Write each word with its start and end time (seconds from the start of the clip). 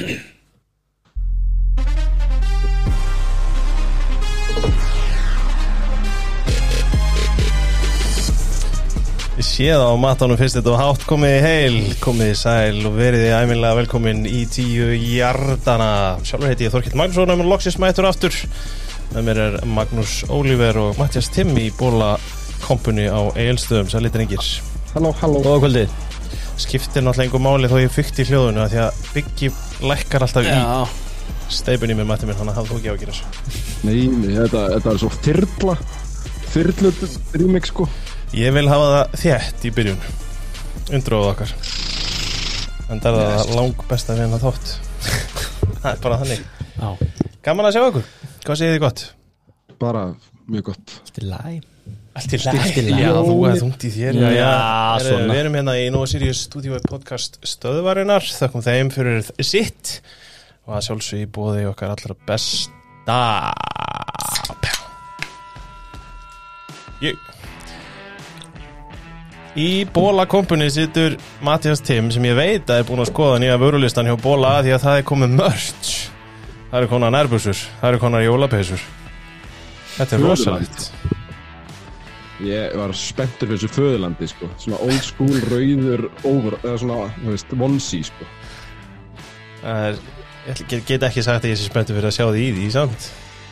Ég 0.00 0.16
sé 9.44 9.66
það 9.68 9.82
á 9.92 9.94
matanum 10.00 10.38
fyrst 10.40 10.56
þetta 10.56 10.72
og 10.72 10.80
hátt 10.80 11.04
komið 11.08 11.34
í 11.34 11.42
heil, 11.44 11.76
komið 12.00 12.32
í 12.32 12.38
sæl 12.40 12.80
og 12.88 12.96
verið 12.96 13.26
í 13.28 13.34
æminlega 13.36 13.78
velkomin 13.82 14.24
í 14.28 14.46
tíu 14.48 14.88
hjartana. 14.96 15.92
Sjálfur 16.24 16.48
heiti 16.48 16.68
ég 16.68 16.72
Þorkill 16.72 16.96
Magnússon 16.96 17.32
og 17.34 17.40
mér 17.40 17.50
loksist 17.52 17.80
mættur 17.82 18.08
aftur. 18.08 18.36
Með 19.14 19.26
mér 19.26 19.42
er 19.46 19.58
Magnús 19.68 20.20
Ólífer 20.32 20.76
og 20.80 21.00
Mattias 21.00 21.28
Timm 21.34 21.52
í 21.60 21.68
bóla 21.76 22.14
kompuni 22.64 23.08
á 23.10 23.20
Egilstöðum, 23.34 23.88
sæli 23.92 24.12
drengir. 24.12 24.44
Halló, 24.94 25.12
halló 25.20 25.42
Góða 25.44 25.60
kvöldið 25.64 25.98
Skiptir 26.60 27.04
náttúrulega 27.04 27.28
einhver 27.28 27.42
máli 27.44 27.68
þó 27.70 27.76
ég 27.80 27.92
fykt 27.94 28.18
í 28.20 28.26
hljóðunu 28.28 28.60
af 28.64 28.72
því 28.72 28.80
að 28.84 29.04
byggi 29.14 29.50
lækkar 29.86 30.26
alltaf 30.26 30.46
í 30.46 30.56
steipinni 31.50 31.96
með 31.98 32.08
Matti 32.10 32.28
minn, 32.28 32.38
þannig 32.38 32.54
að 32.54 32.60
hafðu 32.60 32.76
þú 32.76 32.78
ekki 32.80 32.90
á 32.90 32.94
að 32.94 33.02
gera 33.02 33.16
þessu. 33.16 33.56
Nei, 33.88 34.00
nei, 34.12 34.32
þetta, 34.36 34.64
þetta 34.76 34.92
er 34.92 35.02
svo 35.02 35.10
þyrla 35.24 35.76
Þyrlu 36.50 36.90
remix 37.38 37.70
sko. 37.70 37.84
Ég 38.34 38.50
vil 38.56 38.66
hafa 38.66 38.88
það 38.90 39.20
þétt 39.22 39.66
í 39.68 39.70
byrjun. 39.76 40.00
Undróðu 40.98 41.30
okkar. 41.30 41.52
En 42.90 43.02
það 43.02 43.20
er 43.20 43.28
það 43.36 43.54
lang 43.54 43.84
besta 43.90 44.16
við 44.16 44.24
hennar 44.26 44.42
þátt 44.42 44.72
Það 45.80 45.90
er 45.92 46.02
bara 46.02 46.20
þannig. 46.24 46.44
Já. 46.74 46.90
Gaman 47.46 47.70
að 47.70 47.76
sjá 47.76 47.82
okkur 47.86 48.06
Hvað 48.44 48.60
segir 48.60 48.76
þið 48.76 48.84
gott? 48.86 49.04
Bara 49.80 50.06
mjög 50.50 50.72
gott 50.72 50.96
Allt 52.20 52.34
í 52.34 52.40
læg 52.42 52.78
þú 53.14 53.36
er 53.48 53.60
þungt 53.60 53.84
í 53.86 53.90
þér. 53.94 54.18
Já, 54.18 54.30
já. 54.34 54.50
Við 55.30 55.36
erum 55.38 55.58
hérna 55.58 55.76
í 55.78 55.86
Nova 55.94 56.08
Sirius 56.10 56.42
Studio 56.48 56.80
podcast 56.90 57.38
stöðvarinnar. 57.46 58.26
Þakkum 58.26 58.64
þeim 58.66 58.90
fyrir 58.94 59.22
sitt 59.46 60.00
Og 60.66 60.76
að 60.76 60.84
sjálfsög 60.86 61.22
í 61.24 61.28
bóði 61.30 61.64
okkar 61.70 61.94
allra 61.94 62.14
besta. 62.28 63.18
Ég 67.00 67.16
Í 69.58 69.82
Bóla 69.90 70.28
kompuni 70.30 70.68
situr 70.70 71.16
Mattias 71.42 71.80
Timm 71.82 72.12
sem 72.14 72.22
ég 72.28 72.36
veit 72.38 72.70
að 72.70 72.84
er 72.84 72.86
búin 72.86 73.02
að 73.02 73.10
skoða 73.10 73.40
nýja 73.42 73.56
vörulistan 73.58 74.06
hjá 74.06 74.14
Bóla 74.20 74.60
því 74.62 74.76
að 74.76 74.84
það 74.84 75.00
er 75.00 75.08
komið 75.08 75.34
mörgt 75.40 75.90
Það 76.70 76.78
eru 76.78 76.88
konar 76.92 77.10
nærbúsur, 77.10 77.62
það 77.80 77.88
eru 77.88 77.98
konar 77.98 78.22
jólapeysur. 78.22 78.82
Þetta 79.96 80.14
er 80.14 80.20
rosalegt 80.22 80.84
Ég 82.40 82.72
var 82.78 82.92
spenntur 82.96 83.50
fyrir 83.50 83.58
þessu 83.60 83.68
föðurlandi 83.76 84.28
sko. 84.30 84.48
Svona 84.62 84.78
old 84.86 85.02
school 85.04 85.34
rauður 85.50 86.06
over 86.24 86.56
Eða 86.62 86.78
svona, 86.80 87.10
þú 87.18 87.34
veist, 87.34 87.50
onesie 87.68 88.06
sko. 88.08 88.28
Það 89.60 89.82
er, 89.90 89.98
ég 90.46 90.54
ætla- 90.54 90.68
get, 90.72 90.86
get 90.88 91.02
ekki 91.10 91.24
sagt 91.26 91.44
að 91.44 91.52
ég 91.52 91.58
sé 91.60 91.66
spenntur 91.68 91.98
fyrir 91.98 92.08
að 92.08 92.16
sjá 92.16 92.24
því 92.30 92.44
í 92.46 92.52
því, 92.56 92.68
samt. 92.72 93.10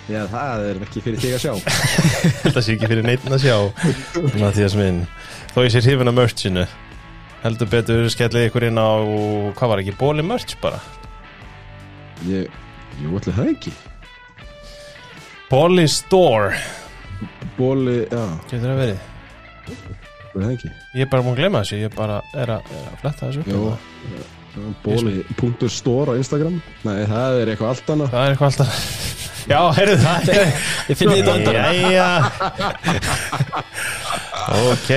Já, 0.08 0.22
það 0.32 0.62
er 0.70 0.78
ekki 0.86 1.02
fyrir 1.04 1.20
þig 1.20 1.34
að 1.36 1.42
sjá. 1.44 1.52
Þetta 2.46 2.62
sé 2.64 2.76
ekki 2.78 2.88
fyrir 2.88 3.04
neitt 3.04 3.26
að 3.28 3.42
sjá 3.44 3.56
Mattias 4.40 4.76
minn. 4.78 5.02
Þó 5.52 5.58
ég 5.66 5.74
sé 5.74 5.82
hrifin 5.84 6.08
af 6.08 6.16
merchinu. 6.16 6.64
Heldur 7.42 7.68
betur 7.70 8.08
skellið 8.10 8.48
ykkur 8.48 8.64
inn 8.70 8.80
á 8.80 8.88
Hvað 9.58 9.68
var 9.74 9.82
ekki, 9.84 9.92
bóli 10.00 10.24
merch 10.24 10.56
bara? 10.64 10.80
Ég, 12.26 12.48
jú, 13.02 13.12
ætli 13.20 13.36
það 13.36 13.52
ekki. 13.52 13.74
Bóli 15.52 15.84
store 15.92 16.56
Bóli, 17.58 17.96
já, 18.06 18.24
Getur 18.50 18.66
það 18.68 18.80
verið? 18.82 18.98
Ætli 19.68 20.42
það 20.44 20.52
ekki? 20.54 20.70
Ég 20.94 21.02
er 21.04 21.10
bara 21.12 21.24
múin 21.26 21.34
að 21.34 21.40
glemma 21.42 21.62
þessu, 21.64 21.78
ég 21.82 21.94
bara 21.96 22.18
er 22.38 22.48
að, 22.54 22.62
er 22.78 22.84
að 22.92 22.98
fletta 23.02 23.22
þessu. 23.28 23.42
Hérna. 23.48 23.74
bóli.store 24.84 25.70
store 25.70 26.14
á 26.14 26.18
Instagram. 26.18 26.56
Nei, 26.86 26.98
það 27.10 27.40
er 27.42 27.52
eitthvað 27.52 27.72
allt 27.74 27.90
annað. 27.94 28.08
Það 28.14 28.22
er 28.24 28.30
eitthvað 28.34 28.48
alltaf 28.50 28.70
Já, 29.52 29.60
heyrðu. 29.78 29.96
Það 30.04 30.28
Ég 30.88 30.98
finn 30.98 31.08
því 31.12 31.18
þetta 31.18 31.34
undan 31.38 31.54
Jæja. 31.58 32.08
Ok. 34.48 34.90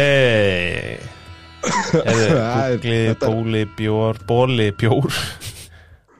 Heyrðu, 1.91 2.27
er- 2.31 2.85
er- 2.87 3.17
bóli 3.21 3.65
bjór 3.77 4.17
Bóli 4.27 4.69
bjór. 4.79 5.11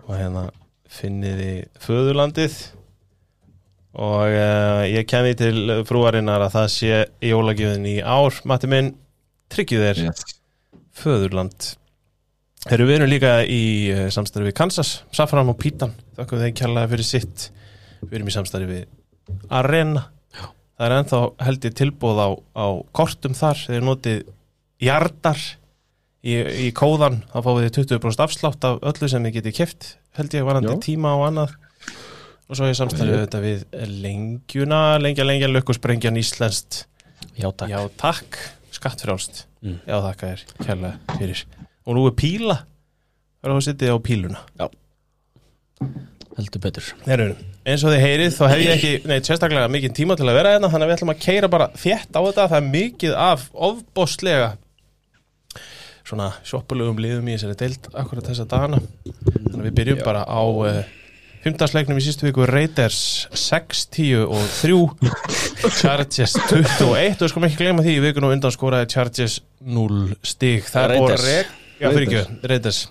Og 0.06 0.14
hérna 0.20 0.44
finniði 0.92 1.54
föðurlandið 1.81 2.58
Og 3.91 4.31
uh, 4.31 4.84
ég 4.88 5.07
kemi 5.09 5.34
til 5.35 5.84
frúarinnar 5.88 6.46
að 6.46 6.53
það 6.56 6.68
sé 6.72 7.00
jólagjöfin 7.28 7.88
í 7.91 7.97
ár. 8.00 8.38
Matti 8.47 8.69
minn, 8.72 8.94
tryggjið 9.52 9.85
þér 9.88 10.02
yes. 10.06 10.25
Föðurland. 11.02 11.72
Herru, 12.69 12.88
við 12.88 13.00
erum 13.00 13.12
líka 13.12 13.34
í 13.44 13.63
uh, 13.91 14.06
samstarfi 14.13 14.51
við 14.51 14.57
Kansas, 14.62 14.94
Safran 15.16 15.51
og 15.51 15.59
Pítan. 15.59 15.96
Þakkum 16.16 16.44
þeim 16.46 16.57
kjallaði 16.62 16.94
fyrir 16.94 17.09
sitt. 17.09 17.47
Við 18.06 18.19
erum 18.19 18.31
í 18.31 18.35
samstarfi 18.38 18.69
við 18.69 19.47
Arena. 19.51 20.06
Já. 20.38 20.46
Það 20.78 20.88
er 20.88 20.97
ennþá 21.00 21.24
held 21.47 21.68
ég 21.68 21.80
tilbúð 21.81 22.22
á, 22.24 22.30
á 22.56 22.68
kortum 22.96 23.35
þar. 23.38 23.66
Þeir 23.68 23.88
notið 23.90 24.22
jardar 24.81 25.41
í, 26.24 26.38
í 26.68 26.69
kóðan. 26.78 27.25
Þá 27.34 27.41
fáið 27.44 27.66
þið 27.66 27.75
20% 27.81 28.25
afslátt 28.28 28.69
af 28.69 28.80
öllu 28.94 29.12
sem 29.12 29.28
þið 29.28 29.41
getið 29.41 29.57
keft 29.59 29.96
Held 30.18 30.34
ég 30.35 30.47
varandi 30.47 30.74
tíma 30.84 31.13
og 31.16 31.30
annað 31.30 31.53
Og 32.51 32.59
svo 32.59 32.67
er 32.67 32.75
samstarfi 32.75 33.13
Já. 33.16 33.22
þetta 33.23 33.39
við 33.45 33.62
lengjuna 34.03 34.79
Lengja, 35.00 35.23
lengja, 35.23 35.47
lökkusprengjan 35.47 36.19
íslenskt 36.19 36.85
Já, 37.38 37.47
takk. 37.56 37.69
Já, 37.72 37.79
takk, 37.97 38.38
skattfrjálst. 38.75 39.45
Mm. 39.63 39.79
Já, 39.88 39.95
þakka 40.03 40.29
þér, 40.31 40.44
kærlega 40.66 41.17
fyrir. 41.19 41.44
Og 41.85 41.97
nú 41.97 42.06
er 42.09 42.16
píla. 42.17 42.57
Það 43.41 43.50
er 43.50 43.53
að 43.56 43.63
sittið 43.67 43.94
á 43.94 43.97
píluna. 44.06 44.41
Heldur 46.38 46.63
betur. 46.63 46.89
Heru, 47.07 47.28
Eins 47.62 47.84
og 47.85 47.94
þið 47.94 48.01
heyrið, 48.01 48.31
þá 48.34 48.44
hef 48.50 48.62
ég 48.63 48.72
ekki 48.75 49.09
neitt 49.09 49.28
sérstaklega 49.29 49.69
mikið 49.69 49.95
tíma 49.97 50.16
til 50.18 50.25
að 50.25 50.38
vera 50.39 50.53
hérna 50.56 50.69
Þannig 50.72 50.88
að 50.88 50.89
við 50.89 50.95
ætlum 50.95 51.13
að 51.13 51.19
keira 51.22 51.50
bara 51.53 51.68
þétt 51.78 52.16
á 52.18 52.22
þetta. 52.22 52.45
Það 52.53 52.57
er 52.57 52.69
mikið 52.75 53.18
af 53.22 53.44
ofbóstlega 53.69 54.47
Svona 56.01 56.31
sjoppulegum 56.47 56.97
liðum 57.01 57.29
í 57.29 57.35
þessari 57.35 57.59
deild 57.59 57.91
Akkurat 57.94 58.31
þessa 58.31 58.47
dagana. 58.50 58.81
Þannig 59.06 59.59
að 59.59 59.68
við 59.68 59.78
byrjum 59.78 60.01
bara 60.06 60.23
á 60.25 60.41
uh, 60.41 60.81
Fymtarsleiknum 61.41 61.97
í 61.97 62.03
sístu 62.06 62.28
viku 62.28 62.46
Raiders 62.46 63.28
6, 63.34 63.88
10 63.96 64.28
og 64.28 64.44
3 64.59 65.72
Chargers 65.79 66.35
21 66.38 67.24
og 67.25 67.31
skulum 67.31 67.47
ekki 67.47 67.63
gleyma 67.63 67.85
því 67.85 67.96
í 67.97 68.03
vikun 68.03 68.28
og 68.28 68.35
undan 68.35 68.53
skoraði 68.53 68.91
Chargers 68.94 69.40
0 69.66 70.13
stig. 70.22 70.69
Það 70.69 70.96
er 71.00 71.18
rek 71.24 71.57
Já, 71.81 71.90
fyrir 71.90 71.97
Raiders. 71.97 72.30
ekki, 72.30 72.51
Raiders. 72.51 72.81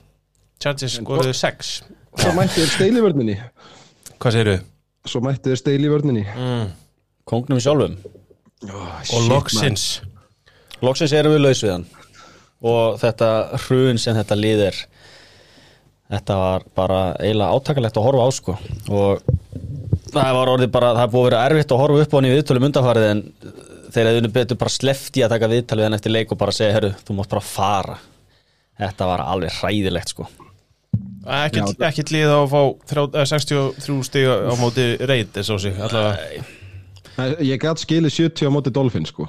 Chargers 0.61 0.99
skoraði 0.99 1.37
6 1.39 1.73
Svo 2.19 2.33
mætti 2.35 2.59
þér 2.59 2.73
steil 2.75 2.99
í 2.99 3.03
vörninni. 3.05 3.37
Hvað 4.19 4.35
segirðu? 4.35 4.57
Svo 5.07 5.23
mætti 5.25 5.53
þér 5.53 5.61
steil 5.61 5.79
í 5.79 5.91
vörninni. 5.93 6.25
Mm. 6.35 6.73
Kongnum 7.31 7.61
sjálfum. 7.63 7.95
Og 8.67 9.29
loksins. 9.31 9.85
Loksins 10.83 11.15
erum 11.15 11.37
við 11.37 11.45
laus 11.45 11.63
við 11.63 11.77
hann. 11.77 11.87
Og 12.67 12.99
þetta 13.01 13.31
hrun 13.63 14.01
sem 14.01 14.19
þetta 14.19 14.37
lið 14.37 14.65
er 14.67 14.81
Þetta 16.11 16.37
var 16.41 16.65
bara 16.75 17.01
eiginlega 17.23 17.55
átakalegt 17.55 17.99
að 18.01 18.07
horfa 18.09 18.27
á 18.27 18.31
sko. 18.35 18.55
Og 18.91 19.23
það 20.11 20.33
var 20.35 20.51
orðið 20.57 20.71
bara 20.75 20.89
Það 20.99 21.13
búið 21.13 21.21
að 21.23 21.29
vera 21.31 21.43
erfitt 21.51 21.75
að 21.75 21.83
horfa 21.85 22.05
upp 22.05 22.15
á 22.15 22.17
hann 22.19 22.27
í 22.27 22.33
viðtölum 22.35 22.67
undanfarið 22.67 23.07
En 23.11 23.21
þeir 23.95 24.09
hefðu 24.11 24.31
betur 24.35 24.59
bara 24.59 24.71
slefti 24.75 25.23
að 25.27 25.33
taka 25.37 25.49
viðtalið 25.51 25.87
en 25.87 25.97
eftir 25.99 26.15
leik 26.15 26.33
og 26.35 26.39
bara 26.43 26.55
segja 26.55 26.75
Herru, 26.77 26.91
þú 27.07 27.17
mátt 27.19 27.31
bara 27.33 27.43
fara. 27.43 27.97
Þetta 28.81 29.07
var 29.11 29.23
alveg 29.27 29.55
hræðilegt 29.61 30.13
sko. 30.15 30.27
Lið 32.15 32.31
á 32.33 32.39
að 32.41 32.53
fá 32.55 32.61
þrjá- 32.91 33.15
eh, 33.21 33.27
63 33.31 34.03
stig 34.07 34.27
á 34.31 34.55
móti 34.59 34.87
Raiders 35.11 35.51
á 35.51 35.57
sig 35.61 35.75
allavega. 35.79 36.45
Ég 37.45 37.59
gæt 37.61 37.83
skilið 37.83 38.15
70 38.15 38.47
á 38.49 38.51
móti 38.55 38.73
Dolphin 38.73 39.05
sko. 39.07 39.29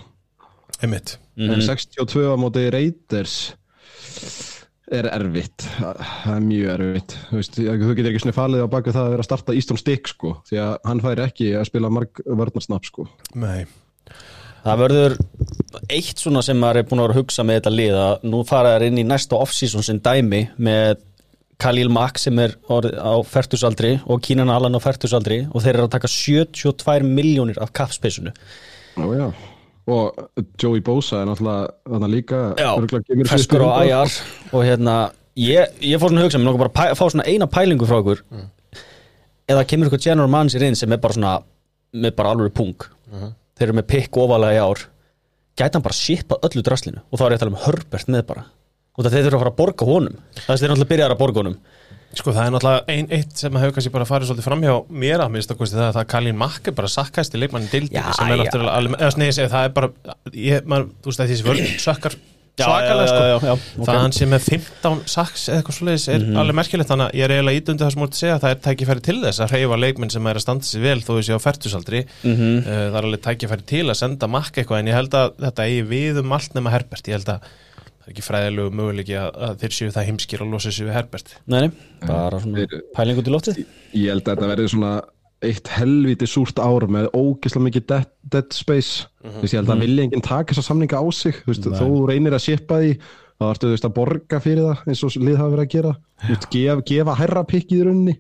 Einmitt. 0.82 1.18
En 1.38 1.62
62 1.62 2.26
á 2.32 2.36
móti 2.40 2.70
Raiders 2.72 3.54
er 4.96 5.08
erfitt. 5.12 5.68
Það 5.78 6.34
er 6.36 6.46
mjög 6.46 6.72
erfitt. 6.76 7.16
Þú, 7.30 7.38
veist, 7.40 7.60
þú 7.60 7.94
getur 7.98 8.10
ekki 8.12 8.24
svona 8.24 8.38
falið 8.38 8.66
á 8.66 8.74
baka 8.74 8.96
það 8.96 9.06
að 9.06 9.14
vera 9.16 9.26
að 9.26 9.30
starta 9.30 9.56
Easton 9.58 9.80
Stick 9.82 10.12
sko, 10.12 10.34
því 10.50 10.62
að 10.66 10.74
hann 10.90 11.04
færi 11.06 11.26
ekki 11.26 11.52
að 11.60 11.70
spila 11.70 11.94
marg 11.94 12.24
vörnarsnapp 12.26 12.90
sko. 12.90 13.08
Nei. 13.40 13.62
Það 14.62 14.82
verður 14.84 15.16
eitt 15.90 16.20
svona 16.22 16.44
sem 16.46 16.60
maður 16.62 16.82
er 16.82 16.90
búin 16.90 17.02
að 17.02 17.16
hugsa 17.18 17.46
með 17.48 17.62
þetta 17.62 17.74
lið 17.74 17.96
að 18.02 18.28
nú 18.30 18.42
fara 18.46 18.76
þær 18.76 18.86
inn 18.90 19.00
í 19.02 19.08
næsta 19.10 19.40
off-season 19.42 19.86
sem 19.86 20.02
dæmi 20.04 20.44
með 20.62 21.00
Khalil 21.62 21.90
Mack 21.94 22.18
sem 22.22 22.38
er 22.42 22.54
á 22.70 23.14
færtusaldri 23.26 23.96
og 24.06 24.22
Kínan 24.26 24.50
Allan 24.54 24.78
á 24.78 24.82
færtusaldri 24.82 25.44
og 25.50 25.64
þeir 25.64 25.76
eru 25.76 25.88
að 25.88 25.96
taka 25.96 26.10
72 26.10 27.06
miljónir 27.06 27.62
af 27.62 27.74
kappspesunu 27.78 28.34
Já, 28.98 29.06
já. 29.16 29.28
Og 29.90 30.20
Joey 30.62 30.82
Bosa 30.86 31.22
er 31.22 31.30
náttúrulega 31.30 31.72
þarna 31.90 32.10
líka 32.12 32.42
Já, 32.60 32.70
feskur 33.32 33.66
umferð. 33.66 33.90
IR 33.90 34.54
og 34.54 34.66
hérna, 34.68 34.96
ég, 35.40 35.74
ég 35.82 36.02
fór 36.02 36.12
svona 36.12 36.22
að 36.22 36.28
hugsa 36.30 36.42
mér 36.42 36.50
langar 36.52 36.70
bara 36.70 36.92
að 36.92 37.00
fá 37.00 37.06
svona 37.10 37.26
eina 37.28 37.48
pælingu 37.50 37.88
frá 37.90 37.98
okkur. 38.02 38.22
Eða 39.52 39.66
kemur 39.68 39.90
eitthvað 39.90 40.06
general 40.06 40.32
manager 40.32 40.64
inn 40.68 40.78
sem 40.80 40.92
er 40.94 41.02
bara 41.02 41.18
svona 41.18 41.34
með 41.92 42.16
bara 42.16 42.34
alveg 42.36 42.54
pung 42.56 42.88
þeir 43.58 43.68
eru 43.68 43.78
með 43.82 43.90
pikk 43.92 44.18
ofalega 44.22 44.58
í 44.58 44.64
ár. 44.64 44.86
Gæti 45.60 45.76
hann 45.78 45.84
bara 45.86 45.98
shipað 45.98 46.46
öllu 46.48 46.64
draslinu? 46.66 47.02
Og 47.12 47.20
þá 47.20 47.26
er 47.26 47.34
ég 47.34 47.38
að 47.38 47.44
tala 47.44 47.52
um 47.52 47.62
Herbert 47.66 48.08
með 48.14 48.24
bara. 48.30 48.46
Og 48.96 49.04
það 49.04 49.14
þeir 49.16 49.26
þurfa 49.28 49.38
að 49.38 49.44
fara 49.44 49.52
að 49.52 49.60
borga 49.60 49.88
honum. 49.90 50.16
Það 50.38 50.54
er 50.54 50.62
þeir 50.62 50.72
náttúrulega 50.72 50.92
byrjar 50.94 51.14
að 51.16 51.20
borga 51.22 51.42
honum 51.44 51.58
Sko 52.18 52.34
það 52.36 52.44
er 52.48 52.52
náttúrulega 52.58 52.96
ein, 52.96 53.06
eitt 53.16 53.38
sem 53.40 53.56
hefur 53.62 53.72
kannski 53.78 53.92
bara 53.94 54.08
farið 54.10 54.32
svolítið 54.32 54.48
framhjá 54.50 54.74
mér 55.04 55.22
að 55.24 55.32
mista 55.38 55.56
kosti 55.56 55.78
það 55.80 55.88
að 55.92 55.96
það 56.02 56.10
Kalín 56.12 56.36
Makk 56.42 56.68
er 56.68 56.76
bara 56.82 56.90
sakkæsti 56.92 57.40
leikmann 57.40 57.64
í 57.64 57.70
Já, 57.70 57.72
dildinni 57.78 58.18
sem 58.18 58.34
er 58.36 58.42
náttúrulega 58.42 58.76
alveg, 58.82 59.00
eða 59.00 59.16
snegið 59.16 59.38
segja 59.40 59.54
það 59.54 59.70
er 59.70 59.74
bara, 59.80 59.92
ég, 60.36 60.68
man, 60.74 60.90
þú 61.00 61.12
veist 61.14 61.24
að 61.24 61.32
þessi 61.32 61.48
vörn 61.48 61.72
sökkar 61.88 62.18
svakalega 62.62 63.06
já, 63.08 63.08
sko. 63.08 63.22
já, 63.24 63.32
já, 63.32 63.54
já, 63.56 63.86
það 63.86 63.90
að 63.96 64.02
hann 64.04 64.14
sé 64.14 64.26
með 64.30 64.44
15 64.52 64.98
saks 65.10 65.46
eða 65.50 65.62
eitthvað 65.62 65.78
svoleiðis 65.78 66.04
er 66.12 66.26
alveg 66.42 66.58
merkilegt 66.60 66.90
þannig 66.92 67.08
að 67.08 67.16
ég 67.18 67.24
er 67.26 67.34
eiginlega 67.38 67.62
ídundi 67.62 67.82
það 67.86 67.94
sem 67.96 68.02
múlið 68.04 68.12
að 68.12 68.20
segja 68.20 68.36
að 68.36 68.44
það 68.44 68.52
er 68.54 68.60
tækifæri 68.68 69.04
til 69.08 69.16
þess 69.24 69.42
að 69.46 69.54
hreyfa 69.56 69.80
leikmenn 69.82 70.12
sem 70.14 70.28
er 70.30 70.38
að 70.38 70.44
standa 70.46 70.68
sér 70.68 70.84
vel 70.84 71.00
þó 71.02 71.12
þessi 71.16 71.34
á 71.34 71.46
færtusaldri 71.48 72.02
Mhm. 72.28 72.52
uh, 72.60 72.70
það 72.92 73.00
er 73.00 73.08
alveg 73.08 73.24
tækifæri 73.26 73.66
til 73.72 73.84
að 73.88 73.98
senda 74.04 74.30
Makk 74.36 74.60
eitthvað 74.62 74.84
en 74.84 74.92
ég 74.92 75.00
held 75.00 75.18
að 75.24 75.34
þetta 75.48 75.66
eigi 75.72 75.88
við 75.96 76.22
um 76.22 76.36
allt 76.38 76.54
nema 76.60 76.76
Herbert. 76.76 77.08
Ég 77.08 77.18
held 77.18 77.34
að 77.34 77.50
það 78.02 78.10
er 78.10 78.14
ekki 78.16 78.26
fræðilegu 78.26 78.74
möguleiki 78.82 79.16
að, 79.22 79.30
að 79.48 79.56
þeir 79.62 79.76
séu 79.78 79.94
það 79.96 80.08
heimskir 80.10 80.44
að 80.44 80.52
losa 80.56 80.72
sér 80.74 80.88
við 80.90 80.96
Herbert. 80.98 81.34
Nei, 81.46 81.60
nei, 81.62 81.72
bara 82.10 82.40
svona 82.44 82.64
Þeir- 82.66 82.86
pæling 82.98 83.22
út 83.22 83.30
í 83.30 83.34
loftið. 83.36 83.60
Ég 83.94 84.08
held 84.12 84.24
að 84.26 84.32
þetta 84.36 84.50
verði 84.52 84.70
svona 84.74 84.92
eitt 85.42 85.72
helviti 85.74 86.28
súrt 86.30 86.60
ár 86.62 86.86
með 86.94 87.08
ógeðslega 87.18 87.66
mikið 87.66 87.86
dead, 87.90 88.10
dead 88.36 88.52
space. 88.54 89.08
Mhm. 89.24 89.32
Þú 89.38 89.42
veist, 89.46 89.54
ég 89.56 89.62
held 89.64 89.74
að 89.74 89.80
vilja 89.86 90.04
enginn 90.06 90.22
taka 90.26 90.54
þessa 90.54 90.68
samninga 90.70 91.02
á 91.02 91.06
sig. 91.14 91.40
Veist, 91.48 91.66
þó 91.66 91.82
þú 91.82 92.02
reynir 92.12 92.36
að 92.38 92.44
shipa 92.46 92.78
því 92.82 92.92
þá 93.42 93.46
ertu 93.50 93.66
þú 93.66 93.72
veist, 93.74 93.88
að 93.90 93.96
borga 93.98 94.40
fyrir 94.44 94.68
það 94.68 94.84
eins 94.92 95.04
og 95.08 95.16
lið 95.18 95.38
hafa 95.42 95.54
verið 95.56 95.66
að 95.66 95.72
gera. 95.74 95.94
Þú 96.22 96.30
veist, 96.36 96.50
gef, 96.54 96.84
gefa 96.92 97.16
herra 97.18 97.44
pikk 97.50 97.72
í 97.74 97.80
runni 97.88 98.18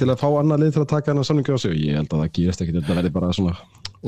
til 0.00 0.08
að 0.08 0.18
fá 0.22 0.28
annað 0.40 0.62
lið 0.64 0.72
til 0.72 0.82
að 0.82 0.88
taka 0.94 1.12
hennar 1.12 1.28
samninga 1.28 1.52
á 1.54 1.58
sig. 1.60 1.76
Ég 1.76 1.98
held 2.00 2.08
að 2.08 2.22
það 2.24 2.32
gerist 2.38 2.62
ekki, 2.64 2.72
þetta 2.78 2.96
verði 2.96 3.12
bara 3.12 3.32
svona 3.36 3.52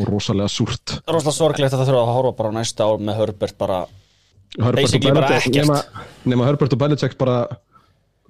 rosalega 0.09 0.49
súrt. 0.51 0.97
Róslega 1.07 1.37
sorglegt 1.37 1.75
að 1.77 1.83
það 1.85 1.91
þurfa 1.91 2.01
að 2.07 2.15
horfa 2.17 2.33
bara 2.41 2.51
á 2.51 2.57
næsta 2.57 2.89
ár 2.89 3.05
með 3.05 3.19
Herbert 3.21 3.59
bara 3.61 3.83
og 3.85 3.93
Basically 4.75 5.13
bara 5.13 5.29
ekkert. 5.39 5.55
nema, 5.61 5.81
nema 6.31 6.47
Herbert 6.47 6.73
og 6.77 6.79
Belichick 6.79 7.17
bara 7.19 7.39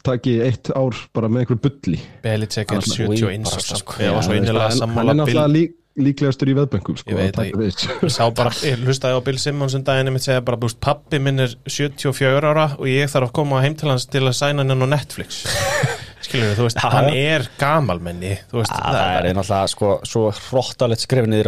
taki 0.04 0.34
eitt 0.44 0.68
ár 0.76 0.96
bara 1.16 1.28
með 1.32 1.44
einhver 1.44 1.58
bulli. 1.64 2.00
Belichick 2.24 2.70
er 2.72 2.76
Annars- 2.80 2.96
71 2.96 3.24
Oj, 3.24 3.38
bara 3.44 3.56
árs, 3.56 3.64
sko. 3.70 3.78
sko. 3.80 4.02
ég 4.02 4.12
var 4.14 4.22
svo 4.26 4.36
innilega 4.36 4.68
hann, 4.68 4.70
hann 4.70 4.78
sammála 4.82 5.10
er 5.14 5.18
náttúrulega 5.20 5.52
lík, 5.52 5.74
líklegastur 5.96 6.50
í 6.50 6.54
veðböngum 6.58 6.98
sko, 6.98 7.10
Ég 7.10 7.16
veit 7.16 7.36
að 7.38 7.52
ég 7.64 8.10
sá 8.12 8.24
bara, 8.34 8.50
ég 8.66 8.82
hlustaði 8.84 9.16
á 9.16 9.20
Bill 9.24 9.38
Simmons 9.38 9.74
um 9.78 9.84
daginn 9.86 10.12
mitt 10.12 10.22
segja 10.26 10.44
bara, 10.44 10.56
búst, 10.60 10.80
pappi 10.80 11.20
minn 11.22 11.40
er 11.40 11.54
74 11.66 12.42
ára 12.50 12.66
og 12.78 12.86
ég 12.90 13.08
þarf 13.08 13.30
að 13.30 13.36
koma 13.40 13.60
heim 13.62 13.76
til 13.76 13.88
hans 13.92 14.06
til 14.06 14.24
að 14.26 14.34
sæna 14.36 14.64
hann 14.66 14.82
á 14.84 14.88
Netflix. 14.96 15.44
Skilur 16.24 16.50
við, 16.50 16.56
þú 16.58 16.66
veist, 16.68 16.78
hann 16.80 17.10
er 17.12 17.48
gamalmenni 17.60 18.34
þú 18.50 18.60
veist, 18.62 18.72
að 18.72 18.96
það 18.96 19.28
er 19.28 19.34
náttúrulega 19.38 19.68
sko, 19.68 19.90
svo 20.08 20.24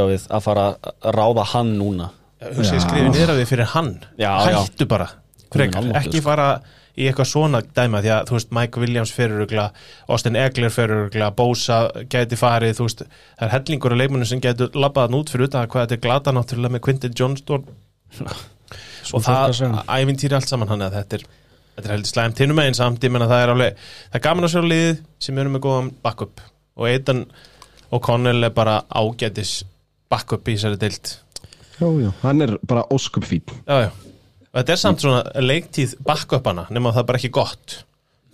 á 0.05 0.07
við 0.13 0.27
að 0.31 0.43
fara 0.45 0.67
að 0.77 1.13
ráða 1.17 1.45
hann 1.55 1.77
núna 1.81 2.11
hugsa 2.45 2.77
ég 2.77 2.83
skrifið 2.85 3.13
niður 3.13 3.33
að 3.33 3.39
því 3.41 3.47
fyrir 3.53 3.71
hann. 3.73 3.93
Já, 4.21 4.33
já. 4.51 4.59
hættu 4.59 4.89
bara, 4.91 5.07
frekar, 5.47 5.55
Guð 5.55 5.63
minn 5.63 5.79
almáttugur, 5.81 6.01
ekki 6.03 6.25
fara 6.25 6.49
í 6.97 7.07
eitthvað 7.09 7.29
svona 7.29 7.61
dæma 7.77 8.01
því 8.05 8.13
að 8.15 8.29
þú 8.31 8.37
veist 8.37 8.53
Mike 8.57 8.83
Williams 8.83 9.13
fyrirugla, 9.13 9.67
Austin 10.13 10.39
Egler 10.41 10.73
fyrirugla, 10.73 11.31
Bosa 11.37 11.81
gæti 12.13 12.39
farið 12.41 12.79
þú 12.79 12.87
veist, 12.89 13.03
það 13.37 13.49
er 13.49 13.53
hellingur 13.53 13.95
af 13.97 14.01
leikmunum 14.01 14.29
sem 14.29 14.43
gæti 14.45 14.69
labbaðan 14.73 15.19
út 15.19 15.33
fyrir 15.33 15.51
utan 15.51 15.65
að 15.65 15.73
hvað 15.75 15.85
þetta 15.85 15.99
er 15.99 16.05
glata 16.07 16.35
náttúrulega 16.37 16.77
með 16.77 16.85
Quinton 16.87 17.19
Johnston. 17.21 17.67
Og 19.15 19.23
það 19.23 19.77
ævintýri 19.87 20.35
allt 20.35 20.51
saman 20.51 20.73
hann 20.73 20.87
að 20.87 20.97
þetta 20.99 21.21
er 21.21 21.27
þetta 21.77 21.85
er 21.85 21.93
heldur 21.93 22.11
slæmt 22.11 22.41
hinnum 22.41 22.63
einn 22.63 22.75
samt 22.75 23.05
ég 23.05 23.13
menna 23.13 23.29
það 23.31 23.45
er 23.45 23.53
alveg, 23.53 23.85
það 24.09 24.19
er 24.19 24.25
gaman 24.25 24.49
að 24.49 24.55
sjá 24.55 24.65
liðið 24.65 25.05
sem 25.27 25.39
eru 25.43 25.53
með 25.53 25.65
góðan 25.69 25.93
backup. 26.03 26.43
Og 26.81 26.89
Eitan 26.89 27.23
og 27.93 28.03
Connell 28.03 28.49
er 28.49 28.57
bara 28.57 28.81
ágætis 28.89 29.61
backup 30.11 30.49
í 30.49 30.57
þessari 30.57 30.81
deild 30.81 31.13
já, 31.81 31.87
já, 32.03 32.11
hann 32.23 32.43
er 32.45 32.57
bara 32.67 32.87
óskup 32.93 33.27
fín 33.29 33.43
Já, 33.67 33.87
já. 33.87 33.91
Og 34.57 34.63
þetta 34.63 34.73
er 34.73 34.81
samt 34.81 35.03
svona 35.05 35.43
leiktíð 35.43 35.99
backupana, 36.01 36.65
nema 36.73 36.95
það 36.95 37.03
er 37.03 37.09
bara 37.11 37.21
ekki 37.21 37.33
gott. 37.37 37.75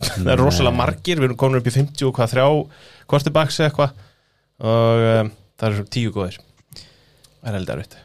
það 0.02 0.30
er 0.34 0.38
rosalega 0.38 0.78
margir, 0.78 1.18
við 1.18 1.30
erum 1.30 1.38
komin 1.40 1.58
upp 1.58 1.66
í 1.66 1.74
50 1.74 2.06
og 2.06 2.14
hvað 2.14 2.34
þrjá 2.34 2.46
kortibaks 3.10 3.58
eða 3.58 3.70
eitthvað 3.70 3.96
og 4.62 5.02
um, 5.08 5.32
það 5.58 5.68
er 5.68 5.76
svo 5.78 5.86
tíu 5.96 6.14
góðir. 6.14 6.38
Það 7.42 7.50
er 7.50 7.58
heldur 7.58 7.82
er 7.82 8.00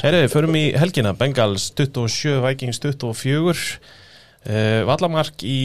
Herriði, 0.00 0.32
förum 0.32 0.56
í 0.56 0.64
helgina, 0.80 1.12
Bengals 1.12 1.68
27, 1.76 2.38
Vikings 2.40 2.80
24, 2.80 3.68
uh, 4.48 4.80
Vallamark 4.88 5.44
í 5.44 5.60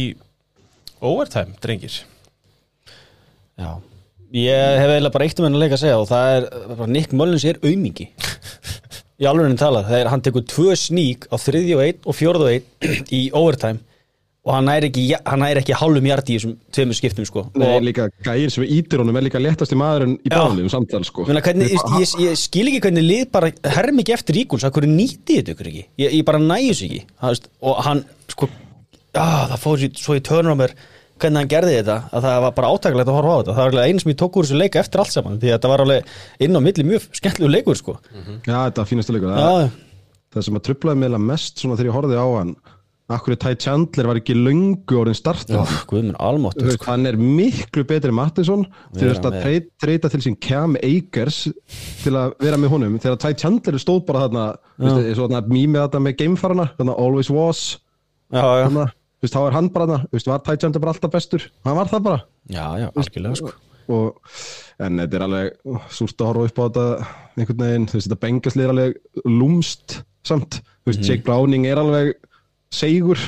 overtime, 1.00 1.56
drengir. 1.64 2.02
Já 3.56 3.80
Ég 4.34 4.80
hef 4.82 4.90
eiginlega 4.90 5.14
bara 5.14 5.28
eitt 5.28 5.40
um 5.40 5.48
henni 5.48 5.62
leik 5.62 5.76
að 5.76 5.84
segja 5.84 5.98
og 6.02 6.08
það 6.10 6.36
er 6.36 6.48
bara 6.74 6.92
Nick 6.92 7.14
Mullins 7.16 7.46
er 7.46 7.60
aumingi. 7.64 8.10
Í 9.22 9.28
alveg 9.30 9.48
henni 9.48 9.60
talað 9.60 9.92
þegar 9.92 10.12
hann 10.12 10.24
tekur 10.26 10.48
tvö 10.52 10.78
sník 10.80 11.28
á 11.32 11.36
þriðju 11.40 11.76
og 11.78 11.84
einn 11.86 12.00
og 12.04 12.18
fjórðu 12.18 12.48
og 12.48 12.56
einn 12.56 13.04
í 13.16 13.22
overtime 13.32 13.84
og 14.46 14.54
hann 14.54 14.68
næri 14.70 14.90
ekki, 14.92 15.04
ekki 15.18 15.78
hálfum 15.80 16.06
hjarti 16.06 16.36
í 16.36 16.38
þessum 16.38 16.52
tveimur 16.76 16.98
skiptum 16.98 17.26
sko. 17.26 17.46
Nei, 17.58 17.66
og 17.74 17.86
líka 17.88 18.06
gæinn 18.28 18.52
sem 18.54 18.66
er 18.66 18.74
ítir 18.76 19.02
honum 19.02 19.18
er 19.18 19.26
líka 19.26 19.42
léttasti 19.42 19.78
maðurinn 19.80 20.20
í 20.20 20.30
Já. 20.30 20.36
báðum 20.38 20.68
samtal 20.70 21.02
sko. 21.08 21.26
Meina, 21.26 21.42
hvernig, 21.46 21.72
ég, 21.74 21.96
ég, 22.04 22.14
ég 22.28 22.38
skil 22.38 22.68
ekki 22.70 22.84
hvernig 22.84 23.08
lið 23.08 23.24
bara 23.34 23.50
herm 23.74 24.04
ekki 24.04 24.14
eftir 24.14 24.38
íguls, 24.44 24.68
að 24.68 24.76
hverju 24.78 24.92
nýtti 24.92 25.40
þetta 25.40 25.56
ykkur 25.56 25.72
ekki? 25.72 25.88
Ég, 26.04 26.14
ég 26.20 26.28
bara 26.28 26.44
næjus 26.44 26.84
ekki. 26.86 27.02
Það 27.24 27.34
veist, 27.34 27.50
og 27.66 27.82
hann 27.88 28.04
sko 28.36 28.52
á, 29.18 29.26
það 29.50 29.58
fór 29.64 29.82
sér 29.82 29.98
svo 30.04 30.20
í 30.20 30.24
törnur 30.30 30.54
á 30.54 30.62
mér 30.62 30.76
hvernig 31.22 31.42
hann 31.42 31.52
gerði 31.52 31.78
þetta, 31.80 31.98
að 32.12 32.28
það 32.28 32.38
var 32.46 32.56
bara 32.60 32.70
átakalegt 32.76 33.12
að 33.12 33.18
horfa 33.20 33.34
á 33.36 33.40
þetta. 33.40 33.56
Það 33.56 33.64
var 33.64 33.74
alveg 33.74 33.90
einu 33.90 34.04
sem 34.04 34.12
ég 34.12 34.20
tók 34.22 34.38
úr 34.38 34.48
þessu 34.48 34.60
leika 34.60 34.82
eftir 34.82 35.04
allt 35.04 35.16
saman 35.16 35.40
því 35.42 35.52
að 35.52 35.58
þetta 35.58 35.72
var 35.74 35.84
alveg 35.86 36.14
inn 36.48 36.60
á 36.60 36.62
milli 36.66 36.88
mjög 36.92 37.10
skemmtlegu 37.20 37.52
leikur 37.52 37.80
sko. 37.80 37.98
Já, 38.46 38.58
þetta 38.68 38.84
er 38.84 38.90
fínastu 38.92 39.16
leikur. 39.16 39.36
Það, 39.36 39.68
það 40.36 40.48
sem 40.50 40.60
að 40.60 40.66
trublaði 40.70 41.04
meðla 41.06 41.22
mest 41.32 41.64
svona 41.64 41.80
þegar 41.80 41.92
ég 41.92 42.00
horfði 42.00 42.20
á 42.20 42.28
hann 42.36 42.56
Akkur 43.06 43.36
Ty 43.38 43.54
Chandler 43.62 44.08
var 44.10 44.18
ekki 44.18 44.34
löngu 44.34 44.96
orðin 44.98 45.14
starta 45.14 45.60
sko. 46.74 46.88
hann 46.88 47.06
er 47.06 47.18
miklu 47.22 47.84
betri 47.86 48.10
en 48.10 48.18
Mattisson 48.18 48.64
til 48.98 49.12
að 49.14 49.36
treyta, 49.78 50.10
til 50.10 50.22
sín 50.24 50.38
Cam 50.42 50.74
Akers 50.80 51.44
til 52.02 52.16
að 52.18 52.34
vera 52.42 52.58
með 52.58 52.74
honum 52.74 52.96
þegar 52.98 53.20
Ty 53.22 53.36
Chandler 53.44 53.78
stóð 53.78 54.08
bara 54.08 54.24
þarna 54.26 54.48
mýmið 55.46 55.84
þarna 55.84 56.02
með 56.08 56.18
gamefarana 56.24 56.68
always 56.98 57.30
was. 57.30 57.78
Já, 58.34 58.42
já, 58.42 58.66
þarna, 58.66 58.88
þú 59.16 59.28
veist, 59.28 59.36
þá 59.36 59.42
er 59.44 59.56
hann 59.58 59.70
bara 59.74 59.88
þarna 59.90 60.10
þú 60.10 60.18
veist, 60.18 60.32
var 60.32 60.60
Chandler 60.62 60.84
bara 60.84 60.94
alltaf 60.96 61.14
bestur? 61.14 61.48
Hann 61.66 61.80
var 61.80 61.92
það 61.92 62.06
bara. 62.10 62.20
Já, 62.52 62.66
já, 62.82 62.88
algjörlega 62.92 63.40
sko. 63.42 63.54
og, 63.96 64.36
en 64.86 65.02
þetta 65.02 65.18
er 65.18 65.26
alveg 65.28 65.80
súrt 65.94 66.22
að 66.22 66.30
horfa 66.32 66.50
upp 66.50 66.60
á 66.60 66.64
þetta 66.66 66.86
einhvern 67.36 67.66
veginn, 67.66 67.88
þú 67.90 67.98
veist, 68.00 68.10
þetta 68.10 68.22
bengaslið 68.26 68.66
er 68.66 68.76
alveg 68.76 69.26
lúmst 69.30 69.98
samt, 70.26 70.60
þú 70.84 70.92
veist, 70.92 71.06
Jake 71.06 71.26
Browning 71.26 71.68
er 71.70 71.82
alveg 71.82 72.14
segur. 72.74 73.22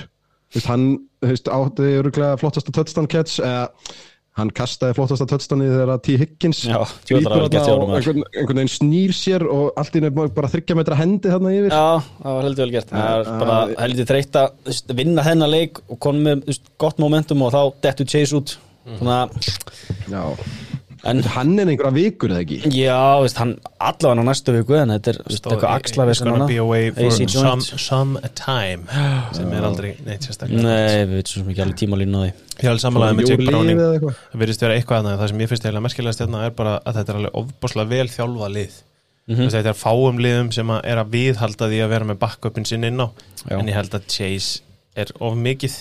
Þú 0.47 0.59
veist, 0.59 0.69
hann, 0.71 0.85
þú 1.21 1.33
veist, 1.33 1.49
átti 1.51 1.89
öruglega 2.01 2.37
flottasta 2.41 2.73
touchdown 2.73 3.09
catch, 3.11 3.41
eða 3.43 3.67
hann 4.37 4.51
kastaði 4.53 4.95
flottasta 4.97 5.25
touchdowni 5.29 5.67
þegar 5.71 5.91
að 5.95 6.03
T. 6.06 6.17
Higgins 6.21 6.59
Já, 6.67 6.77
og 6.77 7.95
einhvern, 7.97 8.21
einhvern 8.31 8.61
veginn 8.61 8.71
snýr 8.73 9.15
sér 9.17 9.45
og 9.49 9.79
allt 9.79 9.97
í 9.97 10.03
nefnum 10.03 10.31
bara 10.35 10.51
þryggja 10.53 10.77
metra 10.77 10.99
hendi 10.99 11.31
þarna 11.33 11.53
yfir. 11.56 11.73
Já, 11.73 12.06
það 12.21 12.37
var 12.37 12.47
heldur 12.47 12.63
vel 12.63 12.75
gert. 12.75 12.94
Það 12.94 13.17
er 13.17 13.41
bara 13.41 13.57
heldur 13.81 14.09
þreytt 14.13 14.39
að 14.44 14.95
vinna 15.01 15.25
þennan 15.25 15.53
leik 15.53 15.81
og 15.87 15.99
konum 16.06 16.29
með 16.29 16.61
gott 16.81 17.01
momentum 17.01 17.44
og 17.47 17.53
þá 17.56 17.61
dettu 17.87 18.07
chase 18.13 18.37
út. 18.37 18.57
Svona, 18.87 19.25
Já. 20.07 20.23
En 21.07 21.21
hann 21.33 21.54
er 21.61 21.69
einhverja 21.71 21.94
vikur 21.95 22.33
eða 22.33 22.42
ekki? 22.44 22.57
Já, 22.76 22.97
veist, 23.23 23.40
hann 23.42 23.54
allavega 23.80 24.23
á 24.23 24.28
næstu 24.28 24.54
viku 24.56 24.76
en 24.78 24.92
þetta 24.94 25.14
er 25.14 25.19
veist, 25.23 25.47
eitthvað 25.47 25.73
axlavis 25.73 26.21
It's 26.21 26.26
gonna 26.28 26.47
be 26.49 26.57
away 26.61 26.92
for 26.92 27.30
some, 27.31 27.61
some 27.64 28.31
time 28.37 28.85
sem 29.35 29.54
er 29.56 29.68
aldrei 29.68 29.94
neitt 30.06 30.28
sérstaklega 30.28 30.66
Nei, 30.66 31.06
við 31.07 31.16
veitum 31.21 31.33
svo 31.33 31.45
ekki 31.54 31.64
alveg 31.66 31.80
tíma 31.81 31.99
línu 32.02 32.19
á 32.19 32.21
því. 32.26 32.31
Ég 32.57 32.64
er 32.66 32.71
alveg 32.73 32.83
samanlega 32.83 33.18
með 33.18 33.31
Jake 33.31 33.47
Browning. 33.47 33.81
eða 33.81 33.97
eitthvað? 33.97 34.21
Það 34.31 34.44
virðist 34.44 34.64
vera 34.66 34.78
eitthvað 34.78 35.02
annað 35.02 35.16
en 35.16 35.19
það 35.21 35.31
sem 35.33 35.44
ég 35.44 35.52
finnst 35.52 35.68
eiginlega 35.68 35.85
merkilegast 35.87 36.23
hérna 36.23 36.45
er 36.47 36.56
bara 36.57 36.78
að 36.83 36.99
þetta 36.99 37.14
er 37.14 37.19
alveg 37.21 37.42
ofbáslega 37.42 37.92
vel 37.94 38.07
þjálfa 38.14 38.49
lið. 38.54 38.80
Mhm. 39.28 39.42
mm 39.44 39.52
Þetta 39.54 39.73
er 39.73 39.78
fáum 39.78 40.23
liðum 40.23 40.49
sem 40.56 40.73
að 40.73 40.81
er 40.87 41.04
að 41.04 41.14
viðhalda 41.18 41.69
því 41.71 41.83
að 41.83 41.94
vera 41.94 42.09
með 42.11 42.19
backupin 42.23 42.66
sinn 42.66 42.87
inn 42.87 43.04
á. 43.04 43.07
Já. 43.47 43.59
en 43.59 43.68
ég 43.68 43.78
held 43.78 43.94
að 43.94 44.07
Chase 44.07 44.61
er 44.95 45.14
of 45.19 45.37
mikið. 45.37 45.78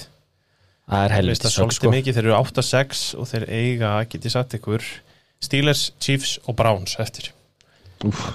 Það 0.87 1.03
er 1.03 1.11
það 1.11 1.31
sög 1.35 1.51
svolítið 1.57 1.79
sko. 1.81 1.91
mikið, 1.91 2.15
þeir 2.15 2.27
eru 2.29 2.37
8-6 2.37 3.01
og 3.19 3.27
þeir 3.27 3.45
eiga, 3.51 3.91
get 4.07 4.27
ég 4.29 4.35
sagt 4.37 4.55
ykkur 4.55 4.85
Steelers, 5.43 5.91
Chiefs 6.01 6.39
og 6.47 6.57
Browns 6.59 6.97
eftir. 7.03 7.33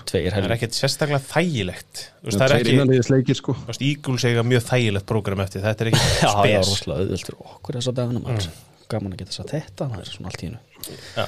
Tveir 0.09 0.33
Það 0.33 0.45
er 0.47 0.53
ekkert 0.55 0.73
sérstaklega 0.73 1.19
þægilegt. 1.21 1.99
Veist, 2.25 2.39
Það 2.41 2.55
er 2.55 3.17
ekki, 3.19 3.35
sko. 3.37 3.53
Eagles 3.77 4.25
eiga 4.25 4.43
mjög 4.47 4.63
þægilegt 4.71 5.05
prógram 5.09 5.43
eftir. 5.43 5.61
Þetta 5.61 5.85
er 5.85 5.91
ekki 5.91 6.01
Já, 6.23 6.31
það 6.31 6.49
er 6.49 6.63
spes. 6.63 6.71
rosalega 6.71 7.03
auðvöld 7.05 7.25
fyrir 7.27 7.39
okkur 7.53 7.77
þess 7.79 7.91
að 7.91 7.97
dagana 8.01 8.23
Mm. 8.25 8.67
Gaman 8.91 9.13
að 9.15 9.21
geta 9.21 9.31
satt 9.37 9.51
þetta, 9.53 9.85
það 9.87 9.99
er 10.03 10.09
svona 10.11 10.27
allt 10.27 10.41
í 10.43 10.47
hennu 10.49 10.97
Já, 11.15 11.25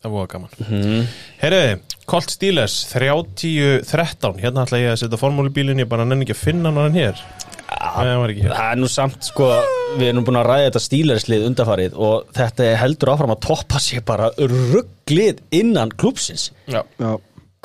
það 0.00 0.12
voru 0.14 0.28
gaman. 0.32 0.54
Mhm. 0.64 1.02
Herriði, 1.42 1.74
Colt 2.08 2.30
Steelers 2.32 2.76
30-13, 2.88 4.38
hérna 4.40 4.64
ætla 4.64 4.80
ég 4.80 4.94
að 4.94 5.00
setja 5.02 5.18
formúlubílinn, 5.20 5.82
ég 5.82 5.90
bara 5.90 6.06
nenni 6.08 6.24
ekki 6.24 6.32
að 6.38 6.40
finna 6.46 6.72
hann 6.72 6.96
hér 6.96 7.20
það 7.66 8.10
var 8.20 8.32
ekki 8.32 8.44
hér. 8.46 8.54
Það 8.56 8.72
er 8.72 8.80
nú 8.80 8.88
samt 8.92 9.26
sko, 9.26 9.46
við 9.96 10.08
erum 10.10 10.26
búin 10.26 10.38
að 10.40 10.48
ræða 10.50 10.66
þetta 10.68 10.82
stílarslið 10.84 11.46
undarfarið 11.48 11.96
og 12.08 12.28
þetta 12.36 12.66
er 12.66 12.80
heldur 12.82 13.12
áfram 13.14 13.34
að 13.34 13.40
toppa 13.46 13.80
sig 13.82 14.04
bara 14.06 14.30
rugglið 14.38 15.42
innan 15.56 15.92
klúpsins 15.98 16.50
Já, 16.70 16.82
Já, 17.00 17.10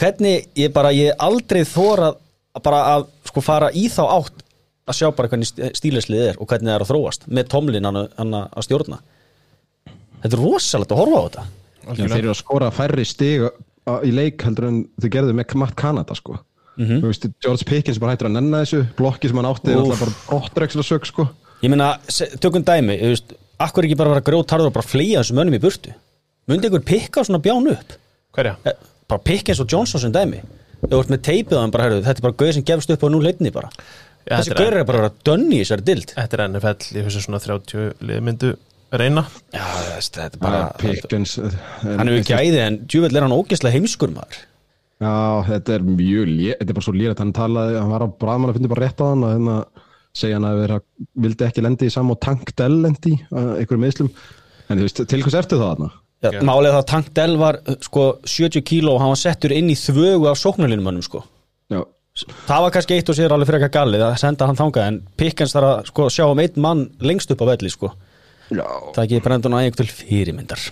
hvernig 0.01 0.47
ég 0.57 0.73
bara, 0.73 0.93
ég 0.95 1.13
aldrei 1.21 1.61
þórað 1.67 2.17
að 2.57 2.65
bara 2.65 2.81
að 2.95 3.07
sko 3.29 3.43
fara 3.45 3.69
í 3.77 3.85
þá 3.91 4.01
átt 4.09 4.45
að 4.89 4.97
sjá 4.97 5.07
bara 5.15 5.31
hvernig 5.31 5.51
stíleslið 5.77 6.23
er 6.31 6.39
og 6.41 6.49
hvernig 6.49 6.71
það 6.71 6.75
er 6.79 6.85
að 6.85 6.91
þróast 6.91 7.27
með 7.31 7.49
Tomlin 7.53 7.87
hann, 7.87 7.99
hann 8.17 8.37
að 8.41 8.65
stjórna. 8.65 8.97
Þetta 10.21 10.35
er 10.37 10.41
rosalegt 10.41 10.93
að 10.93 11.01
horfa 11.01 11.21
á 11.21 11.25
þetta. 11.27 11.43
Já, 11.81 11.93
þeir 12.01 12.17
eru 12.17 12.33
að 12.33 12.39
skora 12.41 12.71
færri 12.75 13.05
stig 13.07 13.45
í 14.05 14.11
leik 14.13 14.43
heldur 14.45 14.67
en 14.67 14.81
þau 15.01 15.09
gerðu 15.13 15.37
með 15.37 15.55
Matt 15.61 15.77
Canada 15.79 16.17
sko. 16.17 16.37
Þú 16.77 17.01
veist, 17.09 17.25
George 17.43 17.65
Pickens 17.67 17.99
bara 17.99 18.13
hættur 18.15 18.29
að 18.29 18.37
nenna 18.37 18.61
þessu. 18.63 18.85
Blokki 18.97 19.27
sem 19.29 19.37
hann 19.41 19.49
átti 19.51 19.71
er 19.73 19.77
alltaf 19.81 19.99
bara 19.99 20.15
brottreksla 20.29 20.83
sög 20.87 21.05
sko. 21.05 21.27
ég 21.61 21.69
meina, 21.69 21.97
se- 22.07 22.29
tökum 22.41 22.63
dæmi 22.65 22.95
veist, 23.01 23.33
akkur 23.59 23.85
ekki 23.85 23.97
bara 23.99 24.09
vera 24.15 24.21
grjótarður 24.25 24.71
og 24.71 24.73
bara 24.79 24.87
fleia 24.87 25.19
þessum 25.21 25.37
mönnum 25.41 25.57
í 25.57 25.61
burtu? 25.61 25.93
Myndi 26.49 26.69
ykkur 26.71 26.81
pikka 26.87 27.23
svona 27.27 27.41
bján 27.43 27.67
upp? 27.69 27.93
Hverja? 28.33 28.55
Eh, 28.65 28.73
bara 29.07 29.21
Pickens 29.21 29.59
og 29.59 29.67
Johnson 29.69 29.99
sem 30.01 30.11
dæmi. 30.15 30.41
Þú 30.81 30.97
ert 31.03 31.11
með 31.13 31.21
teipið 31.27 31.59
á 31.59 31.61
þeim 31.61 31.71
bara, 31.75 31.83
herru, 31.83 32.01
þetta 32.01 32.17
er 32.17 32.25
bara 32.25 32.39
gauð 32.39 32.53
sem 32.53 32.63
gefst 32.65 32.89
upp 32.95 33.03
á 33.03 33.07
nú 33.13 33.19
leitni 33.21 33.51
bara. 33.53 33.69
Já, 34.25 34.37
þessi 34.39 34.49
þetta 34.55 34.65
er- 34.65 34.77
er 34.79 34.83
bara 34.85 34.97
að 34.97 35.01
vera 35.01 35.13
dönni 35.27 35.55
í 35.59 35.61
þessari 35.65 35.83
dild 35.85 36.13
Þetta 36.15 36.33
er 36.39 36.47
NFL, 36.47 36.93
ég 36.97 37.05
finnst 37.05 37.25
svona 37.27 37.39
30 37.41 37.93
liðmyndu 38.01 38.55
reyna. 38.93 39.23
Já, 39.53 39.65
þetta 39.99 40.23
er 40.25 40.37
bara 40.41 40.71
Pickens 40.77 41.37
eh, 41.37 41.51
hann 41.83 42.07
hefur 42.07 42.19
ekki 42.21 42.37
æði 42.37 42.59
en 42.65 42.77
djúvel 42.87 43.15
er 43.15 43.21
hann 43.27 43.31
ógeðslega 43.37 43.73
heimskur 43.77 44.09
maður 44.13 44.41
Já, 45.01 45.13
þetta 45.47 45.73
er 45.79 45.85
mjög 45.87 46.27
lé, 46.29 46.51
þetta 46.59 46.69
er 46.69 46.77
bara 46.77 46.85
svo 46.85 46.93
lýrætt 46.93 47.21
hann 47.23 47.31
talaði, 47.33 47.77
hann 47.81 47.89
var 47.95 48.03
á 48.05 48.09
bræðmann 48.21 48.51
að 48.51 48.59
finna 48.59 48.69
bara 48.69 48.83
rétt 48.85 49.01
á 49.01 49.05
hann 49.09 49.23
að 49.25 49.31
hérna 49.33 49.55
segja 50.21 50.37
hann 50.37 50.45
að 50.45 50.59
vera, 50.61 50.77
vildi 51.25 51.47
ekki 51.47 51.63
lendi 51.65 51.87
í 51.89 51.93
sam 51.93 52.11
og 52.13 52.19
Tank 52.21 52.51
Dell 52.59 52.75
lendi 52.83 53.15
í 53.15 53.21
einhverjum 53.31 53.81
meðslum 53.85 54.11
en 54.11 54.77
þú 54.77 54.85
veist, 54.85 55.01
til 55.09 55.21
hvers 55.23 55.37
ertu 55.39 55.57
það 55.57 55.71
þarna? 55.71 55.89
Já, 56.21 56.29
Já. 56.35 56.41
Málið 56.45 56.67
er 56.69 56.75
það 56.75 56.83
að 56.83 56.89
Tank 56.91 57.07
Dell 57.17 57.37
var 57.41 57.57
uh, 57.63 57.77
sko, 57.81 58.03
70 58.29 58.65
kíló 58.69 58.93
og 58.93 59.01
hann 59.01 59.13
var 59.15 59.21
settur 59.23 59.55
inn 59.55 59.71
í 59.73 59.77
þvögu 59.79 60.27
af 60.29 60.37
sóknarlinumönnum 60.37 61.07
sko. 61.07 61.23
Já, 61.73 61.81
Það 62.45 62.61
var 62.67 62.73
kannski 62.75 62.97
eitt 62.99 63.09
og 63.09 63.15
sér 63.17 63.33
alveg 63.33 63.47
fyrir 63.49 63.63
eitthvað 63.63 63.77
galið 63.87 64.01
að 64.05 64.17
senda 64.21 64.49
hann 64.51 64.59
þangað 64.59 64.89
en 64.91 65.01
Pickens 65.17 65.55
þarf 65.55 65.69
að 65.71 65.89
sko, 65.89 66.07
sjá 66.13 66.25
um 66.27 66.41
einn 66.43 66.61
mann 66.61 66.81
lengst 67.01 67.31
upp 67.33 67.41
á 67.41 67.49
velli 67.55 67.71
sko. 67.73 67.89
já, 68.51 68.65
Það 68.93 69.03
ekki 69.07 69.21
Brendon 69.25 69.57
Ayuk 69.57 69.79
til 69.79 69.87
fyrirmyndar 69.89 70.67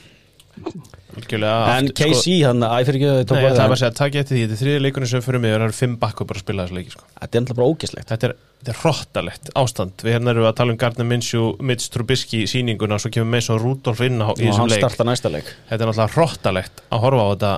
Algjörlega 1.18 1.78
En 1.80 1.90
KC 1.98 2.36
hann, 2.46 2.62
æ 2.62 2.78
fyrir 2.88 3.00
ekki 3.00 3.10
að 3.10 3.20
það. 3.32 3.58
bara 3.58 3.76
að 3.76 3.82
segja, 3.82 3.96
takk 3.98 4.16
ég 4.18 4.24
eftir 4.26 4.36
því, 4.38 4.44
þetta 4.44 4.56
er 4.56 4.62
þriði 4.62 4.84
leikunum 4.86 5.10
sem 5.10 5.24
fyrir 5.26 5.42
mig 5.44 5.54
það 5.54 5.66
eru 5.66 5.78
fimm 5.80 5.96
bakku 6.02 6.28
bara 6.30 6.40
að 6.40 6.46
spila 6.46 6.66
þessu 6.68 6.78
leiki 6.78 6.94
sko. 6.94 7.06
Þetta 7.20 7.30
er 7.40 7.42
alltaf 7.44 7.60
bara 7.60 7.70
ógeðslegt. 7.74 8.10
Þetta, 8.14 8.30
er, 8.30 8.36
þetta 8.60 8.74
er 8.74 8.80
hrottalegt 8.84 9.52
ástand. 9.64 10.06
Við 10.06 10.16
hérna 10.16 10.34
erum 10.34 10.46
við 10.46 10.50
að 10.52 10.58
tala 10.62 10.76
um 10.76 10.80
Gardner 10.84 11.10
Minshew 11.10 11.52
Mitch 11.66 11.90
Trubisky 11.94 12.44
sýninguna 12.50 13.00
og 13.00 13.04
svo 13.04 13.14
kemur 13.16 13.32
Mason 13.34 13.62
Rudolph 13.64 14.06
inn 14.06 14.22
á, 14.22 14.30
í 14.30 14.32
og 14.32 14.42
þessum 14.44 14.64
hann 14.64 14.74
leik. 14.74 14.84
starta 14.84 15.08
næsta 15.10 15.34
leik. 15.34 15.54
Þetta 15.72 15.80
er 15.82 15.92
náttúrulega 15.92 16.16
hrottalegt 16.18 16.84
að 16.90 17.06
horfa 17.08 17.26
á 17.26 17.30
þetta 17.34 17.54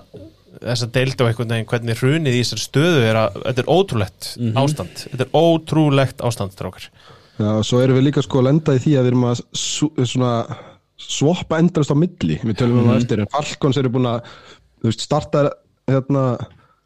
þess 0.62 0.86
að 0.86 0.92
deilda 0.98 1.26
á 1.26 1.28
einhvern 1.32 1.54
veginn 1.56 1.70
hvernig 1.72 2.02
hrunið 2.02 2.36
í 2.38 2.42
þessari 2.44 2.66
stöðu 2.66 3.06
er 3.08 3.20
að 3.22 3.40
þetta 3.48 3.64
er 3.64 3.72
ótrúlegt 3.72 4.28
ástand. 4.62 5.06
Þetta 5.12 5.28
er 5.28 5.36
ótrúlegt 5.42 6.24
ástand 6.28 6.56
já, 7.42 7.54
svo 7.66 7.80
erum 7.82 7.98
við 7.98 8.08
líka 8.10 8.24
sko 8.26 8.42
að 8.42 8.48
lenda 8.50 8.76
í 8.76 8.82
því 8.84 8.94
að 8.98 9.06
við 9.08 9.12
erum 9.12 9.28
að 9.32 9.42
svona 10.12 10.32
swappa 11.02 11.60
endalist 11.62 11.94
á 11.94 11.98
milli, 11.98 12.38
við 12.44 12.60
tölum 12.62 12.84
um 12.84 12.92
það 12.92 13.02
eftir 13.02 13.24
en 13.24 13.32
Falcons 13.34 13.80
eru 13.82 13.92
búin 13.94 14.10
að 14.12 14.30
veist, 14.86 15.06
starta 15.06 15.48
hérna 15.90 16.26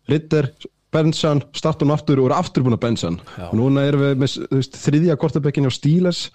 Ritter, 0.10 0.52
bensan, 0.94 1.42
starta 1.58 1.86
um 1.86 1.94
aftur 1.96 2.22
og 2.22 2.30
eru 2.30 2.38
aftur 2.38 2.66
búin 2.66 2.78
að 2.78 2.84
bensan 2.86 3.20
og 3.50 3.56
núna 3.58 3.86
erum 3.90 4.06
við 4.06 4.20
með 4.22 4.38
veist, 4.54 4.78
þriðja 4.86 5.18
kortabekkin 5.22 5.68
á 5.68 5.72
Steelers 5.74 6.28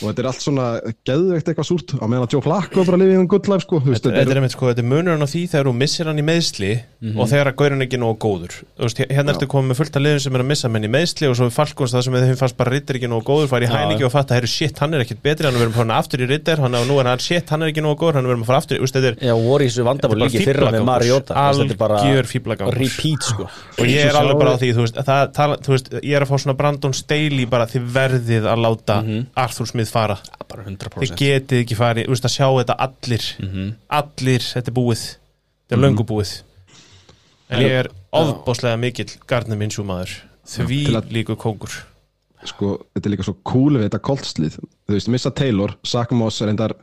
og 0.00 0.08
þetta 0.08 0.22
er 0.22 0.28
allt 0.30 0.42
svona 0.44 0.66
geðveikt 1.06 1.50
eitthvað 1.52 1.68
súrt 1.68 1.94
á 2.00 2.04
meðan 2.08 2.24
að 2.26 2.36
Joe 2.36 2.44
Flacco 2.46 2.80
er 2.82 2.88
bara 2.88 2.98
að 2.98 3.02
lifa 3.04 3.12
í 3.12 3.18
hann 3.20 3.28
good 3.30 3.50
life 3.52 3.66
sko, 3.66 3.80
þú 3.82 3.92
veist, 3.92 4.04
þetta, 4.06 4.16
þetta 4.18 4.34
er 4.34 4.40
einmitt 4.40 4.54
sko, 4.56 4.68
þetta 4.70 4.82
er 4.84 4.88
munurinn 4.92 5.26
á 5.26 5.28
því 5.32 5.42
þegar 5.52 5.68
þú 5.68 5.74
missir 5.82 6.10
hann 6.10 6.22
í 6.22 6.26
meðsli 6.26 6.72
og 7.12 7.30
þegar 7.32 7.50
að 7.52 7.58
gaurin 7.60 7.84
ekki 7.86 8.00
nógu 8.00 8.16
góður. 8.22 8.56
Veist, 8.82 9.02
hérna 9.12 9.34
ertu 9.34 9.48
komið 9.52 9.72
með 9.72 9.80
fullt 9.82 9.98
af 9.98 10.04
liðum 10.06 10.22
sem 10.24 10.38
er 10.38 10.44
að 10.44 10.50
missa 10.52 10.70
menn 10.72 10.88
í 10.88 10.92
meðsli 10.96 11.28
og 11.28 11.36
svo 11.38 11.48
er 11.50 11.54
Falkons 11.56 11.96
það 11.96 12.06
sem 12.06 12.18
þeim 12.22 12.40
fannst 12.40 12.58
bara 12.58 12.72
rittir 12.72 12.98
ekki 12.98 13.10
nógu 13.12 13.26
góður 13.28 13.50
fara 13.52 13.68
í 13.68 13.72
hæningi 13.72 14.06
og 14.08 14.14
fatta, 14.14 14.38
herru 14.38 14.50
shit, 14.50 14.78
hann 14.82 14.96
er 14.96 15.04
ekkit 15.04 15.22
betri 15.22 15.48
hann 15.48 15.58
er 15.58 15.64
verið 15.66 15.74
að 15.76 15.80
fara 15.82 15.98
aftur 16.02 16.24
í 16.24 16.30
rittir, 16.30 16.62
hann 16.62 16.78
er 16.78 16.88
nú 16.88 16.98
er 17.02 17.10
hann 17.10 17.22
shit, 17.22 17.52
hann 17.52 17.66
er 17.66 17.72
ekki 17.72 17.84
nógu 17.84 18.00
góður, 18.02 18.20
hann 18.20 18.28
er 18.28 18.32
verið 18.32 18.46
að 18.46 18.50
fara 18.52 18.62
aftur. 18.62 18.80
Veist, 18.82 18.96
þetta 18.96 19.12
er 19.12 19.18
Já, 19.22 19.34
þessu 19.72 19.86
vandabóli 19.86 20.26
líki 20.28 20.44
fyrra 20.46 20.70
með 20.72 20.86
Mariota. 20.86 21.36
Algjör 21.42 22.28
fíflagangur. 22.30 22.78
repeat 22.78 23.26
sko. 23.26 23.48
Og 23.78 23.88
ég 23.88 24.06
er 24.08 24.18
alveg 24.18 24.38
bara 24.40 24.54
á 24.54 24.58
því 24.60 24.70
þú 24.76 24.86
veist, 24.86 25.00
það, 25.06 25.22
tala, 25.36 25.58
þú 25.62 25.74
veist, 25.74 25.90
ég 25.98 26.16
er 26.16 26.24
að 26.24 26.30
fá 26.30 26.36
svona 26.42 26.56
Brandon 26.58 26.94
Staley 26.96 27.46
bara 27.50 27.66
þið 27.70 27.88
verðið 27.96 28.48
að 28.52 28.62
láta 28.66 28.98
Arthur 29.42 29.68
Smith 29.70 29.81
fara. 29.90 30.16
Bara 30.48 30.62
þið 30.64 30.76
100% 30.76 31.16
getið 31.18 31.62
ekki 31.64 31.76
farið, 31.78 32.06
þú 32.06 32.14
veist 32.14 32.24
að 32.28 32.34
sjá 32.36 32.46
þetta 32.60 32.76
allir. 32.86 33.26
Allir, 33.98 34.40
þetta 34.52 34.68
er 34.70 34.76
búið. 34.76 35.04
Þetta 35.66 35.76
er 35.78 35.82
löngu 35.82 36.04
búið. 36.06 36.32
En 37.52 37.60
ég 37.60 37.78
er 37.82 37.88
ofbáslega 38.12 38.78
mikill 38.80 39.10
Gardner 39.28 39.56
Minshew 39.60 39.84
maður 39.84 40.14
því 40.46 40.80
að- 40.96 41.10
líku 41.12 41.36
kóngur. 41.36 41.72
Sko, 42.44 42.86
þetta 42.94 43.06
er 43.06 43.12
líka 43.16 43.24
svo 43.24 43.36
cool 43.44 43.76
við 43.78 43.88
þetta 43.88 44.00
koltslið. 44.02 44.56
Þú 44.88 44.94
veist, 44.96 45.08
missa 45.08 45.30
Taylor, 45.30 45.76
Zach 45.86 46.10
Moss 46.10 46.40
reyndar 46.42 46.74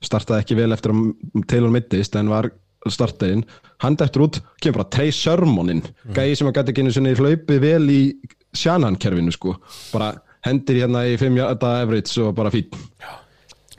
startaði 0.00 0.44
ekki 0.44 0.56
vel 0.56 0.72
eftir 0.72 0.92
að 0.92 1.46
Taylor 1.48 1.70
mittist 1.70 2.14
en 2.16 2.28
var 2.28 2.50
startaðinn 2.88 3.42
hann 3.82 3.96
dættur 3.96 4.22
út, 4.28 4.40
kemur 4.62 4.78
bara 4.78 4.88
Trey 4.90 5.10
Sermonin. 5.10 5.82
Gæði 6.14 6.36
sem 6.38 6.46
að 6.48 6.54
gæti 6.54 6.70
ekki 6.72 6.84
einu 6.84 6.92
sinni 6.94 7.14
hlaupið 7.18 7.60
vel 7.60 7.88
í 7.90 8.14
Shannon-kerfinu 8.54 9.32
sko. 9.34 9.56
Bara 9.92 10.12
hendir 10.46 10.82
hérna 10.82 11.04
í 11.08 11.16
5 11.20 11.38
hjarta 11.38 11.72
average 11.82 12.22
og 12.22 12.34
bara 12.36 12.52
fín. 12.54 12.68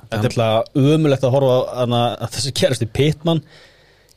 Þetta 0.09 0.19
er 0.19 0.29
alltaf 0.31 0.79
ömulegt 0.79 1.25
að 1.25 1.33
horfa 1.35 1.55
á 1.55 1.59
hana, 1.83 2.01
að 2.17 2.35
þessi 2.35 2.53
gerast 2.57 2.85
í 2.85 2.89
Pittman 2.89 3.43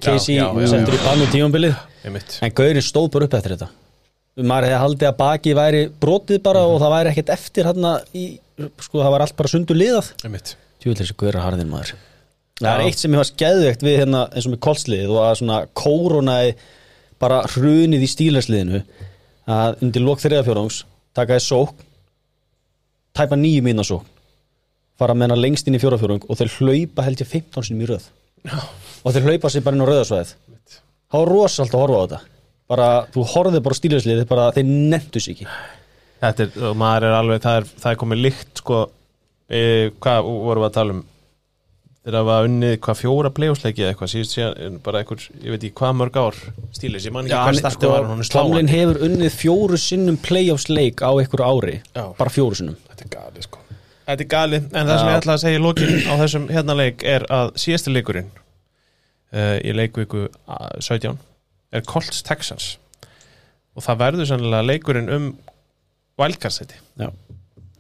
Casey 0.03 0.39
sendur 0.71 0.97
í 0.97 1.01
bannu 1.05 1.29
tímambilið 1.31 1.77
einmitt. 2.07 2.39
en 2.43 2.55
Gaurin 2.57 2.85
stóð 2.85 3.11
bara 3.15 3.29
upp 3.29 3.37
eftir 3.39 3.55
þetta. 3.57 3.69
Maður 4.41 4.67
hefði 4.71 4.81
haldið 4.81 5.09
að 5.11 5.19
baki 5.19 5.55
væri 5.59 5.83
brotið 6.01 6.41
bara 6.47 6.63
og 6.65 6.79
það 6.81 6.95
væri 6.95 7.13
ekkert 7.13 7.35
eftir 7.35 7.69
hann 7.69 7.89
í, 8.17 8.25
sko 8.81 9.03
það 9.03 9.13
var 9.15 9.27
allt 9.27 9.37
bara 9.37 9.53
sundur 9.53 9.79
liðað. 9.79 10.09
Tjóðlega 10.23 11.03
þessi 11.03 11.19
Gaurin 11.21 11.45
harðin 11.45 11.71
maður. 11.71 11.93
Það 12.63 12.69
Já. 12.69 12.73
er 12.73 12.85
eitt 12.87 13.01
sem 13.03 13.13
ég 13.13 13.21
var 13.21 13.29
skeðvegt 13.29 13.85
við 13.85 13.99
hérna 14.01 14.25
eins 14.33 14.47
og 14.47 14.55
með 14.55 14.63
kolsliðið 14.67 15.13
og 15.13 15.23
að 15.27 15.39
svona 15.41 15.61
kórónaði 15.79 16.53
bara 17.23 17.41
hrunið 17.53 18.05
í 18.07 18.11
stílarsliðinu 18.11 18.83
að 19.53 19.83
undir 19.85 20.05
lók 20.05 20.23
þriðafjórðungs 20.23 20.83
taka 21.17 21.39
þess 21.39 21.53
sók 21.53 21.73
tæpa 23.17 23.39
nýju 23.39 23.65
mína 23.67 23.85
sók 23.87 24.07
fara 25.01 25.17
með 25.17 25.31
hana 25.31 25.41
lengst 25.41 25.69
inn 25.69 25.77
í 25.77 25.83
fjórafjórðung 25.83 26.29
og 26.29 26.39
þeir 26.39 26.53
hlaupa 26.59 27.07
held 27.07 27.23
ég 27.23 27.31
15 27.31 27.69
sinni 27.69 27.87
í 27.87 27.91
röð. 27.91 28.05
Já. 28.43 28.59
og 29.07 29.15
þeir 29.15 29.29
hlaupa 29.29 29.51
sér 29.53 29.63
bara 29.63 29.79
inn 29.79 29.85
á 29.87 29.91
röðasvæðið 29.91 30.33
það 31.13 31.21
var 31.21 31.31
rosalt 31.31 31.75
að 31.77 31.83
horfa 31.85 32.01
á 32.01 32.03
þetta. 32.03 32.21
Bara, 32.73 32.89
þú 33.13 33.25
horfið 33.35 33.65
bara 33.67 33.77
á 33.77 33.81
stílarsliðið 33.81 34.29
bara 34.31 34.49
þeir 34.57 34.69
nefndu 34.93 35.21
sig 35.21 35.37
ekki. 35.37 35.49
Þetta 36.23 36.45
er, 36.45 36.53
og 36.71 36.77
maður 36.81 37.09
er 37.09 37.17
alveg 37.19 37.43
það 37.45 37.59
er, 37.59 37.71
það 37.83 37.91
er 37.91 37.99
komið 38.01 38.23
líkt 38.27 38.63
sko. 38.63 38.79
E, 39.53 39.61
hvað 40.01 40.29
vorum 40.31 40.63
við 40.63 40.69
að 40.71 40.77
tala 40.79 40.97
um 40.97 41.03
þegar 42.03 42.17
það 42.17 42.27
var 42.29 42.49
unnið 42.49 42.73
hvað 42.83 42.99
fjóra 42.99 43.31
playoffsleiki 43.37 43.83
eða 43.85 43.93
eitthvað? 43.93 44.11
Síðust 44.13 44.37
síðan 44.37 44.79
bara 44.83 45.03
einhver, 45.03 45.27
ég 45.39 45.55
veit 45.55 45.67
ekki 45.69 45.77
hvað 45.79 45.93
mörg 46.01 46.19
ár 46.19 46.39
stílis, 46.75 47.07
ég 47.07 47.15
man 47.15 47.29
ekki 47.29 47.39
hvað 47.39 47.61
startið 47.61 47.93
var 47.93 48.07
en 48.07 48.13
hún 48.13 48.25
er 48.25 48.31
Tomlin 48.35 48.71
hefur 48.73 49.01
unnið 49.07 49.37
fjóru 49.39 49.79
sinnum 49.79 50.19
playoffs 50.23 50.67
leik 50.73 51.05
á 51.07 51.11
einhverju 51.15 51.47
ári 51.47 51.77
Já. 51.95 52.05
bara 52.19 52.35
fjóru 52.35 52.59
sinnum. 52.59 52.79
Þetta 52.91 53.07
er 53.07 53.13
gali 53.17 53.47
sko. 53.47 53.63
Þetta 54.09 54.27
er 54.27 54.31
gali, 54.35 54.61
en 54.67 54.91
það 54.91 54.97
sem 54.99 55.09
Já. 55.09 55.13
ég 55.13 55.21
ætla 55.21 55.37
að 55.37 55.43
segja 55.45 55.61
í 55.61 55.63
lokin 55.63 55.95
á 56.11 56.15
þessum 56.25 56.49
hérna 56.51 56.79
leik 56.83 57.05
er 57.07 57.27
að 57.31 57.53
síðasti 57.63 57.95
leikurinn 57.95 58.33
uh, 58.35 59.57
í 59.63 59.77
leikviku 59.79 60.25
uh, 60.27 60.73
17 60.83 61.21
er 61.73 61.87
Colts 61.87 62.25
Texans. 62.27 62.73
Og 63.79 63.87
það 63.87 64.03
verður 64.03 64.29
sannlega 64.33 64.67
leikurinn 64.67 65.13
um 65.15 65.31
wildcard-seti 66.21 66.77
Já. 67.01 67.13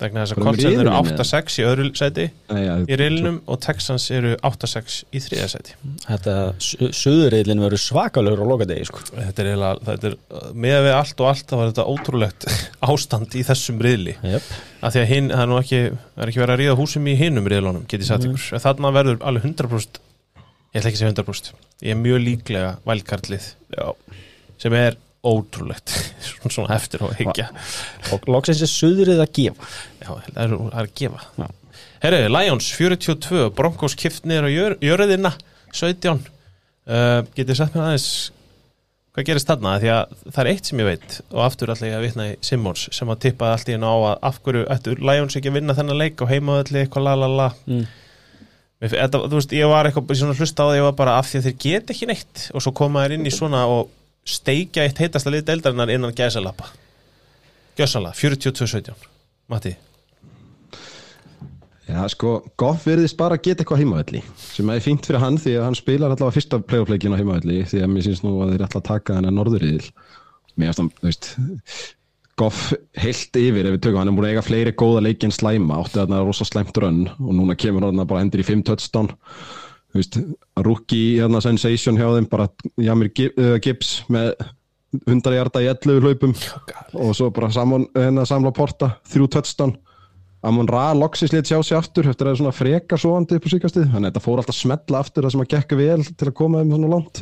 Vegna 0.03 0.25
þess 0.25 0.35
að 0.35 0.39
Bara 0.39 0.45
um 0.45 0.49
Colts 0.49 0.65
eru 0.65 0.73
riðilinn, 0.73 0.91
eða? 0.93 1.17
8-6 1.23 1.57
í 1.59 1.65
öðru 1.69 1.87
seti 1.99 2.27
ja, 2.63 2.75
í 2.83 2.99
riðlinum 3.01 3.39
og 3.47 3.61
Texans 3.65 4.07
eru 4.15 4.33
8-6 4.49 4.99
í 5.13 5.23
þriða 5.25 5.49
seti 5.53 5.77
Þetta 6.05 6.37
söðurreilin 6.99 7.63
verður 7.65 7.83
svakalögur 7.85 8.45
á 8.45 8.47
lokadegi 8.53 8.89
sko. 8.89 9.03
þetta 9.13 9.45
er 9.45 9.51
eiginlega, 9.53 9.87
þetta 9.89 10.11
er 10.11 10.17
uh, 10.19 10.49
með 10.67 10.79
við 10.87 10.97
allt 10.99 11.25
og 11.25 11.31
allt 11.33 11.47
þá 11.49 11.57
var 11.59 11.73
þetta 11.73 11.89
ótrúlegt 11.93 12.49
ástand 12.93 13.39
í 13.39 13.45
þessum 13.49 13.83
riðli 13.87 14.17
yep. 14.21 14.51
að 14.81 14.97
því 14.97 15.05
að 15.05 15.13
hinn, 15.13 15.31
það 15.33 15.45
er 15.45 15.53
nú 15.53 15.61
ekki 15.61 15.83
er 15.83 16.33
ekki 16.33 16.45
verið 16.45 16.57
að 16.57 16.63
ríða 16.65 16.79
húsum 16.81 17.09
í 17.09 17.19
hinnum 17.19 17.49
riðlunum 17.53 17.87
get 17.91 18.03
ég 18.03 18.11
sagt 18.11 18.29
ykkur, 18.29 18.49
en 18.57 18.65
þarna 18.67 18.95
verður 18.99 19.23
alveg 19.29 19.49
100% 19.51 20.03
ég 20.73 20.81
ætla 20.81 20.91
ekki 20.91 20.99
að 20.99 21.03
segja 21.05 21.15
100% 21.15 21.53
ég 21.83 21.95
er 21.95 22.01
mjög 22.01 22.23
líklega 22.27 22.75
vælkarlið 22.89 23.49
sem 24.63 24.77
er 24.79 24.97
ótrúlegt. 25.23 25.95
Svona, 26.53 26.75
eftir 26.77 27.05
og 27.07 27.15
higgja 27.19 27.49
og 28.13 28.29
loksins 28.31 28.63
er 28.65 28.71
söðurrið 28.71 29.23
að 29.23 29.33
gefa. 29.39 29.73
Já, 30.03 30.11
það 30.11 30.43
er, 30.45 30.55
það 30.59 30.69
er 30.75 30.85
að 30.85 30.95
gefa. 31.01 31.25
Já. 31.39 31.49
herru, 32.03 32.21
Lions 32.35 32.69
42, 32.77 33.49
Broncos 33.57 33.99
kift 33.99 34.29
niður 34.29 34.49
á 34.49 34.51
jör, 34.51 34.79
jörðina 34.83 35.35
17 35.73 36.19
uh, 36.19 37.23
getið 37.37 37.59
sagt 37.59 37.77
mér 37.77 37.91
aðeins 37.91 38.09
hvað 39.13 39.27
gerist 39.29 39.49
þarna, 39.49 39.75
því 39.81 39.91
að 39.93 40.13
það 40.25 40.43
er 40.43 40.51
eitt 40.51 40.69
sem 40.69 40.81
ég 40.81 40.89
veit 40.89 41.17
og 41.29 41.41
aftur 41.45 41.73
alltaf 41.73 41.89
ég 41.89 41.97
að 41.99 42.05
vitna 42.07 42.29
í 42.31 42.37
Simmons 42.45 42.87
sem 42.97 43.11
að 43.13 43.25
tippaði 43.27 43.57
allt 43.57 43.69
í 43.69 43.75
hennu 43.77 43.91
á 43.93 43.97
að 43.97 44.15
af 44.31 44.39
hverju 44.47 44.63
ættu 44.73 44.95
Lions 45.01 45.37
ekki 45.37 45.53
að 45.53 45.59
vinna 45.59 45.77
þennan 45.77 46.01
leik 46.01 46.23
og 46.25 46.33
heimaðalli 46.33 46.81
eitthvað 46.81 47.07
la 47.07 47.17
la 47.21 47.29
la. 47.29 47.49
Mm. 47.69 47.83
Þetta, 48.83 49.21
þú 49.29 49.37
veist, 49.37 49.53
ég 49.55 49.69
var 49.71 49.87
eitthvað 49.87 50.17
svona 50.19 50.35
hlusta 50.35 50.65
á 50.65 50.71
því 50.71 50.79
ég 50.81 50.87
var 50.89 50.95
bara 50.99 51.19
af 51.21 51.29
því 51.29 51.39
að 51.39 51.45
þeir 51.47 51.59
get 51.63 51.93
ekki 51.95 52.09
neitt 52.09 52.47
og 52.51 52.65
svo 52.65 52.73
koma 52.75 53.05
þeir 53.05 53.19
inn 53.19 53.29
í 53.29 53.35
svona 53.35 53.67
og 53.71 53.93
steikja 54.29 54.87
eitt 54.87 55.01
heitasta 55.03 55.33
lið 55.33 55.47
deildarinnar 55.49 55.93
innan 55.93 56.15
gæsalappa. 56.17 56.69
Gjössalega, 57.79 58.15
42-17 58.19 59.09
Matti? 59.51 59.73
Já, 61.89 62.05
sko, 62.09 62.37
Goff 62.61 62.85
verðist 62.87 63.19
bara 63.19 63.37
að 63.37 63.49
geta 63.49 63.65
eitthvað 63.65 63.83
heimavelli 63.83 64.21
sem 64.39 64.69
er 64.71 64.85
fínt 64.85 65.09
fyrir 65.09 65.21
hann 65.21 65.39
því 65.41 65.57
að 65.59 65.67
hann 65.67 65.77
spilar 65.77 66.13
allavega 66.13 66.37
fyrsta 66.37 66.61
playoff-leikin 66.63 67.17
á 67.17 67.21
heimavelli 67.21 67.65
því 67.69 67.83
að 67.83 67.91
mér 67.93 68.07
syns 68.07 68.23
nú 68.25 68.37
að 68.45 68.55
þeir 68.55 68.65
að 68.69 68.87
taka 68.87 69.17
hennar 69.19 69.35
norðurriðil. 69.35 69.91
Mér 70.55 70.71
finnst 70.71 70.83
hann, 70.83 70.93
þú 71.01 71.09
veist 71.09 71.33
Goff 72.41 72.71
heilt 72.97 73.37
yfir 73.37 73.67
ef 73.69 73.75
við 73.75 73.83
tökum 73.85 74.01
hann 74.01 74.09
er 74.09 74.17
búin 74.17 74.27
að 74.29 74.37
eiga 74.37 74.45
fleiri 74.47 74.73
góða 74.79 75.03
leiki 75.05 75.29
en 75.29 75.35
slæma 75.37 75.83
átti 75.83 75.99
þarna 75.99 76.23
rosa 76.25 76.47
slæmt 76.49 76.79
rönn 76.81 77.03
og 77.13 77.35
núna 77.37 77.57
kemur 77.61 77.85
hann 77.85 78.07
bara 78.07 78.23
endur 78.25 78.41
í 78.41 78.47
5 78.49 78.65
touchdown 78.71 79.11
rookie 80.65 81.21
hérna 81.21 81.43
sensation 81.45 81.99
hjá 82.01 82.09
þeim 82.15 82.29
bara 82.31 82.49
Jamir 82.81 83.13
uh, 83.13 83.57
Gibbs 83.63 84.01
með 84.13 84.35
100 85.07 85.33
hjarta 85.37 85.63
í 85.65 85.69
11 85.71 86.05
hlaupum. 86.05 86.35
Og 87.01 87.15
svo 87.17 87.31
bara 87.35 87.51
saman, 87.53 87.87
hérna, 87.97 88.27
samla 88.29 88.53
porta 88.57 88.97
þrjú 89.13 89.31
touchdown. 89.33 89.75
Amon 90.43 90.67
Ra 90.67 90.91
loksins 90.99 91.33
lit 91.33 91.47
sjá 91.47 91.61
sig 91.63 91.79
aftur 91.79 92.09
eftir 92.11 92.27
að 92.27 92.33
það 92.33 92.35
er 92.35 92.41
svona 92.41 92.57
freka 92.57 92.99
svoandi 92.99 93.37
upp 93.39 93.45
á 93.47 93.53
síkastið 93.53 93.85
þannig 93.93 94.09
að 94.09 94.09
þetta 94.09 94.23
fór 94.25 94.41
alltaf 94.43 94.57
smetla 94.59 95.03
aftur 95.05 95.27
það 95.27 95.35
sem 95.35 95.43
að 95.45 95.53
gekk 95.53 95.75
vel 95.79 95.99
til 96.09 96.29
að 96.29 96.39
koma 96.41 96.63
þeim 96.63 96.73
svona 96.75 96.91
langt. 96.91 97.21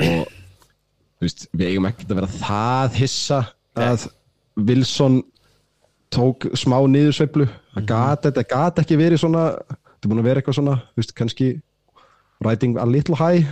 Og 0.00 0.32
veist, 1.22 1.46
við 1.54 1.68
eigum 1.68 1.86
ekkert 1.86 2.10
að 2.10 2.18
vera 2.18 2.32
það 2.40 2.98
hissa 2.98 3.38
að 3.78 4.08
Wilson 4.58 5.20
tók 6.10 6.48
smá 6.58 6.80
niðursveiflu. 6.90 7.46
Það 7.76 7.86
gat, 7.92 8.26
þetta 8.26 8.46
gat 8.50 8.82
ekki 8.82 8.98
verið 8.98 9.22
svona 9.22 9.44
þetta 10.00 10.08
er 10.08 10.12
búin 10.14 10.22
að 10.22 10.28
vera 10.30 10.40
eitthvað 10.40 10.56
svona 10.56 10.76
þú 10.80 11.02
veist, 11.02 11.12
kannski 11.18 11.48
riding 12.40 12.78
a 12.80 12.86
little 12.88 13.18
high. 13.20 13.44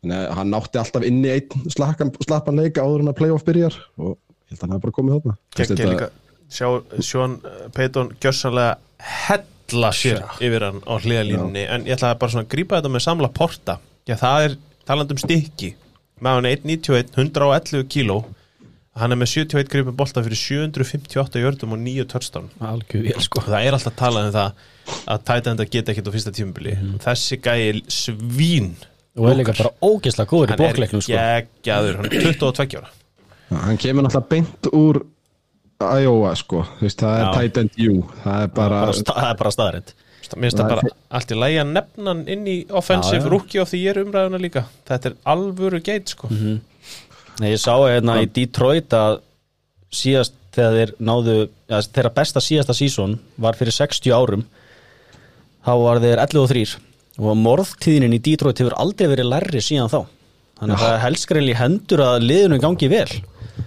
Þannig 0.00 0.16
að 0.16 0.34
hann 0.38 0.50
nátti 0.50 0.80
alltaf 0.80 1.04
inn 1.06 1.20
í 1.22 1.30
einn 1.30 1.68
slappan, 1.70 2.10
slappan 2.24 2.56
leik 2.58 2.78
áður 2.80 3.04
en 3.04 3.12
að 3.12 3.18
playoff 3.20 3.44
byrjar 3.46 3.76
og 4.00 4.16
ég 4.16 4.54
held 4.54 4.58
að 4.58 4.64
hann 4.64 4.74
hafi 4.74 4.84
bara 4.86 4.96
komið 4.96 5.18
þarna. 5.20 5.36
Þetta- 5.54 5.90
líka. 5.92 6.08
Sjá, 6.50 6.66
Sjón 7.06 7.36
Peiton 7.76 8.08
gjössanlega 8.18 8.78
hella 8.98 9.90
sér 9.94 10.24
yfir 10.42 10.64
hann 10.66 10.80
á 10.82 10.92
hliðalínunni 10.98 11.62
en 11.70 11.84
ég 11.86 11.94
ætla 11.94 12.16
bara 12.18 12.32
svona 12.32 12.42
að 12.48 12.50
grípa 12.56 12.80
þetta 12.80 12.90
með 12.90 13.04
samla 13.06 13.28
porta. 13.30 13.78
Já, 14.08 14.16
það 14.18 14.46
er 14.48 14.56
talandi 14.88 15.14
um 15.14 15.20
stykki. 15.22 15.74
Með 16.20 16.34
hann 16.34 16.48
er 16.50 16.56
191, 16.56 17.14
111 17.14 17.84
kíló. 17.92 18.18
Hann 18.98 19.12
er 19.14 19.20
með 19.20 19.30
71 19.30 19.70
gripin 19.70 19.94
bolta 19.96 20.24
fyrir 20.26 20.36
758 20.36 21.38
jördum 21.44 21.76
og 21.76 21.78
9 21.78 22.04
touchdown. 22.10 22.50
Algjör 22.60 23.04
vel 23.06 23.22
sko. 23.22 23.40
Það 23.46 23.68
er 23.68 23.76
alltaf 23.78 23.94
talað 24.00 24.26
um 24.26 24.34
það 24.34 24.52
að 25.10 25.24
tæta 25.30 25.52
enda 25.54 25.66
geta 25.66 25.92
ekkert 25.92 26.10
á 26.10 26.14
fyrsta 26.14 26.32
tímubili 26.36 26.74
þessi 27.04 27.38
gæi 27.42 27.82
svín. 27.90 28.72
Og 29.18 29.30
er 29.30 29.40
líka 29.40 29.54
bara 29.58 29.72
ógeðslega 29.82 30.30
góður 30.30 30.52
í 30.52 30.56
hann 30.56 30.66
er 30.66 30.90
sko. 30.90 31.00
geggjaður, 31.12 31.96
hann 32.00 32.10
er 32.10 32.28
22 32.40 32.78
ára. 32.78 32.92
Já, 33.50 33.56
hann 33.66 33.80
kemur 33.82 34.06
náttúrulega 34.06 34.30
beint 34.30 34.70
úr 34.72 35.00
Iowa 35.80 36.34
sko, 36.36 36.62
þú 36.76 36.84
veist, 36.84 37.00
það 37.00 37.16
er 37.16 37.24
Já. 37.24 37.32
tight 37.38 37.58
end 37.62 37.76
you, 37.80 38.02
það 38.22 38.42
er 38.44 38.50
bara, 38.54 38.80
bara, 38.84 38.92
sta- 39.00 39.16
það 39.16 39.30
er 39.30 39.38
bara 39.40 39.52
staðarind 39.56 39.92
Mér 40.30 40.46
finnst 40.46 40.60
það 40.60 40.68
bara 40.70 40.90
allt 41.18 41.32
í 41.32 41.36
lægi 41.40 41.56
að 41.58 41.70
nefna 41.74 42.12
hann 42.12 42.20
inn 42.30 42.44
í 42.46 42.56
offensive 42.78 43.30
rookie 43.32 43.58
of 43.58 43.70
the 43.72 43.80
year 43.80 43.98
umræðuna 43.98 44.38
líka. 44.38 44.62
Þetta 44.86 45.10
er 45.10 45.16
alvöru 45.32 45.80
geit 45.82 46.12
sko. 46.12 46.28
Nei, 46.30 47.48
ég 47.50 47.58
sá 47.58 47.72
hérna 47.80 48.20
í 48.22 48.28
Detroit 48.30 48.94
að 48.94 49.16
síðast 49.90 50.36
þegar 50.54 50.76
þeir 50.76 50.92
náðu 51.08 51.34
ja, 51.70 51.80
þeirra 51.82 52.12
besta 52.14 52.42
síðasta 52.44 52.76
sísón 52.78 53.16
var 53.42 53.58
fyrir 53.58 53.74
60 53.74 54.14
árum 54.14 54.44
þá 55.66 55.72
var 55.82 56.00
þeir 56.04 56.22
11 56.22 56.40
og 56.42 56.48
3 56.52 56.64
og 57.20 57.36
morðtíðinin 57.36 58.16
í 58.16 58.22
Detroit 58.24 58.62
hefur 58.62 58.76
aldrei 58.80 59.10
verið 59.10 59.28
lærri 59.28 59.60
síðan 59.64 59.90
þá. 59.92 60.00
Þannig 60.60 60.76
að 60.76 60.82
það 60.84 60.94
er 60.94 61.02
helskreil 61.04 61.44
í 61.48 61.56
hendur 61.56 62.02
að 62.04 62.24
liðinu 62.24 62.58
gangi 62.60 62.88
vel. 62.92 63.08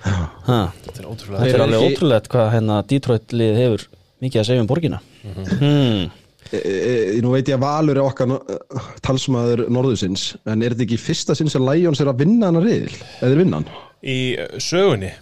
Ha, 0.04 0.58
Þetta 0.86 1.04
er 1.04 1.08
þetta 1.22 1.48
er 1.50 1.64
alveg 1.66 1.86
ótrúlegt 1.88 2.30
hvað 2.34 2.52
hérna 2.54 2.80
Detroit 2.90 3.34
lið 3.34 3.60
hefur 3.62 3.86
mikið 4.24 4.42
að 4.42 4.48
segja 4.50 4.64
um 4.64 4.70
borgina. 4.70 5.00
Hmm. 5.24 6.12
e, 6.50 6.60
e, 6.60 6.94
nú 7.24 7.34
veit 7.34 7.50
ég 7.50 7.58
að 7.58 7.66
Valur 7.66 8.00
er 8.00 8.06
okkar 8.06 8.34
uh, 8.36 8.88
talsmaður 9.06 9.66
norðusins, 9.74 10.32
en 10.50 10.64
er 10.66 10.74
þetta 10.74 10.88
ekki 10.88 11.02
fyrsta 11.02 11.38
sinn 11.38 11.52
sem 11.52 11.66
Lions 11.66 12.02
er 12.04 12.12
að 12.12 12.24
vinna 12.24 12.50
hann 12.50 12.62
að 12.62 12.70
riðil, 12.70 12.98
eða 13.22 13.40
vinna 13.42 13.62
hann? 13.62 13.84
Í 14.04 14.18
sögunni, 14.62 15.14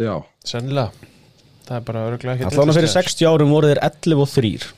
Já, 0.00 0.14
sennilega. 0.48 1.08
Það 1.66 1.76
er 1.76 1.82
bara 1.86 2.04
örgulega 2.08 2.36
ekki 2.38 2.56
Allan 2.56 2.74
fyrir 2.74 2.90
60 2.90 3.28
árum 3.28 3.50
voru 3.52 3.68
þeir 3.70 3.82
11 3.84 4.22
og 4.24 4.30
3 4.32 4.70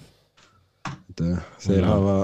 þetta, 1.12 1.42
þeir 1.62 1.84
hafa, 1.88 2.16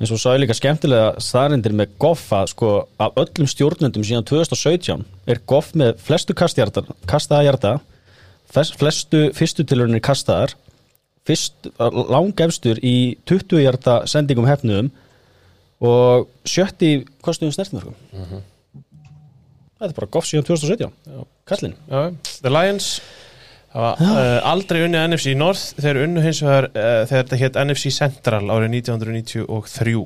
eins 0.00 0.12
og 0.12 0.20
sagði 0.20 0.42
líka 0.44 0.56
skemmtilega 0.58 1.08
staðrindir 1.24 1.74
með 1.76 1.94
Goff 2.02 2.28
að 2.36 2.50
sko 2.52 2.70
af 3.00 3.16
öllum 3.22 3.48
stjórnendum 3.50 4.04
síðan 4.06 4.26
2017 4.28 5.04
er 5.32 5.40
Goff 5.48 5.72
með 5.78 5.96
flestu 6.06 6.36
kastjarta, 6.36 6.84
kastaða 7.08 7.46
hjarta 7.48 7.74
flest- 8.52 8.76
flestu 8.80 9.22
fyrstu 9.36 9.64
tilhörunir 9.66 10.04
kastaðar 10.04 10.54
fyrst, 11.26 11.70
langefstur 11.80 12.78
í 12.86 13.16
20 13.26 13.64
hjarta 13.64 13.96
sendingum 14.06 14.46
hefnuðum 14.46 14.92
og 15.82 16.28
sjötti 16.48 16.92
í 16.94 17.00
kostuðum 17.24 17.52
snertmörgum 17.56 17.96
þetta 19.76 19.90
er 19.90 19.96
bara 19.98 20.08
Goff 20.12 20.28
síðan 20.28 20.46
2017 20.48 20.92
kallinn. 21.46 21.74
Já, 21.90 22.00
The 22.42 22.50
Lions 22.52 22.86
hafa 23.76 24.10
uh, 24.10 24.50
aldrei 24.52 24.82
unni 24.86 25.00
NFC 25.02 25.34
North 25.38 25.80
þeir 25.82 26.02
unnu 26.04 26.22
hins 26.24 26.42
vegar 26.44 26.70
uh, 26.72 27.02
þegar 27.08 27.24
þetta 27.24 27.40
hétt 27.42 27.58
NFC 27.64 27.92
Central 27.94 28.44
árið 28.48 28.78
1993 28.82 29.96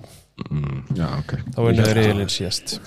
já, 0.96 1.06
ok. 1.18 1.36
þá 1.54 1.60
unnu 1.66 1.86
þeir 1.86 2.00
riðilinn 2.00 2.32
síðast. 2.32 2.78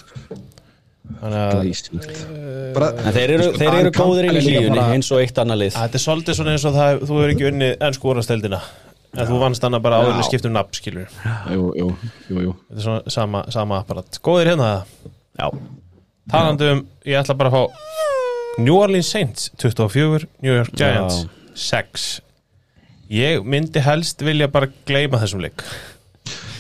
Þannig 1.20 1.40
að 1.40 3.04
en 3.04 3.16
þeir 3.16 3.34
eru, 3.36 3.50
þeir 3.60 3.76
eru 3.82 3.92
góðir 3.96 4.30
inn 4.30 4.40
í 4.40 4.44
hlífunni 4.46 4.86
eins 4.96 5.12
og 5.14 5.22
eitt 5.24 5.40
annað 5.40 5.66
lið. 5.66 5.76
Þetta 5.76 6.00
er 6.00 6.04
svolítið 6.04 6.40
svona 6.40 6.56
eins 6.56 6.66
og 6.68 6.76
það 6.78 7.04
þú 7.04 7.20
hefur 7.20 7.34
ekki 7.36 7.48
unni 7.52 7.70
ennsku 7.76 8.12
orðasteldina 8.14 8.60
en 9.14 9.30
þú 9.30 9.40
vannst 9.44 9.66
hana 9.66 9.80
bara 9.84 10.02
áður 10.02 10.18
Já. 10.18 10.26
skiptum 10.30 10.56
nafn 10.56 10.74
skilur 10.74 11.12
jú, 11.54 11.68
jú, 11.78 11.90
jú, 12.32 12.46
jú. 12.48 12.54
þetta 12.70 12.80
er 12.80 12.86
svona 12.88 13.14
sama, 13.14 13.44
sama 13.54 13.82
apparat. 13.84 14.20
Góðir 14.26 14.54
hérna. 14.54 14.72
Já, 15.38 15.48
talandi 16.32 16.72
um, 16.74 16.84
ég 17.06 17.20
ætla 17.22 17.38
bara 17.38 17.52
að 17.54 17.58
fá 17.60 18.13
New 18.58 18.76
Orleans 18.78 19.10
Saints 19.10 19.52
24, 19.58 20.28
New 20.42 20.54
York 20.54 20.76
Giants 20.78 21.26
6 21.54 22.22
ég 23.14 23.46
myndi 23.50 23.82
helst 23.82 24.22
vilja 24.26 24.48
bara 24.54 24.70
gleyma 24.88 25.18
þessum 25.22 25.42
leik. 25.42 25.64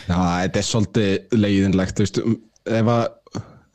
Já, 0.08 0.18
þetta 0.18 0.60
er 0.60 0.68
svolítið 0.68 1.36
leiðinlegt, 1.38 1.98
þú 1.98 2.06
veist, 2.06 2.20
ef 2.80 2.90
að 2.96 3.04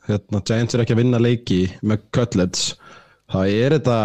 hérna, 0.09 0.41
Giants 0.51 0.75
er 0.75 0.83
ekki 0.83 0.95
að 0.97 1.01
vinna 1.01 1.21
leiki 1.23 1.61
með 1.79 2.03
Cutlets, 2.15 2.67
þá 3.31 3.39
er 3.45 3.77
þetta 3.77 3.97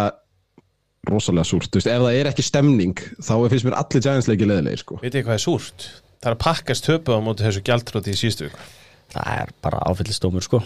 rosalega 1.11 1.47
súrt, 1.51 1.69
þú 1.69 1.81
veist, 1.81 1.91
ef 1.91 2.07
það 2.07 2.19
er 2.21 2.31
ekki 2.31 2.47
stemning, 2.47 3.05
þá 3.19 3.33
finnst 3.51 3.67
mér 3.67 3.79
allir 3.83 4.07
Giants 4.07 4.31
leiki 4.31 4.49
leiðilegir, 4.49 4.83
sko. 4.85 4.99
veit 5.03 5.19
ég 5.19 5.27
hvað 5.27 5.37
er 5.37 5.45
súrt? 5.45 5.89
Það 6.23 6.31
er 6.31 6.37
að 6.37 6.43
pakkast 6.47 6.87
töpu 6.87 7.13
á 7.13 7.19
móti 7.21 7.45
þessu 7.45 7.67
gjaldtróti 7.67 8.15
í 8.15 8.17
síðustu 8.17 8.47
viku. 8.47 8.67
Það 9.13 9.33
er 9.43 9.51
bara 9.61 9.83
áfyllistómur 9.91 10.45
sko. 10.47 10.63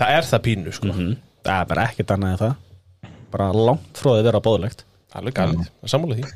Það 0.00 0.16
er 0.16 0.26
það 0.26 0.46
pínu 0.48 0.72
sko. 0.74 0.94
Það 1.46 1.60
er 1.60 1.68
bara 1.70 1.84
ekkert 1.86 2.14
annað 2.16 2.32
en 2.32 2.40
það 2.40 2.54
bara 3.32 3.50
langt 3.54 3.98
frá 3.98 4.12
því 4.12 4.20
að 4.20 4.28
vera 4.30 4.44
bóðlegt 4.44 4.86
alveg 5.16 5.38
að 5.40 5.90
sammála 5.90 6.18
því. 6.18 6.30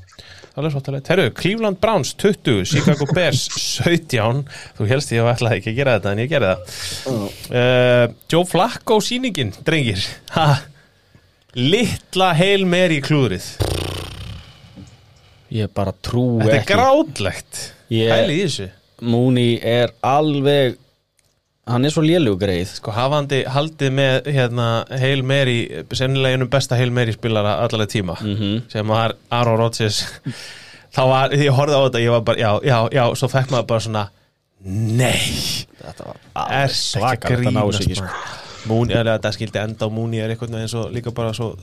Alveg 0.58 0.72
svolítið. 0.74 1.08
Herru, 1.12 1.26
Cleveland 1.36 1.78
Browns 1.82 2.12
20 2.18 2.64
Chicago 2.68 3.06
Bears 3.16 3.44
17 3.54 4.42
þú 4.78 4.88
helst 4.90 5.12
ég 5.14 5.22
að 5.22 5.32
ætlaði 5.36 5.60
ekki 5.60 5.72
að 5.72 5.78
gera 5.78 5.94
þetta 5.98 6.14
en 6.14 6.22
ég 6.24 6.32
gerði 6.32 6.50
það. 6.50 7.20
Uh, 7.60 8.04
Joe 8.32 8.48
Flacco 8.50 8.98
sýningin, 9.04 9.52
drengir. 9.66 10.04
Ha, 10.34 10.48
litla 11.58 12.32
heil 12.38 12.66
meir 12.68 12.96
í 12.96 13.00
klúðrið. 13.04 13.48
Ég 15.54 15.70
bara 15.74 15.94
trú 15.94 16.26
þetta 16.42 16.54
er 16.54 16.60
ekki. 16.60 16.74
grátlegt. 16.74 17.62
Mooney 19.00 19.56
er 19.66 19.94
alveg 20.04 20.76
hann 21.70 21.84
er 21.86 21.92
svo 21.94 22.02
lélugu 22.04 22.38
greið 22.42 22.74
sko 22.78 22.92
hafandi 22.96 23.42
haldið 23.48 23.92
með 23.96 24.28
hérna, 24.34 24.68
Hail 25.00 25.22
Mary, 25.26 25.58
sennilega 25.94 26.36
einum 26.38 26.50
besta 26.52 26.76
Hail 26.78 26.90
Mary 26.94 27.12
spilara 27.16 27.56
allavega 27.64 27.92
tíma 27.96 28.16
Mhm. 28.20 28.62
sem 28.72 28.86
var 28.86 29.14
Aaron 29.30 29.58
Rodgers 29.58 30.02
þá 30.96 31.02
var, 31.06 31.30
því 31.30 31.46
ég 31.48 31.54
horfði 31.58 31.78
á 31.78 31.82
þetta 31.86 32.04
ég 32.04 32.10
var 32.16 32.20
bara, 32.26 32.38
já, 32.38 32.50
já, 32.66 32.78
já, 32.98 33.04
svo 33.14 33.28
fekk 33.30 33.50
maður 33.54 33.68
bara 33.72 33.80
svona 33.86 34.04
nei, 34.60 35.16
þetta 35.80 36.04
var 36.10 36.16
er 36.36 36.44
alveg 36.44 36.76
svakalegt 36.76 37.46
að 37.48 37.54
ná 37.56 37.62
þessu 37.64 37.84
ekki 37.86 37.98
sko. 38.02 38.12
Múni, 38.68 38.92
eða 38.92 39.14
þetta 39.16 39.30
skildi 39.32 39.56
enda 39.62 39.86
á 39.88 39.90
Múni 39.90 40.18
er 40.20 40.34
eitthvað 40.34 40.58
eins 40.58 40.74
og 40.76 40.90
líka 40.92 41.14
bara 41.16 41.30
svo 41.32 41.54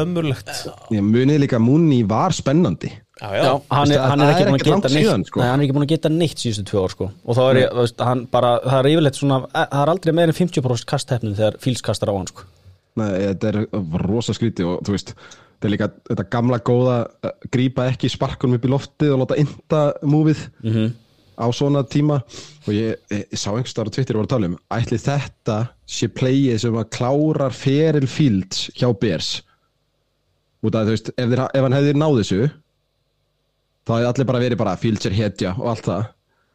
ömurlegt 0.00 0.48
Ég 0.90 1.04
munið 1.06 1.38
líka 1.44 1.60
að 1.60 1.62
Mooney 1.68 2.00
var 2.10 2.34
spennandi. 2.34 2.90
Já, 3.22 3.44
Já, 3.46 3.52
hann, 3.70 3.92
er, 3.94 4.00
hann 4.10 4.20
er 4.24 4.32
ekki 4.32 4.46
búin 4.48 4.58
að 4.58 4.64
geta 4.66 4.90
neitt 4.92 5.28
sko. 5.30 5.40
nei, 5.42 5.48
hann 5.50 5.60
er 5.60 5.66
ekki 5.68 5.76
búin 5.76 5.86
að 5.86 5.92
geta 5.94 6.10
neitt 6.12 6.42
síðustu 6.42 6.64
tvö 6.72 6.82
ár 6.86 6.94
sko. 6.96 7.10
og 7.24 7.36
þá 7.38 7.42
er 7.52 7.60
ég, 7.62 7.76
veist, 7.78 8.02
hann 8.08 8.24
bara 8.32 8.50
það 8.64 8.78
er 8.80 8.88
yfirleitt 8.92 9.20
svona, 9.20 9.38
eh, 9.52 9.68
það 9.72 9.84
er 9.84 9.92
aldrei 9.94 10.12
meir 10.18 10.32
en 10.32 10.38
50% 10.40 10.88
kasthefnum 10.92 11.36
þegar 11.38 11.58
fíls 11.62 11.82
kastar 11.86 12.10
á 12.10 12.14
hann 12.18 12.26
sko. 12.32 12.48
Nei, 13.00 13.08
þetta 13.30 13.52
er 13.52 13.60
rosa 14.04 14.34
skríti 14.36 14.66
og 14.68 14.82
þú 14.84 14.96
veist, 14.96 15.14
þetta 15.14 15.68
er 15.70 15.72
líka 15.76 15.88
þetta 16.10 16.26
gamla 16.34 16.58
góða 16.66 16.96
uh, 17.24 17.30
grípa 17.54 17.86
ekki 17.92 18.10
sparkunum 18.12 18.58
upp 18.58 18.66
í 18.66 18.72
loftið 18.74 19.14
og 19.14 19.22
láta 19.22 19.38
inta 19.40 19.84
múfið 20.02 20.42
Mhm. 20.66 20.90
á 21.38 21.46
svona 21.56 21.80
tíma 21.88 22.18
og 22.66 22.72
ég, 22.74 22.98
ég, 23.10 23.22
ég 23.32 23.38
sá 23.40 23.48
einhvers 23.54 23.72
staðar 23.72 23.88
á 23.88 23.94
Twitter 23.96 24.18
voru 24.18 24.26
að 24.28 24.34
tala 24.34 24.50
um, 24.50 24.58
ætli 24.76 24.98
þetta 25.00 25.56
sé 25.88 26.08
playið 26.12 26.58
sem 26.66 26.76
að 26.76 26.90
klárar 26.98 27.54
feril 27.56 28.06
fields 28.06 28.66
hjá 28.76 28.90
Bears 28.92 29.30
út 30.62 30.76
af 30.76 30.84
þú 30.86 30.92
veist, 30.92 31.08
ef, 31.16 31.30
þeir, 31.32 31.40
ef 31.48 31.64
hann 31.64 31.74
hefði 31.78 31.94
náð 31.98 32.18
þessu 32.20 32.40
þá 33.86 33.92
hefði 33.96 34.08
allir 34.12 34.28
bara 34.30 34.42
verið 34.42 34.60
bara 34.62 34.78
fíltsér 34.80 35.16
hetja 35.16 35.54
og 35.58 35.72
allt 35.72 35.86
það. 35.88 36.08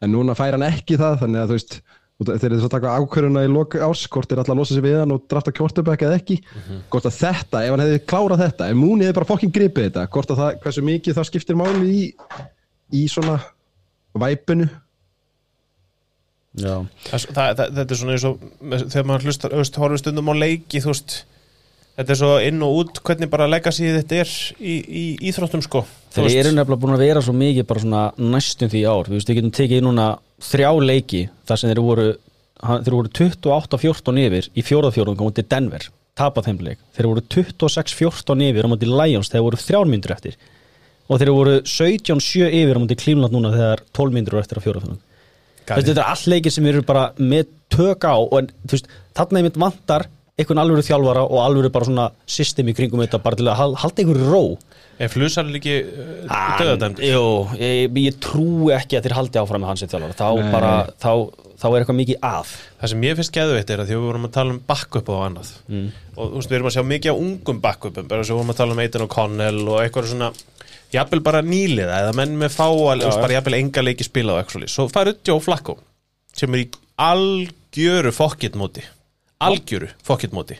En 0.03 0.13
núna 0.13 0.35
fær 0.37 0.55
hann 0.57 0.67
ekki 0.67 0.99
það 0.99 1.21
þannig 1.23 1.43
að 1.43 1.51
þú 1.51 1.57
veist 1.57 1.79
þeir 2.17 2.47
eru 2.49 2.59
svo 2.63 2.67
að 2.67 2.73
taka 2.73 2.95
ákvöruna 2.97 3.43
í 3.45 3.49
lok 3.51 3.75
árs 3.77 4.07
hvort 4.09 4.29
þeir 4.29 4.39
alltaf 4.41 4.55
að 4.55 4.59
losa 4.61 4.73
sig 4.73 4.85
við 4.87 4.95
hann 4.97 5.13
og 5.13 5.25
drafta 5.29 5.53
kvortubæk 5.53 6.05
eða 6.07 6.17
ekki. 6.17 6.39
Hvort 6.89 7.05
að 7.05 7.17
þetta, 7.19 7.61
ef 7.61 7.75
hann 7.75 7.83
hefði 7.83 7.99
klárað 8.09 8.43
þetta 8.45 8.69
ef 8.71 8.79
Múni 8.79 9.05
hefði 9.05 9.17
bara 9.19 9.29
fokkin 9.29 9.53
gripið 9.53 9.89
þetta 9.89 10.05
hvort 10.15 10.33
að 10.33 10.41
það, 10.41 10.57
hversu 10.63 10.85
mikið 10.87 11.17
það 11.19 11.29
skiptir 11.29 11.59
máli 11.59 11.91
í, 11.93 12.07
í 12.97 13.03
svona 13.11 13.37
væpinu. 14.17 14.69
Já, 16.57 16.73
það, 17.05 17.27
það, 17.37 17.63
þetta 17.77 17.85
er 17.85 17.99
svona 18.01 18.15
eins 18.15 18.25
og 18.25 18.45
þegar 18.89 19.09
maður 19.11 19.27
hlustar, 19.27 19.57
horfum 19.77 20.01
stundum 20.01 20.31
á 20.33 20.41
leiki 20.41 20.81
þú 20.81 20.89
veist, 20.89 21.19
þetta 21.97 22.13
er 22.13 22.19
svo 22.19 22.31
inn 22.45 22.63
og 22.65 22.79
út 22.81 23.01
hvernig 23.05 23.31
bara 23.31 23.49
legacy 23.49 23.89
þetta 23.95 24.21
er 24.21 24.31
í, 24.61 24.75
í 24.77 25.03
íþróttum 25.29 25.63
sko. 25.65 25.83
Þeir 26.13 26.29
eru 26.43 26.53
nefnilega 26.53 26.81
búin 26.81 26.95
að 26.95 27.03
vera 27.05 27.23
svo 27.25 27.33
mikið 27.37 27.67
bara 27.69 27.83
svona 27.83 28.03
næstum 28.17 28.71
því 28.73 28.83
ár, 28.85 29.09
við 29.09 29.17
veist, 29.17 29.31
við 29.31 29.39
getum 29.39 29.55
tekið 29.57 29.83
núna 29.85 30.07
þrjá 30.47 30.71
leiki 30.83 31.23
þar 31.49 31.61
sem 31.61 31.71
þeir 31.73 31.83
voru 31.85 32.07
þeir 32.57 32.95
voru 32.95 33.13
28-14 33.13 34.21
yfir 34.23 34.51
í 34.57 34.65
fjórðafjórðum 34.65 35.17
komið 35.19 35.39
til 35.39 35.47
Denver, 35.51 35.89
tapað 36.17 36.47
þeim 36.49 36.61
leik. 36.65 36.79
Þeir 36.97 37.09
voru 37.11 37.25
26-14 37.35 38.45
yfir 38.47 38.65
á 38.65 38.71
móti 38.71 38.89
Lions 38.89 39.29
þegar 39.29 39.45
voru 39.45 39.59
þrjár 39.61 39.91
myndur 39.91 40.15
eftir. 40.15 40.39
Og 41.07 41.21
þeir 41.21 41.31
voru 41.35 41.59
17-7 41.61 42.47
yfir 42.49 42.79
á 42.79 42.81
móti 42.81 42.97
Cleveland 42.97 43.35
núna 43.35 43.53
þegar 43.53 43.83
12 43.93 44.17
myndur 44.17 44.41
eftir 44.41 44.57
á 44.57 44.65
fjórðafjórðum 44.65 45.03
Gali. 45.67 45.83
Þetta 45.83 45.99
er 45.99 46.09
allt 46.13 46.27
leikir 46.31 46.53
sem 46.55 46.67
eru 46.69 46.81
bara 46.87 47.09
með 47.19 47.49
tök 47.73 48.05
á 48.07 48.15
og 48.15 48.37
en, 48.39 48.47
veist, 48.71 48.87
þarna 49.17 49.41
einmitt 49.41 49.59
vantar 49.59 50.05
einhvern 50.37 50.61
alvöru 50.61 50.83
þjálfara 50.85 51.23
og 51.27 51.39
alvöru 51.41 51.71
bara 51.73 51.87
svona 51.89 52.07
system 52.29 52.67
í 52.69 52.75
kringum 52.77 53.01
þetta 53.03 53.19
bara 53.23 53.39
til 53.39 53.47
að 53.49 53.57
hal- 53.61 53.77
halda 53.81 54.03
einhverju 54.03 54.27
ró. 54.29 54.41
Er 54.97 55.11
flusar 55.13 55.45
líki 55.45 55.73
uh, 55.83 56.55
döðadæmd 56.57 57.01
Jú, 57.05 57.23
ég, 57.61 57.97
ég 58.01 58.15
trúi 58.21 58.71
ekki 58.73 58.97
að 58.97 59.05
þeir 59.07 59.15
haldi 59.17 59.41
áfram 59.41 59.61
með 59.61 59.71
hans 59.73 59.83
í 59.85 59.89
þjálfara. 59.91 60.15
Þá 60.17 60.27
Nei. 60.41 60.51
bara, 60.53 60.71
þá, 60.97 61.11
þá 61.61 61.65
er 61.69 61.77
eitthvað 61.83 61.99
mikið 61.99 62.19
að. 62.31 62.53
Það 62.81 62.91
sem 62.93 63.05
ég 63.05 63.19
finnst 63.19 63.35
geðveitt 63.37 63.73
er 63.75 63.83
að 63.83 63.89
því 63.91 63.95
að 63.97 64.01
við 64.01 64.07
vorum 64.09 64.27
að 64.29 64.33
tala 64.37 64.55
um 64.55 64.61
backup 64.71 65.11
og 65.13 65.23
annað. 65.27 65.51
Mm. 65.69 65.87
og 66.17 66.31
þú 66.31 66.39
veist, 66.41 66.49
við 66.53 66.57
erum 66.57 66.69
að 66.71 66.75
sjá 66.77 66.85
mikið 66.93 67.13
á 67.13 67.21
ungum 67.21 67.61
backupum 67.61 68.07
bara 68.09 68.25
svo 68.25 68.37
vorum 68.39 68.53
að 68.53 68.59
tala 68.61 68.73
um 68.77 68.81
Aidan 68.81 69.05
O'Connell 69.05 69.61
og 69.69 69.81
eitthvað 69.83 70.09
svona 70.13 70.31
jafnvel 70.97 71.21
bara 71.25 71.41
nýliða 71.45 71.97
eða 72.01 72.13
menn 72.17 72.37
með 72.41 72.53
fá 72.57 72.65
að, 72.65 73.01
þú 73.03 73.09
veist, 73.11 73.21
bara 73.25 73.35
jafnvel 73.37 73.57
enga 73.59 73.83
leiki 73.85 74.05
spila 74.07 74.33
og 74.37 74.41
eitthvað 74.41 74.65
svo 74.71 74.87
færðu 74.89 75.13
Joe 75.29 75.43
Flacco 75.45 75.75
sem 76.37 76.53
er 76.57 76.63
í 76.63 76.67
algjöru 77.05 78.13
fokkitmóti 78.15 78.85
algjöru 79.39 79.87
fokkitmóti 80.03 80.55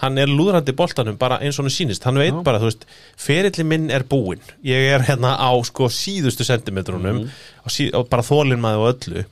hann 0.00 0.18
er 0.18 0.26
lúðrandi 0.28 0.72
boltanum 0.72 1.18
bara 1.20 1.38
eins 1.40 1.58
og 1.58 1.64
hann 1.66 1.74
sýnist. 1.74 2.04
Hann 2.04 2.16
veit 2.18 2.32
bara, 2.44 2.58
þú 2.58 2.70
veist, 2.70 2.86
ferilli 3.16 3.64
minn 3.64 3.90
er 3.90 4.04
búinn. 4.04 4.40
Ég 4.64 4.94
er 4.94 5.02
hérna 5.02 5.36
á 5.36 5.52
sko 5.64 5.88
síðustu 5.92 6.44
sentimetrunum 6.44 7.24
og, 7.28 7.70
sí, 7.70 7.90
og 7.92 8.08
bara 8.08 8.22
þólinn 8.22 8.60
maður 8.60 8.80
og 8.80 8.88
öllu. 8.94 9.24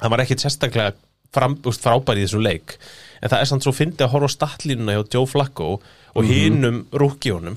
Hann 0.00 0.10
var 0.10 0.20
ekkit 0.20 0.44
sérstaklega 0.44 0.92
fram, 1.32 1.56
úst, 1.64 1.80
frábær 1.82 2.18
í 2.20 2.26
þessum 2.26 2.44
leik. 2.44 2.76
En 3.22 3.30
það 3.30 3.40
er 3.40 3.48
samt 3.50 3.64
svo 3.64 3.72
fyndið 3.72 4.06
að 4.06 4.12
horfa 4.12 4.28
á 4.28 4.36
statlínuna 4.36 4.96
hjá 4.98 5.04
Joe 5.14 5.26
Flacco 5.26 5.80
og 6.14 6.28
hinum 6.28 6.84
rúkjónum 6.92 7.56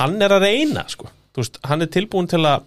hann 0.00 0.20
er 0.22 0.34
að 0.34 0.48
reyna 0.48 0.84
sko. 0.90 1.08
Veist, 1.36 1.58
hann 1.62 1.84
er 1.84 1.90
tilbúin 1.92 2.26
til 2.26 2.42
að 2.42 2.64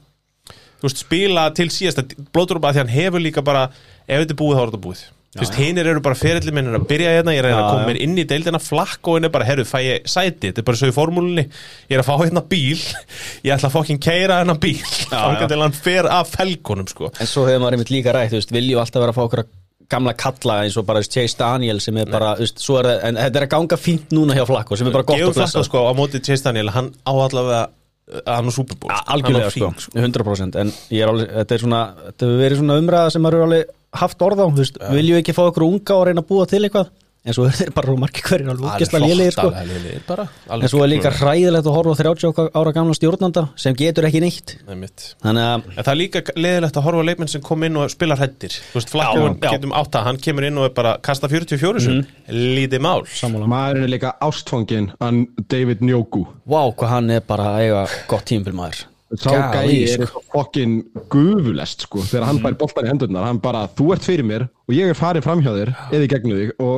veist, 0.81 1.03
spila 1.03 1.49
til 1.51 1.67
síðasta 1.73 2.05
blóðdrópa 2.31 2.71
því 2.71 2.83
hann 2.83 2.93
hefur 2.93 3.23
líka 3.23 3.43
bara 3.43 3.67
ef 4.07 4.23
þetta 4.23 4.37
búið 4.39 4.55
þá 4.55 4.61
er 4.61 4.71
þetta 4.71 4.85
búið 4.85 5.07
Þú 5.29 5.43
veist, 5.43 5.57
hinir 5.61 5.85
eru 5.91 6.01
bara 6.01 6.17
ferilli 6.17 6.51
minn 6.55 6.71
að 6.73 6.87
byrja 6.89 7.11
hérna, 7.19 7.35
ég 7.35 7.43
er 7.43 7.47
að 7.51 7.59
að 7.59 7.67
koma 7.69 7.85
mér 7.91 7.99
inn 8.01 8.15
í 8.17 8.23
deildina 8.25 8.57
flakk 8.63 9.05
og 9.11 9.19
henni 9.19 9.29
bara, 9.29 9.45
herru, 9.45 9.65
fæ 9.69 9.77
ég 9.85 10.07
sæti? 10.09 10.49
Þetta 10.49 10.63
er 10.63 10.67
bara 10.71 10.79
svo 10.81 10.89
í 10.89 10.95
formúlunni, 10.95 11.43
ég 11.85 11.99
er 11.99 12.01
að 12.01 12.07
fá 12.09 12.15
hérna 12.23 12.41
bíl. 12.49 12.81
Ég 13.45 13.53
ætla 13.53 13.69
að 13.69 13.75
fokkin 13.75 14.01
keira 14.01 14.39
hérna 14.41 14.55
bíl. 14.57 14.79
Þá 14.81 15.45
til 15.51 15.61
hann 15.61 15.77
fer 15.77 16.09
af 16.09 16.33
felgunum 16.33 16.89
sko. 16.89 17.11
en 17.13 17.29
svo 17.29 17.45
hefur 17.45 17.61
maður 17.61 17.77
einmitt 17.77 17.93
líka 17.93 18.15
rætt, 18.17 18.33
þú 18.33 18.39
veist, 18.41 18.55
viljum 18.57 18.81
alltaf 18.81 19.05
vera 19.05 19.13
að 19.13 19.19
fá 19.19 19.23
okkur 19.27 19.43
gamla 19.89 20.13
kalla 20.17 20.59
eins 20.65 20.77
og 20.77 20.85
bara 20.85 21.01
Chase 21.05 21.37
Daniel 21.39 21.79
sem 21.81 21.97
er 22.01 22.09
bara, 22.09 22.35
þú 22.37 22.45
veist, 22.45 22.59
svo 22.61 22.77
er 22.81 22.89
það 22.89 23.05
en 23.09 23.17
þetta 23.23 23.39
er 23.39 23.45
að 23.47 23.53
ganga 23.55 23.77
fínt 23.81 24.11
núna 24.13 24.35
hjá 24.37 24.45
Flakko 24.49 24.77
sem 24.77 24.89
er 24.89 24.93
bara 24.97 25.07
gott 25.09 25.17
Gefum 25.17 25.31
og 25.31 25.37
blessa. 25.39 25.55
Flacco 25.57 25.69
sko 25.69 25.81
á 25.89 25.91
móti 25.97 26.21
Chase 26.25 26.45
Daniel 26.45 26.69
hann 26.75 26.91
á 27.05 27.13
allavega 27.13 27.61
uh, 27.69 28.21
hann 28.29 28.49
á 28.49 28.53
Super 28.53 28.77
Bowl 28.77 28.93
sko. 28.93 29.05
algjörlega 29.15 29.49
Hann 29.49 29.49
á 29.49 29.81
sko, 29.81 29.97
hring, 29.97 30.13
100% 30.13 30.59
en 30.61 30.73
ég 30.93 31.01
er 31.05 31.09
alveg, 31.13 31.33
þetta 31.39 31.57
er 31.57 31.63
svona 31.65 31.81
þetta 32.05 32.29
hefur 32.29 32.43
verið 32.43 32.61
svona 32.61 32.77
umræða 32.83 33.15
sem 33.15 33.25
maður 33.25 33.39
er 33.39 33.47
alveg 33.47 33.73
haft 33.93 34.21
orð 34.21 34.39
á, 34.43 34.47
þú 34.49 34.57
veist, 34.63 34.77
viljum 34.93 35.15
við 35.17 35.23
ekki 35.25 35.33
fá 35.37 35.43
okkur 35.49 35.65
unga 35.69 35.95
og 35.99 36.07
reyna 36.09 36.21
að 36.21 36.27
búa 36.29 36.45
til 36.49 36.63
eitthvað, 36.67 36.89
en 37.29 37.35
svo 37.35 37.43
er 37.49 37.51
þeir 37.51 37.71
bara 37.75 37.93
margir 37.99 38.23
hverjir 38.23 38.47
alveg 38.49 38.63
útgæsla 38.69 38.99
lélegir 39.03 39.33
sko. 39.35 39.49
Alveg 39.51 39.67
lélegir 39.83 40.03
bara 40.07 40.23
en 40.55 40.69
svo 40.71 40.79
er 40.85 40.89
líka 40.89 41.11
hræðilegt 41.11 41.67
að 41.67 41.75
horfa 41.75 41.91
á 41.91 41.99
30 41.99 42.51
ára 42.55 42.71
gamla 42.73 42.95
stjórnanda 42.95 43.43
sem 43.59 43.75
getur 43.75 44.07
ekki 44.07 44.21
neitt. 44.23 44.53
Einmitt. 44.71 45.15
þannig 45.25 45.43
að 45.43 45.65
En 45.75 45.83
það 45.83 45.91
er 45.91 45.99
líka 45.99 46.21
leðilegt 46.39 46.79
að 46.79 46.85
horfa 46.87 47.03
á 47.03 47.07
leikmenn 47.09 47.31
sem 47.33 47.43
kom 47.43 47.63
inn 47.67 47.75
og 47.77 47.91
spila 47.91 48.15
hrættir 48.15 48.55
Þú 48.71 48.79
veist. 48.79 48.95
Mhm. 48.95 49.39
getum 49.43 49.75
átta, 49.75 50.03
hann 50.07 50.17
kemur 50.17 50.47
inn 50.47 50.57
og 50.57 50.69
er 50.69 50.73
bara 50.79 50.97
kasta 50.97 51.27
44 51.27 51.81
sem, 51.83 52.05
lítið 52.29 52.79
mál. 52.87 53.03
Sammála. 53.03 53.51
Maðurinn 53.51 53.83
er 53.83 53.93
líka 53.97 54.13
ástfangin 54.21 54.91
hann 55.01 55.27
David 55.49 55.81
Njoku. 55.83 56.23
Vá, 56.47 56.71
hvað 56.73 56.87
hann 56.95 57.11
er 57.11 57.19
bara 57.19 57.51
að 57.51 57.59
eiga 57.67 57.83
gott 58.07 58.25
tímbil 58.25 58.53
maður 58.55 58.85
Sá 59.17 59.31
gæi 59.55 59.87
er 59.89 60.05
sko. 60.05 60.21
fokkin 60.29 60.75
gufulest 61.09 61.87
sko. 61.87 62.03
Þegar 62.05 62.27
hann 62.29 62.41
fær 62.43 62.57
boltan 62.59 62.85
í 62.85 62.91
hendurnar 62.91 63.25
hann 63.25 63.41
bara, 63.41 63.65
þú 63.73 63.93
ert 63.95 64.05
fyrir 64.05 64.27
mér 64.27 64.45
og 64.45 64.75
ég 64.75 64.91
er 64.91 64.97
farin 64.97 65.25
fram 65.25 65.41
hjá 65.41 65.49
þér 65.55 65.73
eða 65.89 66.05
í 66.05 66.11
gegnum 66.11 66.37
þig. 66.37 66.51
Og 66.61 66.75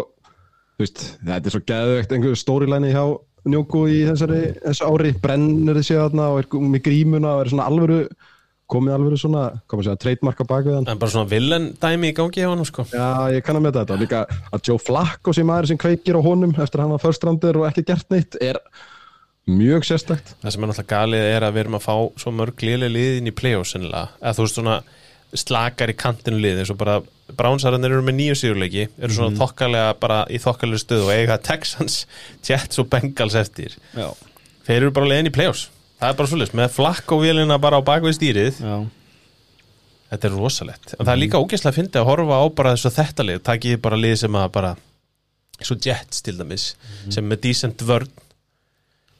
þú 0.78 0.86
veist, 0.86 1.04
þetta 1.20 1.52
er 1.52 1.56
svo 1.56 1.63
geðvegt 1.74 2.15
einhver 2.15 2.39
stórilæni 2.39 2.94
hjá 2.96 3.04
Njóku 3.41 3.88
í 3.89 4.04
þessari, 4.06 4.41
þessu 4.62 4.86
ári. 4.86 5.12
Brennur 5.17 5.80
þessi 5.80 5.98
þarna 5.98 6.28
og 6.30 6.44
er 6.44 6.60
með 6.62 6.84
grímuna 6.86 7.32
og 7.36 7.41
er 7.41 7.50
svona 7.50 7.65
alvöru 7.72 8.04
komið 8.72 8.96
alvöru 8.96 9.17
svona, 9.20 9.41
komið 9.67 9.82
að 9.84 9.89
segja, 9.89 10.02
trademark 10.06 10.39
á 10.39 10.46
bakvið 10.48 10.76
hann. 10.78 10.88
En 10.94 11.02
bara 11.02 11.12
svona 11.12 11.32
villen 11.32 11.65
dæmi 11.82 12.12
í 12.12 12.15
gangi 12.15 12.39
hjá 12.44 12.48
hann 12.48 12.63
sko. 12.67 12.86
Já, 12.94 13.34
ég 13.34 13.44
kann 13.44 13.60
að 13.60 13.65
með 13.65 13.80
þetta. 13.82 13.98
Líka 14.00 14.22
að 14.30 14.70
Joe 14.70 14.80
Flacco 14.80 15.34
sem 15.36 15.50
maður 15.50 15.72
sem 15.72 15.82
kveikir 15.82 16.15
á 16.15 16.22
honum 16.24 16.54
eftir 16.56 16.80
að 16.80 16.86
hann 16.86 16.96
var 16.96 17.04
first 17.04 17.26
rounder 17.28 17.60
og 17.60 17.67
ekki 17.67 17.84
gert 17.89 18.13
neitt 18.13 18.38
er 18.39 18.62
mjög 19.54 19.86
sérstakt. 19.88 20.34
Það 20.42 20.56
sem 20.56 20.64
er 20.66 20.72
náttúrulega 20.72 20.96
galið 20.96 21.28
er 21.36 21.46
að 21.48 21.54
við 21.56 21.64
erum 21.66 21.78
að 21.78 21.86
fá 21.86 21.96
svo 22.24 22.34
mörg 22.36 22.64
liðlega 22.66 22.96
lið 22.96 23.20
inn 23.20 23.30
í 23.32 23.36
play-offs 23.36 23.76
eða 23.78 24.04
þú 24.36 24.46
veist 24.46 24.60
svona 24.60 24.78
slakar 25.38 25.92
í 25.92 25.96
kantinu 25.96 26.40
lið 26.44 26.62
eins 26.62 26.72
og 26.74 26.80
bara 26.82 26.98
bránsararnir 27.38 27.94
eru 27.96 28.04
með 28.04 28.18
nýju 28.18 28.38
sigurleiki 28.42 28.88
eru 28.90 29.16
svona 29.16 29.38
þokkalega 29.40 29.94
bara 30.02 30.18
í 30.28 30.40
þokkalega 30.44 30.82
stöðu 30.84 31.06
og 31.08 31.14
eiga 31.16 31.38
Texans, 31.44 32.02
Jets 32.48 32.82
og 32.82 32.90
Bengals 32.92 33.38
eftir. 33.40 33.78
Já, 33.96 34.10
þeir 34.68 34.80
eru 34.82 34.96
bara 34.98 35.12
leiðin 35.14 35.32
í 35.32 35.36
play-offs. 35.36 35.70
Það 36.02 36.10
er 36.10 36.18
bara 36.20 36.32
svolítið, 36.32 36.58
með 36.58 36.74
flakk 36.76 37.14
og 37.16 37.24
vélina 37.24 37.60
bara 37.62 37.80
á 37.80 37.88
bakvið 37.88 38.18
stýrið. 38.18 38.60
Já, 38.66 38.76
þetta 40.12 40.28
er 40.28 40.36
rosalegt, 40.36 40.96
en 40.98 41.06
það 41.06 41.14
er 41.14 41.22
líka 41.22 41.40
ógeðslega 41.40 41.72
að 41.72 41.80
fyndi 41.80 42.02
að 42.02 42.10
horfa 42.10 42.40
á 42.42 42.46
bara 42.58 42.74
þessu 42.76 42.92
þetta 42.98 43.28
lið, 43.28 43.44
takið 43.48 43.78
bara 43.86 44.00
lið 44.02 44.18
sem 44.26 44.40
að 44.42 44.50
bara, 44.58 44.74
svo 45.62 45.78
Jets 45.86 46.26
til 46.26 46.36
dæmis, 46.42 46.72
sem 47.14 47.24
með 47.32 47.46
decent 47.46 47.86
vörn 47.88 48.12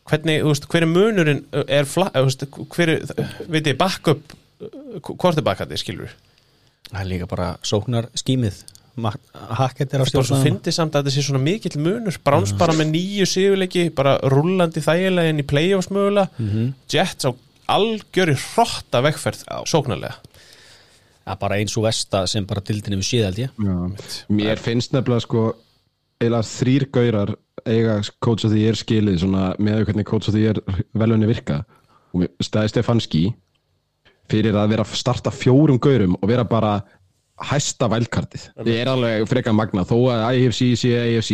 hvernig, 0.10 0.42
þú 0.42 0.52
veist, 0.54 0.68
hver 0.72 0.86
er 0.88 0.92
munurinn 0.92 1.46
er 1.68 1.88
flakk, 1.90 2.18
þú 2.18 2.28
veist, 2.28 2.46
hver 2.76 2.94
er 2.96 3.32
veit 3.48 3.70
ég, 3.70 3.78
backup 3.80 4.38
hvort 5.08 5.38
er 5.38 5.46
backandi, 5.46 5.80
skilur 5.80 6.12
það 6.92 7.02
er 7.02 7.10
líka 7.10 7.30
bara 7.32 7.56
sóknar 7.66 8.10
skýmið 8.20 8.64
Hackett 9.00 9.94
er 9.96 10.04
á 10.04 10.06
stjórnum 10.06 10.42
fyndi 10.44 10.72
samt 10.76 10.96
að 10.98 11.06
þetta 11.06 11.14
sé 11.16 11.24
svona 11.24 11.40
mikill 11.44 11.80
munur. 11.80 12.18
Browns 12.26 12.52
bara 12.60 12.76
með 12.76 12.92
nýju 12.92 13.28
sigurleiki 13.30 13.86
bara 13.96 14.18
rúllandi 14.20 14.84
þægilega 14.84 15.32
inn 15.32 15.40
í 15.40 15.48
play-offs 15.48 15.88
mögulega. 15.96 16.28
Jets 16.92 17.24
á 17.24 17.32
algjöri 17.72 18.36
hrotta 18.36 19.02
vegferð 19.06 19.46
sóknarlega. 19.72 20.20
Það 21.24 21.34
er 21.36 21.40
bara 21.46 21.60
eins 21.62 21.78
og 21.80 21.86
vesta 21.88 22.26
sem 22.28 22.46
bara 22.50 22.64
dildinni 22.68 23.00
við 23.00 23.08
síða 23.08 23.30
held 23.30 23.42
ég. 23.46 23.56
Mér 24.36 24.60
finnst 24.60 24.92
nefnilega 24.92 25.24
sko 25.24 25.46
eiginlega 26.20 26.50
þrýr 26.52 26.88
gaurar 26.92 27.36
eiga 27.66 28.00
coach 28.24 28.46
of 28.48 28.54
the 28.54 28.62
year 28.62 28.78
skilið 28.78 29.22
svona 29.24 29.52
með 29.62 29.86
hvernig 29.90 30.08
coach 30.08 30.30
of 30.30 30.36
the 30.36 30.44
year 30.44 30.60
velunni 30.98 31.30
virka. 31.30 31.62
Og 32.12 32.28
Stæði 32.44 32.74
Stefanski 32.74 33.24
fyrir 34.32 34.56
að 34.58 34.74
vera 34.74 34.86
að 34.86 34.98
starta 35.00 35.32
fjórum 35.34 35.80
gaurum 35.82 36.18
og 36.20 36.28
vera 36.30 36.46
bara 36.48 36.80
hæsta 37.52 37.90
vælkartið. 37.92 38.50
Ég 38.68 38.84
er 38.84 38.92
alveg 38.92 39.26
frekar 39.30 39.56
magna 39.56 39.86
þó 39.88 39.98
að 40.14 40.26
AFC 40.30 40.74
sé 40.80 40.94
AFC 41.00 41.32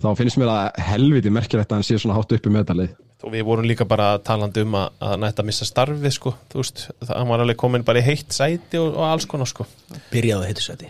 þá 0.00 0.10
finnst 0.18 0.40
mér 0.40 0.50
að 0.52 0.82
helviti 0.90 1.32
merkilegt 1.32 1.70
að 1.70 1.80
hann 1.80 1.86
sé 1.88 1.98
svona 2.00 2.16
hátt 2.18 2.34
uppi 2.36 2.52
meðalið. 2.52 2.92
og 3.20 3.34
við 3.34 3.42
vorum 3.44 3.66
líka 3.68 3.84
bara 3.84 4.14
talandi 4.24 4.62
um 4.64 4.76
að, 4.80 4.94
að 5.04 5.16
nætta 5.20 5.42
að 5.42 5.48
missa 5.50 5.66
starfið 5.68 6.14
sko, 6.16 6.30
þú 6.52 6.62
veist, 6.62 6.86
það 7.04 7.18
hann 7.18 7.28
var 7.28 7.42
alveg 7.44 7.58
komin 7.60 7.84
bara 7.84 8.00
í 8.00 8.06
heitt 8.06 8.32
sæti 8.32 8.80
og, 8.80 8.94
og 8.96 9.04
alls 9.10 9.26
konar 9.28 9.50
sko. 9.50 9.66
Byrjaðu 10.12 10.46
að 10.46 10.48
heitu 10.48 10.64
sæti. 10.64 10.88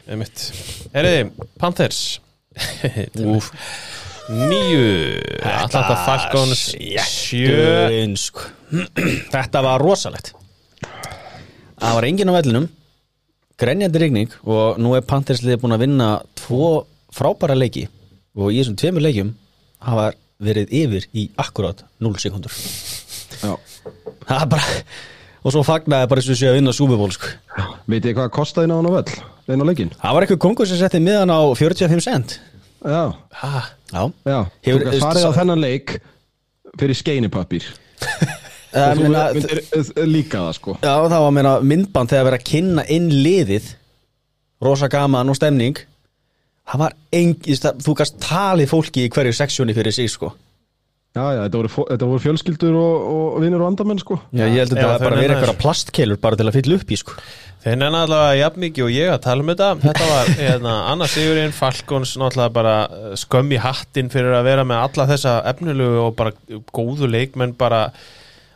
Eriði, 0.94 1.48
Panthers. 1.58 2.04
Úf 3.34 3.50
Níu 4.30 5.18
Atlanta 5.42 5.96
Falcons 6.06 6.60
Sjö 7.02 7.88
sko. 8.14 8.44
Þetta 9.34 9.62
var 9.64 9.82
rosalegt 9.82 10.30
Það 11.80 11.96
var 11.96 12.06
enginn 12.06 12.30
á 12.30 12.34
vellinum 12.38 12.68
Grenjandi 13.60 14.00
rigning 14.00 14.36
og 14.46 14.78
nú 14.80 14.94
er 14.94 15.02
Panthersliði 15.08 15.58
búin 15.60 15.74
að 15.74 15.82
vinna 15.82 16.10
tvo 16.38 16.84
frábæra 17.12 17.56
leiki 17.58 17.88
og 18.38 18.52
í 18.54 18.60
þessum 18.60 18.78
tveimur 18.78 19.04
leikjum 19.04 19.32
hafa 19.82 20.12
verið 20.40 20.70
yfir 20.78 21.08
í 21.10 21.26
akkurat 21.40 21.82
0 21.98 22.14
sekundur 22.22 22.54
Já. 23.40 23.56
það 24.28 24.36
er 24.38 24.52
bara 24.54 24.76
og 25.40 25.54
svo 25.56 25.64
fagnaði 25.66 26.08
bara 26.12 26.22
eins 26.22 26.30
og 26.30 26.38
sé 26.38 26.48
að 26.50 26.58
vinna 26.58 26.72
Súbuból 26.76 27.10
sko. 27.16 27.32
Veit 27.88 28.04
ég 28.06 28.14
hvað 28.14 28.30
kostaði 28.36 28.68
inn 28.70 28.76
á 28.76 29.66
leikinn? 29.66 29.92
það 29.96 30.14
var 30.14 30.26
eitthvað 30.26 30.42
kongur 30.46 30.68
sem 30.70 30.78
setti 30.78 31.02
miðan 31.02 31.32
á 31.34 31.40
45 31.58 32.06
cent 32.06 32.38
Já, 32.80 33.12
ha, 33.40 33.62
já, 33.92 34.02
já. 34.28 34.38
Hefur- 34.66 34.86
Þú 34.90 35.00
farið 35.04 35.26
á 35.28 35.32
þennan 35.40 35.62
leik 35.64 35.94
fyrir 36.80 36.98
skeinipapír. 36.98 37.66
Það 38.70 38.90
Þú 38.96 39.04
meina, 39.04 39.22
myndir 39.34 39.62
líka 40.08 40.42
það 40.46 40.52
sko. 40.58 40.76
já, 40.82 40.94
það 41.10 41.22
var 41.26 41.32
meina 41.36 41.54
myndband 41.72 42.12
þegar 42.12 42.28
verið 42.30 42.40
að 42.42 42.50
kynna 42.52 42.84
inn 42.96 43.08
liðið 43.24 43.72
rosa 44.62 44.88
gaman 44.92 45.32
og 45.32 45.36
stemning 45.38 45.80
það 46.70 46.78
var 46.84 46.94
engin, 47.16 47.58
þú 47.82 47.94
gast 47.98 48.20
talið 48.22 48.70
fólki 48.70 49.06
í 49.08 49.10
hverju 49.10 49.32
seksjóni 49.40 49.74
fyrir 49.74 49.92
sig 49.96 50.10
sko 50.12 50.30
Já, 51.10 51.24
já, 51.34 51.40
þetta 51.42 51.58
voru, 51.58 51.70
þetta 51.88 52.06
voru 52.06 52.22
fjölskyldur 52.22 52.76
og, 52.78 53.06
og 53.10 53.38
vinnur 53.42 53.64
og 53.64 53.72
andamenn 53.72 53.98
sko. 53.98 54.20
Já, 54.30 54.44
ég 54.46 54.60
held 54.60 54.76
að 54.76 54.78
þetta 54.78 54.90
þau 54.92 55.02
bara 55.02 55.16
verið 55.18 55.32
eitthvað 55.34 55.56
plastkeilur 55.64 56.20
bara 56.22 56.38
til 56.38 56.46
að 56.46 56.58
fylla 56.60 56.78
upp 56.78 56.92
í 56.94 56.98
sko. 57.00 57.16
Þeir 57.64 57.80
nenni 57.80 57.98
allavega 57.98 58.36
jafn 58.38 58.62
mikið 58.62 58.84
og 58.86 58.92
ég 58.94 59.10
að 59.10 59.18
tala 59.24 59.42
um 59.42 59.50
þetta. 59.50 59.70
Þetta 59.82 60.06
var 60.12 60.30
hérna, 60.44 60.76
Anna 60.92 61.08
Sigurinn 61.10 61.56
Falkons 61.56 62.14
náttúrulega 62.22 62.54
bara 62.60 62.76
eh, 62.86 63.18
skömm 63.18 63.50
í 63.50 63.60
hattin 63.66 64.12
fyrir 64.14 64.38
að 64.38 64.46
vera 64.52 64.68
með 64.70 64.84
alla 64.86 65.08
þessa 65.10 65.34
efnilegu 65.50 66.00
og 66.04 66.14
bara 66.22 66.34
góðu 66.78 67.10
leikmenn 67.10 67.58
bara 67.58 67.82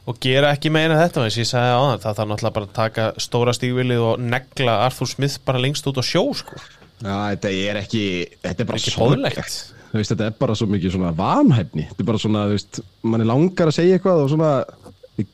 og 0.06 0.22
gera 0.22 0.54
ekki 0.54 0.70
meina 0.70 1.00
þetta 1.00 1.26
eins 1.26 1.34
og 1.34 1.42
ég 1.42 1.50
sagði 1.50 1.74
á 1.74 1.82
það, 1.82 2.00
það 2.06 2.18
þarf 2.20 2.32
náttúrulega 2.36 2.58
bara 2.60 2.70
að 2.70 2.74
taka 2.78 3.10
stóra 3.24 3.58
stígvilið 3.58 4.08
og 4.12 4.26
negla 4.30 4.78
Arthur 4.86 5.10
Smith 5.10 5.42
bara 5.42 5.62
lengst 5.64 5.90
út 5.90 5.98
á 5.98 6.04
sjó 6.06 6.28
sko. 6.38 6.62
Já, 7.02 7.34
þetta 7.34 7.50
er 7.50 7.82
ekki, 7.82 8.04
þetta 8.44 8.62
er 8.62 8.68
bara 8.70 8.84
Þú 8.84 9.73
veist, 10.00 10.12
þetta 10.14 10.26
er 10.28 10.36
bara 10.40 10.56
svo 10.58 10.68
mikið 10.70 10.96
svona 10.96 11.12
vanhæfni. 11.18 11.86
Þetta 11.90 12.04
er 12.04 12.08
bara 12.10 12.22
svona, 12.22 12.44
þú 12.48 12.58
veist, 12.58 12.82
mann 13.06 13.24
er 13.24 13.30
langar 13.30 13.70
að 13.70 13.78
segja 13.78 13.98
eitthvað 13.98 14.22
og 14.24 14.30
svona 14.32 14.52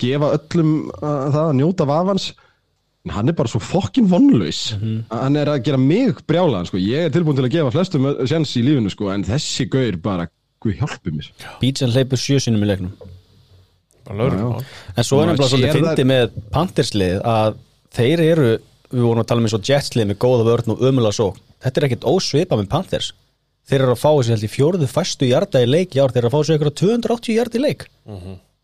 gefa 0.03 0.33
öllum 0.37 0.73
að, 1.01 1.21
það 1.35 1.43
að 1.45 1.53
njóta 1.61 1.89
vafans. 1.89 2.31
En 3.07 3.15
hann 3.17 3.33
er 3.33 3.37
bara 3.39 3.49
svo 3.49 3.63
fokkin 3.65 4.11
vonlaus. 4.11 4.65
Hann 5.09 5.39
er 5.41 5.49
að 5.49 5.63
gera 5.69 5.81
mig 5.81 6.21
brjálaðan, 6.29 6.69
sko. 6.69 6.81
Ég 6.83 7.09
er 7.09 7.15
tilbúin 7.15 7.39
til 7.39 7.47
að 7.47 7.55
gefa 7.55 7.73
flestum 7.73 8.11
sjans 8.29 8.53
í 8.61 8.65
lífinu, 8.67 8.93
sko. 8.93 9.09
En 9.15 9.25
þessi 9.25 9.71
gaur 9.73 9.97
bara, 10.05 10.29
guð 10.61 10.83
hjálpi 10.83 11.15
mér. 11.15 11.31
Beatsen 11.63 11.95
hleypur 11.95 12.21
sjö 12.21 12.43
sinum 12.45 12.67
í 12.67 12.69
leiknum 12.69 12.93
bara 14.11 14.25
lögreglumál. 14.25 14.65
En 14.97 15.07
svo 15.07 15.21
er 15.21 15.29
Maður 15.29 15.37
nefnilega 15.37 15.51
svolítið 15.53 15.71
sér 15.71 15.79
fyndi 15.79 16.07
með 16.11 16.37
Pantherslið 16.55 17.21
að 17.31 17.59
þeir 17.97 18.23
eru 18.25 18.51
við 18.91 19.07
vorum 19.07 19.23
að 19.23 19.31
tala 19.31 19.45
með 19.45 19.55
svo 19.55 19.61
Jetslið 19.71 20.11
með 20.11 20.21
góða 20.25 20.47
vörn 20.49 20.75
og 20.75 20.85
ömulega 20.89 21.17
svo 21.17 21.29
þetta 21.63 21.81
er 21.81 21.87
ekkert 21.89 22.07
ósvipa 22.11 22.59
með 22.59 22.71
Panthers 22.73 23.13
þeir 23.69 23.81
eru 23.85 23.93
að 23.95 24.01
fá 24.03 24.11
þessi 24.17 24.33
held 24.35 24.47
í 24.47 24.51
fjórðu 24.55 24.89
fæstu 24.91 25.29
hjarta 25.31 25.63
í 25.63 25.69
leik 25.69 25.95
í 25.97 26.01
ár, 26.03 26.11
þeir 26.15 26.23
eru 26.25 26.31
að 26.31 26.35
fá 26.35 26.41
þessi 26.41 26.55
eitthvað 26.57 26.79
280 26.81 27.37
hjarta 27.37 27.59
í 27.59 27.63
leik. 27.65 27.87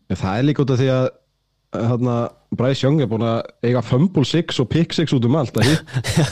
En 0.07 0.15
það 0.17 0.37
er 0.39 0.43
líka 0.47 0.63
út 0.63 0.71
af 0.73 0.79
því 0.81 0.89
að 0.95 1.07
hérna, 1.77 2.17
Bryce 2.57 2.83
Young 2.85 3.01
er 3.03 3.07
búin 3.11 3.25
að 3.27 3.39
eiga 3.67 3.81
fumble 3.83 4.23
six 4.25 4.59
og 4.63 4.69
pick 4.71 4.93
six 4.95 5.13
út 5.13 5.25
um 5.27 5.35
allt. 5.35 5.57
Að 5.59 5.77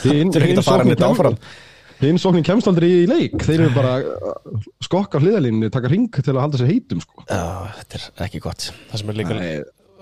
Þeir 0.02 0.20
eru 0.24 0.42
ekkert 0.42 0.62
að 0.62 0.68
fara 0.70 0.84
neitt 0.88 1.04
áfram. 1.04 1.36
kemst- 1.36 1.74
hinn 2.00 2.18
sóknin 2.20 2.44
kemst 2.44 2.66
aldrei 2.68 2.88
í 3.04 3.06
leik. 3.08 3.36
Þeir 3.40 3.60
eru 3.66 3.70
bara 3.76 3.92
að 4.00 4.64
skokka 4.84 5.20
hliðalínni 5.20 5.70
taka 5.72 5.88
ring 5.92 6.08
til 6.12 6.34
að 6.34 6.42
halda 6.44 6.58
sér 6.60 6.68
heitum 6.72 7.00
sko. 7.00 7.24
Já, 7.28 7.72
þetta 7.80 8.00
er 8.00 8.26
ekki 8.26 8.40
gott. 8.44 8.70
Það 8.90 8.98
sem 9.02 9.10
er 9.14 9.18
líka 9.22 9.38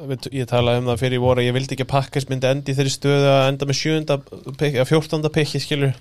Við- 0.05 0.27
ég 0.35 0.49
talaði 0.51 0.81
um 0.83 0.89
það 0.91 0.99
fyrir 1.05 1.15
í 1.17 1.23
voru 1.23 1.41
að 1.41 1.47
ég 1.47 1.55
vildi 1.55 1.75
ekki 1.77 1.85
að 1.87 1.93
Pakkes 1.95 2.25
myndi 2.29 2.49
endi 2.51 2.73
í 2.73 2.75
þeirri 2.75 2.91
stöðu 2.93 3.29
að 3.31 3.45
enda 3.53 3.67
með 3.71 3.77
sjönda 3.79 4.17
pikki, 4.59 4.81
að 4.83 4.89
fjórtanda 4.91 5.31
pikki 5.31 5.61
skilur 5.63 5.93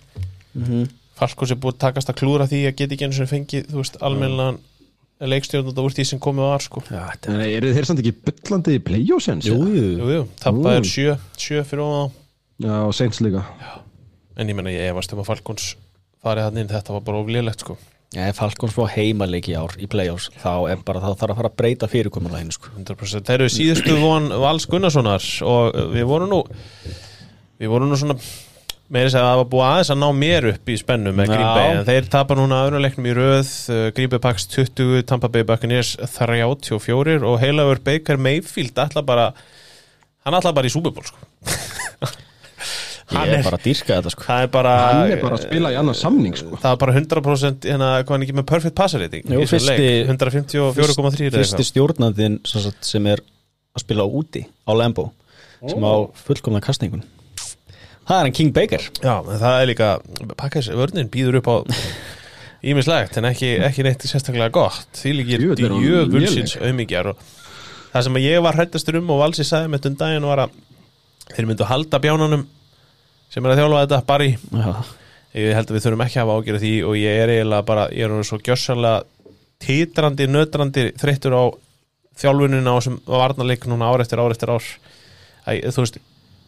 mm 0.58 0.64
-hmm. 0.66 0.88
Falkos 1.24 1.56
er 1.56 1.60
búið 1.64 1.78
að 1.78 1.82
takast 1.88 2.12
að 2.12 2.20
klúra 2.20 2.48
því 2.52 2.62
að 2.68 2.78
geta 2.82 2.96
ekki 2.98 3.08
eins 3.08 3.22
og 3.24 3.32
fengið, 3.32 3.68
þú 3.72 3.80
veist, 3.80 4.00
almennilegan 4.04 4.60
leikstjórnanda 5.24 5.86
úr 5.86 5.96
því 5.96 6.06
sem 6.10 6.20
komið 6.22 6.50
var 6.50 6.66
sko. 6.66 6.84
Já, 6.90 7.04
þetta 7.14 7.32
en 7.32 7.46
eru 7.46 7.72
þeir 7.76 7.88
samt 7.88 8.02
ekki 8.04 8.14
byllandi 8.28 8.76
í 8.76 8.82
playoffsens? 8.84 9.48
Jú, 9.48 9.56
jú, 9.72 9.86
jú, 10.02 10.10
jú, 10.18 10.26
tappa 10.42 10.76
er 10.80 10.90
sjö, 10.90 11.16
sjö 11.40 11.64
fyrir 11.68 11.86
ofan 11.86 12.04
á. 12.04 12.06
Já, 12.64 12.76
og 12.82 12.94
Saints 12.98 13.22
líka. 13.24 13.46
En 14.36 14.50
ég 14.50 14.58
menna 14.58 14.74
ég 14.74 14.92
efast 14.92 15.14
um 15.14 15.22
að 15.24 15.30
Falkons 15.32 15.74
farið 16.24 16.48
hann 16.50 16.62
inn, 16.62 16.72
þetta 16.72 16.96
var 16.98 17.06
bara 17.08 17.22
oflélegt 17.24 17.64
sko. 17.64 17.78
Já, 18.14 18.28
ef 18.30 18.38
Falcons 18.38 18.76
fá 18.76 18.84
heimaleik 18.94 19.48
í 19.50 19.56
ár 19.58 19.74
í 19.82 19.88
playoffs 19.90 20.30
þá 20.38 20.70
er 20.70 20.82
bara 20.86 21.02
það 21.02 21.16
þarf 21.22 21.34
að 21.34 21.40
fara 21.40 21.50
að 21.50 21.58
breyta 21.62 21.90
fyrirkomuleginu 21.90 22.54
sko. 22.54 22.74
100% 22.78 23.30
þeir 23.30 23.40
eru 23.40 23.54
síðustu 23.54 23.96
von 23.98 24.30
Vals 24.44 24.68
Gunnarssonar 24.70 25.26
og 25.50 25.80
við 25.96 26.06
vorum 26.12 26.30
nú 26.30 26.42
við 27.58 27.72
vorum 27.74 27.90
nú 27.90 27.98
svona 27.98 28.18
meira 28.94 29.10
að 29.10 29.14
segja 29.16 29.24
að 29.26 29.30
það 29.32 29.40
var 29.42 29.50
búið 29.54 29.66
aðeins 29.70 29.92
að 29.94 30.00
ná 30.04 30.08
mér 30.22 30.48
upp 30.54 30.70
í 30.70 30.76
spennu 30.80 31.14
með. 31.18 31.32
Green 31.34 31.50
Bay 31.58 31.70
en 31.74 31.86
þeir 31.88 32.10
tapar 32.14 32.40
núna 32.40 32.60
öðruleiknum 32.68 33.10
í 33.10 33.16
röð 33.18 33.52
uh, 33.74 33.82
Green 33.98 34.12
Bay 34.14 34.22
Pax 34.24 34.48
20, 34.54 35.02
Tampa 35.10 35.30
Bay 35.34 35.44
Buccaneers 35.50 35.96
34 36.16 37.18
og 37.26 37.40
heilagur 37.42 37.82
Baker 37.84 38.22
Mayfield 38.22 38.78
ætla 38.86 39.04
bara 39.06 39.32
hann 40.24 40.38
ætla 40.40 40.54
bara 40.56 40.70
í 40.70 40.74
Super 40.74 40.94
Bowl 40.96 41.04
sko. 41.10 41.18
Ég 43.14 43.18
Hann 43.20 43.30
er 43.30 43.36
er- 43.42 43.44
bara 43.46 43.58
að 43.60 43.66
dýrka 43.68 43.98
þetta 44.00 44.12
sko 44.14 44.24
er 44.34 44.48
bara 44.50 44.72
Hann 44.80 45.12
er 45.12 45.20
bara 45.22 45.36
að 45.38 45.44
spila 45.44 45.72
í 45.74 45.76
annars 45.78 46.00
samning 46.02 46.38
sko. 46.40 46.56
það 46.58 46.72
er 46.72 46.80
bara 46.82 46.94
100% 46.96 47.68
hérna, 47.68 47.90
hvað 48.02 48.14
hann 48.16 48.24
ekki 48.26 48.36
með 48.40 48.46
perfect 48.50 48.76
passer 48.80 49.04
rating 49.04 49.26
Jú, 49.28 49.42
í 49.42 49.44
þessum 49.44 49.60
fyrsti- 49.60 49.76
leik, 49.84 50.08
154,3 50.08 51.28
eða 51.28 51.36
Fyrsti 51.36 51.44
eitthvað. 51.44 51.68
stjórnandinn 51.70 52.40
sem, 52.48 52.64
sagt, 52.64 52.80
sem 52.88 53.10
er 53.12 53.22
að 53.76 53.84
spila 53.84 54.08
úti 54.08 54.46
á 54.66 54.72
Lambo 54.74 55.10
sem 55.68 55.84
á 55.84 55.94
fullkomna 56.24 56.62
kastingun 56.64 57.04
Það 58.04 58.18
er 58.18 58.28
hann 58.28 58.36
King 58.36 58.52
Baker. 58.56 58.84
Já, 59.00 59.14
en 59.22 59.40
það 59.40 59.60
er 59.60 59.70
líka 59.70 59.90
Pakkes 60.40 60.68
vörnin 60.76 61.12
býður 61.12 61.40
upp 61.40 61.48
á 61.48 61.56
ímislegt 62.64 63.20
en 63.20 63.28
ekki, 63.28 63.54
ekki 63.64 63.86
neitt 63.86 64.04
sérstaklega 64.08 64.52
gott. 64.56 64.90
Því 65.00 65.14
líkir 65.20 65.46
djöfulsins 65.60 66.58
auðmingjar 66.60 67.14
og 67.14 67.24
það 67.94 68.08
sem 68.08 68.20
ég 68.24 68.44
var 68.44 68.60
hrættastur 68.60 69.00
um 69.00 69.14
og 69.14 69.22
Valsi 69.24 69.46
sagði 69.48 69.72
með 69.72 69.86
dundaginn 69.88 70.28
var 70.28 70.46
að 70.46 70.60
þeir 71.34 71.50
myndu 71.50 71.68
halda 71.70 72.02
bjánunum 72.04 72.46
sem 73.34 73.46
er 73.46 73.54
að 73.54 73.64
þjálfa 73.64 73.84
þetta 73.86 74.20
Já, 75.34 75.42
ég 75.42 75.58
held 75.58 75.72
að 75.72 75.76
við 75.76 75.86
þurfum 75.88 76.06
ekki 76.06 76.20
að 76.20 76.28
hafa 76.28 76.38
ágjörð 76.40 76.64
því 76.64 76.74
og 76.88 76.98
ég 77.00 77.20
er 77.24 77.34
eiginlega 77.34 77.68
bara, 77.68 77.86
ég 77.90 78.06
er 78.06 78.12
orðinn 78.14 78.28
svo 78.30 78.40
gjössalega 78.44 79.04
titrandi, 79.64 80.28
nötrandi 80.30 80.84
þreyttur 81.00 81.34
á 81.40 81.44
þjálfunina 82.20 82.76
á 82.76 82.78
þessum 82.78 83.00
varnarleik 83.10 83.66
núna 83.72 83.90
ár 83.90 84.04
eftir 84.04 84.22
ár 84.22 84.36
eftir 84.36 84.52
ár. 84.54 84.68
Æ, 85.48 85.66
þú 85.74 85.86
veist, 85.86 85.98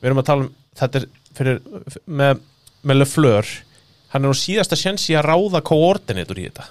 við 0.01 0.09
erum 0.11 0.21
að 0.21 0.27
tala 0.29 0.45
um 0.45 0.51
þetta 0.77 1.01
er 1.01 1.07
fyrir, 1.37 1.61
með, 2.05 2.41
með 2.85 3.01
Lefleur 3.01 3.53
hann 4.13 4.23
er 4.23 4.31
nú 4.31 4.37
síðasta 4.39 4.77
sjens 4.79 5.07
í 5.11 5.15
að 5.17 5.27
ráða 5.29 5.61
koordinator 5.65 6.39
í 6.39 6.47
þetta. 6.49 6.67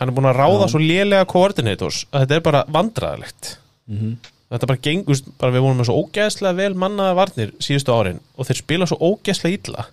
Hann 0.00 0.10
er 0.10 0.16
búin 0.16 0.28
að 0.30 0.38
ráða 0.38 0.68
svo 0.72 0.80
lélega 0.80 1.26
koordinators 1.28 2.04
að 2.10 2.24
þetta 2.24 2.36
er 2.38 2.44
bara 2.46 2.64
vandræðalegt. 2.72 3.54
Þetta 4.50 4.66
bara 4.66 4.82
gengur, 4.82 5.18
bara 5.38 5.54
við 5.54 5.62
vorum 5.66 5.78
með 5.78 5.88
svo 5.90 5.98
ógeðslega 6.02 6.58
vel 6.58 6.74
mannaða 6.74 7.16
varnir 7.18 7.52
síðustu 7.62 7.94
árin 7.94 8.20
og 8.36 8.48
þeir 8.48 8.58
spila 8.62 8.88
svo 8.90 8.98
ógeðslega 8.98 9.58
illa. 9.58 9.84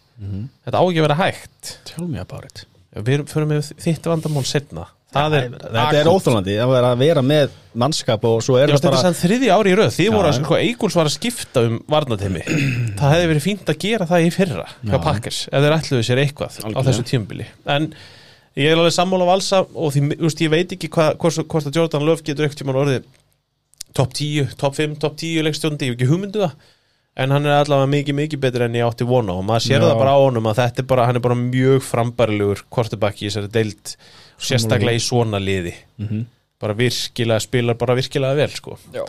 Þetta 0.66 0.82
á 0.82 0.84
ekki 0.86 1.02
að 1.02 1.08
vera 1.08 1.20
hægt. 1.22 1.74
Tell 1.86 2.08
me 2.08 2.22
about 2.22 2.46
it. 2.46 2.64
Við 2.98 3.28
fyrir 3.30 3.50
með 3.52 3.74
þitt 3.84 4.08
vandamál 4.10 4.46
setna 4.50 4.88
það 5.16 5.36
er, 5.38 5.48
Þetta 5.62 6.00
er 6.02 6.10
óþólandi 6.12 6.56
að 6.64 6.74
vera, 7.00 7.24
með 7.26 7.56
mannskap 7.78 8.26
og 8.28 8.42
svo 8.44 8.58
er 8.60 8.74
þetta 8.74 8.90
er 8.90 8.94
bara 8.96 9.04
sann 9.06 9.18
þriði 9.18 9.50
ári 9.54 9.72
í 9.72 9.78
röð. 9.78 9.92
Því 9.96 10.08
voru 10.14 10.30
að 10.32 10.38
sko, 10.40 10.58
Eagles 10.60 10.98
var 10.98 11.10
að 11.10 11.16
skipta 11.16 11.64
um 11.68 11.78
varnatimi 11.94 12.44
það 13.00 13.14
hefði 13.14 13.30
verið 13.32 13.46
fínt 13.46 13.72
að 13.72 13.80
gera 13.86 14.08
það 14.10 14.26
í 14.28 14.32
fyrra 14.36 14.68
hjá 14.84 14.98
Packers, 15.08 15.42
ef 15.52 15.66
þeir 15.66 15.78
ætluðu 15.78 16.08
sér 16.10 16.24
eitthvað 16.24 16.58
á 16.58 16.60
Algjörlega. 16.66 16.88
þessu 16.90 17.08
tímubili 17.12 17.48
en 17.78 17.88
ég 18.58 18.72
er 18.72 18.80
alveg 18.82 18.96
sammála 18.98 19.30
valsa 19.30 19.62
og 19.64 19.94
því, 19.94 20.04
úst, 20.28 20.42
ég 20.44 20.52
veit 20.54 20.74
ekki 20.76 20.90
hva, 20.92 21.12
hvort, 21.22 21.44
hvort 21.46 21.70
að 21.70 21.80
Jordan 21.80 22.08
Love 22.08 22.26
getur 22.26 22.48
ekkert 22.48 22.64
tímann 22.64 22.82
orðið 22.82 23.06
top 23.98 24.12
10, 24.18 24.58
top 24.60 24.76
5, 24.78 24.98
top 25.02 25.16
10 25.18 25.46
leikstjóndi, 25.48 25.88
ég 25.88 25.94
hef 25.94 26.02
ekki 26.02 26.10
hugmyndu 26.12 26.44
það 26.44 26.74
en 27.18 27.34
hann 27.34 27.48
er 27.50 27.58
allavega 27.58 27.90
mikið, 27.92 28.18
mikið 28.22 28.42
betur 28.44 28.66
enn 28.68 28.78
ég 28.78 28.86
átti 28.86 29.08
vona 29.10 29.34
og 29.38 29.46
maður 29.48 29.66
sér 29.66 29.80
Já. 29.80 29.86
það 29.88 30.02
bara 30.04 30.14
á 30.14 30.20
honum 30.22 30.50
að 30.52 30.60
þetta 30.62 30.84
er 30.84 30.88
bara, 30.92 31.06
hann 31.10 31.20
er 31.20 31.24
bara 31.26 31.38
mjög 31.40 31.84
frambærilegur 31.88 32.64
quarterback 32.74 33.22
í 33.24 33.30
þessari 33.30 33.52
deild 33.56 33.94
sérstaklega 34.38 35.00
í 35.00 35.04
svona 35.04 35.42
liði. 35.42 35.74
Mhm. 36.02 36.26
bara 36.58 36.74
virkilega, 36.74 37.42
spilar 37.42 37.78
bara 37.78 37.94
virkilega 37.98 38.38
vel 38.38 38.50
sko. 38.50 38.78
Já. 38.94 39.04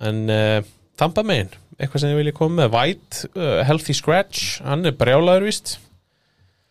en 0.00 0.18
uh, 0.28 0.60
Tampa 0.96 1.22
megin, 1.24 1.48
eitthvað 1.78 2.02
sem 2.02 2.10
ég 2.12 2.18
vilja 2.20 2.36
koma 2.36 2.62
með? 2.62 2.74
White, 2.74 3.30
uh, 3.32 3.62
Healthy 3.64 3.96
Scratch 3.96 4.60
hann 4.64 4.84
er 4.84 4.92
brjálaður 4.92 5.48
víst. 5.48 5.78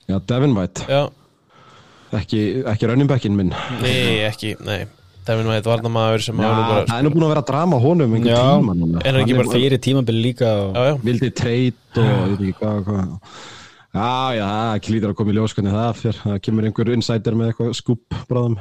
Já, 0.10 0.20
Devin 0.30 0.54
White, 0.58 0.86
já, 0.90 1.10
ekki, 2.18 2.64
ekki 2.70 2.90
running 2.90 3.10
backin 3.10 3.38
minn. 3.38 3.54
Nei, 3.82 4.22
ekki, 4.30 4.56
nei 4.66 4.86
Devin 5.28 5.48
White 5.52 5.70
varnamaður 5.70 6.24
sem 6.26 6.40
Já, 6.40 6.48
hann 6.48 6.70
bara, 6.70 6.86
það 6.90 6.98
er 7.00 7.04
nú 7.06 7.12
búin 7.14 7.26
að 7.28 7.32
vera 7.34 7.42
að 7.44 7.50
drama 7.52 7.80
honum 7.84 8.16
Já. 8.24 8.40
tíma 8.40 8.74
núna 8.80 9.02
Er 9.06 9.14
hann 9.14 9.22
ekki 9.26 9.38
bara 9.38 9.54
fyrir 9.54 9.82
tímabili 9.84 10.22
líka 10.24 10.52
vildi 11.04 11.30
treyt 11.38 12.00
og 12.00 12.10
ég 12.10 12.36
veit 12.36 12.44
ekki 12.50 12.56
hvað, 12.60 12.84
hvað. 12.88 13.14
Já, 13.90 14.10
já, 14.38 14.46
það 14.46 14.66
er 14.70 14.80
ekki 14.80 14.92
lítur 14.94 15.10
að 15.14 15.16
koma 15.18 15.32
í 15.34 15.36
ljós 15.40 15.54
hvernig 15.58 15.74
það 15.74 15.96
fyrir, 16.02 16.18
það 16.24 16.42
kemur 16.46 16.68
einhver 16.70 16.92
insider 16.94 17.38
með 17.40 17.48
eitthvað 17.52 17.72
skúp 17.80 18.18
bráðum. 18.30 18.58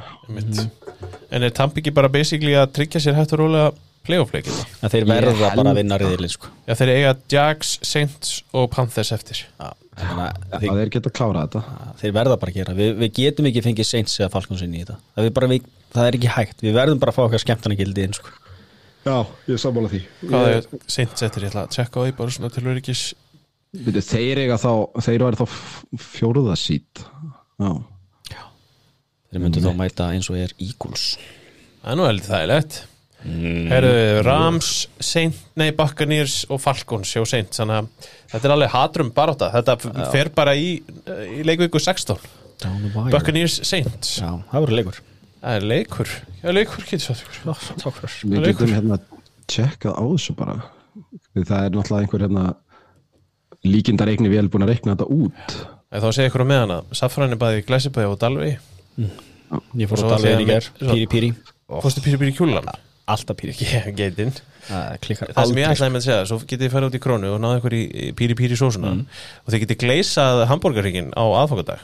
en 1.31 1.43
er 1.45 1.53
Tampa 1.53 1.79
ekki 1.81 1.93
bara 1.93 2.09
basically 2.09 2.55
að 2.57 2.71
tryggja 2.79 3.01
sér 3.03 3.17
hægt 3.19 3.33
og 3.37 3.43
rólega 3.43 3.69
playoff-leikina 4.07 4.63
En 4.81 4.89
þeir 4.93 5.05
verða 5.09 5.33
held- 5.37 5.59
bara 5.59 5.73
að 5.73 5.79
vinna 5.83 5.97
riðilinn 6.01 6.33
sko. 6.33 6.47
já, 6.67 6.73
þeir 6.79 6.91
eiga 6.95 7.11
Jags, 7.29 7.75
Saints 7.85 8.39
og 8.53 8.69
Panthers 8.73 9.11
eftir 9.13 9.45
Það 9.59 10.61
þeir, 10.63 10.79
er 10.81 10.89
geta 10.93 11.09
að 11.11 11.15
klára 11.19 11.41
þetta. 11.45 11.61
þeir 11.99 12.13
verða 12.15 12.37
bara 12.39 12.51
að 12.51 12.55
gera 12.55 12.73
við, 12.77 12.93
við 13.01 13.09
getum 13.19 13.49
ekki 13.49 13.63
fengið 13.65 13.85
Saints 13.89 14.17
eða 14.21 14.31
Falcons 14.31 14.61
inn 14.65 14.73
í 14.77 14.83
þetta 14.85 14.95
það 15.17 15.25
er 15.29 15.33
bara 15.35 15.47
við, 15.51 15.65
það 15.95 16.07
er 16.09 16.17
ekki 16.19 16.31
hægt. 16.35 16.61
Við 16.65 16.75
verðum 16.77 16.99
bara 17.01 17.13
að 17.13 17.17
fá 17.19 17.23
okkar 17.27 17.43
skemmtana 17.43 17.77
gildi 17.79 18.05
inn 18.07 18.15
sko. 18.17 18.33
Já, 19.07 19.15
ég 19.49 19.59
sammála 19.61 19.89
því. 19.93 20.01
Hvað 20.27 20.49
er 20.53 20.65
seint 20.91 21.15
settir? 21.17 21.45
Ég 21.47 21.53
ætla 21.53 21.63
að 21.65 21.73
tjekka 21.77 22.01
á 22.01 22.03
því 22.05 22.15
bara 22.19 22.35
svona 22.35 22.51
til 22.53 22.65
öryggis. 22.67 23.03
Þeir 23.69 24.41
þeir 24.57 25.23
væri 25.23 25.37
þá 25.39 25.45
fjóruða 26.01 26.55
sít 26.57 27.03
Já, 27.59 27.69
Þeir 29.29 29.43
myndu 29.43 29.61
þá 29.61 29.73
mæta 29.77 30.07
eins 30.15 30.29
og 30.33 30.39
er 30.41 30.53
Eagles. 30.57 31.11
Það 31.83 31.91
er 31.93 31.99
nú 31.99 32.07
heldur 32.09 32.31
þægilegt. 32.31 32.79
Mm. 33.19 33.65
Herðu, 33.67 33.93
Rams, 34.23 34.67
Saint, 35.03 35.35
nei, 35.59 35.69
Buccaneers 35.75 36.37
og 36.49 36.61
Falcons 36.63 37.11
hjá 37.13 37.25
Saint. 37.27 37.51
Þannig 37.59 37.81
að 37.81 38.09
þetta 38.31 38.47
er 38.49 38.53
alveg 38.55 38.71
hatrum 38.73 39.09
barátta. 39.15 39.49
Þetta 39.57 39.75
f- 39.75 40.11
fer 40.13 40.31
bara 40.35 40.53
í, 40.55 40.69
í 41.35 41.43
leikvíku 41.47 41.81
16 41.83 42.15
Down 42.63 42.79
the 42.83 42.91
wire. 42.95 43.11
Buccaneers, 43.13 43.59
Saint 43.67 44.09
Já, 44.17 44.31
það 44.49 44.65
verður 44.65 44.77
leikur 44.79 45.01
Það 45.39 45.55
er 45.55 45.65
leikur, 45.71 46.09
já 46.43 46.49
leikur 46.51 46.83
getur 46.89 47.15
svo 47.15 47.15
Já, 47.15 47.53
takk 47.79 47.95
fyrir. 48.01 48.15
Við 48.33 48.47
getum 48.49 48.73
hérna 48.75 48.97
tjekkað 49.49 49.95
á 49.95 50.03
þessu 50.03 50.35
bara. 50.35 50.55
Það 51.35 51.61
er 51.63 51.75
náttúrulega 51.77 52.01
einhver 52.03 52.25
hérna 52.25 52.43
líkindar 53.67 54.11
eigni 54.11 54.31
vel 54.31 54.49
búin 54.51 54.65
að 54.65 54.73
reikna 54.73 54.95
þetta 54.95 55.07
út. 55.15 55.55
Þá 55.89 56.09
segir 56.13 56.29
ykkur 56.29 56.43
á 56.45 56.51
meðan 56.51 56.73
að 56.75 56.91
Safran 56.99 57.33
er 57.35 57.39
bæði 57.41 57.63
Glæsibæði 57.69 58.11
og 58.11 58.19
Dalvi. 58.21 58.51
Ég 59.79 59.89
fór 59.89 60.03
að 60.03 60.11
við 60.11 60.27
þegar 60.27 60.43
í 60.43 60.49
ger 60.51 60.69
með- 60.69 60.91
Píri 60.93 61.07
píri. 61.09 61.31
Fórstu 61.69 62.03
Píri 62.05 62.19
Píri 62.21 62.35
Kjúlan? 62.37 62.67
Alltaf 63.09 63.39
píri. 63.39 63.55
Ég 63.63 63.87
geitinn 63.97 64.35
Það 64.69 64.97
klikkar 65.01 65.31
Það 65.33 65.47
sem 65.49 65.59
ég 65.63 65.71
ætlaði 65.71 65.93
með 65.95 66.01
að 66.01 66.05
segja, 66.05 66.25
svo 66.29 66.37
getið 66.43 66.61
þið 66.67 66.73
farið 66.75 66.89
út 66.91 66.97
í 66.99 67.01
krónu 67.01 67.29
og 67.33 67.39
náðu 67.41 67.57
ykkur 67.61 67.75
í 67.79 68.09
Píri 68.19 68.35
Píri 68.37 68.57
sósuna. 68.59 68.91
Og 69.45 69.49
þið 69.49 69.63
getið 69.63 69.79
gleysað 69.81 70.43
hambúrgarríkin 70.51 71.09
á 71.17 71.23
aðfangadag 71.25 71.81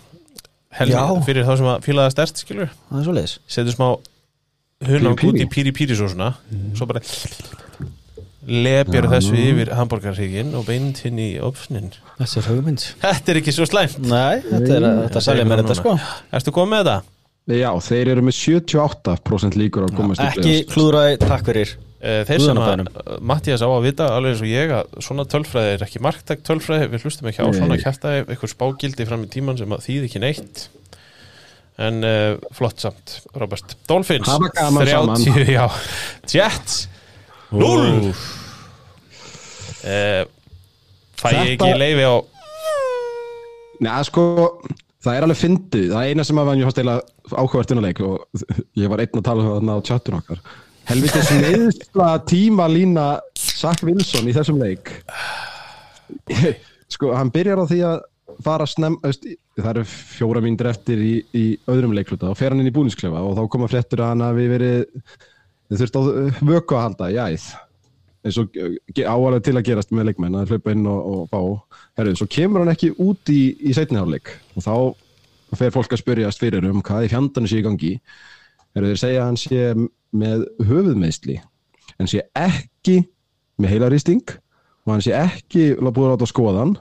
Helgi, 0.75 0.95
Já. 0.95 1.03
fyrir 1.25 1.47
þá 1.47 1.53
sem 1.59 1.69
að 1.71 1.85
fílaða 1.85 2.11
stert, 2.13 2.41
skilur 2.43 2.71
Það 2.89 2.99
er 2.99 3.05
svo 3.07 3.15
leiðis 3.15 3.35
setur 3.55 3.75
smá 3.75 3.87
hunang 4.85 5.15
út 5.15 5.21
í 5.39 5.45
píri. 5.45 5.47
Píri 5.53 5.75
Píri 5.75 5.97
sósuna 5.97 6.33
svo 6.75 6.87
bara 6.89 7.01
lepjar 8.45 9.07
þessu 9.09 9.37
yfir 9.41 9.71
hambúrgarríkin 9.73 10.51
og 10.57 10.67
beint 10.67 10.99
hinn 11.05 11.17
í 11.21 11.31
opsnin 11.41 11.89
Þetta 12.19 12.41
er 12.41 12.49
hugmynd. 12.51 12.83
Þetta 13.01 13.33
er 13.33 13.39
ekki 13.41 13.53
svo 13.55 13.65
slæmt. 13.67 13.97
Nei, 14.05 14.43
þetta 14.45 14.75
er 14.77 14.85
þetta 15.07 15.23
selja 15.25 15.47
mér 15.49 15.63
þetta 15.63 15.77
sko. 15.79 15.95
Erstu 16.35 16.53
komið 16.55 16.71
með 16.75 16.83
þetta? 16.83 17.11
Já, 17.55 17.69
þeir 17.87 18.11
eru 18.15 18.21
með 18.25 18.37
78% 18.41 19.57
líkur 19.59 19.85
að 19.85 19.97
komast 19.97 20.23
Ekki 20.23 20.53
klúðraði, 20.71 21.19
takk 21.21 21.49
fyrir 21.49 21.73
Þeir 22.01 22.41
sem 22.43 22.57
að. 22.59 22.81
Mattias 23.25 23.61
á 23.63 23.67
að 23.71 23.85
vita 23.87 24.05
alveg 24.13 24.31
eins 24.35 24.41
og 24.43 24.49
ég 24.51 24.69
að 24.75 24.85
svona 25.05 25.23
tölfræði 25.31 25.69
er 25.77 25.83
ekki 25.87 25.99
marktæk 26.03 26.39
tölfræði 26.45 26.89
við 26.91 27.05
hlustum 27.07 27.29
ekki 27.31 27.41
á 27.41 27.47
Nei. 27.47 27.55
svona 27.57 27.77
kjartaði 27.81 28.17
eitthvað 28.25 28.51
spágildi 28.51 29.07
fram 29.09 29.23
í 29.25 29.29
tíman 29.31 29.57
sem 29.57 29.71
að 29.73 29.85
þýði 29.87 30.05
ekki 30.09 30.21
neitt 30.25 30.55
en 31.81 31.95
uh, 32.07 32.35
flott 32.55 32.79
samt 32.83 33.05
Robert 33.35 33.73
Dolphins 33.89 34.27
Hafa 34.29 34.49
gaman 34.55 34.87
saman. 34.87 35.21
já. 35.49 35.65
Jets 36.31 36.75
0 37.51 38.11
uh, 38.11 38.15
Fæ 41.15 41.27
ég 41.31 41.55
ekki 41.55 41.71
leifi 41.79 42.03
á 42.05 42.15
Nei, 43.83 43.91
sko, 44.07 44.23
það 45.03 45.17
er 45.17 45.25
alveg 45.25 45.39
fyndið 45.41 45.89
Það 45.91 46.09
eina 46.11 46.23
sem 46.27 46.39
að 46.39 46.47
var 46.47 46.55
mjög 46.59 46.69
fast 46.69 46.79
eila 46.83 46.95
áhugavert 47.35 47.71
innanleik 47.75 47.99
og 48.05 48.15
ég 48.83 48.87
var 48.91 48.99
einn 49.03 49.19
að 49.19 49.25
tala 49.27 49.39
um 49.57 49.67
það 49.73 49.81
á 49.83 49.87
chatun 49.89 50.19
okkar 50.21 50.39
Helviti 50.85 51.21
sniðsla 51.25 52.09
tíma 52.29 52.67
lína 52.69 53.05
Zach 53.37 53.81
Wilson 53.85 54.29
í 54.29 54.35
þessum 54.35 54.59
leik. 54.61 54.91
Sko, 56.93 57.13
hann 57.17 57.31
byrjar 57.33 57.63
á 57.63 57.65
því 57.65 57.79
að 57.89 58.03
fara 58.45 58.67
snem, 58.67 58.97
það 59.01 59.69
eru 59.71 59.83
fjóra 59.89 60.41
mínútur 60.43 60.69
eftir 60.69 61.01
í, 61.01 61.13
í 61.33 61.45
öðrum 61.71 61.95
leikluta 61.95 62.29
og 62.31 62.37
fer 62.37 62.53
hann 62.53 62.61
inn 62.61 62.69
í 62.69 62.75
búningsklefa 62.75 63.21
og 63.23 63.37
þá 63.37 63.45
koma 63.53 63.69
fréttur 63.71 64.03
að 64.03 64.11
hann 64.11 64.25
hafi 64.25 64.47
verið 64.51 64.81
þið 65.69 65.81
þurft 65.81 65.97
á 65.97 66.01
vöku 66.51 66.77
að 66.77 66.83
halda 66.83 67.11
í 67.13 67.21
æð 67.21 67.47
eins 68.25 68.39
og 68.41 68.55
áalega 68.97 69.43
til 69.45 69.55
að 69.55 69.65
gerast 69.67 69.91
með 69.93 70.09
leikmenn 70.09 70.37
að 70.39 70.53
hlaupa 70.53 70.73
inn 70.73 70.87
og, 70.89 71.09
og 71.11 71.25
fá. 71.29 71.41
Herru, 71.99 72.15
svo 72.17 72.27
kemur 72.31 72.63
hann 72.63 72.73
ekki 72.73 72.91
út 73.01 73.29
í, 73.29 73.41
í 73.61 73.73
setniháleik 73.77 74.31
og 74.57 74.65
þá 74.65 75.57
fer 75.59 75.73
fólk 75.75 75.93
að 75.93 76.01
spyrjast 76.01 76.41
fyrir 76.41 76.65
um 76.67 76.81
hvað 76.85 77.05
í 77.05 77.11
fjandanu 77.13 77.49
sé 77.49 77.61
í 77.61 77.65
gangi. 77.65 77.91
Herru, 78.75 78.89
þeir 78.91 79.01
segja 79.03 79.21
að 79.21 79.29
hann 79.29 79.39
sé 79.39 79.67
með 80.15 80.47
höfuðmeðsli 80.63 81.37
en 81.99 82.09
sé 82.11 82.25
ekki 82.37 83.01
með 83.61 83.75
heilarýsting 83.75 84.35
og 84.85 84.93
hann 84.93 85.05
sé 85.05 85.15
ekki 85.17 85.71
búið 85.79 86.07
að 86.07 86.11
láta 86.13 86.29
skoða 86.29 86.63
hann. 86.63 86.75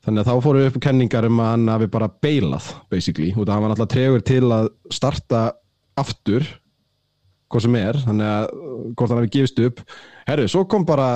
Þannig 0.00 0.22
að 0.22 0.30
þá 0.30 0.44
fóru 0.46 0.62
upp 0.64 0.78
kenningar 0.80 1.26
um 1.28 1.42
að 1.42 1.50
hann 1.52 1.68
hafi 1.74 1.90
bara 1.92 2.08
beilað 2.24 2.70
basically, 2.92 3.34
út 3.36 3.44
af 3.44 3.52
að 3.52 3.56
hann 3.56 3.66
var 3.66 3.74
alltaf 3.74 3.90
tregur 3.92 4.24
til 4.24 4.44
að 4.48 4.70
starta 4.96 5.42
aftur 6.00 6.46
hvað 7.50 7.66
sem 7.66 7.76
er, 7.80 7.98
þannig 8.06 8.30
að 8.30 8.46
uh, 8.54 8.80
hvort 8.94 9.12
hann 9.12 9.20
hafi 9.20 9.32
gefist 9.34 9.60
upp. 9.66 9.84
Herru, 10.28 10.46
svo 10.50 10.64
kom 10.70 10.86
bara 10.88 11.10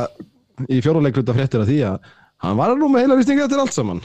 í 0.68 0.80
fjóruleikluta 0.84 1.34
fréttir 1.36 1.62
að 1.62 1.70
því 1.70 1.80
að 1.88 2.10
hann 2.44 2.58
var 2.58 2.74
nú 2.78 2.90
með 2.90 3.06
heilarýstinga 3.06 3.48
til 3.50 3.60
allt 3.62 3.74
saman. 3.76 4.02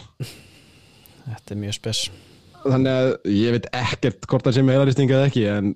Þetta 1.26 1.56
er 1.56 1.62
mjög 1.64 1.78
spes. 1.80 2.04
Þannig 2.64 2.92
að 3.02 3.10
ég 3.34 3.56
veit 3.56 3.68
ekkert 3.82 4.30
hvort 4.30 4.48
hann 4.48 4.56
sé 4.56 4.64
með 4.66 4.78
heilarýstinga 4.78 5.18
eða 5.18 5.30
ekki 5.32 5.46
en 5.50 5.74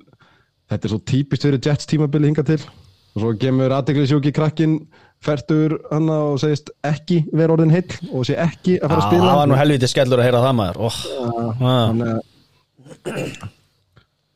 þetta 0.73 0.89
er 0.89 0.93
svo 0.93 1.01
típist 1.13 1.47
fyrir 1.47 1.61
Jets 1.63 1.89
tímabili 1.89 2.29
hinga 2.29 2.45
til. 2.47 2.59
Og 3.13 3.21
svo 3.21 3.33
kemur 3.39 3.73
aðteglisjóki 3.77 4.33
krakkin 4.35 4.79
fertur 5.23 5.77
hann 5.91 6.09
og 6.11 6.39
segist 6.41 6.71
ekki 6.85 7.21
vera 7.31 7.55
orðin 7.55 7.73
heill 7.73 8.11
og 8.11 8.25
sé 8.27 8.37
ekki 8.41 8.79
að 8.79 8.91
fara 8.91 9.01
að 9.01 9.09
spila. 9.09 9.25
Það 9.29 9.39
var 9.39 9.51
nú 9.51 9.59
helviti 9.59 9.89
skellur 9.91 10.21
að 10.21 10.27
heyra 10.27 10.43
það 10.43 10.55
maður. 10.59 10.81
Oh. 10.83 10.97
Þannig 11.63 12.07
að 12.13 13.49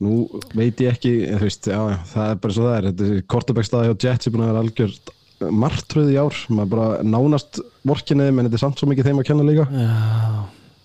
nú 0.05 0.17
veit 0.53 0.81
ég 0.83 0.93
ekki 0.93 1.13
veist, 1.41 1.67
já, 1.67 1.79
já, 1.89 1.97
það 2.11 2.31
er 2.31 2.41
bara 2.43 2.57
svo 2.57 2.67
það 2.67 2.77
er. 2.77 2.89
Þetta 2.91 3.07
er 3.09 3.23
kortabækstaði 3.33 3.89
hjá 3.89 3.95
Jets 4.05 4.29
er 4.29 4.35
búin 4.35 4.45
að 4.45 4.51
vera 4.51 4.63
algjört 4.65 5.13
martröð 5.37 6.13
í 6.13 6.17
ár, 6.17 6.37
maður 6.49 6.71
bara 6.71 7.01
nánast 7.05 7.59
vorkinni, 7.85 8.29
menn 8.33 8.47
þetta 8.47 8.57
er 8.57 8.63
samt 8.63 8.79
svo 8.81 8.87
mikið 8.89 9.09
þeim 9.09 9.19
að 9.21 9.27
kenna 9.27 9.45
líka. 9.45 9.67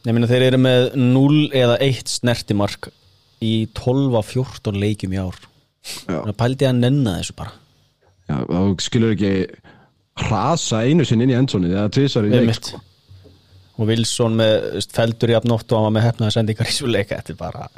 Ég 0.02 0.16
meina 0.16 0.28
þeir 0.28 0.48
eru 0.48 0.60
með 0.60 0.88
0 0.98 1.44
eða 1.62 1.78
1 1.86 2.10
snertimark 2.10 2.90
í 3.42 3.52
12 3.78 4.14
af 4.20 4.30
14 4.32 4.78
leikjum 4.82 5.16
í 5.16 5.20
ár. 5.22 5.40
Já. 6.06 6.20
Það 6.28 6.36
pældi 6.44 6.68
að 6.68 6.78
nenna 6.78 7.16
þessu 7.18 7.36
bara. 7.38 7.54
Já, 8.30 8.36
þá 8.46 8.60
skilur 8.86 9.14
ekki 9.16 9.32
hrasa 10.22 10.82
einu 10.86 11.04
sinni 11.08 11.26
inn 11.26 11.34
í 11.34 11.38
endsonið 11.40 11.74
eða 11.74 11.92
tvisar 11.96 12.28
í 12.28 12.32
leik 12.32 12.54
sko. 12.60 12.80
og 13.80 13.88
Wilson 13.88 14.36
með 14.38 14.86
feldur 14.92 15.32
í 15.32 15.36
afnótt 15.38 15.72
og 15.72 15.78
hann 15.80 15.88
var 15.88 15.94
með 15.96 16.06
hefnaða 16.10 16.34
sendingar 16.36 16.68
í 16.70 16.74
svo 16.76 16.90
leika 16.92 17.18
þetta 17.18 17.32
er 17.34 17.38
bara 17.40 17.68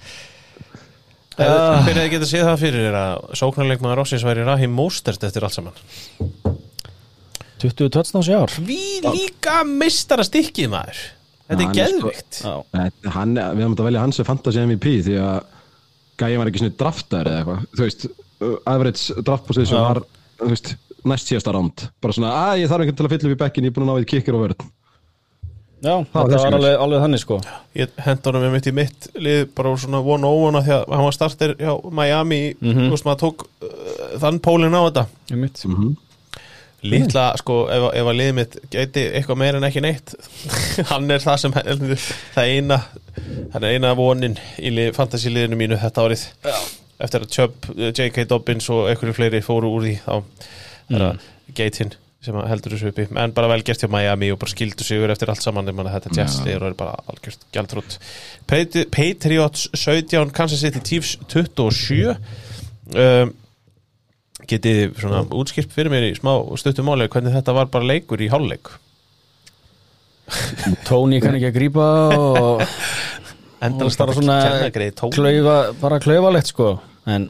að 2.05 2.11
geta 2.13 2.29
séð 2.31 2.45
það 2.47 2.61
fyrir 2.63 2.89
er 2.91 2.97
að 2.99 3.25
sóknarleikmaður 3.41 4.01
Rossins 4.03 4.27
væri 4.27 4.45
Rahim 4.47 4.75
Mostert 4.77 5.25
eftir 5.27 5.47
allt 5.47 5.57
saman? 5.57 5.81
20 7.65 7.89
tötsnáðs 7.95 8.29
í 8.29 8.37
ár. 8.37 8.55
Við 8.67 9.07
líka 9.09 9.63
mistara 9.67 10.27
stikkið 10.27 10.71
maður. 10.75 11.01
Þetta 11.49 11.63
er 11.63 11.65
sko- 11.65 11.79
geðvikt. 11.79 12.39
Þetta- 12.75 13.15
hann, 13.17 13.35
við 13.35 13.65
höfum 13.65 13.77
að 13.79 13.89
velja 13.89 14.05
hans 14.05 14.17
sem 14.21 14.29
fantasy 14.29 14.61
MVP 14.61 14.95
því 15.09 15.17
að 15.23 15.54
gæði 16.21 16.39
var 16.41 16.51
ekki 16.51 16.63
svona 16.63 16.77
draftar 16.85 17.31
eða 17.31 17.43
eitthvað, 17.43 17.67
þú 17.75 17.85
veist 17.89 18.07
uh, 18.11 18.57
average 18.75 19.23
draft 19.27 19.47
position 19.49 19.79
Já. 19.81 19.85
var 19.89 20.03
þú 20.41 20.51
veist, 20.53 20.73
næst 21.05 21.29
síðasta 21.33 21.53
ránd, 21.55 21.89
bara 22.01 22.17
svona 22.17 22.33
að 22.49 22.63
ég 22.63 22.71
þarf 22.73 22.85
einhvern 22.87 22.97
til 23.01 23.07
að 23.09 23.15
fylla 23.17 23.29
upp 23.31 23.37
í 23.37 23.43
bekkin, 23.45 23.67
ég 23.69 23.73
er 23.73 23.77
búin 23.77 23.89
að 23.89 23.93
ná 23.99 24.05
í 24.07 24.09
kikkir 24.15 24.39
og 24.39 24.45
vörð 24.47 24.65
Já, 25.85 25.99
var 26.01 26.31
þetta 26.31 26.39
var 26.41 26.55
alveg, 26.57 26.75
alveg 26.81 27.03
þannig 27.03 27.21
sko 27.21 27.37
Ég 27.77 27.91
hent 28.07 28.25
honum 28.31 28.45
með 28.47 28.53
mitt 28.55 28.69
í 28.71 28.73
mitt 28.73 29.09
lið 29.21 29.43
bara 29.59 29.73
svona 29.83 29.99
one 30.01 30.25
on 30.25 30.47
one 30.49 30.63
því 30.65 30.73
að 30.79 30.95
hann 30.95 31.05
var 31.05 31.17
starter 31.19 31.53
hjá 31.61 31.73
Miami 31.93 32.39
Mhm. 32.57 32.87
þú 32.87 32.95
veist 32.95 33.05
maður 33.05 33.21
tók 33.27 33.45
uh, 33.45 34.15
þann 34.23 34.39
pólinn 34.47 34.73
á 34.73 34.81
þetta 34.87 35.05
Einmitt. 35.35 35.61
Lítla, 36.85 37.31
sko, 37.41 37.63
ef, 37.73 37.87
ef 37.97 38.09
að 38.11 38.19
liðið 38.19 38.37
mitt 38.37 38.57
gæti 38.73 39.07
eitthvað 39.17 39.41
meira 39.41 39.61
en 39.61 39.67
ekki 39.71 39.83
neitt 39.85 40.13
hann 40.91 41.09
er 41.11 41.23
það 41.25 41.39
sem 41.41 41.55
það 41.57 42.45
eina 42.45 42.81
það 43.55 43.67
er 43.67 43.77
eina 43.77 43.93
vonin 43.99 44.39
í 44.59 44.73
lið, 44.75 44.93
fantasy 44.97 45.33
liðinu 45.33 45.59
mínu 45.59 45.81
þetta 45.81 46.07
árið. 46.07 46.25
Já. 46.45 46.57
eftir 47.05 47.25
að 47.25 47.35
Chubb, 47.37 47.69
J.K. 47.91 48.25
Dobbins 48.31 48.71
og 48.73 48.89
einhverju 48.91 49.17
fleiri 49.17 49.43
fóru 49.45 49.71
úr 49.75 49.87
því 49.87 49.95
þá 50.05 50.15
er 50.15 51.05
það 51.05 51.29
geitin 51.59 51.95
sem 52.25 52.37
að 52.41 52.49
heldur 52.49 52.73
þessu 52.73 52.91
uppi. 52.91 53.05
En 53.21 53.35
bara 53.37 53.51
vel 53.53 53.61
gert 53.67 53.83
hjá 53.85 53.91
Miami 53.93 54.31
og 54.33 54.39
bara 54.41 54.53
skildu 54.55 54.87
sigur 54.87 55.13
eftir 55.13 55.29
allt 55.29 55.45
saman 55.45 55.69
þegar 55.69 55.93
þetta 55.99 56.13
Jets 56.17 56.39
liður 56.47 56.65
og 56.65 56.71
er 56.71 56.77
bara 56.79 56.95
algjört 57.13 57.47
gjaldrútt 57.53 57.99
Patriots 58.49 59.67
17 59.77 60.33
Kansas 60.37 60.65
City 60.65 60.81
Chiefs 60.81 61.19
27 61.29 62.15
um, 62.15 63.35
getið 64.51 64.97
svona 65.01 65.23
útskipt 65.35 65.73
fyrir 65.75 65.93
mér 65.93 66.09
í 66.11 66.17
smá 66.17 66.33
stuttum 66.61 66.89
máli 66.89 67.09
hvernig 67.13 67.35
þetta 67.37 67.55
var 67.57 67.71
bara 67.73 67.89
leikur 67.93 68.23
í 68.25 68.31
hálfleik? 68.33 68.73
Tony 70.89 71.21
kann 71.23 71.37
ekki 71.39 71.51
að 71.51 71.57
grípa 71.59 71.87
og 72.17 72.63
endalast 73.65 74.01
bara 74.01 74.17
svona 74.17 74.39
klaufa, 75.15 75.57
bara 75.81 76.01
klaufalegt 76.03 76.53
sko. 76.53 76.71
En 77.11 77.29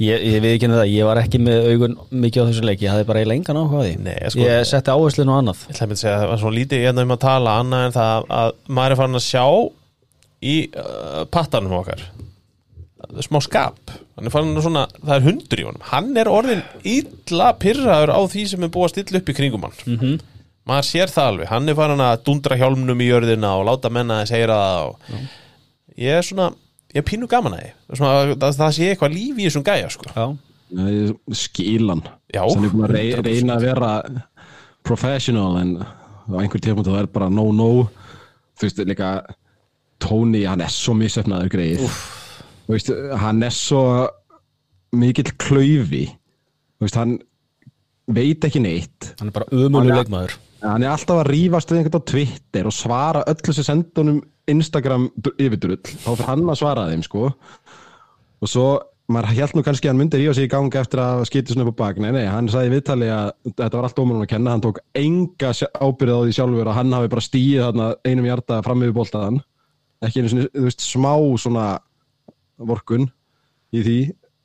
ég, 0.00 0.20
ég 0.20 0.42
við 0.44 0.54
ekki 0.54 0.70
það, 0.72 0.84
ég 0.92 1.08
var 1.08 1.20
ekki 1.22 1.40
með 1.42 1.70
augun 1.72 1.96
mikið 2.12 2.44
á 2.44 2.48
þessu 2.50 2.66
leik, 2.68 2.84
ég 2.84 2.92
hafði 2.92 3.08
bara 3.08 3.22
eiginlega 3.22 3.40
engan 3.42 3.60
áhuga 3.62 3.80
á 3.80 3.84
því. 3.86 3.94
Nei, 4.04 4.16
sko- 4.34 4.44
ég 4.44 4.68
setti 4.68 4.94
áherslun 4.94 5.32
og 5.32 5.40
annað. 5.42 5.64
Ég 5.66 5.74
ætla 5.74 5.86
að 5.86 5.90
mynda 5.90 5.98
að 5.98 6.04
segja 6.04 6.14
að 6.14 6.22
það 6.22 6.32
var 6.32 6.42
svona 6.44 6.58
lítið 6.60 6.84
hérna 6.86 7.06
um 7.08 7.16
að 7.16 7.24
tala 7.24 7.56
annað 7.62 7.86
en 7.88 7.96
það 7.98 8.30
að 8.38 8.54
maður 8.78 8.94
er 8.96 9.00
farin 9.02 9.20
að 9.20 9.26
sjá 9.28 9.44
í 10.38 10.56
uh, 10.70 11.22
pattanum 11.34 11.78
okkar 11.80 12.04
smá 13.24 13.40
skap. 13.44 13.92
Er 14.18 14.28
að 14.28 14.62
svona, 14.64 14.86
það 14.98 15.14
er 15.16 15.26
hundur 15.26 15.62
í 15.62 15.66
honum. 15.68 15.84
Hann 15.90 16.10
er 16.18 16.30
orðin 16.32 16.64
illa 16.82 17.52
pyrraður 17.60 18.14
á 18.14 18.20
því 18.32 18.46
sem 18.52 18.66
er 18.66 18.72
búið 18.74 18.88
að 18.88 18.94
stilla 18.94 19.20
upp 19.22 19.28
í 19.30 19.36
kringum 19.38 19.66
hann. 19.66 19.76
-hmm. 19.86 20.16
maður 20.68 20.88
sér 20.88 21.14
það 21.14 21.30
alveg. 21.32 21.48
Hann 21.48 21.68
er 21.68 21.78
farin 21.78 22.04
að 22.04 22.24
dundra 22.26 22.58
hjálmnum 22.58 23.00
í 23.00 23.10
jörðina 23.10 23.54
og 23.56 23.66
láta 23.68 23.90
menna 23.90 24.22
þess 24.22 24.36
heyra 24.36 24.58
það 24.64 24.82
og 24.88 24.96
ég 25.96 26.18
er 26.18 26.22
svona, 26.22 26.50
ég 26.94 27.02
er 27.02 27.08
pínu 27.08 27.28
gaman 27.30 27.54
að 27.54 27.62
því. 27.62 27.72
Svona, 27.96 28.36
það, 28.36 28.58
það 28.58 28.74
sé 28.76 28.90
eitthvað 28.90 29.14
líf 29.14 29.38
í 29.38 29.48
þessum 29.48 29.64
gæja 29.64 29.90
sko. 29.90 30.10
Já, 30.14 30.26
Nei, 30.68 31.14
Skilan 31.32 32.02
Já, 32.28 32.42
sem 32.52 32.64
er 32.64 32.72
búin 32.74 32.84
að 32.84 32.92
rey, 32.92 33.12
100%. 33.14 33.24
reyna 33.24 33.54
að 33.56 33.64
vera 33.64 33.92
professional 34.84 35.56
en 35.62 35.78
á 35.80 36.36
einhver 36.42 36.60
tíma 36.60 36.84
það 36.84 37.00
er 37.00 37.08
bara 37.12 37.30
no 37.32 37.48
no 37.56 37.88
þú 38.58 38.66
veist 38.66 38.82
líka 38.84 39.12
Tony 39.98 40.44
hann 40.44 40.60
er 40.60 40.72
svo 40.72 40.94
misefnaður 40.98 41.52
greið 41.54 41.84
þú 41.86 41.90
veist 42.76 42.90
hann 43.22 43.42
er 43.46 43.54
svo 43.54 43.82
mikill 44.98 45.32
klaufi. 45.40 46.04
Veist 46.82 46.98
hann 46.98 47.16
veit 48.08 48.44
ekki 48.44 48.60
neitt. 48.64 49.14
Hann 49.20 49.30
er 49.30 49.36
bara 49.36 49.48
er- 49.52 50.04
leikmaður. 50.04 50.36
hann 50.62 50.82
er 50.82 50.90
alltaf 50.90 51.22
að 51.22 51.30
rífast 51.32 51.70
við 51.70 51.78
einhvern 51.82 52.02
á 52.02 52.10
Twitter 52.10 52.66
og 52.66 52.74
svara 52.74 53.24
öllu 53.30 53.54
sem 53.54 53.64
senda 53.64 54.00
honum 54.02 54.22
Instagram 54.48 55.08
yfirdrull 55.38 55.76
þá 55.84 56.14
fyrir 56.16 56.26
hann 56.26 56.46
að 56.48 56.60
svara 56.60 56.86
þeim 56.88 57.04
sko. 57.04 57.34
Og 58.42 58.48
svo 58.48 58.68
maður 59.08 59.36
held 59.36 59.54
nú 59.56 59.62
kannski 59.64 59.88
að 59.88 59.92
hann 59.92 60.00
myndi 60.02 60.18
rífa 60.20 60.34
sig 60.34 60.48
í 60.48 60.52
gang 60.52 60.74
eftir 60.74 61.00
að 61.00 61.24
skýti 61.28 61.52
svona 61.54 61.68
upp 61.68 61.76
á 61.76 61.80
bak. 61.84 61.98
Nei, 61.98 62.10
nei, 62.12 62.26
hann 62.26 62.48
sagði 62.48 62.68
í 62.68 62.74
viðtali 62.76 63.08
að 63.12 63.30
þetta 63.56 63.76
var 63.76 63.84
allt 63.88 63.96
dómarinn 63.96 64.24
að 64.24 64.32
kenna. 64.32 64.50
Hann 64.50 64.64
tók 64.64 64.80
enga 64.94 65.52
ábyrðið 65.52 66.16
á 66.16 66.24
því 66.24 66.34
sjálfur 66.36 66.68
að 66.68 66.78
hann 66.80 66.92
hafi 66.92 67.08
bara 67.08 67.28
þarna 67.62 67.94
einum 68.04 68.28
hjarta 68.28 68.62
fram 68.64 68.82
yfir 68.82 68.98
boltaðan 68.98 69.40
ekki 70.04 70.22
einu 70.22 70.30
svona, 70.30 70.48
þú 70.54 70.64
veist, 70.68 70.84
smá 70.84 71.12
svona 71.42 71.66
vorkun 72.58 73.08
í 73.72 73.82
því 73.84 73.98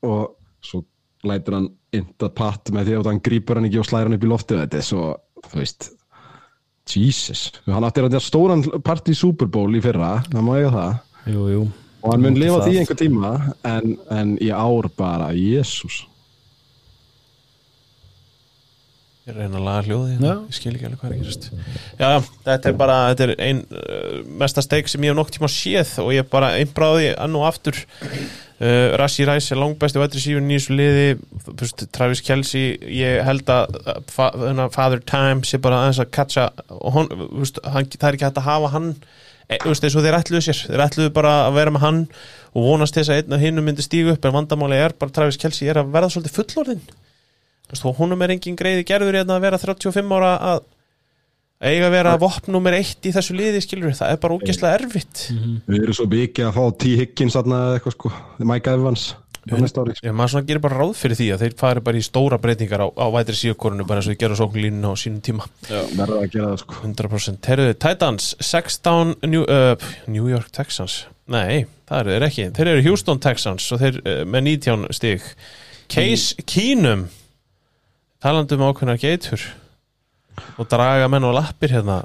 og 0.04 0.36
svo 0.64 0.84
lætur 1.24 1.56
hann 1.58 1.70
inta 1.96 2.30
patt 2.30 2.72
með 2.76 2.90
því 2.90 2.96
að 3.00 3.10
hann 3.12 3.22
grípur 3.24 3.56
hann 3.60 3.68
ekki 3.70 3.80
og 3.80 3.88
slæður 3.88 4.10
hann 4.10 4.18
upp 4.18 4.26
í 4.28 4.32
loftið 4.32 4.62
þetta 4.64 4.80
er 4.82 4.88
svo, 4.88 5.06
þú 5.48 5.60
veist 5.62 5.92
Jesus, 6.94 7.46
hann 7.66 7.86
átti 7.88 8.04
að 8.04 8.18
stóran 8.20 8.64
part 8.84 9.08
í 9.08 9.16
Super 9.16 9.48
Bowl 9.48 9.72
í 9.78 9.80
fyrra, 9.84 10.18
það 10.28 10.44
má 10.44 10.50
eiga 10.58 10.72
það. 10.74 10.96
Jú, 11.32 11.44
jú. 11.54 11.62
Og 12.04 12.12
hann 12.12 12.22
mun 12.26 12.36
lifa 12.36 12.58
það- 12.60 12.66
því 12.68 12.80
einhver 12.82 13.00
tíma 13.00 13.30
en, 13.64 13.94
en 14.12 14.34
í 14.44 14.50
ár 14.52 14.90
bara, 14.98 15.30
Jesus 15.32 16.02
Ég 19.24 19.32
er 19.32 19.38
reyna 19.40 19.56
að 19.56 19.64
laga 19.64 19.84
hljóði 19.86 20.16
Já. 20.20 20.32
Ég 20.36 20.56
skil 20.58 20.72
ekki 20.74 20.88
alveg 20.90 21.00
hvað 21.00 21.08
er 21.08 21.14
að 21.16 21.20
gerast. 21.22 21.46
Já, 21.96 22.08
þetta 22.44 22.68
er 22.68 22.74
bara 22.82 22.96
Þetta 23.08 23.24
er 23.24 23.32
ein 23.46 23.60
uh, 23.64 24.16
mesta 24.42 24.64
steik 24.66 24.90
sem 24.92 25.06
ég 25.06 25.14
hef 25.14 25.16
nokk 25.16 25.30
tíma 25.32 25.48
séð 25.48 25.94
og 26.04 26.10
ég 26.12 26.26
bara 26.28 26.50
einbráði 26.58 27.14
enn 27.14 27.38
og 27.40 27.46
aftur. 27.48 27.78
Uh, 28.60 28.98
Rassi 29.00 29.24
Ræs 29.24 29.48
er 29.56 29.62
langbæsti 29.62 30.02
vætri 30.02 30.24
sífun 30.26 30.52
í 30.52 30.58
þessu 30.58 30.76
liði. 30.76 31.06
Veist, 31.62 31.86
Travis 31.96 32.24
Kelsey 32.28 32.74
ég 32.84 33.24
held 33.24 33.48
að 33.54 33.78
fa 34.12 34.28
Father 34.76 35.00
Time 35.08 35.48
sé 35.48 35.62
bara 35.64 35.86
aðeins 35.86 36.02
að 36.04 36.12
catcha 36.20 36.50
og 36.76 36.98
hon, 36.98 37.08
veist, 37.38 37.62
hann, 37.64 37.88
það 37.96 38.10
er 38.10 38.18
ekki 38.20 38.28
hægt 38.28 38.42
að 38.44 38.50
hafa 38.50 38.74
hann 38.74 38.90
e, 39.48 39.62
veist, 39.64 39.88
eins 39.88 39.96
og 39.96 40.04
þeir 40.04 40.20
ætluðu 40.20 40.44
sér. 40.50 40.66
Þeir 40.68 40.84
ætluðu 40.90 41.16
bara 41.16 41.38
að 41.46 41.62
vera 41.62 41.76
með 41.78 41.86
hann 41.88 42.04
og 42.52 42.68
vonast 42.68 43.00
þess 43.00 43.16
að 43.16 43.24
einn 43.24 43.40
af 43.40 43.48
hinnum 43.48 43.72
myndi 43.72 43.88
stígu 43.88 44.18
upp 44.18 44.28
en 44.28 44.36
vandamáli 44.36 44.84
er 44.84 44.98
bara 45.00 45.16
Travis 45.16 45.40
Kelsey 45.40 45.72
er 45.72 45.80
að 45.80 45.96
verða 45.96 46.12
svolítið 46.12 46.38
fullorðinn 46.42 46.84
Honum 47.98 48.22
er 48.22 48.36
engin 48.36 48.58
greiði 48.60 48.86
gerður 48.86 49.20
hérna 49.22 49.40
að 49.40 49.48
vera 49.48 49.62
35 49.62 50.16
ára 50.18 50.36
að 50.52 50.64
eiga 51.64 51.88
að 51.88 51.96
vera 51.96 52.14
vopn 52.20 52.52
nummer 52.54 52.76
eitt 52.76 53.06
í 53.08 53.14
þessu 53.16 53.36
liði 53.38 53.62
skilur 53.64 53.96
það 53.96 54.14
er 54.14 54.22
bara 54.22 54.38
ógeðslega 54.38 54.80
erfitt. 54.82 55.28
Við 55.68 55.82
erum 55.82 55.98
svo 55.98 56.08
mikið 56.12 56.50
að 56.50 56.58
fá 56.58 56.64
T. 56.80 56.96
Higgins 57.00 57.38
eitthvað 57.40 57.96
sko, 57.96 58.12
Mike 58.44 58.74
Evans 58.74 59.14
á 59.44 59.56
næsta 59.60 59.84
ári 59.84 59.96
sko. 59.96 60.08
Já, 60.08 60.14
maður 60.16 60.34
svona 60.34 60.48
gerir 60.48 60.64
bara 60.64 60.80
ráð 60.80 60.94
fyrir 61.00 61.20
því 61.20 61.28
að 61.34 61.42
þeir 61.44 61.56
fari 61.60 61.84
bara 61.84 62.00
í 62.00 62.06
stóra 62.06 62.40
breytingar 62.40 62.84
á, 62.84 62.88
á 62.96 63.08
vætri 63.12 63.36
síðukorunu 63.40 63.88
bara 63.88 64.00
eins 64.00 64.08
og 64.08 64.14
þeir 64.14 64.22
gera 64.24 64.38
sóknlínuna 64.40 64.92
á 64.92 64.96
sínum 65.00 65.24
tíma. 65.24 65.48
Verður 65.68 66.22
að 66.22 66.30
gera 66.36 66.52
það 66.52 66.62
sko. 66.64 66.78
100% 66.84 67.50
Herruðu, 67.52 67.74
Titans 67.84 68.30
16 68.40 69.16
New, 69.28 69.44
uh, 69.44 69.90
New 70.08 70.30
York 70.32 70.52
Texans. 70.56 71.02
Nei, 71.32 71.66
það 71.90 72.00
eru 72.04 72.16
þeir 72.16 72.28
ekki. 72.30 72.48
Þeir 72.56 72.72
eru 72.74 72.86
Houston 72.88 73.24
Texans 73.24 73.68
og 73.76 73.84
þeir 73.84 74.00
uh, 74.04 74.22
með 74.28 74.48
19 74.54 74.88
stig. 74.96 75.28
Case 75.92 76.48
Keenum 76.48 77.08
talandi 78.24 78.56
um 78.56 78.64
ákveðnar 78.70 79.02
geitur 79.02 79.42
og 80.56 80.70
draga 80.72 81.10
menn 81.12 81.26
og 81.28 81.36
lappir 81.36 81.74
hérna 81.76 82.04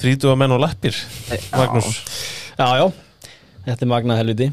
þrítuga 0.00 0.34
menn 0.40 0.56
og 0.56 0.64
lappir 0.64 0.96
Magnús. 1.54 2.00
Já, 2.58 2.66
já, 2.80 2.86
þetta 3.68 3.86
er 3.86 3.90
magnað 3.92 4.20
helviti. 4.20 4.50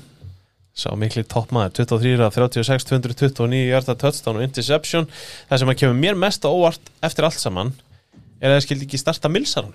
Sá 0.78 0.92
mikli 0.94 1.24
toppmaður 1.26 1.74
23 1.90 2.22
af 2.22 2.38
36, 2.38 2.86
229 2.92 3.64
hjarta 3.72 3.98
touchdown 3.98 4.38
og 4.38 4.46
interception. 4.46 5.08
Það 5.50 5.64
sem 5.64 5.74
að 5.74 5.80
kemur 5.82 5.98
mér 5.98 6.20
mest 6.22 6.46
á 6.46 6.54
óvart 6.54 6.92
eftir 7.02 7.26
allt 7.26 7.42
saman 7.42 7.74
er 8.38 8.52
að 8.52 8.60
það 8.60 8.66
skildi 8.68 8.86
ekki 8.86 9.02
starta 9.02 9.32
Millsaran 9.34 9.74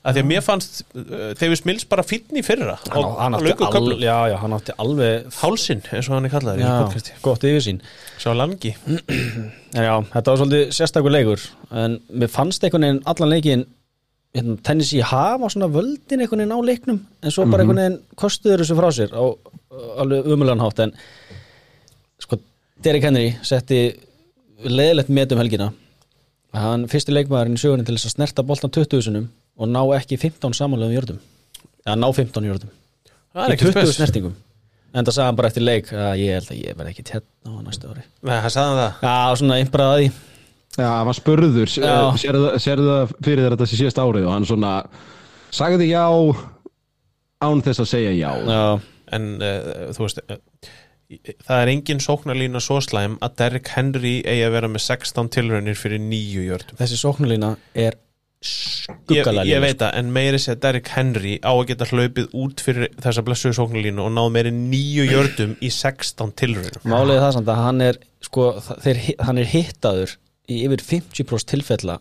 að 0.00 0.16
því 0.16 0.20
að 0.22 0.28
mér 0.30 0.44
fannst 0.44 0.78
uh, 0.96 1.32
Davis 1.36 1.62
Mills 1.68 1.84
bara 1.88 2.04
fínn 2.06 2.38
í 2.40 2.42
fyrra 2.46 2.78
hann, 2.86 3.04
á- 3.04 3.16
hann, 3.20 3.34
átti 3.36 3.66
al, 3.68 3.90
já, 4.00 4.14
já, 4.32 4.36
hann 4.40 4.54
átti 4.56 4.74
alveg 4.80 5.26
hálsin 5.42 5.82
eins 5.92 6.08
og 6.08 6.14
hann 6.16 6.28
er 6.28 6.32
kallaður 6.32 6.62
í 6.62 6.64
já, 6.64 7.18
gott 7.26 7.44
yfir 7.44 7.64
sín 7.66 7.82
sá 8.20 8.30
langi. 8.36 8.72
Þetta 9.74 10.24
var 10.32 10.40
svolítið 10.40 10.72
sérstakur 10.76 11.12
leikur 11.12 11.44
en 11.82 11.98
mér 12.10 12.32
fannst 12.32 12.64
einhvern 12.64 12.86
veginn 12.88 13.02
allan 13.12 13.32
leikin 13.34 13.66
hérna, 14.36 14.56
Tennessee 14.66 15.04
hafa 15.04 15.50
svona 15.52 15.68
völdin 15.74 16.24
einhvern 16.24 16.42
veginn 16.46 16.56
á 16.56 16.60
leiknum 16.70 17.00
en 17.20 17.34
svo 17.34 17.44
bara 17.52 17.66
einhvern 17.66 17.82
veginn 17.82 17.98
kostuður 18.20 18.64
þessu 18.64 18.78
frá 18.80 18.88
sér 18.96 19.12
á 19.12 19.22
alveg 20.00 20.30
umulegan 20.32 20.64
hátt 20.64 20.80
en 20.86 20.94
sko, 22.24 22.40
Derrick 22.82 23.04
Henry 23.04 23.34
setti 23.46 23.82
leiðilegt 24.64 25.12
met 25.12 25.30
um 25.32 25.40
helgina. 25.40 25.70
Hann 26.56 26.88
fyrsti 26.90 27.12
leikmaðurinn 27.14 27.56
í 27.56 27.62
sögunni 27.62 27.84
til 27.86 27.94
þess 27.96 28.10
að 28.10 28.16
snerta 28.16 28.44
boltan 28.44 28.72
20 28.74 29.04
sinum 29.06 29.28
og 29.60 29.68
ná 29.70 29.80
ekki 29.98 30.18
15 30.20 30.56
samanlegum 30.56 30.96
jörðum. 30.96 31.18
Eða 31.84 31.98
ná 32.00 32.08
15 32.16 32.48
jörðum. 32.48 32.72
Það 33.30 33.44
er 33.44 33.52
í 33.52 33.56
ekki 33.58 33.68
20 33.68 33.76
spes. 33.76 33.98
snertingum. 33.98 34.34
En 34.90 35.06
það 35.06 35.14
sagði 35.14 35.28
hann 35.28 35.38
bara 35.38 35.50
eftir 35.52 35.62
leik 35.62 35.92
að 35.94 36.12
ég 36.18 36.34
held 36.40 36.50
að 36.50 36.60
ég 36.64 36.78
verð 36.80 36.90
ekki 36.90 37.04
hérna 37.12 37.52
á 37.54 37.60
næstu 37.68 37.90
ári. 37.92 38.02
Nei, 38.26 38.36
hann 38.42 38.54
sagði 38.56 38.70
hann 38.72 38.80
það. 38.80 39.04
Já, 39.06 39.38
svona 39.38 39.58
einbraði 39.60 40.00
því. 40.00 40.10
Já, 40.80 40.86
hann 40.86 41.06
var 41.10 41.18
spurður, 41.18 41.70
Já. 41.82 41.94
sérðu 42.22 42.50
sér 42.62 42.82
það 42.86 43.14
fyrir 43.26 43.48
þetta 43.52 43.66
sé 43.70 43.78
síðast 43.78 44.00
árið? 44.02 44.26
Og 44.26 44.34
hann 44.34 44.46
svona 44.46 44.72
sagði 45.54 45.88
já 45.90 46.04
án 47.42 47.62
þess 47.64 47.82
að 47.84 47.88
segja 47.90 48.12
já. 48.14 48.30
Já, 48.46 48.60
en 49.16 49.26
uh, 49.42 49.90
þú 49.96 50.04
veist 50.06 50.20
uh, 50.22 50.38
það 51.46 51.62
er 51.64 51.72
engin 51.72 52.02
sóknarlína 52.04 52.62
svo 52.62 52.78
slæm 52.84 53.16
að 53.24 53.36
Derrick 53.40 53.72
Henry 53.74 54.14
eigi 54.22 54.44
að 54.46 54.54
vera 54.58 54.70
með 54.70 54.84
16 54.86 55.32
tilraunir 55.34 55.78
fyrir 55.78 56.02
nýju 56.02 56.44
jördum 56.46 56.78
þessi 56.78 57.00
sóknulína 57.00 57.54
er 57.74 57.98
ég, 58.40 58.90
skuggalega 58.90 59.44
ég 59.44 59.58
léleg, 59.58 59.64
veit 59.66 59.82
að, 59.84 59.96
en 60.00 60.12
meiri 60.14 60.38
sé 60.40 60.54
að 60.54 60.60
Derrick 60.64 60.92
Henry 60.96 61.34
á 61.44 61.50
að 61.52 61.64
geta 61.70 61.88
hlaupið 61.90 62.30
út 62.40 62.62
fyrir 62.64 62.88
þessa 63.04 63.24
blessuðu 63.26 63.58
sóknarlínu 63.58 64.04
og 64.06 64.14
náð 64.16 64.30
meiri 64.36 64.52
nýju 64.56 65.08
jördum 65.10 65.56
í 65.60 65.68
16 65.74 66.32
tilraunum. 66.40 66.78
Sko. 66.78 66.88
Málið 66.88 67.18
er 67.18 67.24
það 67.26 67.34
samt 67.36 67.52
að 67.52 67.60
hann 67.66 67.84
er 67.90 68.00
sko, 68.24 68.46
það- 68.64 68.80
þeir, 68.86 69.02
hann 69.28 69.42
er 69.44 69.52
hittaður 69.52 70.16
í 70.50 70.62
yfir 70.66 70.86
50% 70.88 71.52
tilfella 71.52 71.98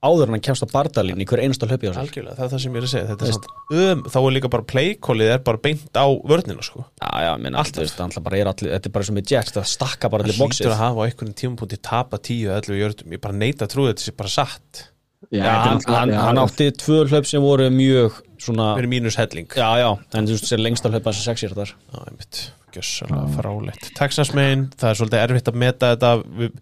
áður 0.00 0.30
en 0.30 0.32
hann 0.38 0.40
kemst 0.40 0.64
á 0.64 0.68
bardalín 0.72 1.20
í 1.20 1.26
hver 1.28 1.42
einasta 1.44 1.66
hlaupi 1.68 1.90
á 1.90 1.92
sér. 1.92 1.98
Algjörlega, 2.00 2.36
það 2.38 2.44
er 2.46 2.52
það 2.54 2.60
sem 2.62 2.72
ég 2.72 2.80
er 2.80 2.86
að 2.86 2.92
segja. 2.94 3.08
Þetta 3.10 3.26
er 3.26 3.34
samt 3.36 3.48
um, 3.76 4.04
þá 4.08 4.16
er 4.22 4.32
líka 4.32 4.48
bara 4.54 4.64
playkólið 4.72 5.32
er 5.34 5.42
bara 5.44 5.60
beint 5.60 5.92
á 6.00 6.06
vörnina 6.24 6.64
sko. 6.64 6.86
Já, 7.04 7.10
já, 7.26 7.32
minn 7.36 7.58
allt, 7.60 7.74
þú 7.76 7.82
veist, 7.84 7.98
það 7.98 8.08
náttúrulega 8.08 8.24
bara 8.30 8.38
er 8.40 8.48
allir, 8.54 8.72
þetta 8.78 8.88
er 8.88 8.94
bara 8.96 9.04
sem 9.10 9.18
með 9.20 9.28
Jacks, 9.34 9.52
það 9.58 9.66
stakka 9.74 10.08
bara 10.08 10.24
það 10.24 10.30
allir 10.30 10.38
hlýtur 10.38 10.46
bóksið 10.48 10.72
að 10.72 10.80
hafa 10.80 10.96
á 10.96 11.04
einhvern 11.04 11.36
tímapunkti 11.42 11.80
tapa 11.84 12.16
10-11 12.30 12.80
jördum, 12.80 13.12
ég 13.12 13.20
bara 13.28 13.36
neita 13.44 13.68
að 13.68 13.74
trúi 13.76 13.90
þetta 13.92 14.06
sé 14.08 14.16
bara 14.16 14.32
satt 14.32 14.82
Já, 15.30 15.46
hann, 15.46 15.82
hann, 15.86 16.12
hann 16.18 16.40
átti 16.42 16.70
tvö 16.74 17.04
hlaup 17.06 17.26
sem 17.28 17.42
voru 17.44 17.68
mjög 17.70 18.16
svona, 18.42 18.72
fyrir 18.78 18.90
mínus 18.90 19.18
helling. 19.20 19.46
Já, 19.54 19.68
já, 19.78 19.90
en 20.18 20.26
þú 20.26 20.34
veist, 20.34 20.48
sér 20.50 20.62
lengsta 20.64 20.90
hlaupa 20.90 21.12
sem 21.14 21.22
sex 21.28 21.44
hjartar 21.44 21.70
Já, 21.70 21.98
einmitt, 22.02 22.40
gjössalega 22.74 23.26
frálegt 23.36 23.90
Texas 23.98 24.32
megin, 24.34 24.64
það 24.80 24.90
er 24.90 24.98
svolítið 25.00 25.22
erfitt 25.26 25.52
að 25.52 25.60
meta 25.62 25.92
þetta. 25.94 26.14
Við, 26.40 26.56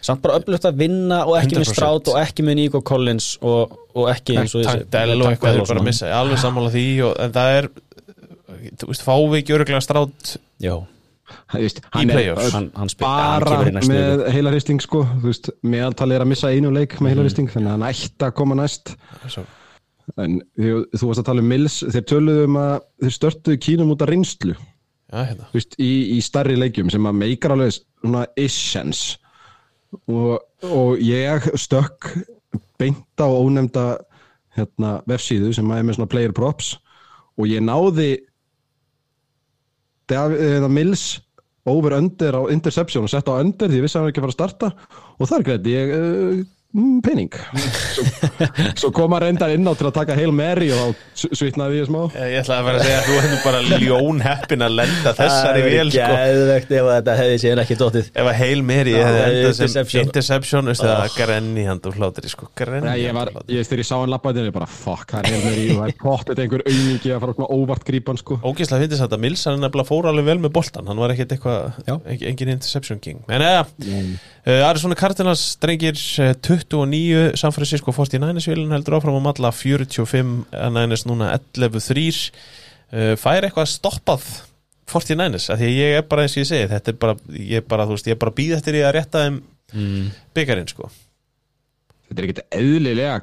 Samt 0.00 0.22
bara 0.24 0.38
öflugt 0.40 0.64
að 0.64 0.78
vinna 0.80 1.18
og 1.28 1.34
ekki 1.36 1.58
með 1.58 1.66
100%. 1.66 1.76
Stroud 1.76 2.08
og 2.08 2.20
ekki 2.22 2.44
með 2.46 2.56
Nico 2.56 2.80
Collins 2.88 3.34
og, 3.44 3.74
og 3.92 4.06
ekki 4.08 4.38
eins 4.40 4.54
og 4.56 4.64
Tank 4.64 4.86
Dell 4.94 5.18
og 5.18 5.26
eitthvað 5.28 5.58
er 5.58 5.66
bara 5.68 5.82
að 5.82 5.88
missa, 5.90 6.08
alveg 6.16 6.40
sammála 6.40 6.70
því 6.72 6.84
og, 7.04 7.12
en 7.20 7.34
það 7.34 7.56
er 7.58 7.68
þú 8.80 8.88
veist, 8.92 9.04
ekki 9.40 9.56
öruglega 9.58 9.82
strátt 9.84 10.32
Já, 10.62 10.74
veist, 11.52 11.80
hann 11.94 12.10
er 12.10 12.18
playoffs. 12.18 12.50
hann, 12.56 12.68
hann 12.76 12.92
bara 13.00 13.62
með 13.78 13.84
viku. 13.84 14.34
heilaristing 14.34 14.82
sko, 14.84 15.04
meðaltalið 15.62 16.18
er 16.18 16.26
að 16.26 16.30
missa 16.32 16.50
einu 16.50 16.72
leik 16.74 16.98
með 17.00 17.14
heilaristing, 17.14 17.50
þannig 17.52 17.72
að 17.72 17.76
hann 17.76 17.88
ætti 17.90 18.28
að 18.28 18.36
koma 18.40 18.58
næst. 18.60 18.94
En 20.18 20.40
þú, 20.58 20.74
þú 20.96 21.08
varst 21.10 21.22
að 21.22 21.28
tala 21.28 21.44
um 21.44 21.50
Mills, 21.52 21.80
þeir 21.94 22.06
töluðu 22.10 22.44
um 22.48 22.60
að 22.60 22.76
þeir 23.04 23.16
störtuðu 23.16 23.62
kínum 23.62 23.94
út 23.94 24.02
af 24.02 24.10
reynslu. 24.10 24.56
Já, 25.10 25.24
hérna. 25.26 25.48
Veist, 25.54 25.74
í, 25.82 25.90
í 26.16 26.20
starri 26.22 26.56
leikjum 26.58 26.90
sem 26.92 27.06
að 27.06 27.18
meikar 27.18 27.54
alveg 27.54 27.74
svona 27.78 28.26
essence 28.38 29.18
og, 30.06 30.38
og 30.66 31.00
ég 31.02 31.50
stökk 31.58 32.12
beint 32.78 33.22
á 33.22 33.26
ónefnda 33.26 33.86
hérna, 34.56 35.00
vefsíðu 35.10 35.52
sem 35.54 35.70
er 35.74 35.86
með 35.86 35.98
svona 35.98 36.10
player 36.10 36.34
props. 36.36 36.76
Og 37.38 37.48
ég 37.50 37.62
náði 37.64 38.12
eða 40.16 40.70
Mills 40.72 41.20
over 41.70 41.94
under 41.98 42.38
á 42.40 42.42
interception 42.52 43.04
og 43.04 43.12
sett 43.12 43.28
á 43.28 43.36
under 43.36 43.68
því 43.68 43.80
ég 43.80 43.84
vissi 43.84 43.98
að 43.98 44.00
hann 44.00 44.08
var 44.08 44.14
ekki 44.14 44.22
að 44.22 44.26
fara 44.26 44.34
að 44.34 44.38
starta. 44.38 44.70
Og 45.20 45.30
þar 45.30 45.46
greiði 45.46 45.74
ég 45.76 45.92
uh, 45.94 46.40
mm, 46.76 46.98
pening. 47.04 47.30
Svo, 47.94 48.04
svo 48.78 48.90
kom 48.94 49.14
hann 49.16 49.24
reyndar 49.24 49.52
inn 49.54 49.66
á 49.66 49.72
til 49.78 49.88
að 49.88 49.94
taka 49.96 50.16
Hail 50.18 50.32
Mary 50.36 50.70
og 50.74 50.94
þá 51.16 51.34
svitnaði 51.38 51.80
ég 51.80 51.88
smá. 51.88 52.00
Ég 52.14 52.36
ætla 52.42 52.58
að 52.60 52.68
vera 52.68 52.80
að 52.80 52.86
segja 52.86 53.00
að 53.00 53.08
þú 53.08 53.16
hefði 53.24 53.38
bara 53.44 53.62
ljón 53.84 54.22
heppin 54.24 54.66
að 54.66 54.76
lenda 54.78 55.14
þessari 55.18 55.64
vel 55.66 55.92
sko. 55.94 56.08
Gæðvegt 56.20 56.74
ef 56.76 56.88
að 56.90 56.92
þetta 56.96 57.16
hefði 57.20 57.40
síðan 57.44 57.62
ekki 57.64 57.78
dóttið 57.80 58.10
Ef 58.10 58.30
að 58.30 58.38
Hail 58.40 58.64
Mary 58.70 58.94
Já, 58.94 59.02
hefði 59.06 59.24
endað 59.26 59.56
sem 59.58 60.04
interception. 60.04 60.70
það 60.80 61.16
grenni 61.16 61.66
hand 61.68 61.90
og 61.90 61.98
sko. 62.30 62.50
Nei, 62.80 62.96
ég 63.04 63.16
var, 63.16 63.32
ég 63.50 63.66
þegar 63.66 63.84
ég 63.84 63.88
sá 63.90 63.96
hann 63.98 64.12
lappaði 64.12 64.46
ég 64.46 64.54
bara 64.54 64.68
fuck, 64.70 65.10
það 65.10 65.26
er 65.26 65.30
Hail 65.30 65.44
Mary. 65.46 65.66
Og 65.70 65.80
það 65.80 65.92
er 65.92 65.98
pottet 66.04 66.42
einhver 66.44 66.64
auðmingi 66.66 67.14
að 67.14 67.22
fara 67.24 67.36
svona 67.36 67.50
óvart 67.56 67.86
grípan 67.86 68.20
sko. 68.20 68.38
Ógeðslega 68.44 68.86
finnst 68.86 69.04
þetta 69.04 69.20
að 69.20 69.50
hann 69.50 69.64
nefnilega 69.64 69.90
fór 69.90 70.10
alveg 70.10 70.28
vel 70.30 70.38
með 70.44 70.54
boltan 70.56 70.90
hann 70.90 71.00
var 71.00 71.14
ekkert 71.14 71.30
Já. 71.30 71.96
eitthvað 71.96 72.26
engin 72.30 72.52
interception 72.54 73.00
king. 73.02 73.22
En 73.28 73.44
eða, 73.44 73.64
Arizona 74.44 74.96
Cardinals 74.96 75.42
drengir 75.60 75.98
uh, 76.22 76.30
29 76.32 77.36
San 77.36 77.52
Francisco 77.52 77.92
49ers 77.92 78.48
vilin 78.48 78.72
heldur 78.72 78.96
áfram 78.96 79.18
á 79.20 79.22
malla 79.28 79.50
45 79.52 80.46
Niners 80.72 81.04
núna 81.08 81.34
11-3 81.36 82.06
uh, 82.08 83.16
fær 83.20 83.44
eitthvað 83.48 83.68
stoppað 83.68 84.30
49ers, 84.90 85.48
af 85.52 85.60
því 85.60 85.68
að 85.68 85.76
ég 85.78 85.98
er 85.98 86.06
bara 86.10 86.24
eins 86.24 86.34
og 86.34 86.42
ég 86.42 86.48
segi, 86.48 86.68
þetta 86.70 86.92
er 86.92 86.96
bara, 87.02 87.16
ég 87.36 87.62
er 87.62 87.66
bara, 87.70 87.86
þú 87.86 87.96
veist, 87.96 88.08
ég 88.10 88.16
er 88.16 88.22
bara 88.24 88.34
býð 88.36 88.56
eftir 88.56 88.78
ég 88.80 88.86
að 88.88 88.94
rétta 88.96 89.22
þeim 89.24 89.36
mm. 89.76 90.08
byggarinn, 90.36 90.70
sko. 90.70 90.90
Þetta 92.08 92.16
er 92.16 92.26
ekkert 92.26 92.56
eðlilega 92.58 93.20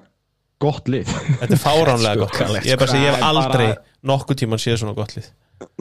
gott 0.63 0.91
lið. 0.91 1.11
Þetta 1.41 1.57
er 1.57 1.61
fáránlega 1.61 2.19
gott 2.23 2.33
Skuggalegt, 2.37 2.69
Ég 2.69 2.77
er 2.77 2.81
bara 2.81 2.89
að 2.89 2.95
segja, 2.95 3.09
ég 3.09 3.15
hef 3.17 3.21
sko. 3.21 3.29
Aldrei 3.33 3.67
bara- 3.67 4.09
nokkuð 4.13 4.41
tíman 4.43 4.63
séð 4.63 4.81
svona 4.81 4.97
gott 4.97 5.15
lið. 5.17 5.29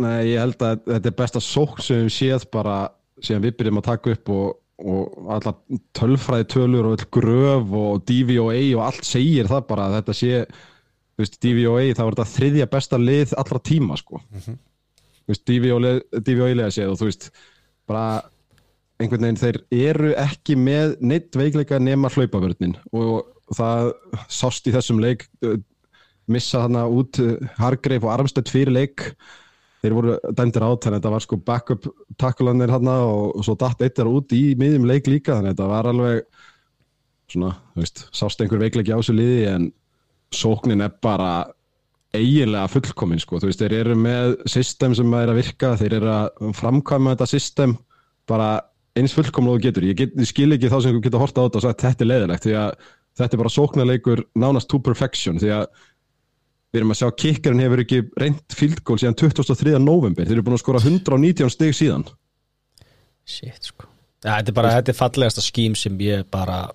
Nei, 0.02 0.20
ég 0.32 0.40
held 0.40 0.62
að 0.64 0.86
þetta 0.88 1.12
er 1.12 1.18
besta 1.20 1.42
sók 1.44 1.82
sem 1.84 2.06
séð 2.12 2.48
bara 2.52 2.76
síðan 3.22 3.44
við 3.46 3.58
byrjum 3.60 3.82
að 3.82 3.88
taka 3.92 4.14
upp 4.16 4.32
og, 4.34 4.46
og 4.76 5.28
alla 5.32 5.54
tölfræði 5.96 6.48
tölur 6.52 6.90
og 6.90 7.04
gröf 7.14 7.76
og 7.80 8.02
DVOA 8.08 8.58
og 8.76 8.82
allt 8.90 9.06
segir 9.08 9.48
það 9.48 9.68
bara 9.70 9.88
að 9.88 9.98
þetta 9.98 10.16
sé 10.18 10.32
þú 10.46 11.24
veist, 11.24 11.38
DVOA, 11.40 11.84
það 11.96 12.04
var 12.04 12.16
þetta 12.16 12.32
þriðja 12.34 12.70
besta 12.74 12.98
lið 13.00 13.36
allra 13.40 13.60
tíma 13.64 13.96
sko. 13.96 14.20
Þú 14.44 15.32
veist, 15.32 15.44
DVOA, 15.48 15.92
DVOA 16.20 16.56
lega 16.58 16.74
séð 16.76 16.92
og 16.92 16.98
þú 17.00 17.08
veist, 17.08 17.30
bara 17.88 18.08
einhvern 19.00 19.26
veginn 19.26 19.40
þeir 19.40 19.58
eru 19.76 20.12
ekki 20.20 20.56
með 20.60 20.98
neitt 21.04 21.36
veikleika 21.36 21.80
nema 21.82 22.10
hlaupavörnin 22.12 22.76
og 22.96 23.26
það 23.56 23.90
sást 24.32 24.68
í 24.68 24.74
þessum 24.74 25.00
leik 25.02 25.26
uh, 25.44 25.58
missa 26.32 26.64
þarna 26.64 26.86
út 26.90 27.20
uh, 27.22 27.36
Hargreif 27.60 28.06
og 28.06 28.14
Armstedt 28.14 28.52
fyrir 28.52 28.72
leik 28.74 29.10
þeir 29.82 29.96
voru 29.96 30.16
dæmdir 30.36 30.64
át 30.66 30.84
þannig 30.84 30.96
að 30.96 31.00
þetta 31.00 31.14
var 31.14 31.24
sko 31.24 31.38
backup 31.46 31.88
takkulanir 32.20 32.72
hann 32.74 32.90
og, 32.92 33.40
svo 33.44 33.56
datt 33.60 33.82
eittar 33.84 34.10
út 34.10 34.32
í 34.36 34.44
miðjum 34.58 34.86
leik 34.88 35.10
líka 35.10 35.36
þannig 35.36 35.52
að 35.52 35.56
þetta 35.56 35.72
var 35.72 35.90
alveg 35.92 36.22
svona, 37.32 37.52
þú 37.74 37.82
veist, 37.82 38.06
sást 38.14 38.42
einhver 38.42 38.62
veikleiki 38.62 38.94
á 38.94 38.98
þessu 39.00 39.16
liði 39.16 39.46
en 39.50 39.68
sóknin 40.34 40.84
er 40.84 40.94
bara 41.02 41.30
eiginlega 42.16 42.70
fullkomin 42.70 43.20
sko, 43.20 43.40
þú 43.42 43.50
veist, 43.50 43.62
þeir 43.62 43.76
eru 43.80 43.96
með 43.98 44.36
system 44.48 44.94
sem 44.96 45.18
er 45.18 45.32
að 45.32 45.40
virka, 45.40 45.74
þeir 45.80 45.98
eru 45.98 46.12
að 46.14 46.54
framkvæma 46.56 47.14
þetta 47.14 47.28
system 47.30 47.76
bara 48.30 48.50
eins 48.96 49.14
fullkomlega 49.14 49.58
þú 49.58 49.64
getur, 49.66 49.88
ég, 49.90 49.98
get, 49.98 50.14
ég 50.16 50.30
skil 50.30 50.54
ekki 50.56 50.70
þá 50.72 50.78
sem 50.80 50.96
þú 50.96 51.02
getur 51.04 51.22
horta 51.22 51.42
á 51.42 51.46
þetta 51.46 51.60
og 51.60 51.66
sagt 51.66 51.84
þetta 51.84 52.04
er 52.04 52.10
leiðilegt 52.12 52.46
því 52.46 52.54
að 52.62 52.70
þetta 53.16 53.36
er 53.36 53.42
bara 53.42 53.52
sóknarleikur 53.52 54.22
nánast 54.38 54.70
to 54.70 54.80
perfection 54.84 55.40
því 55.40 55.52
að 55.58 55.66
við 56.76 56.82
erum 56.82 56.92
að 56.94 57.00
sjá 57.00 57.10
kikkarinn 57.24 57.64
hefur 57.64 57.82
ekki 57.82 58.02
reynt 58.20 58.56
field 58.56 58.82
goal 58.84 59.00
síðan 59.00 59.16
23. 59.18 59.76
november 59.82 60.28
þeir 60.28 60.36
eru 60.36 60.46
búin 60.46 60.58
að 60.58 60.64
skora 60.64 60.82
119 60.84 61.52
stig 61.54 61.76
síðan. 61.76 62.04
Shit 63.26 63.72
sko. 63.72 63.88
Ja, 64.22 64.36
Þetta 64.38 64.52
er 64.52 64.56
bara, 64.58 64.74
þetta 64.78 64.92
er 64.92 64.98
fallegasta 64.98 65.44
skím 65.44 65.74
sem 65.78 65.96
ég 66.02 66.26
bara 66.32 66.66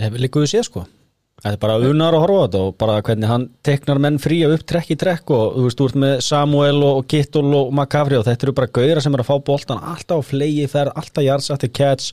hef 0.00 0.18
líkuðu 0.18 0.50
séð 0.50 0.66
sko. 0.68 0.84
Þetta 1.42 1.56
er 1.56 1.62
bara 1.62 1.78
unar 1.90 2.14
að 2.14 2.22
horfa 2.22 2.38
á 2.38 2.44
þetta 2.44 2.60
og 2.62 2.76
bara 2.78 2.98
hvernig 3.02 3.30
hann 3.30 3.46
teknar 3.66 3.98
menn 4.02 4.20
frí 4.22 4.38
að 4.46 4.58
upp 4.58 4.66
trekk 4.70 4.92
í 4.94 4.98
trekk 5.00 5.32
og 5.34 5.56
þú 5.56 5.64
veist, 5.66 5.80
þú 5.80 5.88
ert 5.88 5.98
með 6.04 6.12
Samuel 6.26 6.84
og, 6.86 7.00
Kittul 7.10 7.48
og 7.48 7.72
McCaffrey 7.72 8.20
og 8.20 8.28
þetta 8.28 8.46
eru 8.46 8.54
bara 8.60 8.70
gauðra 8.78 9.02
sem 9.02 9.16
er 9.16 9.24
að 9.24 9.30
fá 9.32 9.34
boltan 9.48 9.82
alltaf 9.82 10.22
á 10.22 10.28
flegi 10.28 10.68
ferð, 10.70 10.94
alltaf 11.02 11.26
jarðsætti 11.26 11.72
catch 11.74 12.12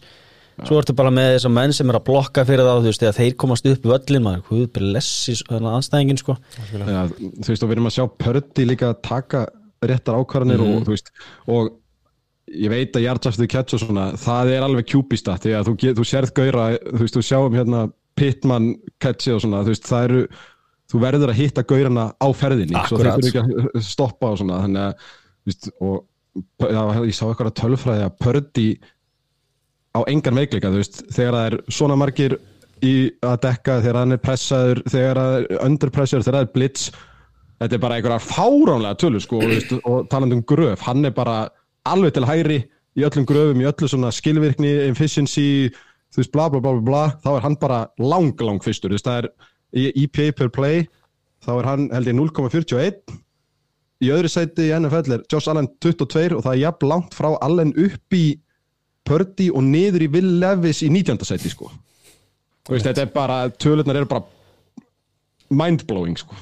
svo 0.67 0.79
ertu 0.81 0.95
bara 0.97 1.11
með 1.13 1.33
þessar 1.35 1.53
menn 1.55 1.75
sem 1.75 1.91
er 1.91 1.97
að 1.99 2.05
blokka 2.09 2.45
fyrir 2.47 2.67
þá, 2.67 2.71
þú 2.79 2.89
veist, 2.89 3.03
þegar 3.03 3.17
þeir 3.19 3.35
komast 3.43 3.69
upp 3.69 3.87
völlin 3.91 4.25
maður, 4.25 4.43
hvað 4.49 4.65
blessi 4.77 5.35
þannig 5.39 5.77
anstæðingin 5.77 6.21
sko. 6.21 6.35
Ja, 6.75 7.03
þú 7.09 7.51
veist 7.51 7.63
og 7.63 7.69
við 7.69 7.77
erum 7.77 7.89
að 7.89 7.95
sjá 7.97 8.05
Pördi 8.23 8.65
líka 8.67 8.91
að 8.91 9.01
taka 9.07 9.45
réttar 9.89 10.19
ákvarðanir 10.19 10.65
og 10.65 10.83
þú 10.87 10.95
veist 10.95 11.13
og 11.47 11.71
ég 12.49 12.71
veit 12.73 12.97
að 12.97 13.05
Jardsaftu 13.05 13.47
catch 13.49 13.77
og 13.77 13.83
svona 13.83 14.09
það 14.19 14.53
er 14.55 14.65
alveg 14.65 14.87
kjúpista 14.89 15.37
því 15.39 15.55
að 15.57 15.69
þú, 15.69 15.73
get, 15.83 15.97
þú 15.99 16.05
sérð 16.09 16.35
gauðra, 16.39 16.67
þú 16.87 17.01
veist, 17.03 17.17
þú 17.17 17.25
sjáum 17.29 17.57
hérna 17.57 17.83
Pittman 18.19 18.69
catchi 18.99 19.33
og 19.35 19.43
svona 19.43 19.63
þú 19.63 19.73
veist, 19.73 19.87
það 19.87 20.07
eru, 20.09 20.21
þú 20.89 21.01
verður 21.05 21.33
að 21.33 21.39
hitta 21.39 21.65
gauðrana 21.69 22.05
á 22.17 22.27
ferðinni, 22.35 22.75
svo 22.89 22.99
þeir 22.99 23.11
Akkurat. 23.13 23.27
þurfi 23.29 23.43
ekki 23.43 23.79
að 23.79 23.85
stoppa 23.85 24.31
og 24.33 24.39
svona, 24.41 24.61
þannig 24.65 24.87
að 24.87 25.11
veist, 25.49 25.69
og 25.79 26.65
já, 26.65 26.81
ég 27.05 27.15
sá 27.15 27.23
eitthvað 27.29 27.53
tölfræði 27.61 28.07
að 28.07 28.17
Pördi 28.25 28.67
á 29.99 30.01
engan 30.11 30.39
veikleika, 30.39 30.71
þegar 31.11 31.35
það 31.35 31.45
er 31.49 31.57
svona 31.73 31.97
margir 31.99 32.37
í 32.85 33.11
að 33.25 33.37
dekka, 33.43 33.79
þegar 33.83 33.99
hann 34.01 34.15
er 34.15 34.23
pressaður, 34.23 34.81
þegar 34.87 35.19
það 35.19 35.37
er 35.37 35.63
underpressur, 35.67 36.23
þegar 36.23 36.37
það 36.37 36.47
er 36.47 36.53
blitz 36.55 36.89
þetta 37.59 37.75
er 37.75 37.83
bara 37.83 37.99
einhverjar 37.99 38.23
fáránlega 38.23 38.99
tölur 39.01 39.23
sko, 39.23 39.39
veist, 39.43 39.73
og 39.83 40.07
talandi 40.11 40.37
um 40.37 40.43
gröf, 40.47 40.83
hann 40.87 41.03
er 41.07 41.15
bara 41.15 41.39
alveg 41.89 42.15
til 42.15 42.27
hægri 42.27 42.59
í 42.99 43.05
öllum 43.07 43.27
gröfum, 43.27 43.59
í 43.59 43.67
öllu 43.67 43.89
svona 43.91 44.13
skilvirkni, 44.15 44.71
efficiency 44.87 45.47
þú 46.09 46.21
veist, 46.21 46.33
bla 46.35 46.47
bla 46.53 46.63
bla 46.63 46.77
bla, 46.83 47.03
þá 47.23 47.33
er 47.35 47.43
hann 47.47 47.59
bara 47.59 47.81
lang, 47.99 48.31
lang 48.39 48.63
fyrstur, 48.63 48.93
þú 48.93 48.99
veist, 48.99 49.09
það 49.09 49.25
er 49.25 49.31
í 49.75 50.05
EPA 50.05 50.29
per 50.39 50.53
play, 50.55 50.85
þá 51.43 51.51
er 51.57 51.67
hann 51.67 51.89
held 51.93 52.09
ég 52.09 52.17
0,41 52.17 53.19
í 53.99 54.11
öðru 54.15 54.31
sæti 54.31 54.69
í 54.69 54.75
NFL 54.77 55.15
er 55.17 55.25
Josh 55.31 55.51
Allen 55.51 55.67
22 55.83 56.37
og 56.37 56.45
það 56.45 56.53
er 56.53 56.61
jafn 56.61 56.89
langt 56.91 57.15
frá 57.17 57.33
Allen 57.43 57.73
upp 57.75 58.15
í 58.15 58.23
Purdy 59.07 59.49
og 59.53 59.63
niður 59.65 60.05
í 60.05 60.11
Will 60.13 60.35
Levis 60.41 60.83
í 60.85 60.89
19. 60.91 61.23
sæti 61.27 61.51
sko. 61.51 61.71
Veist, 62.69 62.85
þetta 62.85 63.05
er 63.05 63.13
bara, 63.13 63.39
tölurnar 63.49 63.97
eru 63.97 64.09
bara 64.09 64.25
mindblowing 65.49 66.19
sko. 66.19 66.37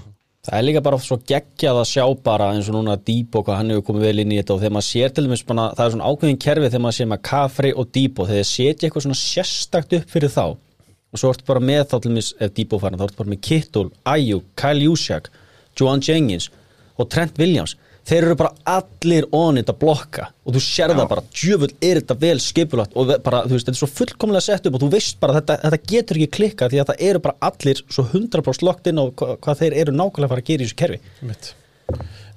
Það 0.47 0.57
er 0.57 0.63
líka 0.63 0.81
bara 0.83 0.97
svo 1.03 1.17
geggjað 1.27 1.77
að 1.81 1.89
sjá 1.89 2.03
bara 2.23 2.45
eins 2.55 2.69
og 2.71 2.77
núna 2.77 2.93
Debo 2.95 3.41
hvað 3.43 3.57
hann 3.59 3.71
hefur 3.73 3.85
komið 3.89 4.05
vel 4.07 4.21
inn 4.23 4.31
í 4.31 4.37
þetta 4.39 4.53
og 4.55 4.61
þegar 4.61 4.75
maður 4.77 4.87
sér 4.87 5.11
til 5.11 5.25
dæmis 5.25 5.43
bara, 5.47 5.65
það 5.75 5.83
er 5.83 5.93
svona 5.95 6.11
ákveðin 6.11 6.39
kerfi 6.45 6.69
þegar 6.69 6.83
maður 6.85 6.97
sér 6.97 7.09
með 7.11 7.23
Kafri 7.27 7.71
og 7.73 7.89
Debo 7.97 8.27
þegar 8.29 8.47
setja 8.47 8.87
eitthvað 8.87 9.05
svona 9.07 9.19
sérstakt 9.19 9.95
upp 9.97 10.13
fyrir 10.13 10.31
þá 10.31 10.45
og 10.47 11.19
svo 11.19 11.31
ertu 11.33 11.47
bara 11.49 11.63
með 11.67 11.83
þá 11.91 11.97
til 11.97 12.11
dæmis 12.13 12.29
ef 12.39 12.53
Debo 12.55 12.79
farin, 12.79 12.99
þá 12.99 13.05
ertu 13.09 13.19
bara 13.19 13.33
með 13.33 13.41
Kittul, 13.47 13.85
Ayuk, 14.07 14.47
Kyle 14.59 14.87
Juszak, 14.87 15.27
Joan 15.75 16.03
Jennings 16.03 16.47
og 16.95 17.11
Trent 17.11 17.35
Williams 17.41 17.75
þeir 18.07 18.23
eru 18.29 18.37
bara 18.39 18.53
allir 18.77 19.25
onit 19.35 19.67
að 19.71 19.79
blokka 19.81 20.29
og 20.47 20.55
þú 20.55 20.61
sér 20.63 20.93
það 20.95 21.09
bara, 21.11 21.23
djöfull 21.35 21.69
er 21.83 21.99
þetta 21.99 22.17
vel 22.21 22.37
skipulagt 22.43 22.95
og 22.95 23.11
bara, 23.25 23.43
þú 23.45 23.57
veist, 23.57 23.67
þetta 23.67 23.75
er 23.75 23.81
svo 23.81 23.89
fullkomlega 23.91 24.45
sett 24.45 24.69
upp 24.69 24.77
og 24.77 24.83
þú 24.85 24.89
veist 24.93 25.19
bara, 25.23 25.35
þetta, 25.41 25.57
þetta 25.65 25.91
getur 25.91 26.19
ekki 26.21 26.35
klikka 26.39 26.69
því 26.71 26.81
að 26.81 26.91
það 26.91 27.03
eru 27.09 27.23
bara 27.27 27.49
allir 27.49 27.83
svo 27.91 28.07
100% 28.07 28.67
lokt 28.67 28.89
inn 28.91 29.01
á 29.01 29.05
hva, 29.11 29.29
hvað 29.43 29.61
þeir 29.63 29.77
eru 29.83 29.95
nákvæmlega 29.97 30.29
að 30.29 30.33
fara 30.35 30.45
að 30.45 30.49
gera 30.51 30.63
í 30.63 30.67
þessu 30.67 30.79
kerfi. 30.83 30.99
Mitt. 31.27 31.51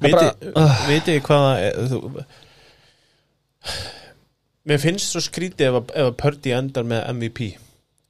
Viti, 0.00 0.12
bara- 0.54 0.68
viti 0.88 1.18
hvaða 1.26 1.50
eh, 1.62 1.80
þú, 1.90 2.02
Mér 4.70 4.80
finnst 4.82 5.10
svo 5.14 5.20
skrítið 5.24 5.70
ef 5.70 5.76
að, 5.80 5.90
ef 5.96 6.08
að 6.10 6.16
Pördi 6.20 6.52
endar 6.54 6.86
með 6.86 7.04
MVP 7.14 7.40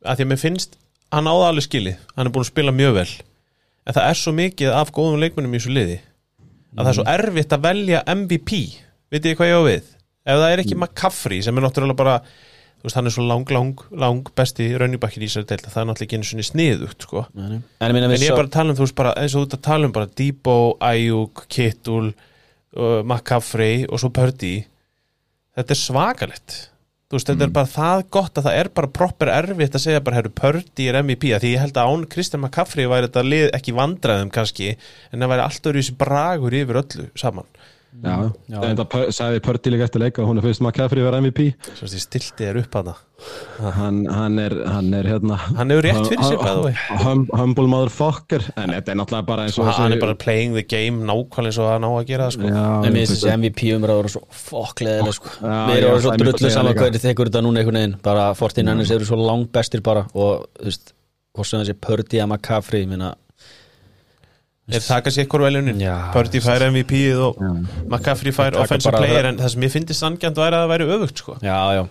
að 0.01 0.17
því 0.19 0.25
að 0.25 0.31
mér 0.33 0.41
finnst, 0.41 0.79
hann 1.13 1.29
áða 1.29 1.51
alveg 1.51 1.67
skilið. 1.67 1.99
Hann 2.17 2.29
er 2.29 2.33
búin 2.33 2.47
að 2.47 2.51
spila 2.55 2.73
mjög 2.73 2.95
vel. 2.97 3.11
En 3.85 3.97
það 3.97 4.07
er 4.07 4.19
svo 4.21 4.33
mikið 4.37 4.73
af 4.77 4.93
góðum 4.97 5.21
leikmennum 5.21 5.55
í 5.57 5.61
þessu 5.61 5.73
liði 5.75 5.99
að 6.77 6.85
það 6.85 6.93
er 6.93 6.99
svo 6.99 7.09
erfitt 7.15 7.57
að 7.57 7.67
velja 7.67 8.05
MVP 8.15 8.61
vitið 9.11 9.27
þið 9.31 9.37
hvað 9.41 9.51
ég 9.51 9.59
á 9.59 9.63
við? 9.67 9.91
Ef 10.21 10.41
það 10.41 10.53
er 10.55 10.63
ekki 10.63 10.77
McCaffrey 10.77 11.43
sem 11.45 11.59
er 11.59 11.65
náttúrulega 11.67 11.99
bara 11.99 12.17
þú 12.81 12.89
veist, 12.89 12.97
hann 12.97 13.11
er 13.11 13.13
svo 13.13 13.25
lang, 13.29 13.51
lang, 13.53 13.83
lang 14.01 14.31
besti 14.37 14.71
raunibakkin 14.81 15.25
í 15.25 15.29
þessari 15.29 15.49
deilda, 15.51 15.73
það 15.73 15.83
er 15.83 15.89
náttúrulega 15.91 16.09
ekki 16.09 16.19
einu 16.19 16.29
svona 16.31 16.47
sniðugt 16.49 17.07
sko. 17.07 17.25
en 17.37 17.59
ég 17.61 18.07
En 18.17 18.25
ég 18.25 18.31
er 18.31 18.39
bara 18.39 18.49
að 18.49 18.55
tala 18.55 18.73
um, 18.73 18.79
þú 18.79 18.87
veist, 18.87 18.97
bara, 18.97 19.13
eins 19.21 19.35
og 19.35 19.43
þú 19.43 19.49
ert 19.49 19.57
að 19.59 19.65
tala 19.67 19.89
um 19.89 19.95
bara 19.97 20.11
Debo, 20.21 20.57
Ayuk, 20.81 21.43
Kittul 21.53 22.07
uh, 22.09 23.01
McCaffrey 23.05 23.85
og 23.85 24.01
svo 24.01 24.13
Purdy. 24.17 24.55
Þetta 25.59 25.77
er 25.77 25.81
svakalegt 25.83 26.57
þú 27.11 27.19
veist, 27.19 27.31
þetta 27.33 27.47
er 27.49 27.55
bara 27.57 27.71
það 27.73 28.05
gott 28.15 28.39
að 28.39 28.47
það 28.47 28.59
er 28.61 28.69
bara 28.79 28.91
proper 28.95 29.31
erfitt 29.35 29.75
að 29.75 29.83
segja 29.83 30.03
bara, 30.07 30.21
herru, 30.21 30.31
Purdy 30.41 30.87
er 30.87 31.01
MVP 31.03 31.33
að 31.35 31.43
því 31.43 31.51
ég 31.57 31.65
held 31.65 31.81
að 31.83 31.91
án 31.91 32.05
Kristján 32.13 32.45
McCaffrey 32.45 32.87
væri 32.91 33.09
þetta 33.09 33.25
lið 33.27 33.49
ekki 33.59 33.75
vandræðum 33.75 34.31
kannski, 34.37 34.77
en 35.11 35.25
það 35.25 35.33
væri 35.35 35.45
alltaf 35.49 35.77
þessi 35.81 35.97
bragur 35.99 36.59
yfir 36.61 36.81
öllu 36.85 37.09
saman 37.19 37.51
Já, 37.91 38.31
Já. 38.49 38.59
en 38.65 38.79
það 38.79 39.09
sagði 39.13 39.41
Pörti 39.45 39.71
líka 39.75 39.85
eftir 39.89 40.01
leika 40.01 40.23
og 40.23 40.29
hún 40.31 40.39
er 40.39 40.45
fyrst 40.47 40.63
McCaffrey 40.63 41.03
vera 41.03 41.19
MVP 41.21 41.49
Svo 41.75 41.89
því 41.91 41.99
stilti 42.05 42.47
er 42.47 42.61
upp 42.63 42.77
hana 42.79 42.95
hann, 43.77 43.99
hann, 44.07 44.39
er, 44.41 44.55
hann 44.71 44.93
er 44.97 45.09
hérna 45.11 45.37
Hann 45.59 45.73
hefur 45.75 45.85
rétt 45.89 46.07
fyrir 46.09 46.63
way. 46.65 46.77
hum, 47.03 47.25
Humble 47.37 47.67
motherfucker. 47.69 48.47
En 48.57 48.73
þetta 48.73 48.95
er 48.95 48.99
náttúrulega 49.01 49.27
bara 49.29 49.47
eins 49.47 49.59
og 49.61 49.69
Hann 49.77 49.97
er 49.97 50.01
bara 50.01 50.15
playing 50.15 50.55
the 50.57 50.63
game 50.63 51.03
nákvæmlega 51.05 51.51
eins 51.51 51.59
og 51.61 51.69
það 51.69 51.83
ná 51.85 51.89
að 51.91 52.07
gera 52.13 52.29
það 52.29 52.37
sko. 52.37 52.53
Já, 52.55 52.65
En 52.87 52.95
mér 52.95 53.05
finnst 53.05 53.17
þessi 53.19 53.35
MVP 53.37 53.65
umræður 53.77 54.11
svo 54.15 54.23
fokkleðilega 54.47 55.17
sko. 55.19 55.35
Svo 55.35 55.51
það 55.51 55.75
er 55.75 55.89
mjög 55.91 56.23
drullu 56.23 56.49
að 56.51 56.57
saman 56.57 56.79
hverju 56.81 57.03
tekur 57.05 57.31
þetta 57.31 57.45
núna 57.47 57.63
einhvern 57.65 57.81
veginn. 57.83 57.97
Bara 58.07 58.29
Fortin 58.39 58.73
Hennis 58.73 58.95
eru 58.97 59.09
svo 59.11 59.19
langt 59.21 59.53
bestir 59.57 59.85
bara 59.85 60.07
og 60.15 60.47
þú 60.61 60.71
veist, 60.71 60.95
hvort 61.37 61.51
sem 61.51 61.65
þessi 61.65 61.77
Pördi 61.85 62.23
að 62.23 62.31
McCaffrey 62.31 62.89
minna, 62.89 63.13
Er 64.71 64.85
það 64.85 65.03
kannski 65.07 65.23
eitthvað 65.25 65.47
veljunin? 65.49 65.81
Pördi 66.15 66.43
fær 66.45 66.65
MVP-ið 66.71 67.23
og 67.29 67.41
McCaffrey 67.89 68.35
fær 68.37 68.55
Taka 68.55 68.65
offensive 68.67 68.95
player 68.97 69.31
en 69.33 69.41
það 69.41 69.55
sem 69.55 69.67
ég 69.67 69.75
finnst 69.75 69.97
sangjant 69.99 70.41
væri 70.41 70.59
að 70.59 70.65
það 70.65 70.73
væri 70.75 70.89
öfugt 70.97 71.23
sko. 71.25 71.37
Já, 71.45 71.59
já. 71.81 71.85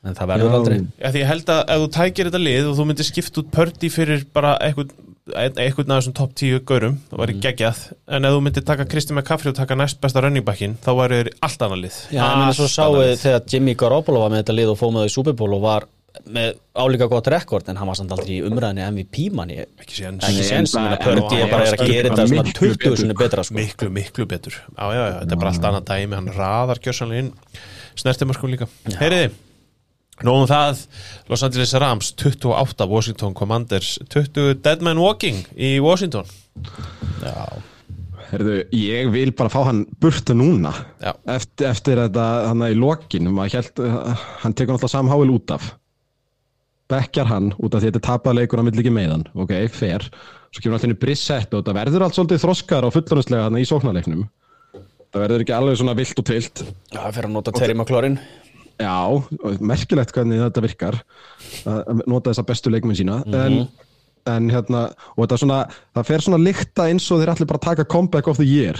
En 0.00 0.16
það 0.16 0.30
verður 0.32 0.54
aldrei. 0.56 0.76
Já, 0.96 1.10
því 1.12 1.20
ég 1.20 1.28
held 1.28 1.50
að 1.52 1.62
ef 1.74 1.82
þú 1.82 1.88
tækir 1.98 2.28
þetta 2.30 2.40
lið 2.40 2.68
og 2.70 2.76
þú 2.78 2.86
myndir 2.88 3.08
skipta 3.10 3.42
út 3.42 3.50
Pördi 3.52 3.90
fyrir 3.92 4.22
bara 4.32 4.54
eitthvað 4.64 4.94
eitthvað 5.30 5.90
af 5.92 5.98
þessum 6.00 6.14
topp 6.16 6.32
10 6.40 6.62
gaurum 6.66 6.94
það 7.10 7.20
væri 7.20 7.34
geggjað, 7.44 7.80
en 8.16 8.24
ef 8.26 8.32
þú 8.34 8.40
myndir 8.46 8.64
taka 8.66 8.86
Kristi 8.90 9.14
McCaffrey 9.14 9.52
og 9.52 9.58
taka 9.60 9.76
næst 9.78 10.00
besta 10.02 10.22
running 10.24 10.46
backin 10.46 10.78
þá 10.82 10.90
væri 10.96 11.18
þeir 11.20 11.30
allt 11.46 11.64
annað 11.66 11.82
lið. 11.84 11.98
Já, 12.16 12.22
ég 12.24 12.40
meina 12.40 12.56
svo 12.56 12.66
Allt 12.66 12.74
sáu 12.74 12.88
annað 12.94 13.04
lið. 13.10 13.20
þegar 13.26 13.44
Jimmy 13.52 13.74
Garoppolo 13.78 14.22
var 14.24 14.32
með 14.32 14.42
þetta 14.42 14.56
lið 14.56 14.72
og 14.72 14.78
fóð 14.80 14.94
með 14.96 15.04
það 15.04 15.10
í 15.10 15.14
Super 15.14 15.36
Bowl 15.38 15.54
og 15.58 15.62
var 15.68 15.86
með 16.30 16.56
álíka 16.74 17.06
gott 17.10 17.28
rekord 17.32 17.68
en 17.70 17.76
hann 17.80 17.88
var 17.90 17.96
samt 17.98 18.12
aldrei 18.14 18.38
í 18.38 18.42
umræðinni 18.46 18.84
MVP 18.90 19.28
manni 19.36 19.58
ekki 19.62 19.94
séns. 20.00 20.24
Ekki 20.24 20.40
Nei, 20.40 20.48
séns, 20.48 20.74
en 20.74 20.82
ég 20.82 20.88
meina 20.88 20.96
það- 20.96 21.04
Pördi 21.06 21.40
er 21.42 21.50
bara 21.50 21.64
er 21.64 21.72
að 21.74 21.78
það- 21.78 21.92
gera 21.92 22.08
þetta 22.10 22.26
svona 22.28 22.42
miklu 22.48 22.72
20 22.76 22.96
sinni 22.96 23.14
betra 23.14 23.44
sko. 23.44 23.54
miklu, 23.54 23.90
miklu 23.90 24.26
betur. 24.26 24.52
Já, 24.78 24.84
já, 24.94 25.04
já, 25.10 25.20
þetta 25.20 25.32
er 25.32 25.36
bara 25.44 25.50
allt 25.54 25.68
annað 25.70 25.84
dæmi. 25.92 26.14
Hann 26.14 26.28
raðar 26.34 26.78
gjörsanlega 26.80 27.18
inn 27.18 27.32
snertimörkum 27.96 28.50
líka. 28.50 28.68
Heyriði, 29.00 29.30
nóðum 30.22 30.48
það 30.50 30.86
Los 31.28 31.42
Angeles 31.42 31.74
Rams 31.74 32.12
28 32.12 32.88
Washington 32.88 33.34
Commanders 33.34 33.98
20 34.08 34.54
Dead 34.62 34.80
Man 34.82 34.98
Walking 34.98 35.44
í 35.56 35.80
Washington. 35.80 36.24
Já, 37.22 37.48
Herðu, 38.30 38.60
ég 38.70 39.08
vil 39.10 39.32
bara 39.32 39.50
fá 39.50 39.64
hann 39.66 39.86
burtu 40.00 40.34
núna. 40.38 40.70
Já. 41.02 41.14
eftir, 41.26 41.66
eftir 41.66 41.96
þetta 41.96 42.46
hann 42.46 42.60
í 42.62 42.74
lokin 42.78 43.26
maður 43.34 43.56
held, 43.58 43.80
uh, 43.80 44.14
hann 44.44 44.54
tekur 44.54 44.76
náttúrulega 44.76 44.88
Sam 44.90 45.08
Howell 45.10 45.32
út 45.34 45.50
af 45.50 45.74
bekkjar 46.90 47.30
hann 47.30 47.52
út 47.56 47.74
af 47.74 47.80
því 47.80 47.88
að 47.88 47.94
þetta 47.94 48.06
tapar 48.08 48.36
leikur 48.36 48.62
á 48.62 48.66
milli 48.66 48.82
ekki 48.82 48.92
meðan 48.94 49.24
ok, 49.34 49.54
fair, 49.72 50.06
svo 50.50 50.64
kemur 50.64 50.92
í 50.92 50.98
brissett 50.98 51.54
og 51.54 51.62
þetta 51.62 51.76
verður 51.76 52.06
allt 52.06 52.18
svolítið 52.18 52.44
þroskar 52.44 52.86
og 52.86 52.94
fullorðslega 52.96 53.46
hann 53.46 53.58
í 53.60 53.66
sóknarleiknum. 53.68 54.26
Það 55.10 55.24
verður 55.24 55.44
ekki 55.44 55.54
alveg 55.56 55.78
svona 55.80 55.96
vilt 55.98 56.22
og 56.22 56.26
tvilt. 56.26 56.62
Já 56.94 57.00
fyrir 57.10 57.26
að 57.26 57.34
nota 57.34 57.54
Terry 57.54 57.74
McLaurin. 57.74 58.18
Já, 58.80 59.10
og 59.10 59.62
merkilegt 59.62 60.14
hvernig 60.14 60.40
þetta 60.40 60.62
virkar 60.64 61.00
að 61.68 62.04
nota 62.08 62.30
þessa 62.30 62.46
bestu 62.48 62.72
leikmenn 62.72 62.96
sína. 62.96 63.18
En, 63.26 63.64
en 64.30 64.46
hérna 64.52 64.86
og 65.16 65.24
þetta 65.24 65.36
er 65.36 65.42
svona, 65.42 65.58
það 65.98 66.08
fer 66.12 66.24
svona 66.26 66.40
líkta 66.40 66.86
eins 66.88 67.10
og 67.10 67.20
þeir 67.20 67.34
allir 67.34 67.50
bara 67.50 67.64
taka 67.66 67.88
comeback 67.90 68.30
of 68.30 68.40
the 68.40 68.46
year. 68.46 68.78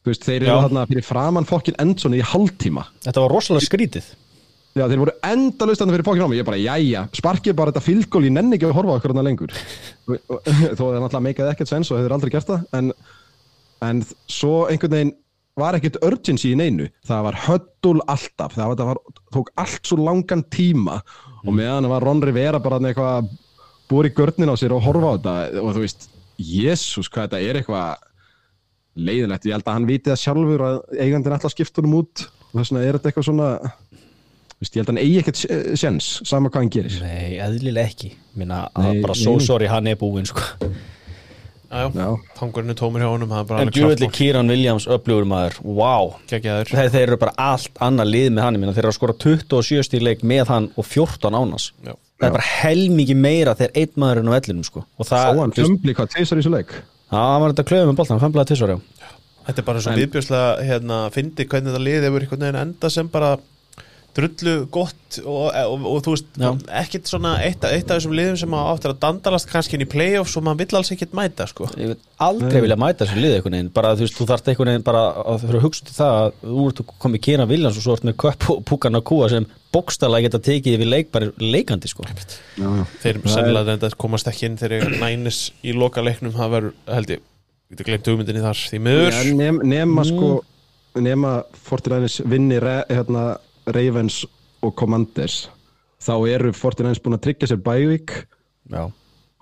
Þú 0.00 0.12
veist, 0.14 0.24
þeir 0.24 0.40
eru 0.40 0.50
Já. 0.50 0.62
þarna 0.64 0.86
fyrir 0.88 1.04
framann 1.04 1.48
fokkin 1.48 1.76
endsoni 1.82 2.22
í 2.22 2.24
hálftíma. 2.24 2.86
Þetta 3.04 3.24
var 3.26 3.36
rosalega 3.36 3.68
skrítið 3.68 4.08
já, 4.76 4.84
þeir 4.84 5.00
voru 5.02 5.16
endalust 5.30 5.82
þarna 5.82 5.96
fyrir 5.96 6.06
fokkin 6.06 6.22
framann 6.22 6.38
ég 6.40 6.48
bara, 6.48 6.60
jæja, 6.60 7.06
sparkið 7.16 7.56
bara 7.58 7.72
þetta 7.72 7.86
fylgól 7.86 8.26
ég 8.26 8.34
nenni 8.36 8.58
ekki 8.58 8.68
að 8.68 8.76
horfa 8.78 8.94
á 8.94 8.96
okkur 8.98 9.14
þarna 9.14 9.26
lengur. 9.26 9.56
Þó 10.76 10.84
það 10.84 11.00
náttúrulega 11.00 11.24
meikaði 11.26 11.54
ekkert 11.54 11.72
sens 11.72 11.90
og 11.90 12.00
hefur 12.00 12.16
aldrei 12.16 12.34
gert 12.34 12.50
það 12.50 12.78
en, 12.78 12.92
en 13.86 14.04
svo 14.30 14.54
einhvern 14.70 14.96
veginn 14.96 15.16
var 15.60 15.76
ekkert 15.78 15.98
urgency 16.06 16.54
í 16.54 16.58
neinu. 16.58 16.88
Það 17.06 17.24
var 17.26 17.38
höddul 17.46 17.98
alltaf. 18.10 18.54
Það 18.56 18.70
var, 18.70 18.78
það 18.80 18.90
var, 18.90 19.00
tók 19.34 19.52
allt 19.60 19.90
svo 19.90 19.98
langan 20.00 20.44
tíma 20.52 21.00
og 21.44 21.56
meðan 21.56 21.88
var 21.90 22.04
Ron 22.06 22.22
Rivera 22.24 22.60
bara 22.62 22.80
eitthvað 22.80 23.30
búið 23.90 24.10
í 24.10 24.14
görnin 24.20 24.52
á 24.52 24.56
sér 24.60 24.74
og 24.76 24.84
horfa 24.86 25.12
á 25.12 25.14
þetta. 25.16 25.34
Og 25.62 25.74
þú 25.76 25.84
veist, 25.84 26.08
jésús 26.40 27.10
hvað 27.10 27.28
þetta 27.28 27.42
er 27.44 27.60
eitthvað 27.60 28.06
leiðilegt, 29.00 29.46
ég 29.46 29.56
held 29.56 29.68
að 29.68 29.76
hann 29.76 29.88
viti 29.88 30.10
það 30.10 30.22
sjálfur 30.24 30.66
að 30.66 30.78
eigandinn 30.98 31.36
alltaf 31.36 31.54
skiptur 31.54 31.88
um 31.88 31.98
út. 32.00 32.26
Og 32.50 32.60
þess 32.60 32.72
vegna 32.72 32.84
er 32.86 32.98
þetta 32.98 33.10
eitthvað 33.10 33.28
svona 33.28 33.50
þú 34.60 34.66
veist, 34.66 34.74
ég 34.76 34.82
held 34.82 34.90
að 34.90 34.92
hann 34.92 35.02
eigi 35.02 35.18
ekkert 35.22 35.38
sj- 35.40 35.76
sjens 35.80 36.08
sama 36.28 36.50
hvað 36.52 36.60
hann 36.66 36.72
gerir. 36.74 36.96
Nei, 37.00 37.38
eðlilega 37.40 37.88
ekki. 37.88 38.10
Minna, 38.36 38.58
Nei, 38.76 39.00
bara 39.00 39.14
so 39.16 39.38
sorry, 39.40 39.66
hann 39.72 39.88
er 39.88 39.96
búinn 39.96 40.26
sko. 40.28 40.42
já, 41.70 41.86
já, 41.86 41.90
Já. 41.94 42.16
tangurinn 42.36 42.70
er 42.70 42.74
tómur 42.78 43.00
hjá 43.02 43.08
honum 43.12 43.30
það 43.30 43.40
er 43.40 43.48
bara 43.48 43.62
En 43.62 43.70
klárt 43.70 44.12
Kieran 44.12 44.48
Williams 44.50 44.86
upplugur 44.90 45.24
maður 45.30 45.58
Wow, 45.62 46.16
þeir, 46.28 46.66
þeir 46.66 47.04
eru 47.06 47.16
bara 47.20 47.32
allt 47.38 47.70
annað 47.80 48.10
lið 48.10 48.30
með 48.34 48.42
hann 48.42 48.56
Ég 48.58 48.62
meina, 48.64 48.72
Þeir 48.74 48.84
eru 48.84 48.90
að 48.90 48.96
skora 48.98 49.14
27 49.22 49.84
stíl 49.86 50.02
leik 50.02 50.24
með 50.26 50.50
hann 50.50 50.66
og 50.76 50.84
14 50.88 51.30
ánans 51.38 51.68
Já. 51.86 51.94
Það 52.20 52.26
er 52.26 52.34
bara 52.36 52.48
helmingi 52.60 53.14
meira 53.16 53.54
þegar 53.56 53.76
einn 53.80 53.94
maður 54.02 54.18
er 54.20 54.28
á 54.28 54.34
vellinum 54.34 54.66
sko. 54.66 54.82
og 54.98 55.06
Sá 55.06 55.14
það, 55.14 55.38
hann 55.40 55.54
þú 55.54 55.62
veist, 55.62 55.70
fömbli 55.70 55.94
hvað 55.96 56.10
tvisar 56.12 56.36
í 56.36 56.42
þessu 56.42 56.52
leik. 56.52 56.74
Það 57.10 57.36
var 57.40 57.54
þetta 57.54 57.64
klöfum 57.70 57.88
með 57.94 57.96
boltan, 58.02 58.20
hann 58.20 58.34
tvisvar 58.50 58.74
já. 58.74 58.80
Þetta 59.46 59.62
er 59.62 59.66
bara 59.70 59.80
svo 59.80 59.94
viðbjörslega 59.96 60.50
hérna, 60.68 60.98
fyndi 61.14 61.46
hvernig 61.48 61.70
þetta 61.72 61.80
lið 61.86 62.04
hefur 62.10 62.26
einhvern 62.26 62.44
veginn 62.44 62.60
enda 62.60 62.90
sem 62.92 63.08
bara 63.08 63.30
drullu 64.16 64.54
gott 64.72 65.18
og, 65.22 65.46
og, 65.50 65.84
og, 65.90 65.98
þú 66.04 66.14
veist, 66.14 66.28
Já. 66.38 66.50
ekkit 66.80 67.10
svona 67.10 67.34
eitt, 67.44 67.64
eitt 67.66 67.90
af 67.90 67.98
þessum 67.98 68.14
liðum 68.16 68.38
sem 68.40 68.56
áttur 68.58 68.94
að 68.94 69.00
dandalast 69.04 69.48
kannski 69.50 69.76
inn 69.76 69.84
í 69.84 69.88
playoffs 69.90 70.36
og 70.38 70.44
maður 70.46 70.64
vill 70.64 70.80
alls 70.80 70.92
ekkit 70.94 71.14
mæta 71.16 71.46
sko. 71.50 71.68
Ég 71.80 71.92
vil 71.92 71.96
aldrei 72.26 72.60
vilja 72.64 72.78
mæta 72.80 73.06
þessu 73.06 73.22
lið 73.22 73.36
einhvern 73.38 73.56
veginn 73.58 73.72
bara 73.74 73.94
þú 73.94 74.06
veist, 74.06 74.18
þú 74.18 74.28
þarft 74.30 74.50
einhvern 74.52 74.72
veginn 74.72 74.86
bara 74.90 75.04
að 75.22 75.40
þurfa 75.44 75.60
að 75.60 75.66
hugsa 75.66 75.88
til 75.88 75.96
það 75.96 76.18
að 76.18 76.36
þú 76.42 76.66
ert 76.72 76.84
komið 77.06 77.24
Kieran 77.26 77.50
Williams 77.50 77.80
og 77.80 77.86
svo 77.86 77.96
ert 77.96 78.06
með 78.10 78.18
köp 78.24 78.46
og 78.54 78.62
púkan 78.70 79.00
að 79.00 79.06
kúa 79.10 79.30
sem 79.32 79.48
bókstala 79.70 80.20
geta 80.24 80.42
tekið 80.42 80.78
yfir 80.78 80.90
leik 80.90 81.10
bara 81.14 81.30
leikandi 81.38 81.90
sko 81.90 82.06
já, 82.06 82.14
já. 82.58 82.84
þeir 83.04 83.20
sennilega 83.22 83.68
reynda 83.70 83.90
komast 84.00 84.30
ekki 84.30 84.48
inn 84.48 84.58
þegar 84.58 84.96
nænis 84.98 85.50
í 85.62 85.74
loka 85.76 86.02
leiknum 86.02 86.34
það 86.34 86.56
verður, 86.56 86.78
held 86.90 87.12
ég, 87.14 87.22
við 87.70 87.76
getum 87.76 87.90
glemt 87.90 88.10
hugmyndinni 88.10 88.42
þar 88.42 88.62
því 88.72 88.80
miður 88.88 89.14
Já, 89.14 89.20
nem, 89.38 89.60
nema 89.70 90.06
sko 90.08 90.30
nema 90.98 91.42
Fortinænis 91.54 92.20
vinni 92.26 92.58
hérna, 92.58 93.36
Ravens 93.78 94.20
og 94.62 94.74
Commanders 94.76 95.48
þá 96.00 96.14
eru 96.32 96.52
Fortinænis 96.56 97.00
búin 97.04 97.16
að 97.18 97.24
tryggja 97.28 97.50
sér 97.52 97.60
bævík 97.64 98.14
Já, 98.70 98.86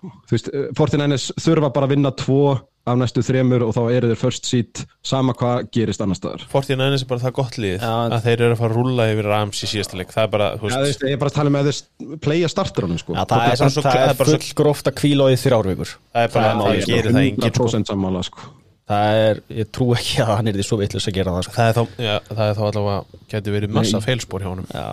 þú 0.02 0.32
veist, 0.34 0.48
Fortinænis 0.78 1.30
þurfa 1.42 1.72
bara 1.74 1.86
að 1.88 1.94
vinna 1.96 2.10
tvo 2.14 2.42
af 2.88 2.96
næstu 2.96 3.20
þremur 3.20 3.66
og 3.66 3.74
þá 3.76 3.80
eru 3.92 4.08
þeir 4.08 4.16
first 4.22 4.46
seat 4.48 4.80
sama 5.04 5.34
hvað 5.36 5.66
gerist 5.76 6.00
annar 6.00 6.16
staðar 6.16 6.44
Fortin 6.48 6.78
nænis 6.80 7.02
er 7.04 7.08
bara 7.10 7.20
það 7.20 7.34
gott 7.36 7.58
lið 7.60 7.74
Já. 7.82 7.90
að 8.16 8.22
þeir 8.24 8.44
eru 8.46 8.54
að 8.54 8.60
fara 8.62 8.72
að 8.72 8.78
rúlla 8.78 9.08
yfir 9.12 9.28
Rams 9.28 9.60
í 9.60 9.68
síðasta 9.68 9.98
leik 10.00 10.14
það 10.14 10.22
er 10.24 10.30
bara, 10.32 10.46
þú 10.56 10.70
Já, 10.70 10.72
þú 10.72 10.78
veist, 10.78 10.86
veist, 10.88 11.04
ég 11.10 11.16
er 11.18 11.20
bara 11.20 11.32
að 11.34 11.36
tala 11.36 11.52
með 11.52 11.60
að 11.60 11.68
þeir 11.68 12.22
playa 12.24 12.48
starteranum 12.54 13.02
sko. 13.02 13.12
Já 13.18 13.20
það, 13.28 13.42
er, 13.42 13.50
bara 13.50 13.58
samt, 13.60 13.74
svo- 13.76 13.84
það 13.84 13.98
er 13.98 14.08
er 14.14 14.18
bara 14.22 14.30
svo- 14.32 14.40
full 14.46 14.56
gróft 14.62 14.88
að 14.88 14.96
kvíla 15.02 15.20
á 15.20 15.28
því 15.28 15.36
þrjárvíkur 15.44 15.92
það 15.92 16.24
er 16.24 16.32
bara, 16.38 16.54
það 16.62 16.72
er 16.72 16.80
það, 16.80 16.88
gerir 16.94 17.12
það 17.12 17.26
engin 17.28 17.52
sko. 17.52 17.68
100% 17.68 17.92
sammála 17.92 18.24
sko. 18.30 18.48
Það 18.88 19.22
er, 19.22 19.40
ég 19.52 19.68
trú 19.74 19.90
ekki 19.92 20.22
að 20.24 20.30
hann 20.32 20.48
er 20.48 20.56
því 20.56 20.64
svo 20.64 20.78
vitlis 20.80 21.08
að 21.10 21.16
gera 21.18 21.32
það 21.34 21.42
sko. 21.44 21.54
það, 21.58 21.68
er 21.68 21.74
þá, 21.76 22.02
já, 22.06 22.14
það 22.30 22.44
er 22.46 22.54
þá 22.56 22.62
allavega, 22.70 23.20
geti 23.34 23.52
verið 23.52 23.74
massa 23.76 24.00
feilspor 24.00 24.44
hjá 24.44 24.48
honum. 24.48 24.68
Já, 24.72 24.88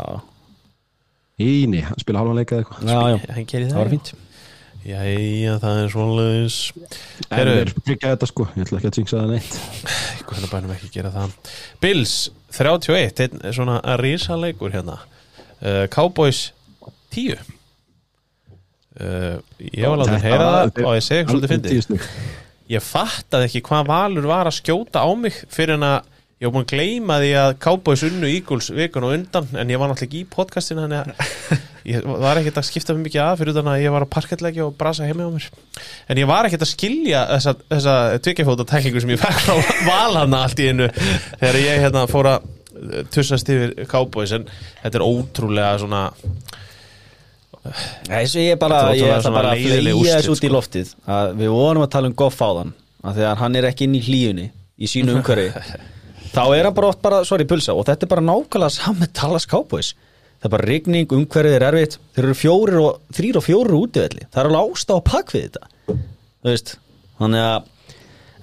Íni, 1.45 1.81
hann 1.83 1.99
spila 1.99 2.21
halvan 2.21 2.37
leika 2.39 2.55
eða 2.55 2.63
eitthvað. 2.63 2.79
Já, 2.87 2.99
já, 3.11 3.17
hann 3.35 3.47
gerir 3.51 3.67
það 3.67 3.75
það, 3.75 3.81
var 3.81 3.91
fínt. 3.93 4.11
Jæja, 4.85 5.55
það 5.63 5.79
er 5.81 5.89
svoleiðis. 5.95 6.57
En 7.25 7.39
Heyrðu. 7.39 7.55
þeir 7.55 7.71
tryggja 7.87 8.11
þetta 8.11 8.29
sko, 8.29 8.45
ég 8.51 8.67
ætla 8.67 8.77
ekki 8.79 8.91
að 8.91 8.99
jinxa 8.99 9.17
það 9.17 9.31
neitt. 9.33 9.53
Hvernig 10.29 10.51
bænum 10.51 10.73
ekki 10.75 10.91
gera 10.93 11.11
það. 11.15 11.33
Bills 11.81 12.13
31 12.55 13.23
einn 13.25 13.41
er 13.41 13.57
svona 13.57 13.79
að 13.81 13.99
rísa 14.03 14.37
leikur 14.39 14.75
hérna. 14.75 14.99
Uh, 15.63 15.85
Cowboys 15.91 16.51
10 17.15 17.39
uh, 18.99 19.39
Ég 19.71 19.87
var 19.87 19.97
látið 20.01 20.17
að 20.19 20.25
heyra 20.27 20.47
það 20.51 20.81
og 20.83 20.97
ég 20.97 21.05
segi 21.07 21.27
svolítið 21.31 21.53
fyndið 21.55 22.01
Ég 22.72 22.82
fattaði 22.82 23.45
ekki 23.49 23.61
hvað 23.68 23.89
Valur 23.91 24.26
var 24.32 24.49
að 24.49 24.57
skjóta 24.57 25.03
á 25.05 25.09
mig 25.13 25.36
fyrir 25.53 25.78
en 25.78 25.86
að 25.86 26.11
ég 26.41 26.49
var 26.49 26.53
búin 26.55 26.66
að 26.66 26.72
gleyma 26.74 27.18
því 27.22 27.30
að 27.39 27.51
Cowboys 27.63 28.03
unnu 28.07 28.28
Eagles 28.28 28.72
vikun 28.74 29.05
og 29.05 29.13
undan 29.16 29.51
en 29.53 29.70
ég 29.72 29.80
var 29.80 29.91
náttúrulega 29.91 30.09
ekki 30.09 30.24
í 30.24 30.32
podcastinu 30.34 30.84
þannig 30.84 31.13
að 31.13 31.61
ég 31.93 32.07
var 32.26 32.41
ekkert 32.41 32.59
að 32.59 32.68
skipta 32.68 32.95
mig 32.97 33.05
mikið 33.05 33.22
að 33.24 33.38
fyrir 33.39 33.53
utan 33.53 33.70
að 33.72 33.84
ég 33.86 33.93
var 33.93 34.07
að 34.07 34.11
parkettleggja 34.18 34.66
og 34.66 34.76
brasa 34.80 35.05
heimi 35.07 35.30
á 35.30 35.32
mér. 35.32 35.47
En 36.09 36.20
ég 36.20 36.30
var 36.30 36.49
ekkert 36.49 36.66
að 36.66 36.72
skilja 36.74 37.24
þessa, 37.36 37.55
þessa 37.70 37.95
tvikjafóta 38.26 38.68
tæklingu 38.74 39.05
sem 39.05 39.13
ég 39.13 39.22
fekk 39.22 39.45
frá 39.45 39.55
Valhana 39.91 40.43
allt 40.47 40.66
í 40.66 40.70
einu 40.74 40.89
þegar 40.97 41.61
ég 41.61 41.82
hérna 41.86 42.07
fór 42.09 42.32
að 42.34 42.49
eh, 42.49 43.07
tussast 43.13 43.53
yfir 43.53 43.78
Cowboys 43.93 44.34
en 44.36 44.49
þetta 44.82 44.99
er 44.99 45.05
ótrúlega 45.05 45.76
svona 45.86 46.07
Nei, 48.09 48.24
svo 48.30 48.43
ég 48.43 48.59
bara, 48.61 48.80
Þetta 48.80 48.88
var 48.88 48.95
ég 48.99 49.13
ætla 49.16 49.34
bara 49.36 49.51
að 49.55 49.66
úrslit, 49.66 50.13
þessu 50.13 50.32
út 50.36 50.39
í 50.43 50.49
sko. 50.49 50.53
loftið. 50.55 50.93
Að 51.18 51.34
við 51.41 51.51
vorum 51.55 51.86
að 51.86 51.91
tala 51.95 52.11
um 52.11 52.16
Goff 52.22 52.41
á 52.41 52.49
þann 52.59 52.74
að 53.05 53.20
þegar 53.20 53.41
hann 53.41 53.59
er 53.59 53.68
ekki 53.70 53.88
inn 53.88 53.97
í 53.97 54.01
hlíunni 54.05 54.47
í 54.78 54.89
sínu 54.91 55.13
umhverfi. 55.20 55.51
Þá 56.36 56.41
er 56.57 56.68
hann 56.68 56.76
bara 56.78 56.89
oft 56.91 57.01
bara, 57.05 57.22
sorry, 57.28 57.45
pulsa 57.49 57.76
og 57.78 57.86
þetta 57.88 58.05
er 58.07 58.11
bara 58.16 58.26
nákvæmlega 58.26 58.74
samme 58.76 59.07
Dallas 59.16 59.47
Cowboys. 59.49 59.93
Það 60.41 60.49
er 60.49 60.53
bara 60.57 60.68
rigning, 60.70 61.13
umhverfið 61.16 61.55
er 61.59 61.68
erfitt 61.70 61.99
þeir 62.18 62.26
eru 62.28 62.36
fjórir 62.38 62.82
og, 62.82 62.97
þrýr 63.16 63.39
og 63.39 63.45
fjórir 63.45 63.78
útivelli. 63.80 64.26
Það 64.34 64.41
er 64.43 64.49
alveg 64.51 64.76
ástá 64.76 64.97
að 64.99 65.05
pakk 65.11 65.32
við 65.38 65.45
þetta 65.47 65.70
þú 65.95 66.51
veist, 66.51 66.76
þannig 67.22 67.47
að 67.53 67.72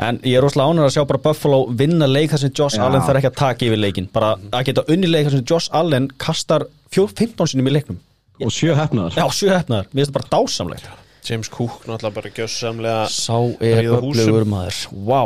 En 0.03 0.16
ég 0.27 0.35
er 0.35 0.43
rosalega 0.43 0.73
ánur 0.73 0.87
að 0.89 0.95
sjá 0.97 1.03
bara 1.07 1.20
Buffalo 1.23 1.59
vinna 1.79 2.09
leik 2.09 2.33
þar 2.33 2.41
sem 2.43 2.53
Josh 2.59 2.79
Já. 2.79 2.83
Allen 2.89 3.05
þarf 3.07 3.20
ekki 3.20 3.29
að 3.29 3.37
taka 3.39 3.66
yfir 3.68 3.79
leikin 3.79 4.07
bara 4.11 4.31
að 4.51 4.64
geta 4.66 4.83
unni 4.91 5.07
leik 5.07 5.29
þar 5.29 5.35
sem 5.37 5.45
Josh 5.47 5.68
Allen 5.79 6.09
kastar 6.18 6.64
4, 6.97 7.12
15 7.20 7.53
sinum 7.53 7.68
í 7.70 7.75
leiknum 7.77 8.01
og 8.47 8.53
sjö 8.55 8.74
hefnaðar 8.78 9.16
Já, 9.18 9.24
sjö 9.34 9.51
hefnaðar, 9.55 9.88
mér 9.93 10.03
finnst 10.03 10.12
það 10.12 10.18
bara 10.18 10.30
dásamlegt. 10.36 10.88
James 11.28 11.49
Cook 11.55 11.84
náttúrulega 11.86 12.14
bara 12.16 12.30
gjössamlega 12.34 13.03
Sá 13.14 13.36
er 13.62 13.90
öflugur 13.95 14.47
maður. 14.51 14.80
Vá, 15.07 15.20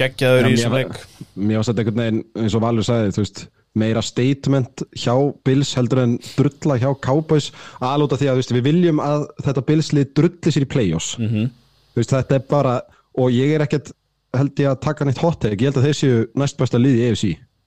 geggjaður 0.00 0.48
í 0.48 0.54
mér- 0.56 0.72
leik. 0.78 0.96
Mér 1.36 1.60
var 1.60 1.66
sett 1.68 1.78
einhvern 1.82 2.00
veginn, 2.02 2.22
eins 2.40 2.54
og 2.56 2.64
Valur 2.64 2.86
sagði, 2.88 3.12
þú 3.16 3.24
veist, 3.24 3.42
meira 3.76 4.00
statement 4.02 4.82
hjá 4.96 5.12
Bills 5.44 5.74
heldur 5.76 6.00
en 6.06 6.16
drulla 6.38 6.78
hjá 6.80 6.88
Cowboys 7.04 7.50
alúta 7.84 8.16
því 8.16 8.30
að 8.32 8.40
veist, 8.40 8.54
við 8.56 8.64
viljum 8.70 9.02
að 9.04 9.26
þetta 9.44 9.64
Bills-lið 9.68 10.14
drulli 10.16 10.52
sér 10.54 10.64
í 10.64 10.70
play-offs. 10.72 11.18
Mhm. 11.20 11.50
þú 11.92 12.00
veist, 12.00 12.10
þetta 12.16 12.34
er 12.40 12.44
bara 12.48 12.80
og 13.16 13.30
ég 13.32 13.54
er 13.56 13.64
ekkert, 13.66 13.92
held 14.36 14.56
ég 14.60 14.68
að 14.72 14.80
taka 14.80 15.04
neitt 15.04 15.18
hot 15.20 15.40
take. 15.40 15.56
Ég 15.60 15.68
held 15.72 15.76
að 15.80 15.86
þeir 15.88 15.96
séu 16.00 16.26
næst 16.36 16.56
besta 16.56 16.78
lið 16.80 16.96
í 16.96 17.04
EFC 17.10 17.24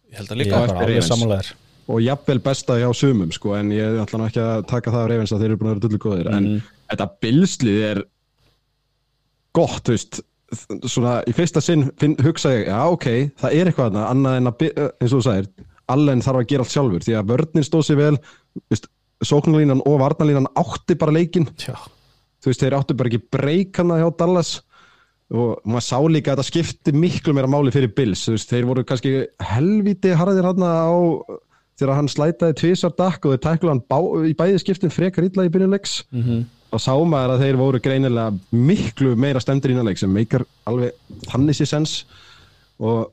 ég 0.09 0.17
held 0.17 0.29
að 0.29 0.37
ég 0.37 0.45
líka 0.45 0.57
er 0.57 0.63
eftir 0.63 0.75
bara 0.75 0.85
alveg 0.85 1.03
samanlegar 1.05 1.53
og 1.89 2.01
jafnvel 2.05 2.39
besta 2.45 2.75
hjá 2.77 2.89
sumum 2.93 3.31
sko, 3.33 3.55
en 3.57 3.71
ég 3.73 3.97
ætla 4.03 4.19
nú 4.21 4.27
ekki 4.29 4.41
að 4.43 4.65
taka 4.69 4.91
það 4.93 5.03
af 5.03 5.09
reyfins 5.09 5.31
að 5.33 5.39
þeir 5.43 5.49
eru 5.49 5.57
búin 5.61 5.69
að 5.69 5.73
vera 5.75 5.85
dullu 5.87 6.01
góðir 6.03 6.27
en 6.35 6.43
Mhm. 6.43 6.59
þetta 6.91 7.07
Bills-lið 7.23 7.79
er 7.91 8.03
gott, 9.57 9.83
þú 9.87 9.95
veist 9.95 10.21
svona 10.89 11.15
í 11.29 11.33
fyrsta 11.37 11.61
sinn 11.61 11.89
finn, 11.97 12.15
hugsa 12.25 12.49
ég, 12.55 12.67
já 12.69 12.79
ok, 12.89 13.05
það 13.41 13.53
er 13.57 13.65
eitthvað 13.71 13.89
annað, 13.91 14.07
annað 14.13 14.37
en 14.39 14.47
að, 14.51 14.63
eins 15.01 15.13
og 15.13 15.19
þú 15.19 15.25
sagðir 15.27 15.49
allen 15.89 16.21
þarf 16.21 16.39
að 16.43 16.47
gera 16.53 16.65
allt 16.65 16.73
sjálfur, 16.75 17.05
því 17.05 17.17
að 17.19 17.29
vörnin 17.33 17.65
stóð 17.65 17.85
sér 17.89 17.97
vel 17.97 18.17
sóknarlínan 19.25 19.81
og 19.85 19.99
varnarlínan 19.99 20.47
átti 20.57 20.95
bara 20.99 21.11
leikinn. 21.15 21.47
Tjá, 21.59 21.73
þú 22.39 22.51
veist, 22.51 22.61
þeir 22.63 22.75
áttu 22.77 22.95
bara 22.97 23.09
ekki 23.11 23.21
breyk 23.33 23.77
hana 23.81 23.97
hjá 23.99 24.09
Dallas. 24.17 24.51
Og 25.29 25.59
maður 25.65 25.85
sá 25.85 25.97
líka 26.09 26.31
að 26.33 26.39
þetta 26.39 26.47
skipti 26.47 26.93
miklu 26.97 27.33
meira 27.37 27.49
máli 27.51 27.73
fyrir 27.73 27.91
Bills, 27.93 28.23
þú 28.25 28.33
veist, 28.37 28.49
þeir 28.53 28.65
voru 28.69 28.83
kannski 28.89 29.11
helviti 29.51 30.13
harðir 30.17 30.47
hann 30.49 30.63
á 30.65 30.89
þegar 31.80 31.95
hann 31.99 32.09
slætaði 32.11 32.57
tvisar 32.59 32.93
dakk 32.99 33.25
og 33.25 33.36
þeir 33.36 33.43
tæklu 33.47 33.71
hann 33.73 33.84
bá, 33.89 33.99
í 34.27 34.34
bæði 34.38 34.59
skiptin 34.61 34.91
frekar 34.93 35.25
illa 35.30 35.45
í 35.47 35.51
byrjunleiks 35.53 36.03
Mhm. 36.11 36.41
og 36.71 36.80
sá 36.84 36.91
maður 36.99 37.36
að 37.38 37.43
þeir 37.45 37.57
voru 37.57 37.80
greinilega 37.82 38.39
miklu 38.53 39.15
meira 39.17 39.39
stemdir 39.41 39.71
innanleik 39.73 39.97
sem 39.97 40.11
meikar 40.13 40.43
alveg 40.67 40.91
þannig 41.32 41.55
sér 41.57 41.67
sens. 41.71 42.03
Og 42.80 43.07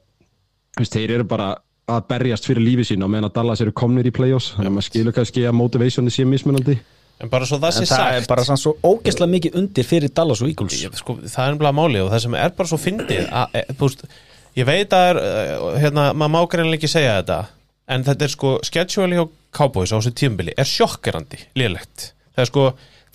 þú 0.77 0.83
veist, 0.83 0.93
þeir 0.93 1.11
eru 1.17 1.25
bara 1.25 1.55
að 1.89 2.03
berjast 2.11 2.45
fyrir 2.47 2.61
lífi 2.67 2.85
sín 2.91 3.03
og 3.07 3.11
meðan 3.11 3.31
að 3.31 3.35
Dallas 3.39 3.61
eru 3.63 3.73
komnir 3.73 4.07
í 4.07 4.13
play-offs. 4.13 4.53
Þannig 4.57 4.71
að 4.73 4.77
maður 4.77 4.89
skilur 4.91 5.13
kannski 5.17 5.47
að 5.47 5.55
motivationi 5.57 6.11
sé 6.13 6.27
mismunandi. 6.27 6.79
En 7.23 7.31
bara 7.33 7.47
svo 7.49 7.57
það 7.57 7.73
En 7.73 7.87
sé 7.87 7.87
það 7.95 8.13
er 8.13 8.21
sagt 8.21 8.29
bara 8.29 8.43
svo 8.61 8.75
ógeðslega 8.85 9.31
mikið 9.33 9.55
undir 9.57 9.85
fyrir 9.89 10.11
Dallas 10.13 10.43
og 10.43 10.49
Eagles. 10.51 10.83
Ég, 10.83 10.93
sko, 10.99 11.15
það 11.23 11.47
er 11.47 11.55
nefnilega 11.55 11.79
máli 11.79 12.03
og 12.05 12.11
það 12.13 12.21
sem 12.27 12.35
er 12.35 12.51
bara 12.59 12.69
svo 12.69 12.77
fyndið 12.83 13.31
að, 13.31 13.55
e, 13.55 13.63
ég 14.61 14.67
veit 14.69 14.91
að 14.93 15.09
er, 15.11 15.21
hérna, 15.81 16.13
maður 16.13 16.35
má 16.35 16.41
greinlega 16.53 16.77
ekki 16.83 16.91
segja 16.93 17.23
þetta 17.23 17.39
en 17.93 18.05
þetta 18.07 18.27
er 18.27 18.33
sko, 18.33 18.53
schedule 18.67 19.19
hjá 19.19 19.25
Cowboys 19.57 19.95
á 19.95 19.99
þessu 19.99 20.15
tímbili 20.19 20.55
er 20.59 20.69
sjokkerandi 20.69 21.41
lélegt, 21.59 22.11
það 22.35 22.45
er 22.45 22.51
sko 22.51 22.65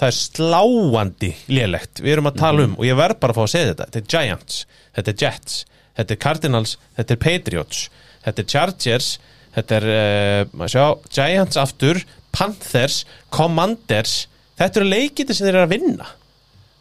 það 0.01 0.07
er 0.07 0.15
sláandi 0.17 1.31
lélegt. 1.51 1.99
Við 2.01 2.15
erum 2.15 2.31
að 2.31 2.39
tala 2.41 2.63
um 2.65 2.77
og 2.79 2.87
ég 2.87 2.97
verð 2.97 3.19
bara 3.21 3.35
að 3.35 3.41
fá 3.41 3.43
að 3.43 3.51
segja 3.53 3.73
þetta 3.73 3.89
þetta 3.89 4.01
er 4.01 4.07
Giants, 4.15 4.61
þetta 4.95 5.11
er 5.11 5.19
Jets 5.25 5.59
þetta 5.99 6.15
er 6.15 6.21
Cardinals, 6.25 6.77
þetta 6.97 7.13
er 7.13 7.21
Patriots 7.25 7.83
þetta 8.23 8.41
er 8.41 8.49
Chargers 8.55 9.11
þetta 9.51 9.77
er, 9.77 9.91
uh, 9.91 10.55
maður 10.55 10.73
sjá, 10.73 10.85
Giants 11.19 11.59
aftur 11.59 12.01
Panthers, 12.31 13.03
Commanders. 13.29 14.25
Þetta 14.59 14.81
eru 14.81 14.91
leikiti 14.91 15.35
sem 15.35 15.47
þeir 15.47 15.57
eru 15.57 15.65
að 15.65 15.73
vinna 15.75 16.09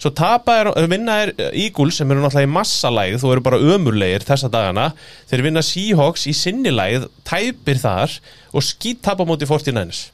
Svo 0.01 0.09
er, 0.17 0.71
vinna 0.89 1.17
er 1.27 1.33
Eagles 1.51 1.99
sem 2.01 2.09
eru 2.09 2.23
náttúrulega 2.23 2.49
í 2.49 2.55
massalægð 2.55 3.25
og 3.27 3.35
eru 3.35 3.43
bara 3.45 3.59
ömurlegir 3.61 4.25
þessa 4.25 4.49
dagana. 4.49 4.87
Þeir 5.29 5.43
vinna 5.45 5.63
Seahawks 5.65 6.25
í 6.31 6.33
sinnilægð, 6.37 7.11
tæpir 7.29 7.81
þar 7.83 8.15
og 8.57 8.65
skýt 8.65 9.03
tapa 9.05 9.27
móti 9.29 9.49
49ers. 9.49 10.07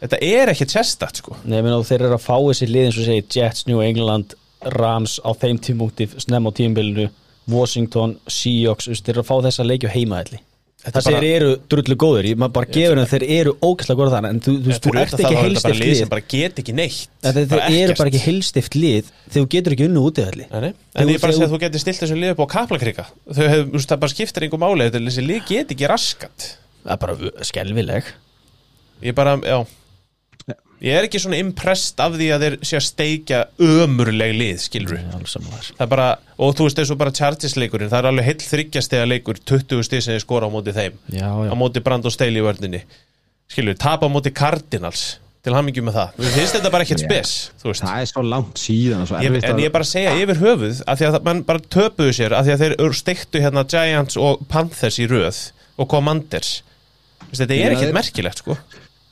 Þetta 0.00 0.18
er 0.26 0.50
ekkert 0.50 0.74
sérstætt 0.74 1.22
sko. 1.22 1.36
Nei, 1.44 1.60
meina 1.60 1.78
og 1.78 1.86
þeir 1.86 2.08
eru 2.08 2.18
að 2.18 2.24
fá 2.26 2.34
þessi 2.34 2.68
lið 2.68 2.88
eins 2.88 2.98
og 2.98 3.06
segir 3.06 3.28
Jets, 3.38 3.68
New 3.70 3.84
England, 3.84 4.34
Rams 4.74 5.20
á 5.22 5.30
þeim 5.38 5.60
tímúti 5.62 6.08
snem 6.18 6.50
á 6.50 6.50
tímbilinu 6.58 7.06
Washington, 7.46 8.18
Seahawks, 8.26 8.90
þú 8.90 8.98
þeir 8.98 9.14
eru 9.14 9.22
að 9.22 9.30
fá 9.30 9.36
þessa 9.46 9.68
leikju 9.68 9.94
heimaðalli 9.94 10.40
Þetta 10.40 10.53
Það 10.84 11.06
er 11.08 11.14
þeir 11.16 11.24
eru 11.38 11.50
drullu 11.72 11.96
góður, 11.96 12.26
ég 12.28 12.36
maður 12.36 12.52
bara 12.58 12.68
gefur 12.74 12.98
þeim 13.00 13.08
þeir 13.14 13.22
eru 13.38 13.52
ógæslega 13.64 13.98
góður 14.00 14.10
þannig 14.14 14.32
en 14.34 14.40
þú, 14.44 14.52
þú, 14.66 14.74
þú 14.84 14.90
ert 15.00 15.14
ekki 15.16 15.38
heilstift 15.40 15.78
lið 15.80 15.94
sem 15.96 16.10
bara 16.12 16.24
get 16.34 16.58
ekki 16.60 16.74
neitt. 16.76 17.06
Þeir, 17.24 17.46
þeir 17.54 17.76
eru 17.78 17.96
bara 18.00 18.10
ekki 18.12 18.20
heilstift 18.26 18.76
lið 18.76 19.08
þegar 19.08 19.38
þú 19.38 19.44
getur 19.54 19.76
ekki 19.78 19.86
unnu 19.88 20.02
útiðalli 20.10 20.48
Nei, 20.50 20.58
nei. 20.66 20.72
En 21.00 21.08
ég 21.14 21.22
bara 21.22 21.32
þú- 21.32 21.38
segi 21.40 21.46
að 21.48 21.54
þú 21.54 21.60
getur 21.64 21.84
stilt 21.84 22.02
þessu 22.04 22.18
lið 22.20 22.34
upp 22.34 22.42
á 22.44 22.46
kaplakrika. 22.58 23.06
Þau 23.32 23.46
hefur, 23.48 23.64
þú 23.70 23.78
veist, 23.78 23.88
það 23.94 24.02
bara 24.04 24.12
skiptir 24.12 24.44
einhver 24.44 24.62
máli. 24.66 24.90
Þetta 24.90 25.02
þessi 25.08 25.24
lið 25.24 25.40
get 25.48 25.72
ekki 25.72 25.88
raskat. 25.94 26.50
Það 26.84 26.92
er 26.92 27.00
bara 27.06 27.46
skelvileg 27.48 28.12
Ég 29.04 29.16
bara, 29.16 29.38
já. 29.40 29.58
Ég 30.84 30.92
er 30.98 31.06
ekki 31.06 31.16
svona 31.22 31.38
impressed 31.40 32.00
af 32.02 32.12
því 32.18 32.26
að 32.34 32.42
þeir 32.44 32.54
sé 32.68 32.76
að 32.76 32.82
steikja 32.84 33.38
ömurleg 33.62 34.34
lið, 34.36 34.58
samanlegar 34.60 35.68
það 35.78 35.84
er 35.86 35.90
bara, 35.94 36.08
og 36.36 36.50
þú 36.58 36.66
veist 36.66 36.82
og 36.92 36.98
bara 37.00 37.12
Chargers 37.16 37.54
leikurinn, 37.56 37.88
það 37.88 38.02
er 38.02 38.08
alveg 38.10 38.26
heill 38.28 38.42
þryggjastega 38.50 39.06
leikur 39.08 39.40
20 39.48 39.86
stig 39.86 40.02
sem 40.04 40.12
þið 40.18 40.24
skora 40.26 40.50
á 40.50 40.52
móti 40.52 40.74
þeim. 40.76 40.98
Já, 41.08 41.24
já, 41.46 41.48
á 41.48 41.54
móti 41.56 41.80
Brand 41.86 42.04
og 42.04 42.12
Steili 42.12 42.42
í 42.42 42.44
vörninni. 42.44 42.82
Skilur, 43.48 43.78
tapa 43.80 44.04
á 44.04 44.10
móti 44.12 44.34
Cardinals 44.36 45.06
til 45.44 45.52
hamingjum 45.56 45.88
með 45.88 45.96
það, 46.02 46.12
við 46.20 46.36
finnst 46.38 46.54
þetta 46.58 46.70
bara 46.72 46.84
ekkert 46.86 47.02
spes 47.04 47.32
þú 47.60 47.70
veist, 47.70 47.82
það 47.84 48.04
er 48.04 48.06
svo 48.12 48.22
langt 48.24 48.60
síðan 48.60 49.08
svo 49.08 49.18
ég, 49.20 49.34
en 49.44 49.58
ég 49.60 49.68
er 49.68 49.74
bara 49.74 49.84
að 49.84 49.90
segja 49.90 50.14
yfir 50.20 50.38
höfuð 50.40 50.78
af 50.88 51.00
því 51.00 51.08
að 51.10 51.18
mann 51.26 51.42
bara 51.48 51.64
töpuðu 51.74 52.14
sér 52.16 52.32
af 52.36 52.46
því 52.46 52.54
að 52.54 52.62
þeir 52.64 52.94
steiktu 53.00 53.42
hérna 53.44 53.64
Giants 53.68 54.16
og 54.20 54.44
Panthers 54.48 54.96
í 55.00 55.08
röð 55.08 55.40
og 55.76 55.88
Commanders. 55.92 56.54
Þú 57.28 57.40
þetta 57.42 57.58
er 57.60 57.74
ekkert 57.76 57.88
þeir- 57.90 57.98
merkilegt 58.00 58.40
sko 58.44 58.56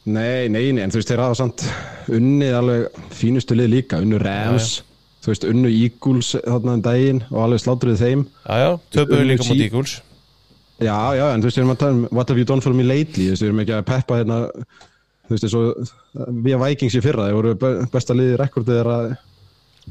Nei, 0.04 0.48
nei, 0.50 0.72
nei, 0.74 0.82
en 0.82 0.90
þú 0.90 0.98
veist, 0.98 1.10
þeir 1.12 1.20
hafa 1.22 1.36
samt 1.38 1.62
unnið 2.10 2.54
alveg 2.58 3.02
fínustu 3.14 3.54
lið 3.54 3.68
líka, 3.70 4.00
unnu 4.02 4.18
Rams, 4.18 4.80
þú 5.22 5.30
veist, 5.30 5.44
unnu 5.46 5.70
Eagles 5.70 6.32
þarna 6.42 6.74
um 6.78 6.82
daginn 6.82 7.20
og 7.30 7.42
alveg 7.44 7.60
slátruðu 7.62 8.00
þeim. 8.00 8.24
já, 8.48 8.56
já, 8.64 8.70
töpuðu 8.96 9.28
líka 9.28 9.46
sí- 9.46 9.60
Eagles 9.68 10.00
Já, 10.82 10.96
já, 11.14 11.28
en 11.30 11.38
þú 11.42 11.46
veist, 11.46 11.56
við 11.58 11.62
erum 11.62 11.74
að 11.76 11.78
tala 11.78 11.92
um 11.94 12.08
what 12.10 12.28
have 12.32 12.38
you 12.40 12.44
done 12.48 12.60
for 12.60 12.74
me 12.74 12.82
lately, 12.82 13.28
þú 13.28 13.30
veist, 13.36 13.42
við 13.44 13.48
erum 13.52 13.60
ekki 13.62 13.74
að 13.76 13.84
peppa 13.86 14.16
hérna, 14.18 14.38
þú 15.28 15.36
veist, 15.36 15.54
og 15.54 15.92
við 16.42 16.58
Vikings 16.64 16.96
í 16.98 17.02
fyrra, 17.04 17.28
þeir 17.28 17.36
voru 17.38 17.52
be- 17.62 17.86
besta 17.92 18.16
liðið 18.18 18.40
rekordið 18.42 18.80
þeirra 18.80 18.96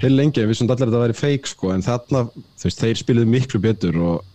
heil 0.01 0.11
lengi, 0.17 0.43
við 0.47 0.57
sem 0.59 0.67
allir 0.67 0.87
að 0.89 0.91
þetta 0.91 1.03
væri 1.05 1.15
fake, 1.21 1.47
sko, 1.53 1.71
en 1.71 1.81
þarna, 1.87 2.25
þú 2.59 2.67
veist, 2.67 2.83
þeir 2.83 2.99
spiluðu 2.99 3.31
miklu 3.31 3.61
betur 3.63 3.95
og 4.03 4.25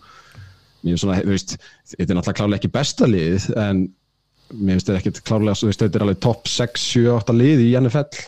mér 0.86 0.96
er 0.96 1.02
svona, 1.04 1.20
þú 1.20 1.34
veist, 1.34 1.58
þetta 1.92 2.08
er 2.08 2.16
náttúrulega 2.22 2.40
klálega 2.40 2.60
ekki 2.62 2.72
besta 2.72 3.04
liðið, 3.12 3.50
en 3.60 3.84
mér 4.54 4.76
finnst 4.76 4.88
þetta 4.90 5.00
ekkert 5.02 5.20
klálega, 5.26 5.58
þú 5.60 5.70
veist, 5.70 5.82
þetta 5.82 5.98
er 6.00 6.04
alveg 6.06 6.20
topp 6.26 6.48
6, 6.52 6.86
7, 6.92 7.04
8 7.16 7.36
lið 7.36 7.64
í 7.66 7.68
NFL. 7.80 8.24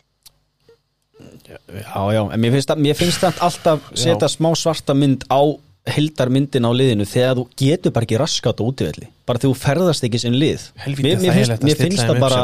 já, 1.49 2.03
já 2.13 2.23
En 2.33 2.41
mér 2.41 2.53
finnst, 2.57 2.69
það- 2.71 2.83
mér 2.85 2.99
finnst 2.99 3.23
það 3.23 3.41
alltaf 3.47 3.89
setja 3.95 4.29
smá 4.29 4.51
svarta 4.57 4.95
mynd 4.95 5.25
á 5.33 5.41
hildarmyndin 5.89 6.67
á 6.69 6.73
liðinu 6.75 7.07
þegar 7.09 7.39
þú 7.39 7.45
getur 7.57 7.93
bara 7.97 8.05
ekki 8.05 8.19
raskat 8.21 8.61
á 8.61 8.65
útivelli 8.67 9.09
bara 9.27 9.39
þegar 9.41 9.55
þú 9.55 9.59
ferðast 9.63 10.05
ekki 10.05 10.21
sem 10.21 10.35
lið. 10.37 10.67
Helvíti 10.85 11.07
mér, 11.09 11.23
mér, 11.23 11.33
finnst, 11.39 11.53
að 11.55 11.65
mér 11.65 11.77
finnst 11.81 12.05
það 12.05 12.21
bara 12.21 12.41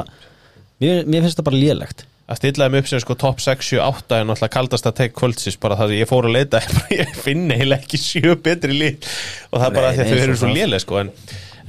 mér, 0.81 1.05
mér 1.05 1.25
finnst 1.27 1.39
það 1.41 1.49
bara 1.51 1.61
lélegt. 1.61 2.05
Að 2.25 2.39
stilla 2.41 2.69
þeim 2.71 2.79
upp 2.79 2.87
sem 2.89 3.01
sko 3.05 3.15
top 3.21 3.41
6, 3.45 3.67
7, 3.75 3.81
8 3.85 4.17
er 4.17 4.25
náttúrulega 4.25 4.55
kaldast 4.57 4.87
að 4.89 4.95
tekk 5.03 5.17
kvöldsins 5.19 5.59
bara 5.61 5.77
það 5.77 5.91
að 5.93 5.99
ég 5.99 6.09
fór 6.09 6.25
að 6.31 6.37
leita 6.39 6.61
ég 7.03 7.11
finn 7.21 7.51
eiginlega 7.53 7.83
ekki 7.85 8.01
sjö 8.01 8.37
betri 8.41 8.73
lið. 8.73 9.11
Og 9.53 9.61
það 9.61 9.67
er 9.69 9.75
bara 9.77 9.91
því 9.93 10.07
að 10.07 10.13
þau 10.15 10.23
eru 10.25 10.37
svo 10.41 10.53
léleg 10.55 10.81
sko 10.87 11.03
en, 11.03 11.13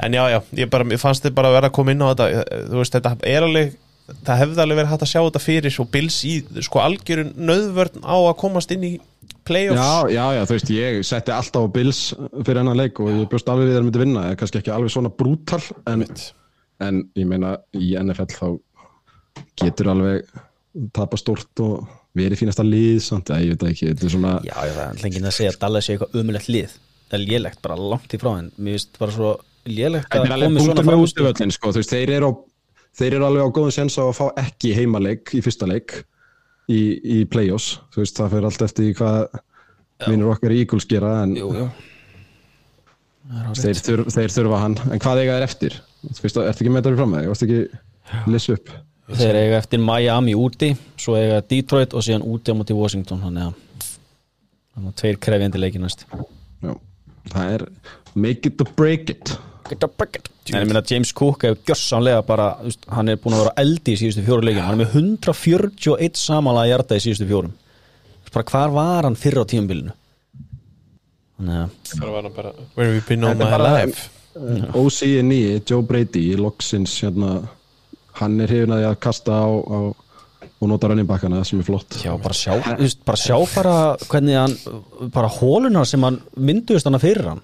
en 0.03 0.17
já, 0.17 0.23
já, 0.33 0.39
ég 0.59 0.69
bara, 0.71 0.87
ég 0.91 1.01
fannst 1.01 1.25
þið 1.25 1.35
bara 1.37 1.51
að 1.51 1.57
vera 1.59 1.71
að 1.71 1.75
koma 1.77 1.95
inn 1.95 2.03
á 2.03 2.11
þetta 2.11 2.45
þú 2.71 2.79
veist, 2.81 2.97
þetta 2.97 3.15
er 3.31 3.47
alveg 3.47 3.75
það 4.05 4.41
hefði 4.43 4.61
alveg 4.61 4.79
verið 4.79 4.91
hægt 4.91 5.03
að 5.05 5.11
sjá 5.11 5.19
þetta 5.23 5.41
fyrir 5.41 5.77
og 5.81 5.91
Bills 5.93 6.17
í 6.29 6.33
sko 6.67 6.81
algjörun 6.83 7.31
nöðvörn 7.49 8.03
á 8.05 8.15
að 8.19 8.35
komast 8.41 8.73
inn 8.75 8.85
í 8.85 8.93
playoffs. 9.45 9.81
Já, 9.81 10.13
já, 10.13 10.25
já, 10.37 10.41
þú 10.45 10.57
veist, 10.57 10.71
ég 10.75 10.99
setti 11.07 11.33
alltaf 11.33 11.65
á 11.65 11.73
Bills 11.73 12.01
fyrir 12.35 12.61
hennan 12.61 12.77
leik 12.77 13.01
og 13.01 13.11
ég 13.11 13.29
bjóst 13.31 13.49
alveg 13.49 13.69
við 13.69 13.77
þeir 13.77 13.87
myndi 13.87 14.01
vinna, 14.03 14.25
er 14.29 14.39
kannski 14.39 14.61
ekki 14.61 14.73
alveg 14.73 14.93
svona 14.93 15.11
brútal 15.13 15.61
en, 15.89 16.05
en 16.85 17.01
ég 17.17 17.29
meina 17.29 17.55
í 17.73 17.93
NFL 18.01 18.29
þá 18.35 18.47
getur 19.61 19.91
alveg 19.95 20.29
tapa 20.95 21.17
stórt 21.19 21.63
og 21.63 21.87
verið 22.15 22.43
fínasta 22.43 22.63
lið 22.65 23.01
samt, 23.03 23.31
ja, 23.31 23.41
ég 23.43 23.55
veit 23.55 23.69
ekki, 23.71 23.89
þetta 23.91 24.07
er 24.07 24.13
svona 24.13 24.35
já, 24.45 24.53
já, 24.53 24.73
það 24.75 24.85
er 24.85 25.03
lengið 25.03 25.27
að 25.29 25.37
segja 25.39 25.53
að 25.53 25.59
Dallas 25.65 25.87
sé 25.87 25.95
eitthvað 25.95 26.21
umulegt 26.21 26.51
lið. 26.51 26.77
Það 27.05 27.17
er 27.17 27.27
lélegt, 27.29 27.61
bara 27.65 27.77
langt 27.93 28.15
í 28.15 28.19
frá 28.21 28.31
en 28.39 28.47
mér 28.57 28.77
finnst 28.77 29.01
bara 29.01 29.15
svo 29.15 29.33
lélegt 29.69 30.13
að 30.13 30.27
er 30.27 30.43
komi 30.45 30.63
svona 30.63 30.85
frammistu 30.85 31.23
útivöllin 31.23 31.53
sko, 31.55 31.71
veist, 31.75 31.93
þeir 31.93 32.13
eru, 32.19 32.29
á, 32.29 32.31
þeir 32.99 33.17
eru 33.17 33.27
alveg 33.29 33.49
á 33.49 33.55
góðum 33.57 33.73
sens 33.75 33.97
á 33.97 34.03
að 34.05 34.15
fá 34.19 34.25
ekki 34.43 34.75
heimaleik 34.77 35.33
í 35.37 35.41
fyrsta 35.45 35.69
leik 35.69 35.97
í, 36.69 36.79
í 37.01 37.17
play-offs, 37.29 37.79
veist, 37.97 38.17
það 38.19 38.31
fyrir 38.35 38.49
allt 38.51 38.65
eftir 38.67 38.95
hvað 38.99 39.19
minnur 40.09 40.33
okkar 40.35 40.55
í 40.55 40.63
Eagles 40.63 40.87
gera 40.89 41.17
en 41.23 41.35
jú, 41.39 41.51
jú. 41.55 41.67
þeir, 43.61 43.83
þurf, 43.89 44.09
þeir 44.15 44.33
þurfa 44.37 44.63
hann. 44.63 44.79
En 44.91 45.01
hvað 45.01 45.23
eiga 45.23 45.37
þeir 45.37 45.47
eftir? 45.49 45.77
Ertu 46.11 46.47
ekki 46.49 46.71
með 46.71 46.81
þetta 46.81 46.97
fram 46.99 47.15
með? 47.15 47.29
Varstu 47.31 47.47
ekki 47.49 48.27
lissa 48.33 48.57
upp? 48.59 48.73
þeir 49.05 49.37
eiga 49.37 49.57
eftir 49.61 49.81
Miami 49.85 50.33
úti 50.33 50.71
svo 50.97 51.13
eiga 51.13 51.37
Detroit 51.45 51.93
og 51.93 52.01
síðan 52.01 52.23
úti 52.25 52.53
á 52.53 52.57
móti 52.57 52.73
Washington 52.73 53.21
þannig 53.21 53.51
að 53.51 53.61
Þannig 54.75 54.91
að 54.91 54.95
tveir 54.99 55.17
krefjandi 55.23 55.59
leiki 55.61 55.79
næst. 55.79 56.01
Já, 56.59 56.73
það 57.31 57.51
er 57.53 57.61
make 58.19 58.49
it 58.49 58.59
or 58.59 58.71
break 58.75 59.11
it 59.13 59.31
En 59.65 60.59
ég 60.61 60.67
meina 60.69 60.81
James 60.85 61.11
Cook 61.17 61.41
hefur 61.47 61.57
gjössanlega 61.65 62.21
bara 62.27 62.47
hann 62.93 63.09
er 63.09 63.17
búin 63.17 63.33
að 63.33 63.45
vera 63.47 63.53
eldi 63.63 63.95
í 63.95 63.97
síðustu 63.97 64.21
fjóru 64.27 64.45
leikin 64.45 64.61
hann 64.61 64.75
er 64.77 64.83
með 64.85 64.97
141 64.99 66.19
samanlega 66.21 66.69
hjarta 66.75 66.99
í 66.99 67.03
síðustu 67.07 67.25
fjórum. 67.29 67.53
Bara 68.35 68.45
hvar 68.51 68.73
var 68.75 69.07
hann 69.07 69.15
fyrr 69.17 69.39
á 69.41 69.45
tímabilinu? 69.49 69.93
Þannig 71.39 71.57
að 71.63 71.93
Það 71.95 72.11
var 72.13 72.21
hann 72.27 72.35
bara? 72.35 72.51
Where 72.75 72.87
have 72.91 72.95
you 72.99 73.05
been 73.07 73.23
all 73.25 73.33
Þetta 73.33 73.45
er 73.45 73.51
my 73.51 73.57
bara- 73.57 73.85
life? 73.85 74.09
OC9, 74.75 75.61
Joe 75.69 75.81
Brady 75.87 76.25
loksins 76.37 76.97
hérna 77.01 77.29
hann 78.19 78.39
er 78.43 78.51
hrifin 78.51 78.73
að 78.75 78.81
því 78.83 78.89
að 78.91 78.99
kasta 79.07 79.31
á, 79.31 79.47
á 79.47 79.79
og 80.61 80.69
nota 80.69 80.87
rönninbakkana 80.91 81.41
sem 81.47 81.59
er 81.59 81.65
flott. 81.67 81.97
Já, 82.03 82.13
bara 82.21 82.33
sjá, 82.37 82.53
veist, 82.79 82.99
bara 83.07 83.17
sjá 83.19 83.35
bara 83.55 83.75
hvernig 84.07 84.37
hann, 84.37 84.55
bara 85.11 85.27
hólunar 85.39 85.87
sem 85.89 86.03
hann 86.05 86.19
mynduðist 86.37 86.85
hann 86.87 86.95
að 86.99 87.05
fyrir 87.07 87.29
hann 87.33 87.41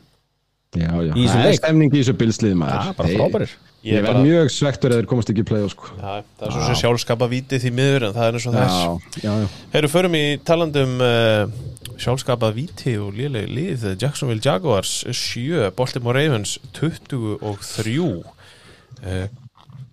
já, 0.75 0.91
já. 1.03 1.11
Í 1.17 1.25
það 1.27 1.45
er 1.49 1.57
stemning 1.59 1.91
í 1.93 1.99
þessu 2.01 2.13
bilslið 2.21 2.55
maður. 2.61 2.85
Já, 2.87 2.95
bara 2.99 3.09
frábærir. 3.17 3.55
Ég 3.81 3.91
Ég 3.91 3.97
er 3.97 4.03
verð 4.05 4.13
bara- 4.13 4.25
mjög 4.27 4.51
svektur 4.53 4.91
eða 4.93 5.01
þeir 5.01 5.09
komast 5.09 5.29
ekki 5.33 5.41
í 5.41 5.47
play 5.49 5.67
sko. 5.73 5.87
Já, 5.97 6.11
það 6.37 6.45
er 6.47 6.51
svo 6.55 6.65
sem 6.67 6.79
sjálfskapa 6.83 7.27
vítið 7.31 7.63
því 7.65 7.71
miður 7.79 8.03
en 8.07 8.13
það 8.13 8.27
er 8.27 8.37
eins 8.37 8.45
og 8.47 8.55
þess. 8.55 8.77
Já, 8.77 9.23
já, 9.25 9.33
já. 9.41 9.47
Heyrðu, 9.73 9.89
förum 9.95 10.17
í 10.19 10.23
talandum 10.45 10.93
uh, 11.01 11.95
sjálfskapað 11.97 12.53
víti 12.59 12.93
og 13.01 13.13
liðleg 13.17 13.49
lið. 13.49 13.87
Jacksonville 14.01 14.41
Jaguars 14.45 14.93
7, 15.09 15.71
Baltimore 15.75 16.13
Ravens 16.21 16.59
23 16.77 17.97
uh, 18.05 19.27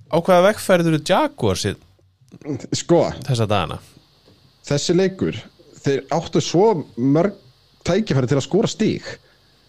Á 0.09 0.17
hvaða 0.25 0.45
vekkferður 0.53 1.01
Jaguars 1.05 1.65
í 1.69 1.75
sko, 2.77 3.07
þessa 3.25 3.47
dagana? 3.49 3.79
þessi 4.69 4.93
leikur 4.97 5.37
þeir 5.81 6.03
áttu 6.13 6.41
svo 6.45 6.85
mörg 7.01 7.33
tækifæri 7.89 8.29
til 8.29 8.37
að 8.37 8.45
skora 8.45 8.69
stík 8.69 9.07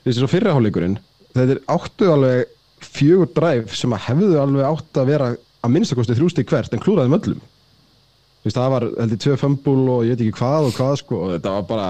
þessi 0.10 0.24
svo 0.24 0.32
fyrraháleikurinn 0.32 0.98
þeir 1.38 1.62
áttu 1.70 2.10
alveg 2.12 2.58
fjögur 2.84 3.32
dræf 3.36 3.78
sem 3.78 3.96
að 3.96 4.06
hefðu 4.10 4.36
alveg 4.42 4.68
átt 4.68 5.02
að 5.02 5.10
vera 5.14 5.32
að 5.36 5.74
minnstakosti 5.76 6.18
þrjú 6.18 6.30
stík 6.34 6.52
hvert 6.52 6.76
en 6.76 6.84
klúraði 6.84 7.14
möllum 7.14 7.42
veist, 8.44 8.56
það 8.56 8.70
var 8.76 8.88
heldur 9.02 9.24
tvö 9.26 9.40
fömbul 9.40 9.82
og 9.96 10.06
ég 10.08 10.16
veit 10.16 10.24
ekki 10.26 10.38
hvað 10.40 10.70
og 10.70 10.78
hvað 10.78 10.96
sko 11.02 11.24
og 11.26 11.34
þetta 11.36 11.56
var 11.58 11.68
bara 11.70 11.90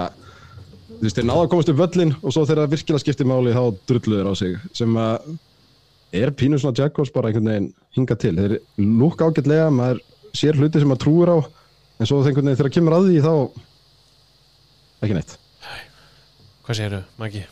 veist, 1.00 1.16
þeir 1.16 1.28
náðu 1.30 1.44
að 1.44 1.52
komast 1.54 1.72
upp 1.72 1.80
völlin 1.80 2.16
og 2.20 2.34
svo 2.34 2.44
þegar 2.44 2.64
það 2.64 2.74
virkilega 2.74 3.04
skipti 3.04 3.28
máli 3.30 3.54
þá 3.54 3.62
drulluður 3.90 4.30
á 4.30 4.34
sig 4.40 4.58
sem 4.76 4.98
að 5.00 5.30
er 6.12 6.32
pínu 6.34 6.58
svona 6.58 6.76
Jaguars 6.76 7.12
bara 7.14 7.30
einhvern 7.30 7.50
veginn 7.50 7.72
hinga 7.94 8.16
til. 8.18 8.34
Þeir 8.36 8.56
lúk 8.82 9.22
ágætlega, 9.22 9.70
maður 9.74 10.02
sér 10.36 10.58
hluti 10.58 10.82
sem 10.82 10.90
maður 10.90 11.04
trúir 11.04 11.30
á 11.30 11.38
en 12.00 12.08
svo 12.08 12.22
þegar 12.26 12.72
kemur 12.74 12.96
að 12.96 13.10
því 13.10 13.20
þá 13.24 13.34
ekki 15.04 15.16
neitt. 15.16 15.36
Hvað 16.66 16.78
segirðu, 16.80 17.02
Maggi? 17.20 17.44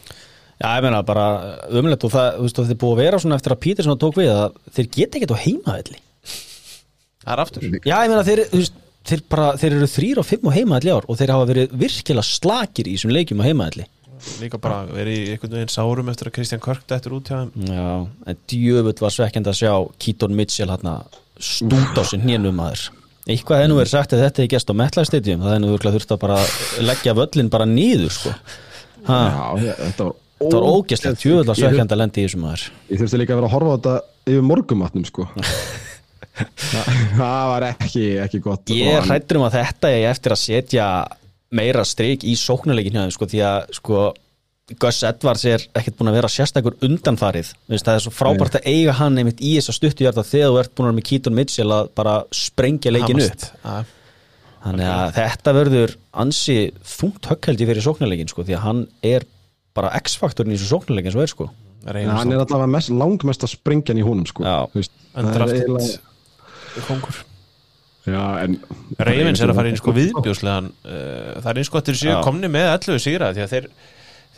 Já, 0.59 0.69
ég 0.75 0.83
meina 0.83 1.03
bara 1.07 1.25
umlegt 1.71 2.05
og 2.09 2.11
það, 2.15 2.29
þú 2.39 2.47
veist, 2.49 2.59
þetta 2.59 2.75
er 2.75 2.81
búið 2.83 2.95
að 2.97 3.03
vera 3.05 3.21
svona 3.23 3.39
eftir 3.39 3.55
að 3.55 3.61
Peterson 3.67 4.01
tók 4.03 4.17
við 4.19 4.31
að 4.35 4.57
þeir 4.75 4.89
geta 4.97 5.19
ekkert 5.21 5.35
á 5.39 5.43
heimaðalli 5.45 5.99
Það 7.23 7.33
er 7.35 7.43
aftur. 7.45 7.69
Já, 7.85 7.95
ég 8.03 8.11
meina 8.11 8.25
þeir, 8.27 8.43
þú 8.51 8.63
veist, 8.63 8.81
þeir, 9.11 9.23
bara, 9.31 9.47
þeir 9.61 9.77
eru 9.77 9.89
þrýr 9.93 10.21
og 10.23 10.27
fimm 10.27 10.51
á 10.51 10.57
heimaðalli 10.57 10.95
ár 10.97 11.07
og 11.07 11.21
þeir 11.21 11.33
hafa 11.37 11.49
verið 11.53 11.79
virkilega 11.85 12.27
slakir 12.27 12.91
í 12.91 12.97
þessum 12.97 13.15
leikjum 13.15 13.43
á 13.45 13.49
heimaðalli 13.49 13.89
Líka 14.43 14.59
bara 14.59 14.81
verið 14.91 15.15
í 15.15 15.27
einhvern 15.37 15.53
veginn 15.55 15.71
sárum 15.71 16.09
eftir 16.11 16.27
að 16.27 16.35
Kristján 16.35 16.63
Körk 16.65 16.81
dættur 16.91 17.15
út 17.21 17.29
hjá 17.31 17.37
þeim. 17.39 17.69
Já, 17.71 17.87
en 18.27 18.41
djöfull 18.51 19.03
var 19.05 19.15
svekkjandi 19.15 19.53
að 19.53 19.59
sjá 19.61 19.73
Keaton 20.03 20.35
Mitchell 20.35 20.73
hérna 20.73 20.95
stút 21.39 21.95
á 21.95 22.03
sér 22.03 22.25
hnjönum 22.25 22.59
aður 22.65 22.89
Eitthvað 23.29 23.67
nú 23.69 23.77
verið 23.77 23.93
sagt 23.93 24.15
að 24.17 24.23
þetta 24.25 24.43
er 24.43 24.51
gæst 24.55 24.71
á 24.73 24.79
Metlife 24.81 25.09
Stadium 25.11 25.43
það 25.45 25.67
örugglega 25.69 25.99
þurft 25.99 26.15
að 26.15 26.21
bara 26.23 26.39
leggja 26.89 27.15
völlin 27.19 27.51
bara 27.53 27.67
nýður 27.69 28.15
sko. 28.15 28.33
Ha, 29.07 29.19
Já, 29.61 29.75
þetta 29.85 30.07
var 30.09 30.17
Það 30.39 30.55
var 30.55 30.69
ógæslega 30.71 31.15
Ég 31.15 31.23
þurfti- 31.25 31.59
svekkjandi 31.63 31.95
að 31.97 32.01
lendi 32.03 32.23
í 32.23 32.27
þessum 32.29 32.45
aður 32.49 32.65
Ég 32.93 33.01
þurfti 33.03 33.19
líka 33.23 33.35
að 33.35 33.41
vera 33.41 33.49
að 33.49 33.55
horfa 33.57 33.71
á 33.71 33.77
þetta 33.79 33.95
yfir 34.29 34.45
morgumatnum 34.49 35.07
sko. 35.09 35.27
Þa, 36.39 36.83
Það 37.19 37.49
var 37.53 37.67
ekki, 37.73 38.05
ekki 38.23 38.41
gott 38.45 38.73
Ég 38.77 38.95
er 39.01 39.09
hrættur 39.09 39.41
um 39.41 39.47
að 39.49 39.57
þetta 39.59 39.91
er 39.97 40.07
eftir 40.13 40.35
að 40.37 40.43
setja 40.45 40.87
meira 41.59 41.83
strik 41.89 42.25
í 42.29 42.35
sóknarleikin 42.39 42.95
hjá 42.95 43.03
þeim 43.07 43.15
sko, 43.17 43.29
því 43.33 43.45
að 43.49 43.61
sko 43.81 44.01
Gus 44.77 44.99
Edwards 45.09 45.47
er 45.49 45.63
ekkert 45.81 45.97
búin 45.97 46.11
að 46.11 46.19
vera 46.19 46.29
sérstakur 46.29 46.75
undanfarið. 46.85 47.55
Það 47.73 47.95
er 47.95 48.03
svo 48.05 48.11
frábært 48.13 48.59
að 48.59 48.67
eiga 48.69 48.93
hann 48.99 49.17
einmitt 49.17 49.39
í 49.41 49.55
þess 49.57 49.73
að 49.73 49.77
stuttu 49.79 50.05
hjarta 50.05 50.25
þegar 50.29 50.51
þú 50.53 50.59
ert 50.61 50.75
búin 50.77 50.85
að 50.85 50.91
vera 50.91 50.97
með 50.99 51.07
Keaton 51.09 51.37
Mitchell 51.39 51.73
að 51.73 51.89
bara 51.97 52.17
sprengja 52.37 52.93
leikin 52.93 53.23
upp. 53.25 53.47
Þannig 54.67 54.91
að 54.93 55.15
þetta 55.17 55.55
verður 55.57 55.95
ansi 56.21 56.59
þungt 56.99 57.31
högghældi 57.33 57.69
fyrir 57.71 57.87
sóknarleikin 57.89 58.29
sko, 58.29 58.45
því 58.45 58.59
að 58.59 58.65
hann 58.67 58.85
er 59.09 59.25
bara 59.79 59.95
X-faktorinn 60.03 60.53
í 60.53 60.59
þessu 60.59 60.75
sóknarleikin 60.75 61.15
svo 61.15 61.25
er 61.25 61.33
sko. 61.33 61.49
Reynir 61.89 62.13
hann 62.19 62.35
er 62.35 62.43
allavega 62.43 62.71
mest, 62.75 62.91
langmest 62.93 63.47
að 63.47 63.55
sprengjan 63.55 64.01
í 64.01 64.05
honum 64.05 64.27
sko. 64.29 64.45
Undrafted 65.19 65.99
kongur 66.87 67.25
Já, 68.09 68.23
en 68.45 68.57
Ravens 68.99 69.43
er 69.43 69.53
að 69.53 69.59
fara 69.59 69.71
inn 69.71 69.79
sko 69.79 69.93
viðbjóslegan 69.97 70.71
uh, 70.73 71.39
það 71.43 71.51
er 71.51 71.61
eins 71.61 71.71
gott 71.73 71.89
þeir 71.91 72.01
séu 72.01 72.13
Já. 72.15 72.19
komni 72.25 72.51
með 72.53 72.71
11 72.71 73.03
sigra 73.05 73.31
því 73.37 73.43
að 73.45 73.53
þeir, 73.53 73.67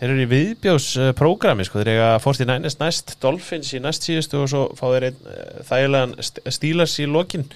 þeir 0.01 0.09
eru 0.09 0.25
í 0.25 0.29
viðbjósprógrami 0.33 1.67
sko, 1.69 1.83
þeir 1.83 1.93
eiga 1.93 2.09
fórst 2.25 2.43
í 2.43 2.49
nænest 2.49 2.83
næst 2.83 3.15
Dolphins 3.23 3.71
í 3.77 3.83
næst 3.85 4.09
síðustu 4.09 4.43
og 4.43 4.51
svo 4.51 4.65
fá 4.79 4.85
þeir 4.89 5.09
einn 5.11 5.23
uh, 5.23 5.63
þægilegan 5.71 6.17
stílars 6.57 6.99
í 6.99 7.09
lokin. 7.11 7.47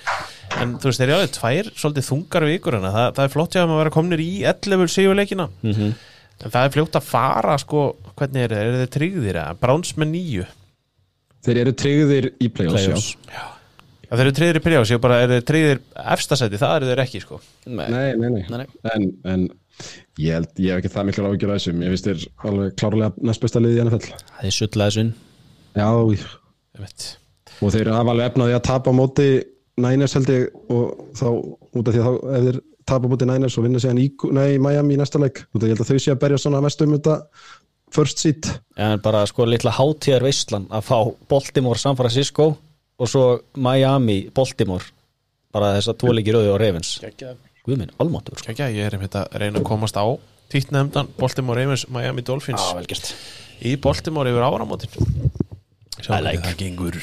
En 0.61 0.77
þú 0.79 0.91
veist 0.91 1.03
þeir 1.03 1.09
eru 1.09 1.19
alveg 1.19 1.37
tvær 1.39 1.73
svolítið 1.75 2.11
þungar 2.13 2.49
vikur 2.53 2.79
hana, 2.79 2.95
það, 2.95 3.13
það 3.19 3.27
er 3.27 3.35
flott 3.35 3.57
hjá 3.57 3.63
þeim 3.65 3.75
að 3.75 3.83
vera 3.83 3.97
komnir 3.99 4.25
í 4.25 4.33
11 4.55 4.99
sigurleikina 4.99 5.51
mm 5.65 5.95
en 6.45 6.53
það 6.53 6.67
er 6.69 6.75
fljótt 6.77 6.99
að 7.01 7.09
fara 7.09 7.57
sko 7.63 7.83
hvernig 8.19 8.45
er 8.47 8.55
þeir, 8.55 8.69
eru 8.69 8.83
þeir 8.85 8.93
tryggðir 8.99 9.39
að 9.43 9.59
bráns 9.65 9.95
með 10.01 10.13
nýju 10.15 10.47
þeir 11.45 11.61
eru 11.65 11.75
tryggðir 11.83 12.31
í 12.41 12.49
play-offs 12.53 12.87
Playoffs. 12.87 13.11
já. 13.33 13.43
Já, 14.05 14.11
þeir 14.19 14.25
eru 14.27 14.35
tryggðir 14.37 14.59
í 14.61 14.63
prjás, 14.65 14.91
ég 14.93 15.01
bara 15.03 15.19
eru 15.25 15.37
þeir 15.39 15.47
tryggðir 15.49 15.83
efstasæti, 16.15 16.59
það 16.61 16.75
eru 16.79 16.89
þeir 16.93 17.03
ekki 17.07 17.21
sko 17.25 17.39
Nei. 17.67 17.87
Nei, 17.89 18.09
nei, 18.21 18.29
nei, 18.37 18.43
Nei, 18.53 18.59
nei. 18.61 18.67
En, 18.93 19.07
en 19.33 19.47
ég 20.21 20.37
held, 20.37 20.51
ég 20.61 20.75
hef 20.77 20.83
ekki 20.85 20.93
það 20.95 21.09
miklu 21.11 21.31
ágjör 21.33 21.53
að 21.55 21.59
þessum 21.59 21.83
Ég 21.87 21.95
finnst 21.95 22.09
þér 22.11 22.27
alveg 22.51 22.77
klárlega 22.79 23.27
næst 23.31 23.43
besta 23.47 23.63
liði 23.65 23.81
í 23.81 23.85
NFL 23.89 24.11
það 24.13 24.49
er 24.51 24.57
sullaði 24.59 24.97
sunn 24.99 25.15
Já, 25.75 25.89
Einmitt. 26.77 27.09
og 27.65 27.73
þeir 27.75 27.91
hafa 27.97 28.13
alveg 28.15 28.29
efnaði 28.31 28.55
að 28.59 28.65
tapa 28.69 28.93
á 28.93 28.99
móti 29.01 29.29
Niners 29.83 30.15
held 30.15 30.31
ég 30.31 30.45
og 30.71 31.09
þá 31.19 31.27
út 31.35 31.89
af 31.91 31.97
því 31.97 32.03
að 32.05 32.07
þá 32.07 32.13
ef 32.39 32.45
þeir 32.47 32.61
tapa 32.89 33.11
móti 33.11 33.27
Niners 33.29 33.59
og 33.59 33.67
vinna 33.67 33.81
síðan 33.83 34.01
í, 34.03 34.09
nei, 34.37 34.59
Miami 34.63 34.97
í 34.97 35.01
næsta 35.01 35.21
leik. 35.23 35.45
Ég 35.57 35.71
held 35.73 35.85
að 35.85 35.93
þau 35.93 36.01
sé 36.03 36.15
að 36.15 36.21
berja 36.25 36.41
svona 36.43 36.63
mest 36.65 36.83
um 36.85 36.95
þetta 36.97 37.19
first 37.95 38.23
seat 38.23 38.51
en 38.81 39.01
bara 39.05 39.23
sko 39.31 39.47
litla 39.47 39.73
hátíðar 39.75 40.27
veistlan 40.27 40.67
að 40.75 40.87
fá 40.89 40.99
Baltimore, 41.31 41.79
San 41.79 41.99
Francisco 41.99 42.51
og 42.99 43.11
svo 43.11 43.25
Miami, 43.55 44.25
Baltimore. 44.35 44.87
Bara 45.55 45.75
þess 45.77 45.93
að 45.93 46.01
tvoleiki 46.03 46.35
rauði 46.35 46.51
og 46.51 46.59
Ravens. 46.59 46.97
Gekkja. 47.03 47.37
Guð 47.65 47.81
minn, 47.81 47.93
almáttur 48.03 48.37
sko. 48.37 48.51
Kækja, 48.51 48.73
ég 48.75 48.89
er 48.89 48.97
einmitt 48.97 49.15
að 49.17 49.39
reyna 49.41 49.63
að 49.63 49.69
komast 49.69 49.97
á 49.97 50.05
títnefndan 50.53 51.09
Baltimore 51.19 51.63
Ravens 51.63 51.87
Miami 51.95 52.25
Dolphins 52.27 52.67
velgjast 52.77 53.15
í 53.65 53.77
Baltimore 53.81 54.31
yfir 54.31 54.45
áramótin. 54.45 54.93
Sjá 56.03 56.19
I 56.19 56.23
like. 56.27 56.43
það 56.45 56.59
gengur. 56.61 56.99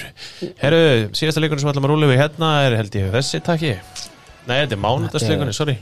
Herru, 0.62 0.82
síðasta 1.18 1.42
leikurinn 1.42 1.64
sem 1.64 1.72
ætlum 1.72 1.88
að 1.88 1.94
rúla 1.96 2.10
við 2.12 2.20
hérna 2.22 2.52
er 2.68 2.76
held 2.78 2.98
ég 3.00 3.14
þessi 3.16 3.42
takki 3.46 3.78
Nei, 4.48 4.56
þetta 4.64 4.76
er 4.78 4.82
mánudagsleikurinn, 4.82 5.54
sorry 5.54 5.78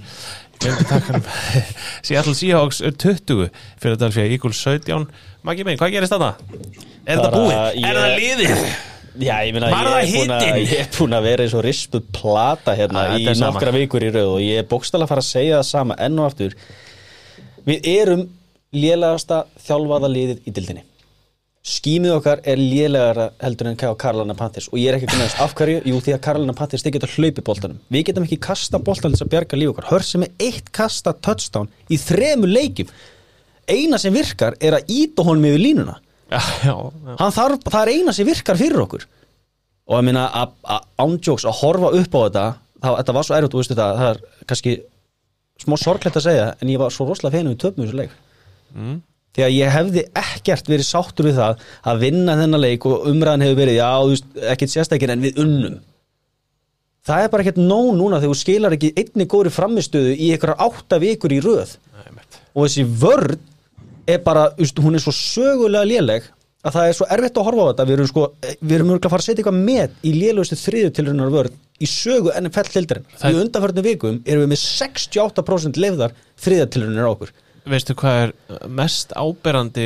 Seattle 2.03 2.34
Seahawks 2.36 2.82
er 2.84 2.91
20 2.99 3.45
Philadelphia 3.80 4.26
Eagles 4.28 4.60
17 4.66 5.05
Maggi 5.47 5.64
minn, 5.68 5.78
hvað 5.80 5.93
gerist 5.95 6.12
þetta? 6.12 6.34
Er 7.07 7.22
þetta 7.22 7.30
búið? 7.32 7.53
ég- 7.80 7.86
Er 7.89 7.99
það 7.99 8.16
liðið? 8.20 8.64
Já, 9.20 9.36
ég 9.47 9.53
meina, 9.55 9.70
Var 9.72 9.88
ég 9.88 9.95
er 9.95 10.18
búin 10.20 10.34
að- 10.36 10.43
er 11.20 11.24
vera 11.24 11.43
eins 11.45 11.53
og 11.57 11.64
rispuð 11.66 12.03
plata 12.16 12.76
hérna 12.76 13.05
í 13.16 13.24
þetta 13.24 13.32
er 13.32 13.39
sama. 13.39 13.51
nokkra 13.55 13.72
vikur 13.76 14.03
í 14.03 14.12
rauð 14.14 14.34
og 14.36 14.41
ég 14.43 14.60
er 14.60 14.68
bókstala 14.70 15.03
að 15.07 15.12
fara 15.14 15.24
að 15.24 15.30
segja 15.32 15.57
það 15.60 15.66
sama 15.72 15.95
enn 15.99 16.20
og 16.20 16.26
aftur 16.32 16.53
Við 17.68 17.88
erum 17.95 18.28
lélegasta 18.74 19.45
þjálfaða 19.68 20.12
liðið 20.14 20.39
í 20.47 20.51
dildinni 20.55 20.84
Skýmið 21.70 22.14
okkar 22.16 22.39
er 22.47 22.57
lélegara 22.57 23.26
heldur 23.43 23.68
en 23.68 23.76
hjá 23.78 23.89
Karlana 23.99 24.34
Panthers 24.38 24.70
og 24.72 24.80
ég 24.80 24.89
er 24.89 24.95
ekki 24.95 25.10
að 25.10 25.14
finna 25.14 25.26
þess 25.28 25.41
af 25.43 25.55
hverju, 25.60 25.82
jú 25.91 25.97
því 26.05 26.14
að 26.16 26.22
Karlana 26.24 26.55
Panthers 26.55 26.86
þið 26.86 26.93
geta 26.95 27.10
hlaupi 27.12 27.43
boltanum. 27.49 27.80
Við 27.91 28.05
getum 28.07 28.26
ekki 28.26 28.38
kasta 28.45 28.80
boltan 28.80 29.12
til 29.12 29.18
þess 29.18 29.26
að 29.28 29.32
bjarga 29.34 29.60
líf 29.60 29.74
okkar. 29.74 29.88
Hörð 29.91 30.07
sem 30.07 30.24
er 30.24 30.32
eitt 30.47 30.72
kasta 30.76 31.14
touchdown 31.20 31.68
í 31.91 31.99
þremu 31.99 32.47
leikjum. 32.49 32.93
Eina 33.70 33.99
sem 34.01 34.16
virkar 34.16 34.55
er 34.64 34.80
að 34.80 34.88
íta 34.95 35.26
honum 35.28 35.49
yfir 35.51 35.62
línuna. 35.66 35.97
Já, 36.32 36.39
já, 36.64 36.74
já. 36.80 37.14
Þarf, 37.36 37.60
það 37.68 37.82
er 37.84 37.91
eina 37.97 38.14
sem 38.16 38.28
virkar 38.30 38.57
fyrir 38.60 38.84
okkur 38.86 39.05
og 39.89 39.97
ég 39.97 40.03
meina 40.05 40.28
að 40.38 40.84
ándjóks 41.01 41.47
að 41.49 41.55
horfa 41.64 41.89
upp 41.97 42.14
á 42.14 42.20
þetta 42.22 42.43
þá, 42.53 42.89
þetta 42.99 43.14
var 43.18 43.26
svo 43.26 43.38
erfitt, 43.39 43.53
þú 43.55 43.62
veistu 43.64 43.78
það, 43.80 43.93
það 43.97 44.10
er 44.12 44.20
kannski 44.51 44.74
smá 45.66 45.76
sorglegt 45.82 46.20
að 46.20 46.26
segja 46.28 46.43
en 46.62 46.70
ég 46.70 46.78
var 46.78 46.93
svo 46.93 47.07
rosalega 47.10 47.39
feinum 47.39 47.55
við 47.55 47.62
töpum 47.64 47.84
í 47.84 47.88
þessu 47.89 47.97
leik 48.03 48.14
Mm. 48.70 48.99
Því 49.38 49.46
að 49.46 49.54
ég 49.56 49.74
hefði 49.76 50.04
ekkert 50.24 50.72
verið 50.72 50.88
sáttur 50.88 51.30
við 51.30 51.38
það 51.40 51.62
að 51.92 52.02
vinna 52.06 52.38
þennan 52.40 52.64
leik 52.64 52.88
og 52.90 53.06
umræðan 53.12 53.46
hefur 53.46 53.60
verið, 53.62 53.78
já, 53.78 53.90
þú 54.02 54.14
veist, 54.16 54.32
ekkert 54.56 54.74
sérstakir 54.74 55.14
en 55.14 55.24
við 55.26 55.38
unnum. 55.44 55.78
Það 57.10 57.24
er 57.26 57.32
bara 57.34 57.46
ekkert 57.46 57.62
nóg 57.62 57.92
núna 57.98 58.20
þegar 58.20 58.34
þú 58.34 58.40
skilar 58.42 58.76
ekki 58.76 58.90
einni 59.00 59.28
góri 59.32 59.54
framistöðu 59.54 60.16
í 60.18 60.32
einhverjar 60.34 60.60
átta 60.66 61.00
vikur 61.02 61.34
í 61.34 61.40
röð. 61.46 61.78
Nei, 61.96 62.26
og 62.54 62.66
þessi 62.68 62.84
vörn 63.02 63.38
er 64.10 64.20
bara, 64.26 64.50
þú 64.58 64.66
veist, 64.66 64.84
hún 64.84 64.98
er 64.98 65.04
svo 65.06 65.14
sögulega 65.16 65.88
léleg 65.88 66.28
að 66.60 66.76
það 66.76 66.90
er 66.90 66.96
svo 66.98 67.06
erfitt 67.16 67.38
að 67.40 67.46
horfa 67.48 67.66
á 67.66 67.70
þetta. 67.70 67.86
Við 67.88 67.96
erum 67.96 68.10
sko, 68.10 68.24
við 68.60 68.76
erum 68.76 68.90
örgulega 68.92 69.08
að 69.08 69.14
fara 69.14 69.24
að 69.24 69.28
setja 69.30 69.44
eitthvað 69.44 69.60
með 69.70 70.00
í 70.04 70.14
lélugustu 70.18 70.58
þriðu 70.60 70.90
tilraunar 70.98 71.34
vörn 71.38 71.60
í 71.80 71.88
sögu 71.88 72.34
tildarinn, 72.36 73.06
Það- 73.16 73.32
í 73.32 73.40
undanförnum 73.46 73.86
vikum 73.86 74.18
erum 74.26 74.44
við 74.44 74.52
með 74.52 74.64
68% 74.66 75.80
lefðar 75.80 76.12
þriða 76.44 76.66
tilraunar 76.74 77.08
á 77.08 77.14
okkur 77.16 77.32
Veistu 77.70 77.95
hvað 77.99 78.17
er 78.24 78.32
mest 78.80 79.11
áberandi 79.20 79.86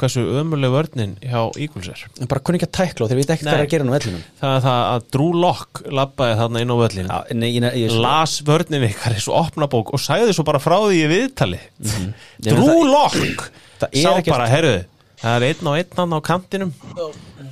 hversu 0.00 0.24
ömuleg 0.42 0.72
vörnin 0.74 1.14
hjá 1.22 1.40
en 1.56 2.28
bara 2.30 2.42
kunni 2.44 2.60
ekki 2.60 2.68
að 2.68 2.74
tækla 2.78 3.06
og 3.06 3.10
þeir 3.12 3.20
veit 3.20 3.32
ekki 3.34 3.46
hvað 3.46 3.50
Nei. 3.52 3.58
er 3.60 3.64
að 3.66 3.72
gera 3.72 3.86
nú 3.88 3.94
vellinum. 3.96 4.22
Það 4.42 4.56
er 4.58 4.64
það 4.66 4.80
að 4.92 5.06
Drew 5.16 5.40
Lock 5.42 5.82
labbaði 6.00 6.38
þarna 6.42 6.62
inn 6.64 6.74
á 6.74 6.76
völlin 6.82 7.10
Já, 7.12 7.18
nei, 7.40 7.48
ég, 7.56 7.68
ég, 7.82 7.96
las 8.04 8.36
vörnin 8.46 8.86
ykkar 8.90 9.16
í 9.16 9.22
svo 9.24 9.36
opnabók 9.40 9.92
og 9.96 10.02
sagði 10.02 10.36
svo 10.36 10.44
bara 10.48 10.60
frá 10.62 10.76
því 10.84 11.00
í 11.00 11.10
viðtali. 11.12 11.60
Ég 11.82 12.48
Drew 12.48 12.60
meina, 12.60 12.72
það- 12.72 12.92
Lock 12.92 13.46
það 13.82 13.88
er 13.92 14.02
sá 14.02 14.32
bara, 14.32 14.48
herruðu 14.52 14.82
það 15.22 15.36
er 15.38 15.46
einn 15.52 15.68
á 15.68 15.72
einn 15.78 15.98
hann 15.98 16.16
á 16.16 16.20
kantinum. 16.26 16.72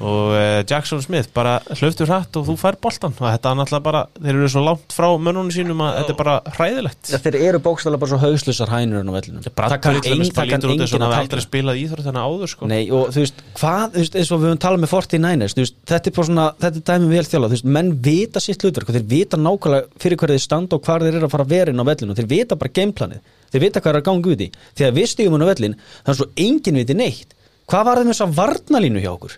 Og 0.00 0.30
uh, 0.32 0.62
Jackson 0.64 1.02
Smith 1.04 1.28
bara 1.34 1.58
hlöftur 1.76 2.08
hratt 2.08 2.36
og 2.38 2.46
þú 2.46 2.54
fær 2.60 2.76
boltan 2.80 3.12
og 3.12 3.26
þetta 3.26 3.50
er 3.50 3.56
náttúrulega 3.58 3.84
bara, 3.84 4.00
þeir 4.16 4.36
eru 4.38 4.48
svo 4.52 4.62
langt 4.64 4.94
frá 4.96 5.08
mönnunum 5.20 5.50
sínum 5.52 5.82
að 5.84 5.98
þetta 5.98 6.14
er 6.14 6.18
bara 6.20 6.36
hræðilegt. 6.56 7.10
Ja, 7.12 7.18
þeir 7.20 7.36
eru 7.50 7.60
bókstæðlega 7.66 8.00
bara 8.04 8.12
svo 8.14 8.20
hauslusar 8.22 8.72
hænur 8.72 9.02
á 9.04 9.20
til 9.20 9.34
ein- 9.34 9.40
dæmis 9.40 9.54
bara 9.58 9.68
það 9.74 9.82
kann 9.84 9.98
enginn 10.00 11.04
að 11.04 11.16
aldrei 11.18 11.44
spilað 11.44 11.80
íþrótt 11.82 12.06
þennan 12.06 12.28
áður 12.30 12.52
sko. 12.54 12.70
Nei, 12.70 12.80
og 12.90 13.10
þú 13.12 13.24
veist, 13.24 13.42
hvað, 13.60 13.84
þú 13.96 14.00
veist, 14.04 14.16
eins 14.22 14.30
og 14.32 14.40
við 14.40 14.48
höfum 14.50 14.62
talað 14.64 14.84
með 14.86 14.92
49ers, 14.94 15.56
þú 15.58 15.64
veist, 15.64 15.76
þetta 15.90 16.10
er 16.10 16.16
bara 16.16 16.28
svona, 16.30 16.46
þetta 16.64 16.80
er 16.80 16.86
dæmi 16.90 17.10
vel 17.12 17.26
þjála, 17.28 17.50
þú 17.50 17.56
veist, 17.58 17.68
menn 17.76 17.92
vita 18.08 18.40
sitt 18.40 18.64
hlutverk 18.64 18.88
og 18.88 18.96
þeir 18.96 19.06
vita 19.10 19.36
nákvæmlega 19.40 20.00
fyrir 20.00 20.20
hverju 20.22 20.38
þeir 20.38 20.46
standa 20.46 20.78
og 20.78 20.86
hvar 20.86 21.04
þeir 21.04 21.18
eru 21.20 21.28
að 21.28 21.34
fara 21.36 21.44
að 21.44 21.52
vera 21.58 21.74
inn 21.74 21.82
á 21.82 21.88
vellinu, 21.90 22.16
þeir 22.16 22.30
vita 22.30 22.56
bara 22.56 22.74
gameplanið, 22.80 23.20
þeir 23.52 23.64
vita 23.66 23.80
hvað 23.84 23.92
er 23.94 24.00
að 24.00 24.08
ganga 24.08 24.32
út 24.32 24.44
í, 24.46 24.48
þegar 24.80 24.96
við 24.96 25.10
stigum 25.12 25.36
inn 25.36 25.44
á 25.44 25.50
vellin, 25.52 25.76
það 26.06 26.12
er 26.14 26.18
svo 26.20 26.28
enginn 26.46 26.80
viti 26.80 26.96
neitt, 26.98 27.36
hvað 27.70 27.86
var 27.86 28.00
það 28.00 28.08
með 28.08 28.14
þessa 28.14 28.30
varnalínu 28.40 29.04
hjá 29.04 29.12
okkur? 29.12 29.36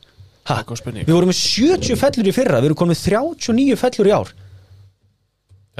Ha, 0.50 0.56
við 0.66 1.12
vorum 1.12 1.30
með 1.30 1.38
70 1.38 1.98
fellur 2.00 2.28
í 2.28 2.34
fyrra, 2.34 2.58
við 2.58 2.72
erum 2.72 2.78
komið 2.80 2.96
með 2.96 3.04
39 3.06 3.78
fellur 3.78 4.08
í 4.08 4.14
ár. 4.16 4.32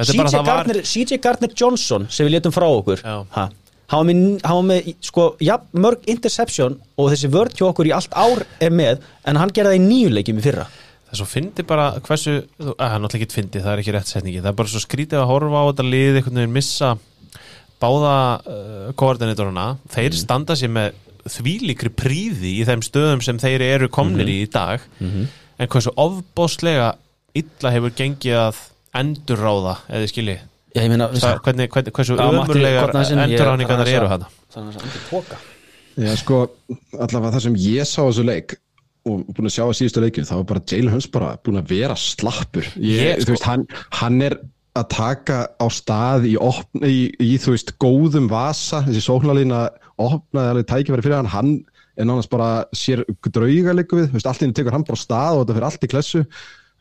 CJ 0.01 0.21
það 0.23 0.37
var 0.39 0.47
Gardner, 0.47 0.79
CJ 0.89 1.19
Gardner 1.21 1.51
Johnson 1.53 2.07
sem 2.09 2.25
við 2.25 2.39
letum 2.39 2.55
frá 2.55 2.65
okkur 2.65 3.03
ha, 3.05 3.49
hann 3.93 3.99
var 3.99 4.07
með, 4.09 4.23
var 4.47 4.63
með 4.65 4.87
sko, 5.05 5.27
ja, 5.45 5.59
mörg 5.77 6.07
interception 6.09 6.79
og 6.97 7.11
þessi 7.13 7.29
vörd 7.35 7.59
hjá 7.59 7.67
okkur 7.69 7.91
í 7.91 7.93
allt 7.93 8.17
ár 8.17 8.47
er 8.63 8.73
með 8.73 9.03
en 9.29 9.41
hann 9.41 9.53
gerði 9.53 9.75
það 9.75 9.83
í 9.83 9.85
nýju 9.91 10.15
leikjum 10.17 10.41
í 10.41 10.47
fyrra. 10.47 10.65
Það 11.03 11.13
er 11.13 11.21
svo 11.21 11.29
fyndi 11.29 11.65
bara 11.69 11.87
hversu 12.07 12.39
Það 12.57 12.87
er 12.87 13.03
náttúrulega 13.03 13.27
ekki 13.27 13.37
fyndi, 13.37 13.61
það 13.61 13.73
er 13.75 13.83
ekki 13.83 13.97
rétt 13.99 14.13
setningi. 14.15 14.41
Það 14.41 14.53
er 14.55 14.59
bara 14.63 14.73
svo 14.73 14.81
skrítið 14.81 15.21
að 15.21 15.29
horfa 15.29 15.61
á 15.61 15.69
þetta 15.69 15.89
lið 15.91 16.21
einhvern 16.21 16.41
veginn 16.41 16.57
missa 16.57 16.95
báða 17.83 18.17
uh, 18.47 18.87
koordinatoruna 18.97 19.67
Þeir 19.93 20.17
standa 20.17 20.57
sér 20.57 20.73
með 20.73 21.02
þvílíkri 21.29 21.91
príði 21.95 22.51
í 22.61 22.65
þeim 22.67 22.83
stöðum 22.83 23.23
sem 23.23 23.39
þeir 23.39 23.63
eru 23.63 23.89
komnir 23.93 24.27
í 24.29 24.43
í 24.45 24.51
dag. 24.51 24.81
En 25.01 25.69
hversu 25.71 25.93
ofbóðslega 25.97 26.95
illa 27.39 27.71
hefur 27.73 27.93
gengið 27.97 28.39
að 28.49 28.63
endurráða 28.99 29.77
eða 29.89 30.09
skilji 30.11 30.39
Já, 30.73 30.81
ég 30.87 30.89
meina, 30.89 31.07
Það, 31.13 31.39
hvernig, 31.45 31.69
hvernig, 31.73 31.93
hversu 31.97 32.15
ég- 32.17 33.29
endurráningarnar 33.29 33.87
er 33.89 33.95
eru 33.99 34.07
svo- 34.07 34.13
hana 34.13 34.29
það 34.53 34.69
er 34.73 34.83
andur 34.83 35.03
póka 35.11 35.39
Já, 36.01 36.13
sko, 36.17 36.39
allavega 36.97 37.33
það 37.37 37.43
sem 37.47 37.57
ég 37.61 37.85
sá 37.89 38.01
á 38.01 38.09
þessu 38.09 38.25
leik 38.25 38.55
og 39.05 39.25
búin 39.37 39.49
að 39.51 39.55
sjá 39.57 39.65
að 39.67 39.75
síðustu 39.81 40.01
leikinu 40.05 40.29
þá 40.29 40.35
var 40.39 40.45
bara 40.53 40.63
Jalen 40.73 40.93
Hurts 40.95 41.09
bara 41.13 41.37
búin 41.45 41.59
að 41.61 41.69
vera 41.75 41.97
slappur. 41.99 42.65
Ég, 42.81 43.01
Ég, 43.03 43.21
sko- 43.21 43.27
þú 43.27 43.35
veist, 43.37 43.45
hann, 43.51 43.67
hann 44.01 44.23
er 44.23 44.37
að 44.79 44.87
taka 44.95 45.39
á 45.61 45.67
stað 45.73 46.27
í, 46.31 46.37
opn, 46.41 46.85
í, 46.87 47.11
í 47.21 47.35
þú 47.41 47.55
veist, 47.55 47.75
góðum 47.83 48.29
vasa. 48.31 48.81
Þessi 48.87 49.05
sóknarlína 49.05 49.67
opnaði 50.01 50.53
alveg 50.55 50.69
tækifæri 50.71 51.05
fyrir 51.05 51.19
hann, 51.19 51.33
hann 51.33 51.53
er 52.01 52.09
nánast 52.09 52.33
bara 52.33 52.65
sér 52.77 53.05
drauga 53.29 53.75
líku 53.77 54.01
við, 54.01 54.15
veist, 54.15 54.29
allt 54.29 54.45
inni 54.47 54.57
tekur 54.57 54.73
hann 54.73 54.87
bara 54.89 54.97
á 54.97 55.05
stað 55.05 55.37
og 55.37 55.43
þetta 55.43 55.59
fyrir 55.59 55.69
allt 55.69 55.85
í 55.85 55.91
klessu. 55.93 56.23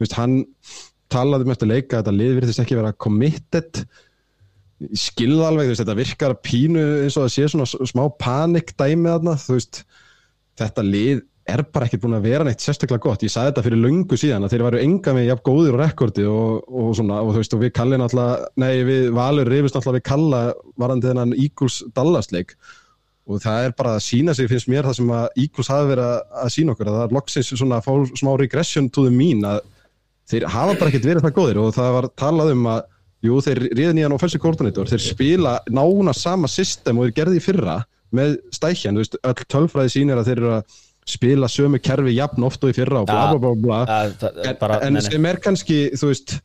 Veist, 0.01 0.15
hann 0.15 0.37
talaði 1.11 1.51
eftir 1.51 1.71
leika 1.71 1.97
að 1.97 2.05
þetta 2.05 2.15
lið 2.15 2.37
virðist 2.39 2.63
ekki 2.63 2.79
vera 2.79 2.93
committed. 2.95 3.83
Skilða 4.97 5.51
alveg, 5.51 5.73
veist, 5.73 5.83
þetta 5.83 5.97
virkar 5.99 6.37
pínu 6.47 6.85
eins 7.03 7.19
og 7.19 7.27
það 7.27 7.35
sé 7.35 7.49
svona 7.51 7.67
smá 7.91 8.05
panik 8.21 8.71
dæmi 8.79 9.11
þarna, 9.11 9.35
þú 9.41 9.59
veist 9.59 9.83
þetta 10.61 10.87
lið 10.87 11.25
er 11.49 11.63
bara 11.73 11.87
ekkert 11.87 12.03
búin 12.03 12.17
að 12.17 12.27
vera 12.27 12.45
neitt 12.45 12.61
sérstaklega 12.61 13.01
gott, 13.01 13.23
ég 13.25 13.31
sagði 13.33 13.51
þetta 13.51 13.63
fyrir 13.65 13.81
löngu 13.81 14.17
síðan 14.19 14.45
að 14.45 14.53
þeir 14.53 14.63
væru 14.67 14.81
enga 14.81 15.13
með 15.17 15.25
jafn 15.29 15.43
góðir 15.47 15.77
og 15.77 15.81
rekordi 15.81 16.25
og, 16.29 16.67
og 16.69 16.91
svona, 16.97 17.17
og 17.23 17.33
þú 17.33 17.41
veist, 17.41 17.55
og 17.57 17.63
við 17.63 17.73
kallin 17.77 18.05
alltaf 18.05 18.45
nei, 18.61 18.83
við 18.87 19.09
Valur 19.17 19.49
rifist 19.49 19.79
alltaf 19.79 19.97
við 19.97 20.05
kalla 20.11 20.41
varandi 20.81 21.09
þennan 21.09 21.33
Eagles 21.35 21.81
Dallas 21.97 22.31
leik. 22.35 22.55
Og 23.29 23.41
það 23.41 23.67
er 23.67 23.75
bara 23.77 23.95
að 23.97 24.05
sína 24.05 24.35
sig 24.37 24.49
finnst 24.51 24.69
mér 24.69 24.87
það 24.89 24.97
sem 24.99 25.11
að 25.17 25.43
Eagles 25.43 25.71
hafi 25.71 25.91
verið 25.91 26.07
að, 26.07 26.21
að 26.43 26.53
sína 26.55 26.75
okkur, 26.75 26.89
að 26.89 26.97
það 26.99 27.05
er 27.07 27.17
loksins 27.17 27.51
svona 27.53 27.79
að 27.79 27.87
fá 27.87 28.17
smá 28.21 28.31
regression 28.41 28.89
to 28.89 29.05
the 29.07 29.13
mean 29.13 29.45
að 29.47 29.61
þeir 30.31 30.47
hafa 30.51 30.77
bara 30.77 30.91
ekkert 30.91 31.09
verið 31.09 31.27
það 31.27 31.37
góðir. 31.37 31.61
Og 31.61 31.75
það 31.77 31.93
var 31.97 32.09
talað 32.21 32.53
um 32.55 32.69
að 32.73 32.83
jú, 33.25 33.39
þeir 33.45 33.63
riðin 33.69 34.01
í 34.01 34.05
hann 34.05 34.15
offensive 34.15 34.41
coordinator, 34.43 34.89
þeir 34.89 35.03
spila 35.05 35.57
nána 35.69 36.13
sama 36.17 36.49
system 36.51 36.99
og 36.99 37.09
þeir 37.09 37.17
gerði 37.21 37.41
í 37.41 37.43
fyrra 37.45 37.81
með 38.15 38.39
stækjan, 38.51 38.97
þú 38.97 39.03
veist, 39.05 39.19
öll 39.29 39.45
tölfræði 39.53 39.93
sýnir 39.93 40.19
að 40.19 40.31
þeir 40.31 40.41
eru 40.41 40.55
að 40.57 40.79
spila 41.07 41.47
sömu 41.49 41.79
kerfi 41.81 42.13
jafn 42.15 42.43
oft 42.45 42.63
og 42.63 42.71
í 42.71 42.75
fyrra 42.77 43.01
og 43.01 43.07
bla 43.09 43.31
bla 43.33 43.39
bla 43.41 43.53
bla. 43.63 43.79
En, 44.85 44.95
en 44.95 45.01
sem 45.07 45.25
er 45.25 45.39
kannski, 45.43 45.79
þú 45.97 46.11
veist 46.11 46.35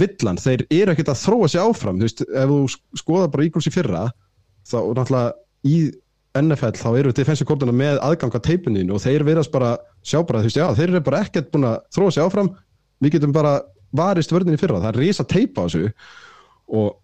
villan, 0.00 0.38
þeir 0.42 0.64
eru 0.74 0.94
ekkert 0.94 1.12
að 1.12 1.20
þróa 1.22 1.48
sig 1.52 1.60
áfram, 1.62 2.00
þú 2.00 2.08
veist, 2.08 2.22
ef 2.26 2.48
þú 2.50 2.56
sk- 2.72 3.02
skoðar 3.02 3.30
bara 3.30 3.44
Eagles 3.46 3.68
í 3.68 3.74
fyrra, 3.74 4.00
þá 4.66 4.76
náttúrulega 4.96 5.32
í 5.66 5.76
NFL 6.36 6.74
þá 6.76 6.88
eru 6.98 7.12
defensive 7.16 7.46
coordinator 7.48 7.78
með 7.78 8.00
aðgang 8.04 8.34
á 8.34 8.40
teipinu 8.44 8.82
og 8.96 9.00
þeir 9.04 9.22
verðast 9.24 9.52
bara 9.54 9.76
sjá 10.04 10.18
bara, 10.26 10.42
þú 10.42 10.50
veist, 10.50 10.58
já, 10.58 10.66
þeir 10.76 10.90
eru 10.90 11.04
bara 11.06 11.20
ekkert 11.24 11.52
búin 11.54 11.68
að 11.70 11.76
þróa 11.96 12.12
sig 12.16 12.24
áfram, 12.26 12.50
við 13.00 13.14
getum 13.16 13.32
bara 13.36 13.54
varist 13.96 14.32
vörðin 14.34 14.56
í 14.58 14.60
fyrra, 14.60 14.80
það 14.82 14.90
er 14.90 15.00
risa 15.04 15.24
teipa 15.24 15.64
á 15.64 15.66
þessu 15.68 15.92
og 16.76 16.96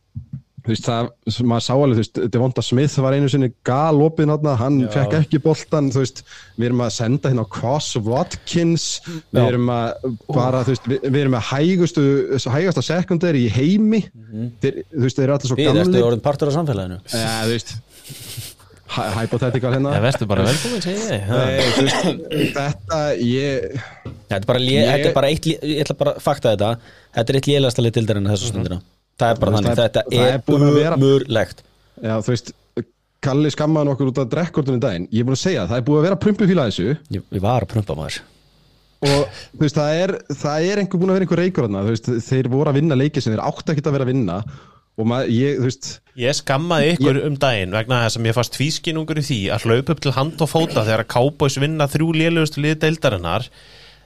þú 0.62 0.70
veist, 0.70 0.84
það, 0.86 1.08
sem 1.34 1.48
maður 1.50 1.64
sá 1.66 1.72
alveg, 1.74 1.96
þú 1.96 2.02
veist, 2.02 2.18
Devonta 2.34 2.62
Smith 2.62 2.94
var 3.02 3.16
einu 3.16 3.28
sinni 3.32 3.48
galopið 3.66 4.28
náttúrulega, 4.30 4.60
hann 4.60 4.76
Já. 4.84 4.88
fekk 4.94 5.16
ekki 5.18 5.40
boltan, 5.42 5.88
þú 5.90 6.02
veist, 6.04 6.22
við 6.58 6.68
erum 6.68 6.82
að 6.86 6.92
senda 6.94 7.32
hérna 7.32 7.42
á 7.46 7.52
Cross 7.56 7.96
Watkins, 8.06 8.84
við 9.32 9.40
Já. 9.40 9.46
erum 9.48 9.72
að 9.74 10.06
bara, 10.28 10.60
þú 10.68 10.74
veist, 10.76 10.86
við, 10.92 11.02
við 11.08 11.20
erum 11.24 11.36
að 11.40 11.48
hægustu, 11.50 12.06
hægasta 12.54 12.84
sekundari 12.86 13.42
í 13.48 13.50
heimi, 13.56 14.04
þeir, 14.62 14.78
þú 14.94 15.02
veist, 15.08 15.18
þeir 15.18 15.26
eru 15.26 15.36
allir 15.38 15.50
svo 15.52 15.58
Við 15.58 15.72
ertu 15.72 15.82
gamli, 15.82 16.04
orðin 16.12 16.24
partur 16.28 16.52
af 16.52 16.56
samfélaginu. 16.60 17.00
Ja, 17.10 17.34
þú 17.42 17.56
veist, 17.56 17.74
hy- 18.92 19.10
hypothetical 19.18 19.74
hérna, 19.74 19.98
bara 20.30 20.46
velkomin, 20.46 20.86
segi 20.86 21.10
ég. 21.10 21.28
Nei, 21.32 21.68
þú 21.74 21.86
veist, 21.88 22.56
þetta, 22.56 23.02
ég, 23.18 23.84
Þetta 24.32 24.40
er 24.40 24.48
bara, 24.48 24.60
lé, 24.62 24.72
Ég- 24.78 24.88
þetta 24.94 25.08
er 25.10 25.14
bara 25.18 25.28
eitt, 25.28 25.46
ég 25.52 25.80
ætla 25.82 25.94
bara 25.98 26.12
að 26.16 26.22
fakta 26.24 26.54
þetta. 26.54 26.68
Þetta 27.12 27.32
er 27.32 27.36
eitt 27.36 27.48
lélegasta 27.50 27.82
lið 27.84 27.98
dildarinn 27.98 28.30
þessu 28.30 28.48
stundina 28.54 28.78
Það 29.22 29.30
er 29.36 29.40
bara 29.44 29.54
þannig, 29.56 29.78
það 29.78 29.84
er- 29.84 29.94
þetta 29.94 30.26
er 30.32 30.42
búin 30.48 30.66
að 30.66 30.72
er 30.72 30.76
vera- 30.80 30.98
umurlegt 31.00 31.62
já, 32.02 32.14
þú 32.26 32.34
veist, 32.34 32.52
Kalli 33.22 33.50
skammaði 33.54 33.92
okkur 33.92 34.08
út 34.10 34.16
af 34.18 34.30
drekkordunum 34.32 34.80
daginn, 34.82 35.04
ég 35.14 35.22
er 35.22 35.26
búin 35.28 35.36
að 35.36 35.42
segja, 35.44 35.66
það 35.70 35.76
er 35.78 35.84
búið 35.86 35.98
að 36.00 36.06
vera 36.08 36.16
prumpufíla 36.24 36.64
þessu, 36.66 36.86
Ég, 37.14 37.22
ég 37.36 37.42
var 37.44 37.62
að 37.62 37.68
prumpa 37.70 37.94
maður. 37.94 38.16
Og 39.06 39.20
þú 39.54 39.60
veist, 39.62 39.76
það 39.78 40.00
er, 40.02 40.12
það 40.42 40.66
er 40.72 40.80
einhver 40.82 40.98
búin 41.02 41.12
að 41.12 41.16
vera 41.20 41.26
einhver 41.28 41.40
reykur 41.42 41.66
þarna, 41.68 41.82
þú 41.86 41.92
veist, 41.94 42.10
þeir 42.26 42.48
voru 42.50 42.72
að 42.72 42.78
vinna 42.80 42.98
leiki 42.98 43.22
sem 43.22 43.32
þeir 43.36 43.44
áttu 43.46 43.72
ekki 43.76 43.84
að 43.86 43.94
vera 43.96 44.06
að 44.08 44.10
vinna. 44.10 44.36
Og 44.98 45.06
maður, 45.08 45.30
ég, 45.38 45.60
þú 45.62 45.68
veist, 45.70 45.86
Ég 46.18 46.36
skammaði 46.40 46.90
ykkur 46.96 47.20
um 47.28 47.36
daginn 47.40 47.72
vegna 47.78 48.00
þess 48.02 48.18
að 48.18 48.24
mér 48.26 48.34
fannst 48.36 48.56
tvískinungur 48.58 49.20
í 49.22 49.24
því 49.30 49.38
að 49.54 49.68
hlaupa 49.70 49.94
upp 49.94 50.02
til 50.04 50.12
hand 50.18 50.42
og 50.44 50.50
fóta 50.50 50.82
þegar 50.84 51.04
að 51.06 51.10
Cowboys 51.14 51.56
vinna 51.62 51.86
þrjú 51.94 52.10
lélugustu 52.18 52.60
liði 52.66 52.80
deildarinnar 52.82 53.46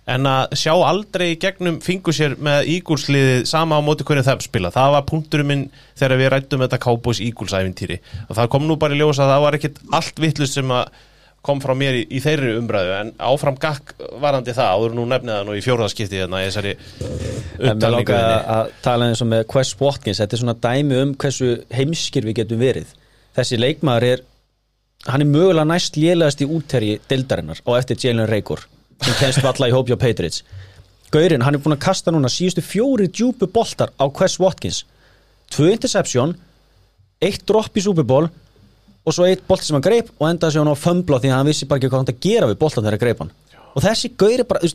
en 0.06 0.28
að 0.30 0.54
sjá 0.60 0.72
aldrei 0.74 1.32
í 1.32 1.38
gegnum 1.42 1.80
fingur 1.82 2.14
sér 2.14 2.36
með 2.38 2.68
Eagles 2.76 3.08
liðið 3.10 3.40
sama 3.50 3.78
á 3.78 3.82
móti 3.82 4.06
hvernig 4.06 4.26
þeim 4.26 4.44
spila. 4.44 4.70
Það 4.74 4.94
var 4.94 5.08
punkturinn 5.08 5.50
minn 5.50 5.64
þegar 5.98 6.20
við 6.20 6.30
rættum 6.34 6.62
þetta 6.62 6.82
Cowboys 6.84 7.20
Eagles 7.24 7.56
æfintýri 7.56 7.98
og 8.28 8.38
það 8.38 8.52
kom 8.54 8.68
nú 8.68 8.78
bara 8.80 8.94
í 8.94 9.00
ljós 9.00 9.20
að 9.22 9.32
það 9.34 9.44
var 9.46 9.58
ekkit 9.58 9.80
allt 9.98 10.22
vittlust 10.22 10.58
sem 10.58 10.74
að 10.76 11.02
kom 11.46 11.60
frá 11.62 11.74
mér 11.78 12.00
í, 12.00 12.04
í 12.10 12.20
þeirri 12.22 12.54
umræðu 12.58 12.94
en 12.96 13.10
áfram 13.22 13.58
gakk 13.62 13.92
varandi 14.22 14.54
það 14.54 14.70
áður 14.74 14.96
nú 14.98 15.04
nefnið 15.10 15.34
það 15.36 15.44
nú 15.46 15.54
í 15.54 15.62
fjórðaskipti 15.62 16.22
hérna 16.22 16.40
í 16.42 16.48
þessari 16.48 16.72
upptalningu 17.56 18.16
að 18.16 18.72
tala 18.82 19.10
eins 19.10 19.22
og 19.22 19.30
með 19.30 19.44
Quest 19.52 19.76
Watkins. 19.82 20.22
Þetta 20.22 20.34
er 20.38 20.42
svona 20.42 20.56
dæmi 20.66 21.02
um 21.02 21.12
hversu 21.14 21.52
heimskir 21.74 22.26
við 22.26 22.40
getum 22.40 22.62
verið. 22.62 22.90
Þessi 23.38 23.60
leikmaður 23.62 24.10
er 24.14 24.24
Hann 25.06 25.22
er 25.22 25.28
mögulega 25.30 25.68
næst 25.68 25.94
lélegast 26.00 26.40
í 26.42 26.48
útterji 26.50 26.96
dildarinnar 27.06 27.60
og 27.62 27.76
eftir 27.78 28.00
Jalen 28.02 28.26
Reykor 28.26 28.64
sem 29.04 29.18
kennst 29.20 29.44
valla 29.44 29.68
í 29.68 29.74
hópjá 29.74 29.98
Patriots. 30.00 30.42
Gaurinn, 31.14 31.44
hann 31.46 31.54
er 31.54 31.62
búin 31.62 31.76
að 31.76 31.84
kasta 31.86 32.12
núna 32.14 32.30
síðustu 32.32 32.64
fjóri 32.64 33.06
djúpu 33.08 33.48
boltar 33.52 33.92
á 33.96 34.04
Quest 34.10 34.40
Watkins. 34.42 34.84
Tvö 35.52 35.70
interception 35.74 36.34
Eitt 37.22 37.46
dropp 37.48 37.76
í 37.78 37.84
Super 37.84 38.04
Bowl 38.04 38.26
og 39.06 39.14
svo 39.14 39.24
eitt 39.24 39.44
bolti 39.48 39.68
sem 39.68 39.76
hann 39.76 39.84
greip 39.84 40.10
og 40.18 40.26
endaði 40.28 40.52
sig 40.52 40.60
hann 40.60 40.72
á 40.74 40.76
fömbla 40.76 41.20
því 41.22 41.30
að 41.30 41.38
hann 41.38 41.48
vissi 41.48 41.68
bara 41.68 41.80
ekki 41.80 41.88
hvað 41.92 42.02
hann 42.02 42.10
að 42.12 42.24
gera 42.26 42.48
við 42.50 42.58
boltan 42.60 42.84
þegar 42.84 42.96
hann 42.96 43.02
greip 43.04 43.22
hann. 43.22 43.30
Og 43.72 43.84
þessi 43.84 44.10
gaur 44.18 44.42
er 44.42 44.48
bara, 44.50 44.70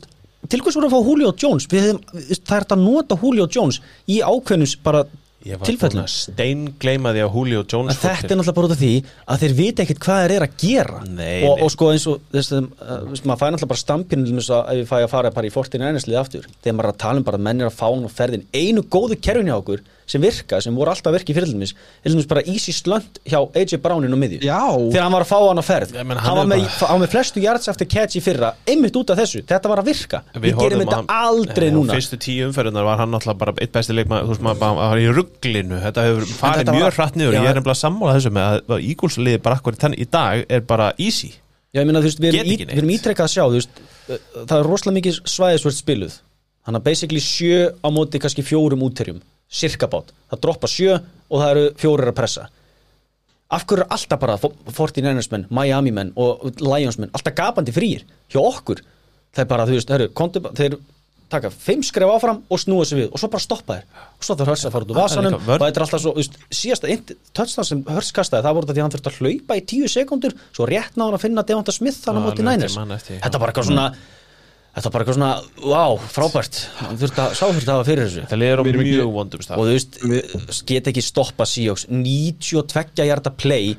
til 0.48 0.62
hvers 0.64 0.78
voru 0.78 0.88
að 0.88 0.94
fá 0.94 1.10
Julio 1.10 1.32
Jones? 1.38 1.66
Við 1.70 1.86
veist, 2.16 2.44
það 2.48 2.56
er 2.56 2.66
að 2.66 2.82
nota 2.82 3.18
Julio 3.20 3.46
Jones 3.46 3.78
í 4.10 4.18
ákveðnus 4.24 4.74
bara 4.82 5.04
Ég 5.42 5.56
var 5.58 5.64
búin 5.64 5.72
tilfellum 5.72 6.04
að 6.04 6.10
steingleima 6.12 7.12
því 7.14 7.22
að 7.24 7.36
Julio 7.36 7.62
Jones 7.66 7.96
En 7.96 7.98
þetta 7.98 8.28
er 8.28 8.38
náttúrulega 8.38 8.56
bara 8.58 8.68
út 8.68 8.74
af 8.76 8.80
því 8.82 8.90
að 9.26 9.42
þeir 9.42 9.54
vita 9.58 9.82
ekkert 9.82 10.02
hvað 10.04 10.20
þeir 10.22 10.34
eru 10.36 10.46
að 10.46 10.54
gera. 10.62 11.00
Nei, 11.08 11.38
og, 11.42 11.56
nei. 11.56 11.64
og 11.66 11.72
sko 11.74 11.88
eins 11.90 12.06
og 12.12 12.20
þess 12.34 12.54
að 12.54 12.68
uh, 12.68 12.92
veist, 13.08 13.26
maður 13.26 13.40
fæ 13.40 13.46
náttúrulega 13.48 13.72
bara 13.72 13.82
stampinu 13.82 14.44
ef 14.44 14.78
ég 14.78 14.90
fæ 14.92 14.96
að 15.00 15.08
fara 15.10 15.32
bara 15.34 15.50
í 15.50 15.54
14 15.54 15.86
einherslið 15.88 16.20
aftur. 16.20 16.46
Þegar 16.62 16.78
maður 16.78 16.90
er 16.90 16.94
að 16.94 17.02
tala 17.02 17.22
um 17.22 17.26
bara 17.26 17.40
að 17.40 17.46
menn 17.48 17.64
er 17.64 17.70
að 17.72 17.78
fá 17.80 17.86
hann 17.88 18.06
á 18.06 18.10
ferðin 18.12 18.46
einu 18.54 18.86
góðu 18.86 19.18
kerfin 19.18 19.50
hjá 19.50 19.56
okkur 19.58 19.82
sem 20.12 20.22
virka 20.22 20.60
sem 20.64 20.74
voru 20.76 20.92
alltaf 20.92 21.08
að 21.10 21.16
virka 21.18 21.32
í 21.32 21.36
fyrirlumis 21.38 21.72
er 22.04 22.26
bara 22.30 22.42
easy 22.52 22.74
slönd 22.76 23.20
hjá 23.24 23.38
AJ 23.56 23.78
Brownin 23.82 24.12
á 24.12 24.18
miðju. 24.20 24.40
Já. 24.44 24.60
þegar 24.92 25.06
hann 25.06 25.16
var 25.16 25.24
að 25.24 25.30
fá 25.32 25.38
hann 25.48 25.62
á 25.62 25.64
ferð. 25.64 25.94
Ég 25.96 26.06
meina, 26.08 26.20
hann, 26.20 26.28
hann 26.28 26.40
var 26.42 26.48
með, 26.52 26.66
hann 26.82 26.92
var 26.98 27.02
með 27.06 27.12
flestu 27.14 27.42
yards 27.44 27.70
eftir 27.72 27.88
catch 27.90 28.18
í 28.20 28.22
fyrra 28.24 28.52
einmitt 28.68 28.96
út 29.00 29.12
af 29.14 29.20
þessu, 29.22 29.42
þetta 29.48 29.72
var 29.72 29.82
að 29.82 29.90
virka. 29.92 30.22
Við, 30.34 30.48
gerum 30.50 30.62
horfðum 30.62 30.84
þetta 30.84 30.98
hann- 31.00 31.12
aldrei 31.32 31.68
Nei, 31.68 31.72
á 31.72 31.76
núna. 31.78 31.96
Fyrstu 31.98 32.18
tíu 32.22 32.48
umferðunar 32.50 32.88
var 32.88 33.02
hann 33.02 33.14
náttúrulega 33.14 33.40
bara 33.42 33.54
eitt 33.58 33.72
besti 33.72 33.96
leikmaður, 33.96 34.28
þú 34.28 34.34
veist 34.36 34.46
maður 34.48 34.60
bara 34.62 34.78
var 34.82 35.02
í 35.02 35.06
rugglinu 35.12 35.80
Þetta 35.82 36.06
hefur 36.08 36.26
farið 36.42 36.62
þetta 36.62 36.76
mjög 36.76 36.86
var- 36.88 36.98
hratt 36.98 37.16
niður 37.16 37.32
Já. 37.32 37.42
Ég 37.42 37.50
er 37.52 37.58
nefnilega 37.60 37.80
sammála 37.82 38.16
þessu 38.18 38.32
með 38.36 38.44
að- 38.50 38.76
að 38.76 38.84
Ígúlsliði 38.92 39.42
bara 39.42 39.56
akkur 39.56 39.78
í 39.92 40.06
dag 40.10 40.44
er 40.48 40.60
bara 40.60 40.92
easy. 40.98 41.32
Já, 41.72 41.80
ég 41.80 41.86
meina, 41.88 42.00
þú 42.00 42.08
veist, 42.10 42.20
við 42.20 42.34
erum, 42.36 42.52
í, 42.52 42.56
við 42.68 42.78
erum 42.82 42.90
ítrekkað 42.92 43.24
að 43.24 43.32
sjá, 43.32 43.44
þú 43.48 43.56
veist, 43.56 43.80
það 44.44 44.58
er 44.58 44.66
rosalega 44.68 44.96
mikið 44.98 45.20
svæðisvört 45.32 45.78
spiluð. 45.78 46.16
Þannig 46.66 46.78
að 46.82 46.84
basically 46.84 47.22
sjö 47.24 47.60
á 47.80 47.88
móti 47.90 48.20
kannski 48.22 48.44
fjórum 48.44 48.84
útterjum, 48.86 49.22
cirka 49.52 49.88
bát. 49.92 50.12
Það 50.32 50.42
droppa 50.46 50.70
sjö 50.70 50.96
og 50.96 51.36
það 51.42 51.50
eru 51.50 51.64
fjórir 51.80 52.12
að 52.12 52.18
pressa. 52.18 52.48
Af 53.52 53.66
hverju 53.68 53.84
er 53.84 53.92
alltaf 53.92 54.20
bara 54.22 54.38
49ers 54.40 55.28
menn, 55.32 55.44
Miami 55.52 55.92
menn 55.92 56.14
og 56.16 56.46
Lions 56.64 56.96
menn, 57.00 57.12
alltaf 57.12 57.36
gapandi 57.36 57.74
frýir 57.74 58.06
hjá 58.32 58.40
okkur? 58.40 58.80
Það 59.32 59.44
er 59.44 59.50
bara, 59.50 59.66
þú 59.68 59.76
veist, 59.76 59.92
heru, 59.92 60.08
þeir 60.56 60.78
taka 61.32 61.50
fimm 61.52 61.82
skref 61.86 62.10
áfram 62.12 62.42
og 62.52 62.60
snúa 62.60 62.84
sig 62.88 63.00
við 63.00 63.12
og 63.12 63.20
svo 63.20 63.28
bara 63.32 63.44
stoppa 63.44 63.76
þeir 63.78 64.00
og 64.18 64.26
svo 64.26 64.36
það 64.38 64.50
hörs 64.52 64.64
að 64.68 64.74
fara 64.74 64.86
út 64.86 64.92
úr 64.92 64.98
vasanum 65.00 65.36
og 65.38 65.46
þetta 65.48 65.68
er 65.70 65.84
alltaf 65.86 66.02
svo, 66.02 66.12
þú 66.12 66.20
veist, 66.20 66.38
síðasta 66.60 66.96
touchdown 67.38 67.68
sem 67.68 67.84
hörs 67.88 68.10
kastaði, 68.16 68.44
það 68.46 68.58
voru 68.58 68.68
þetta 68.68 68.76
því 68.76 68.82
að 68.82 68.86
hann 68.86 68.94
þurfti 68.96 69.12
að 69.12 69.20
hlaupa 69.20 69.56
í 69.56 69.64
tíu 69.72 69.92
sekundur, 69.92 70.36
svo 70.52 70.68
rétt 70.68 70.98
náðan 70.98 71.16
að 71.16 71.24
finna 71.24 71.46
Devonta 71.48 71.74
Smith 71.74 72.02
þannig 72.04 72.20
á 72.20 72.26
móti 72.28 72.44
já. 72.44 73.22
þetta 73.24 73.40
var 73.40 73.52
eitthvað 73.52 73.70
svona 73.70 73.86
þetta 74.72 74.88
var 74.88 74.92
bara 74.94 75.04
eitthvað 75.04 75.18
svona, 75.18 75.32
wow, 75.68 75.96
frábært. 76.14 76.60
Hann 76.80 76.98
þurfti 77.00 77.22
að, 77.24 77.34
sá 77.36 77.44
þurfti 77.48 77.68
að 77.68 77.76
hafa 77.76 77.88
fyrir 77.90 78.06
þessu. 78.08 78.26
Það 78.30 78.40
liður 78.42 78.60
á 78.60 78.62
ekki- 78.62 78.84
mjög 78.88 79.12
vondum 79.18 79.42
og 79.42 79.46
stað 79.46 79.62
þú 79.62 79.66
veist, 79.72 80.62
get 80.70 80.90
ekki 80.92 81.02
stoppa 81.04 81.44
Seahawks. 81.48 81.86
92 81.92 83.06
hjarta 83.08 83.34
play 83.36 83.74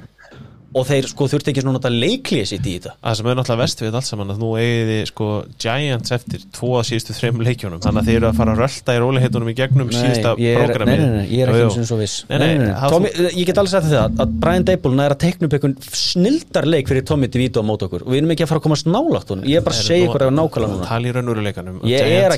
og 0.74 0.88
þeir 0.88 1.08
sko 1.12 1.28
þurfti 1.32 1.50
ekki 1.54 1.64
svona 1.64 1.80
að 1.84 1.98
leiklið 2.02 2.46
sitt 2.50 2.66
í 2.66 2.74
þetta? 2.78 2.92
Það 3.04 3.14
sem 3.20 3.28
er 3.30 3.36
náttúrulega 3.40 3.64
vest 3.64 3.78
við 3.84 3.98
allt 4.00 4.08
saman 4.10 4.34
að 4.34 4.38
nú 4.42 4.50
eigiði 4.58 4.98
sko 5.10 5.28
Giants 5.62 6.10
eftir 6.16 6.40
tvo 6.56 6.70
að 6.80 6.86
síðustu 6.90 7.12
þreim 7.18 7.38
leikjónum 7.48 7.82
þannig 7.84 8.00
að 8.02 8.08
þeir 8.10 8.18
eru 8.20 8.28
að 8.30 8.38
fara 8.40 8.52
að 8.54 8.60
rölda 8.64 8.92
í 8.94 8.98
róliheitunum 9.04 9.50
í 9.52 9.56
gegnum 9.60 9.88
ég 9.94 10.00
er, 10.14 10.58
prógrami 10.60 10.94
nei, 10.94 11.00
nei, 11.04 11.12
nei, 11.14 11.28
ég 11.30 11.40
er 11.44 11.48
ekki 11.54 11.66
eins 11.68 11.78
og 11.84 11.88
svo 11.90 11.98
viss. 12.00 12.16
Nei, 12.30 12.38
nei, 12.42 12.72
Tommy, 12.94 13.10
ég 13.30 13.46
get 13.50 13.58
sagt 13.60 13.86
þér 13.88 13.94
það 13.94 14.08
að 14.24 14.28
Brian 14.44 14.66
Dable 14.70 14.96
næra 14.98 15.14
að 15.18 15.24
tekna 15.26 15.44
upp 15.48 15.56
einhvern 15.58 15.78
snildar 16.00 16.66
leik 16.70 16.86
fyrir 16.90 17.04
Tommy 17.08 17.28
DeVito 17.34 17.58
á 17.62 17.66
mót 17.68 17.82
okkur. 17.88 18.02
Og 18.08 18.12
við 18.14 18.20
erum 18.22 18.34
ekki 18.34 18.46
að 18.46 18.52
fara 18.54 18.60
að 18.62 18.68
komast 18.68 18.86
nálátt 18.90 19.30
honum. 19.34 19.46
Ég 19.50 19.56
er 19.60 19.66
bara 19.66 19.76
að 19.78 19.88
segja 19.90 20.06
ykkur 20.08 20.24
að 20.28 20.34
nákvæmlega 20.40 20.70
núna. 20.74 21.84
Ég 21.84 22.02
er 22.18 22.32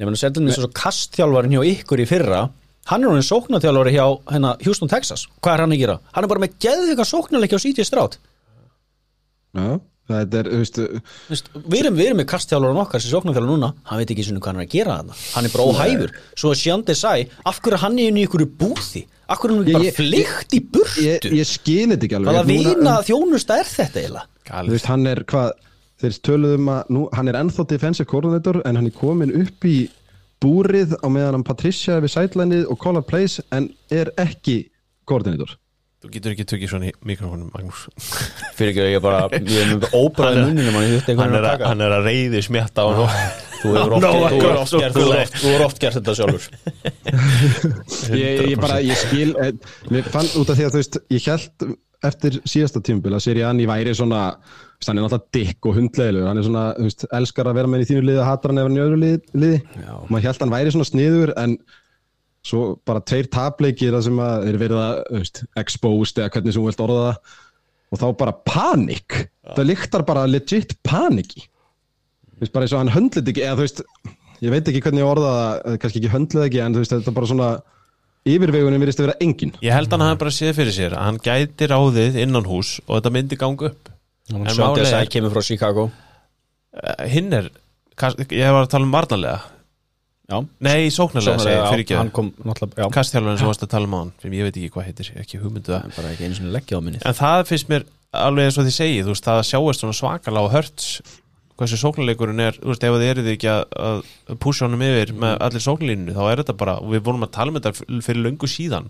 Ég 0.00 0.08
menn 0.08 0.16
að 0.16 0.22
setja 0.22 0.42
mér 0.42 0.56
svo 0.56 0.72
kastþjálfarin 0.72 1.52
hjá 1.52 1.62
ykkur 1.68 2.00
í 2.00 2.08
fyrra. 2.08 2.42
Hann 2.88 3.04
er 3.04 3.12
hann 3.12 3.26
sóknarþjálfari 3.26 3.92
hjá 3.94 4.06
hérna, 4.32 4.54
Houston, 4.64 4.90
Texas. 4.90 5.26
Hvað 5.44 5.54
er 5.54 5.62
hann 5.66 5.74
að 5.76 5.82
gera? 5.82 5.96
hann 6.14 6.24
er 6.24 6.30
bara 6.32 6.42
með 6.42 6.56
geðvika 6.64 7.04
sóknarleiki 7.06 7.58
á 7.58 7.62
CJ 7.62 7.86
Stroud. 7.86 8.16
Já, 9.52 9.76
það 10.10 10.34
er, 10.40 10.48
þú 10.50 10.58
veist 10.62 10.78
við, 11.54 11.78
erum, 11.78 11.96
við 11.96 12.06
erum 12.08 12.18
með 12.22 12.28
kastþjálfarin 12.32 12.80
okkar 12.82 13.02
sem 13.04 13.12
sóknarþjálfari 13.14 13.52
núna. 13.52 13.70
Hann 13.88 14.00
veit 14.02 14.10
ekki 14.14 14.24
svona 14.26 14.42
hvað 14.42 14.52
hann 14.52 14.60
er 14.62 14.66
að 14.66 14.74
gera 14.74 14.96
þarna. 14.98 15.16
Hann 15.36 15.48
er 15.48 15.54
bara 15.54 15.66
óhæfur. 15.70 16.14
Svo 16.42 16.52
að 16.52 16.60
Sjandi 16.62 16.96
sæ, 16.98 17.12
af 17.48 17.60
hverju 17.62 17.76
er 17.78 17.82
hann 17.84 17.98
er 18.02 18.10
inn 18.12 18.20
í 18.20 18.26
ykkur 18.26 18.44
búði? 18.60 19.04
Af 19.32 19.38
hverju 19.40 19.54
er 19.54 19.62
hann 19.62 19.70
Ég- 19.70 19.78
bara 19.78 19.96
flykt 20.00 20.56
í 20.58 20.60
burtu? 20.74 21.06
ég, 21.06 21.28
ég 21.38 21.46
skil 21.48 21.88
þetta 21.94 22.08
ekki 22.08 22.18
alveg. 22.18 22.34
Hvaða 22.34 22.46
vina 22.50 22.96
þjónusta 23.06 23.58
er 23.62 23.70
þetta 23.70 24.02
eiginlega? 24.02 24.26
Þú 24.52 24.74
veist, 24.74 24.90
hann 24.90 25.06
er 25.06 25.22
hvað 25.24 25.52
þeir 26.02 26.18
töluðum 26.26 26.68
að, 26.74 26.82
nú, 26.90 27.06
hann 27.14 27.28
er 27.30 27.38
ennþá 27.38 27.68
defensive 27.70 28.08
coordinator 28.10 28.58
en 28.66 28.76
hann 28.76 28.86
er 28.90 28.96
komin 28.98 29.30
upp 29.38 29.64
í 29.70 29.76
búrið 30.42 30.96
á 30.98 31.06
meðan 31.06 31.36
hann 31.38 31.44
Patricia 31.46 31.94
er 31.96 32.02
við 32.02 32.10
sidelinið 32.16 32.64
og 32.72 32.80
call 32.82 32.98
a 32.98 33.02
place 33.06 33.38
en 33.54 33.68
er 33.94 34.10
ekki 34.18 34.64
koordinator 35.06 35.54
þú 36.02 36.10
getur 36.16 36.32
ekki 36.34 36.46
tökið 36.50 36.70
svona 36.72 36.88
í 36.88 36.92
mikrofónum 37.06 37.50
Magnús. 37.54 37.84
Fyrir 38.58 38.72
ekki 38.72 38.82
að 38.84 38.90
ég 38.96 39.04
bara 39.04 39.20
ég 39.38 39.54
er 39.62 39.70
með 39.76 39.86
óbræði 39.94 40.40
Hann 40.40 40.42
er- 40.42 40.50
muninu 40.50 40.74
mann, 40.74 40.88
ég 40.88 40.98
hann 40.98 41.12
eitthvað 41.12 41.36
er, 41.36 41.38
að 41.38 41.48
taka. 41.52 41.70
hann 41.72 41.84
er 41.86 41.94
að 41.98 42.08
reyði 42.10 42.42
smjatta 42.48 42.82
á 42.82 42.86
hann 42.90 42.98
þú 43.62 43.74
hefur 43.76 43.92
oft, 43.96 44.02
No, 44.02 44.10
þú 44.10 44.18
I 44.18 44.50
oft, 44.56 44.74
gert- 44.74 44.96
þú 44.98 45.06
hefur 45.06 45.14
oft, 45.22 45.38
þú 45.38 45.52
hefur 45.52 45.66
oft 45.68 45.82
gert 45.84 45.98
þetta 46.00 46.16
sjálfur. 46.18 46.44
Ég, 48.22 48.42
ég 48.52 48.58
bara, 48.60 48.80
ég 48.82 48.98
skil 48.98 49.32
eh, 49.38 49.52
mér 49.92 50.08
fann 50.12 50.28
út 50.40 50.50
af 50.52 50.58
því 50.58 50.66
að 50.66 50.74
þú 50.74 50.80
veist 50.82 50.98
ég 51.14 51.26
held 51.30 51.72
eftir 52.02 52.36
síðasta 52.50 52.80
tímabil 52.82 53.14
að 53.14 53.22
Sirianni 53.28 53.66
væri 53.70 53.92
svona, 53.94 54.22
þú 54.42 54.80
veist, 54.80 54.88
hann 54.90 54.98
er 54.98 55.04
náttúrulega 55.06 55.36
dikk 55.38 55.68
og 55.70 55.76
hundlegilegur, 55.78 56.26
hann 56.32 56.40
er 56.40 56.46
svona, 56.48 56.64
þú 56.80 56.88
veist, 56.88 57.04
elskar 57.20 57.50
að 57.52 57.60
vera 57.60 57.70
með 57.70 57.84
í 57.84 57.88
þínu 57.92 58.02
liði, 58.08 58.24
hatar 58.26 58.50
hann 58.50 58.58
ef 58.58 58.66
hann 58.66 58.78
í 58.78 58.82
öðru 58.82 58.98
liði, 59.04 59.20
liði. 59.38 59.60
og 60.00 60.10
maður 60.10 60.26
held 60.26 60.42
hann 60.42 60.54
væri 60.56 60.74
svona 60.74 60.88
sniður 60.90 61.32
en 61.44 61.54
svo 62.42 62.62
bara 62.88 63.02
tveir 63.06 63.28
tapleikir 63.30 63.94
sem 64.02 64.18
að 64.22 64.48
þeir 64.48 64.60
verið 64.64 64.82
að, 64.82 65.32
exposed 65.62 66.18
eða 66.18 66.32
hvernig 66.34 66.54
sem 66.54 66.62
þú 66.62 66.68
vilt 66.70 66.84
orða 66.86 67.04
það. 67.06 67.38
Og 67.92 68.00
þá 68.00 68.06
bara 68.22 68.32
panik. 68.48 69.18
Það 69.52 69.68
líktar 69.68 70.04
bara 70.08 70.26
legit 70.30 70.76
paniki 70.86 71.46
þú 72.42 72.46
veist, 72.46 72.54
bara 72.56 72.66
eins 72.66 72.74
og 72.74 72.80
hann 72.82 72.90
höndlit 72.96 73.28
ekki 73.30 73.44
eða 73.46 73.58
þú 73.58 73.66
veist, 73.66 73.82
ég 74.42 74.50
veit 74.50 74.68
ekki 74.70 74.82
hvernig 74.82 75.02
ég 75.04 75.10
orða 75.12 75.32
það 75.36 75.76
kannski 75.82 76.00
ekki 76.00 76.10
höndlið 76.10 76.46
ekki, 76.48 76.60
en 76.64 76.74
þú 76.74 76.82
veist, 76.82 76.94
þetta 76.96 77.12
er 77.12 77.16
bara 77.18 77.30
svona 77.30 77.50
yfirvegunin 78.32 78.82
virðist 78.82 79.02
að 79.02 79.06
vera 79.06 79.16
engin. 79.26 79.52
Ég 79.62 79.76
held 79.76 79.94
hann 79.94 80.04
hafi 80.06 80.20
bara 80.22 80.34
séð 80.34 80.54
fyrir 80.58 80.74
sér 80.74 80.96
að 80.96 81.06
hann 81.06 81.20
gæti 81.22 81.68
ráðið 81.70 82.18
innan 82.22 82.48
hús 82.50 82.76
og 82.86 82.96
þetta 82.98 83.14
myndi 83.14 83.38
ganga 83.38 83.70
upp. 83.70 83.92
En 84.32 84.46
að 84.46 84.82
er- 84.82 85.46
Chicago. 85.46 85.88
Eh, 86.82 87.08
hinn 87.12 87.32
er, 87.36 87.50
ég 88.32 88.54
var 88.56 88.64
að 88.64 88.70
tala 88.74 88.88
um 88.88 88.94
varnarlega 88.94 89.40
já, 90.32 90.36
nei, 90.64 90.88
sóknarlega 90.90 91.38
Sóknarlega, 91.38 91.44
segi, 91.44 91.56
já, 91.60 91.70
fyrir 91.70 91.84
ekki. 91.86 91.98
hann 92.00 92.12
kom 92.16 92.32
náttúrulega, 92.42 92.80
já, 92.82 92.88
kastþjálfurinn 92.96 93.40
sem 93.42 93.50
varst 93.52 93.66
að 93.66 93.72
tala 93.76 93.90
um 93.90 93.96
á 93.96 93.98
hann 94.02 94.12
sem 94.24 94.36
ég 94.38 94.48
veit 94.48 94.56
ekki 94.58 94.70
hvað 94.74 94.86
heitir, 94.90 95.10
ekki 95.22 95.40
hugmyndu 95.42 95.74
það. 95.76 95.90
Bara 95.98 96.12
ekki 96.16 96.28
einu 96.28 96.38
sinni 96.40 96.54
leggja 96.56 96.80
á 96.80 96.84
minni 96.84 97.02
en 97.04 97.18
það 97.18 97.42
finnst 97.52 97.72
mér 97.72 97.86
alveg 98.12 98.48
eins 98.48 98.58
og 98.60 98.66
þið 98.68 98.76
segið 98.80 99.02
þú 99.06 99.14
veist, 99.14 99.26
það 99.28 99.42
að 99.42 99.50
sjáast 99.52 99.84
svona 99.84 99.98
svakalega 100.00 100.48
á 100.48 100.54
hörts 100.56 100.88
hversu 101.62 101.78
sóknarleikurinn 101.78 102.42
er, 102.42 102.56
þú 102.58 102.72
veist, 102.72 102.84
ef 102.88 102.94
þið 102.96 103.10
eruð 103.12 103.28
ekki 103.36 103.48
að, 103.52 103.62
að 103.86 104.38
púsja 104.42 104.66
honum 104.66 104.82
yfir 104.82 105.12
með 105.22 105.34
allir 105.46 105.62
sóknarlínu, 105.62 106.14
þá 106.16 106.22
er 106.32 106.40
þetta 106.42 106.56
bara 106.58 106.74
og 106.82 106.88
við 106.94 107.04
vorum 107.06 107.26
að 107.26 107.32
tala 107.36 107.52
um 107.52 107.58
þetta 107.60 108.00
fyrir 108.08 108.24
löngu 108.24 108.48
síðan. 108.50 108.88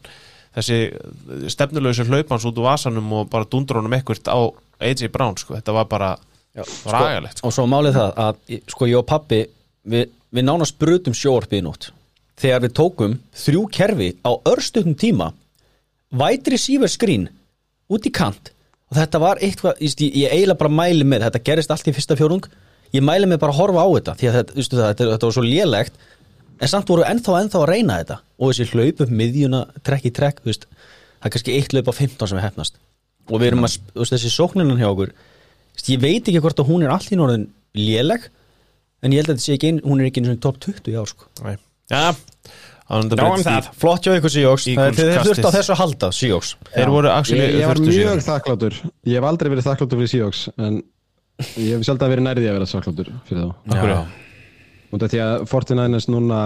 Þessi 0.56 0.78
stefnulösa 1.52 2.06
hlaupans 2.08 2.46
út 2.48 2.60
úr 2.60 2.68
vasanum 2.70 3.12
og 3.18 3.28
bara 3.32 3.48
dundur 3.50 3.80
honum 3.80 3.96
ekkert 3.98 4.30
á 4.30 4.38
AJ 4.80 5.10
Brown, 5.12 5.36
sko, 5.40 5.56
þetta 5.58 5.74
var 5.76 5.88
bara 5.90 6.10
ragalegt, 6.86 7.40
sko. 7.40 7.48
og 7.48 7.54
svo 7.56 7.66
málið 7.70 7.98
það 7.98 8.18
að 8.26 8.58
sko 8.74 8.88
ég 8.90 8.98
og 9.00 9.06
pappi 9.08 9.42
við, 9.88 10.10
við 10.32 10.46
nánast 10.48 10.78
brutum 10.80 11.16
sjóarpið 11.16 11.60
í 11.60 11.64
nótt. 11.66 11.90
Þegar 12.40 12.64
við 12.64 12.74
tókum 12.78 13.18
þrjú 13.36 13.62
kerfi 13.72 14.08
á 14.24 14.32
örstutum 14.48 14.96
tíma 14.98 15.32
receiver 16.12 16.90
screen 16.90 17.28
út 17.92 18.06
í 18.08 18.12
kant. 18.12 18.52
Og 18.90 18.98
þetta 18.98 19.20
var 19.22 19.40
eitthvað, 19.40 19.80
ég, 19.80 20.28
eiginlega 20.28 20.60
bara 20.60 20.72
mæli 20.72 21.04
með 21.08 21.26
þetta 21.28 21.44
gerist 21.46 21.70
allt 21.72 21.88
í 21.88 21.94
fyrsta 21.96 22.16
fjórung 22.16 22.48
ég 22.92 23.04
mæli 23.04 23.28
með 23.28 23.40
bara 23.40 23.54
að 23.54 23.60
horfa 23.60 23.84
á 23.84 23.88
þetta 23.96 24.16
því 24.20 24.28
að 24.28 24.38
þetta, 24.38 24.56
þetta, 24.62 25.06
þetta 25.12 25.28
var 25.28 25.36
svo 25.36 25.44
lélegt 25.46 26.00
en 26.62 26.68
samt 26.68 26.92
voru 26.92 27.06
ennþá 27.08 27.38
ennþá 27.40 27.62
að 27.62 27.70
reyna 27.70 28.00
þetta. 28.02 28.18
Og 28.38 28.52
þessi 28.52 28.68
hlaup 28.72 29.04
upp 29.04 29.12
miðjuna, 29.20 29.66
trekk 29.84 30.08
í 30.10 30.14
trekk 30.16 30.42
veist, 30.44 30.66
það 31.20 31.28
er 31.28 31.36
kannski 31.36 31.56
eitt 31.56 31.72
hlaup 31.72 31.88
á 31.88 31.94
15 31.96 32.32
sem 32.32 32.40
er 32.40 32.46
hefnast 32.48 32.80
og 33.30 33.38
við 33.38 33.52
erum 33.52 33.66
að, 33.66 33.78
þessi 33.94 34.30
sóknunan 34.32 34.80
hjá 34.80 34.88
okkur 34.90 35.12
ég 35.88 36.00
veit 36.02 36.26
ekki 36.26 36.40
hvort 36.42 36.60
að 36.60 36.70
hún 36.70 36.84
er 36.84 36.92
allt 36.94 37.12
í 37.12 37.18
norðin 37.18 37.48
léleg 37.76 38.28
en 39.02 39.12
ég 39.14 39.22
held 39.22 39.30
að 39.32 39.36
þetta 39.36 39.46
sé 39.46 39.56
ekki, 39.56 39.72
ein, 39.72 39.80
hún 39.86 40.00
er 40.02 40.08
ekki 40.10 40.22
eins 40.22 40.32
og 40.34 40.40
top 40.44 40.60
20 40.62 40.92
í 40.92 40.96
ár 41.00 41.10
sko. 41.10 41.28
Nei. 41.44 41.56
Já, 41.92 42.04
ánum 42.92 43.12
Já, 43.18 43.26
um 43.26 43.44
það, 43.44 43.68
flott 43.82 44.06
hjá 44.06 44.14
ykkur 44.18 44.32
Seahawks. 44.32 44.66
Eagles 44.72 44.96
Þeir 44.96 45.12
þurft 45.12 45.28
á 45.28 45.42
kastið. 45.42 45.58
þessu 45.58 45.74
að 45.74 45.80
halda, 45.82 46.10
Seahawks. 46.16 46.54
Þeir 46.72 46.92
voru 46.94 47.12
actually 47.12 47.42
Ég, 47.44 47.54
ég 47.60 47.70
var 47.70 47.80
þurftu 47.80 47.92
mjög 47.92 48.16
sig. 48.16 48.26
þakkláttur. 48.30 48.80
Ég 49.08 49.18
hef 49.18 49.28
aldrei 49.32 49.52
verið 49.52 49.68
þakkláttur 49.68 50.02
fyrir 50.02 50.12
Seahawks 50.12 50.42
En 50.58 50.82
ég 51.56 51.70
hef 51.76 51.86
sjálf 51.86 52.04
verið 52.06 52.26
nærði 52.26 52.48
að 52.50 52.58
vera 52.58 52.68
þakkláttur 52.72 53.12
fyrir 53.28 53.42
þá. 53.42 53.54
Af 53.72 53.82
hverju? 53.82 54.00
Og 54.92 54.98
þetta 55.00 55.10
því 55.12 55.22
að 55.26 55.46
49ers 55.52 56.08
núna 56.12 56.40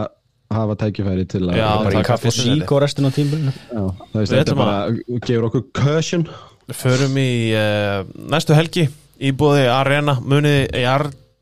hafa 0.55 0.77
tækifæri 0.79 1.25
til 1.27 1.43
að 1.49 1.57
Já, 1.59 1.69
Bara 1.83 1.91
í 1.91 1.99
er 1.99 2.07
kaffi 2.07 2.31
og 2.31 2.37
sík 2.37 2.71
og 2.77 2.83
restin 2.85 3.09
á 3.09 3.11
tímbilinu 3.11 3.51
Já, 3.51 3.83
það 3.83 4.21
veist, 4.21 4.31
Við 4.31 4.37
þetta 4.37 4.45
ætlum 4.45 4.61
bara 4.63 4.77
gefur 5.27 5.49
okkur 5.49 5.65
cushion. 5.75 6.27
Förum 6.71 7.19
í 7.19 7.31
uh, 7.55 8.07
næstu 8.31 8.55
helgi 8.55 8.87
í 9.19 9.33
búði 9.35 9.67
Arena. 9.71 10.17
Muniði 10.23 10.69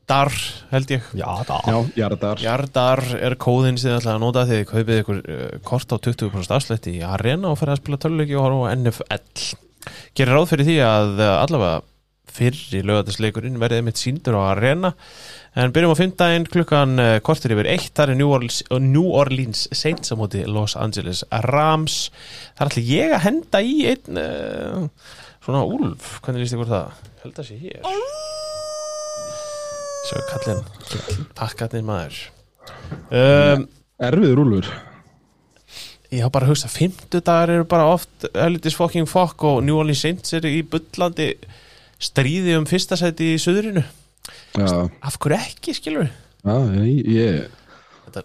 Jardar 0.05 0.33
held 0.69 0.91
ég. 0.93 1.05
Já, 1.17 1.29
það 1.47 1.69
Já, 1.71 1.77
Jardar. 1.97 2.41
Jardar 2.43 3.01
er 3.17 3.35
kóðinn 3.41 3.79
sem 3.81 3.89
þið 3.89 3.95
ætlaði 3.97 4.13
að 4.13 4.21
nota 4.21 4.43
þegar 4.45 4.59
þið 4.59 4.67
kaupið 4.69 4.99
ykkur 5.01 5.21
uh, 5.33 5.55
kort 5.65 5.95
á 5.95 5.97
20% 5.97 6.53
afslætti 6.53 6.93
í 6.93 7.01
Arena 7.01 7.49
og 7.49 7.57
ferði 7.57 7.73
að 7.73 7.79
spila 7.81 7.99
töluleiki 8.03 8.35
og 8.37 8.45
horfa 8.45 8.69
á 8.69 8.73
NFL 8.75 9.47
Gerir 10.17 10.37
ráð 10.37 10.45
fyrir 10.51 10.69
því 10.69 10.75
að 10.85 11.23
uh, 11.23 11.31
allavega 11.39 11.79
fyrri 12.35 12.83
lögatarsleikurinn 12.85 13.57
verði 13.63 13.81
mitt 13.87 14.01
síndur 14.01 14.37
á 14.37 14.41
Arena. 14.51 14.93
En 15.57 15.73
byrjum 15.73 15.95
á 15.97 16.01
fimmdægin 16.03 16.47
klukkan 16.53 17.01
uh, 17.01 17.17
kortir 17.25 17.55
yfir 17.57 17.71
eitt 17.73 17.97
þar 17.97 18.13
er 18.13 18.21
New 18.21 18.35
Orleans, 18.37 18.61
New 18.77 19.09
Orleans 19.09 19.65
Saints 19.73 20.13
á 20.13 20.15
móti 20.21 20.45
Los 20.45 20.77
Angeles 20.77 21.25
Rams. 21.49 22.11
Þar 22.59 22.75
ætla 22.75 22.85
ég 22.91 23.17
að 23.17 23.25
henda 23.25 23.65
í 23.65 23.75
einn 23.89 24.21
uh, 24.21 25.11
svona 25.41 25.65
úlf, 25.65 26.19
hvernig 26.21 26.45
líst 26.45 26.59
ykkur 26.59 26.73
það? 26.75 27.05
Held 27.25 27.41
að 27.41 27.49
sé 27.49 27.61
hér 27.65 28.34
Svo 30.05 30.21
kallinn. 30.29 30.65
Pakkatinn 31.37 31.87
maður. 31.87 32.19
Um, 33.09 33.65
Erfiður 34.05 34.43
úlfur. 34.43 34.69
Ég 36.13 36.21
hafa 36.21 36.33
bara 36.37 36.47
að 36.47 36.53
hugsa, 36.53 36.69
fimmtudagar 36.71 37.51
eru 37.55 37.65
bara 37.67 37.87
oft 37.89 38.27
Elitis 38.31 38.75
fucking 38.77 39.09
fuck 39.09 39.43
og 39.47 39.63
New 39.65 39.79
Orleans 39.79 40.03
Saints 40.05 40.35
eru 40.37 40.51
í 40.53 40.61
bullandi 40.69 41.31
stríði 42.01 42.55
um 42.59 42.67
fyrsta 42.69 42.97
sæti 42.99 43.33
í 43.33 43.39
söðurinu 43.41 43.83
Já, 44.55 44.85
Af 45.05 45.17
hverju 45.21 45.37
ekki, 45.37 45.73
skilur 45.75 46.07
já, 46.07 46.55
ég, 46.77 47.09
ég 47.09 48.19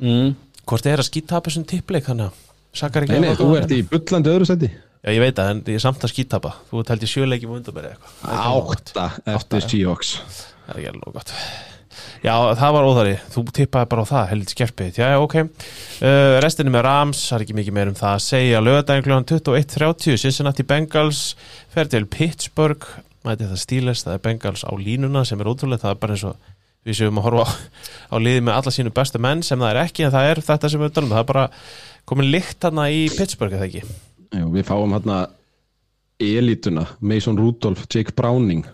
mm. 0.00 0.30
Hvort 0.70 0.86
er 0.88 1.02
að 1.02 1.10
skítapa 1.10 1.50
þessum 1.50 1.66
tippleik 1.68 2.06
þannig 2.06 2.30
að 2.30 2.46
Sakar 2.80 3.04
ekki 3.04 3.18
Nei, 3.18 3.26
nei, 3.26 3.32
að 3.34 3.42
þú 3.42 3.50
ert 3.58 3.74
í 3.74 3.82
bullandi 3.90 4.32
öðru 4.32 4.48
seti 4.48 4.70
Já, 5.00 5.10
ég 5.14 5.22
veit 5.22 5.36
það, 5.38 5.50
en 5.54 5.64
ég 5.64 5.78
er 5.78 5.82
samt 5.82 6.04
að 6.04 6.12
skítapa. 6.12 6.52
Þú 6.68 6.84
held 6.90 7.04
í 7.06 7.08
sjöleikjum 7.08 7.54
og 7.54 7.60
undanbæri 7.62 7.94
eitthvað. 7.94 8.14
Átta 8.36 9.06
eftir 9.32 9.64
Seahawks 9.64 10.14
Það 10.20 10.72
er 10.74 10.80
ekki 10.80 10.90
alveg 10.92 11.14
gott. 11.16 11.34
Já, 12.20 12.34
það 12.60 12.74
var 12.76 12.86
óþari, 12.86 13.14
þú 13.32 13.42
tippaði 13.56 13.88
bara 13.90 14.02
á 14.04 14.10
það 14.10 14.26
heldur 14.30 14.54
skerpið, 14.54 14.98
já, 15.00 15.08
ok. 15.24 15.36
Uh, 15.40 16.36
Restinni 16.44 16.72
með 16.74 16.84
Rams, 16.84 17.22
það 17.30 17.38
er 17.38 17.44
ekki 17.46 17.56
mikið 17.56 17.76
meir 17.78 17.90
um 17.90 17.96
það 17.96 18.12
að 18.12 18.24
segja. 18.26 18.60
Lögadaginn 18.60 19.06
kl. 19.06 19.16
21.30 19.32 20.20
Cincinnati 20.20 20.66
Bengals 20.68 21.22
fer 21.72 21.88
til 21.90 22.04
Pittsburgh. 22.12 22.86
Mæti 23.24 23.48
það 23.48 23.62
Steelers, 23.64 24.04
það 24.04 24.18
er 24.18 24.24
Bengals 24.28 24.66
á 24.68 24.72
línuna 24.76 25.24
sem 25.28 25.40
er 25.40 25.48
ótrúlega, 25.48 25.80
það 25.86 25.96
er 25.96 26.02
bara 26.04 26.16
eins 26.16 26.26
og 26.28 26.36
við 26.88 27.00
séum 27.00 27.20
að 27.20 27.26
horfa 27.28 27.48
á, 27.48 27.50
á 28.12 28.16
liði 28.20 28.44
með 28.44 28.56
alla 28.56 28.72
sínu 28.72 28.92
bestu 28.96 29.20
menn 29.20 29.42
sem 29.44 29.60
það 29.60 29.74
er 29.74 29.80
ekki, 29.82 30.06
en 30.06 30.14
það 30.14 30.28
er 30.30 30.44
þetta 30.46 30.70
sem 30.72 30.80
við 30.80 30.94
tölum 30.96 31.12
það 31.12 31.24
er 31.24 31.28
bara 31.28 31.42
komin 32.08 32.30
lykt 32.32 32.60
þarna 32.64 32.86
í 32.92 33.02
Pittsburgh 33.12 33.58
eða 33.58 33.68
ekki, 33.68 33.82
Jú, 34.36 34.48
Við 34.54 34.66
fáum 34.68 34.94
hérna 34.94 35.20
elituna 36.20 36.86
Mason 37.00 37.38
Rudolph, 37.38 37.86
Jake 37.90 38.14
Browning. 38.16 38.66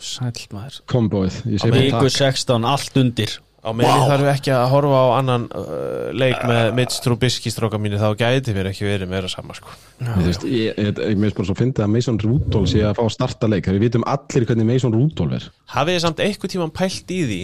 Sæl 0.00 0.32
maður. 0.54 0.80
Komboið 0.88 1.42
Ég 1.50 1.60
segi 1.60 1.72
bara 1.72 1.84
Viku 1.84 2.02
takk. 2.08 2.16
16, 2.16 2.66
allt 2.68 3.00
undir. 3.00 3.38
Á 3.60 3.76
meðan 3.76 3.98
wow. 4.00 4.06
þarf 4.08 4.28
ekki 4.30 4.52
að 4.56 4.62
horfa 4.72 5.00
á 5.04 5.08
annan 5.18 5.42
uh, 5.52 6.06
leik 6.16 6.38
með 6.48 6.70
Mitch 6.78 7.02
Trubisky 7.04 7.50
stróka 7.52 7.76
mínu, 7.76 7.98
þá 8.00 8.14
gæti 8.16 8.54
mér 8.56 8.70
ekki 8.70 8.86
verið 8.88 9.10
meira 9.10 9.28
sama 9.28 9.52
sko. 9.58 9.74
Þú 10.00 10.22
veist, 10.24 10.46
Ég, 10.48 10.70
ég, 10.70 10.78
ég, 10.80 11.02
ég 11.12 11.20
finnst 11.20 11.36
bara 11.36 11.48
svo 11.50 11.56
fyndið 11.58 11.84
að 11.84 11.92
Mason 11.92 12.20
Rudolph 12.22 12.70
sé 12.72 12.80
að 12.88 12.96
fá 12.96 13.02
að 13.04 13.12
starta 13.18 13.50
leik. 13.52 13.68
Við 13.68 13.84
vitum 13.84 14.06
allir 14.08 14.46
hvernig 14.48 14.68
Mason 14.70 14.96
Rudolph 14.96 15.36
er. 15.36 15.50
Hafið 15.74 15.98
þið 15.98 16.04
samt 16.06 16.24
einhver 16.24 16.54
tíman 16.54 16.72
pælt 16.80 17.12
í 17.12 17.20
því 17.28 17.40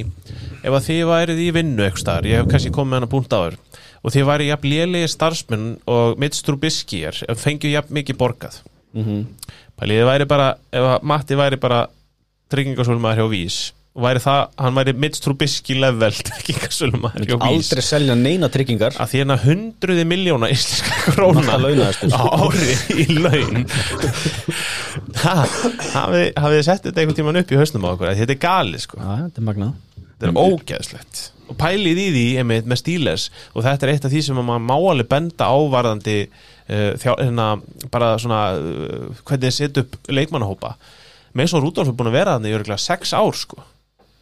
ef 0.62 0.70
að 0.70 0.86
þið 0.88 1.02
værið 1.12 1.44
í 1.44 1.50
vinnu 1.58 1.84
eitthvað 1.84 2.04
staðar, 2.06 2.30
ég 2.32 2.40
hef 2.40 2.48
kannski 2.54 2.72
komið 2.72 2.94
með 2.94 3.02
hana 3.02 3.12
búnt 3.12 3.36
áður 3.36 3.60
og 4.06 4.14
þið 4.14 4.26
værið 4.28 4.50
jafn 4.52 4.70
lélegi 4.70 5.10
starfsmenn 5.10 5.64
og 5.90 6.18
ef 7.26 7.40
fengju 7.42 7.72
jafn 7.72 7.96
mikið 7.98 8.18
borgað. 8.20 8.60
Pælið 9.76 9.98
þið 10.00 10.06
væri 10.12 10.26
bara, 10.30 10.52
ef 10.72 10.84
Matti 11.04 11.36
væri 11.36 11.58
bara 11.60 11.80
tryggingasölumæður 12.54 13.18
hjá 13.24 13.32
Vís 13.34 13.56
og 13.96 14.04
væri 14.04 14.20
það, 14.20 14.40
hann 14.60 14.76
væri 14.76 14.92
Mitch 15.00 15.22
Trubisky 15.24 15.74
level 15.80 16.12
tryggingasölumæður 16.28 17.26
hjá 17.26 17.36
Vís. 17.40 17.46
Aldrei 17.48 17.84
selja 17.84 18.16
neina 18.20 18.50
tryggingar. 18.52 18.94
Að 19.00 19.10
því 19.12 19.20
hérna 19.22 19.38
hundruði 19.42 20.04
miljóna 20.08 20.50
íslenska 20.52 21.00
króna 21.16 21.42
Náttúrulega 21.42 21.62
launaðastur. 21.64 22.14
á 22.14 22.24
ári 22.46 22.76
í 23.02 23.06
laun. 23.18 23.64
Ha, 25.16 25.32
hafið 25.92 26.30
þið 26.36 26.62
sett 26.64 26.84
þetta 26.86 27.00
einhvern 27.02 27.16
tíman 27.18 27.38
upp 27.40 27.50
í 27.52 27.56
hausnum 27.58 27.84
á 27.84 27.88
okkur 27.92 28.10
þetta 28.16 28.32
er 28.32 28.38
galið 28.40 28.82
sko, 28.84 28.98
þetta 29.00 29.40
er 29.42 29.44
magnað. 29.44 29.72
Þetta 29.96 30.28
er 30.30 30.38
ógeðslegt 30.40 31.20
og 31.46 31.56
pælið 31.60 32.02
í 32.02 32.08
því 32.14 32.26
einmitt 32.42 32.68
með 32.68 32.82
stíles. 32.82 33.28
Og 33.54 33.66
þetta 33.66 33.86
er 33.86 33.94
eitt 33.94 34.08
af 34.08 34.14
því 34.14 34.24
sem 34.26 34.40
að 34.40 34.48
maður 34.48 34.66
má 34.66 34.76
alveg 34.76 35.10
benda 35.12 35.50
ávarðandi 35.52 36.18
uh, 36.26 36.92
þjá, 36.98 37.12
hérna, 37.22 37.48
bara 37.94 38.14
svona 38.22 38.42
uh, 38.58 39.22
hvernig 39.22 39.46
þið 39.46 39.56
setja 39.60 39.86
upp 39.86 39.98
leikmannahópa. 40.10 40.76
Mason 41.36 41.62
Rudolph 41.62 41.92
er 41.92 41.96
búin 41.96 42.10
að 42.10 42.20
vera 42.20 42.36
þannig 42.36 42.54
í 42.54 42.58
örgulega 42.58 42.80
sex 42.80 43.12
ár 43.16 43.34
sko 43.36 43.64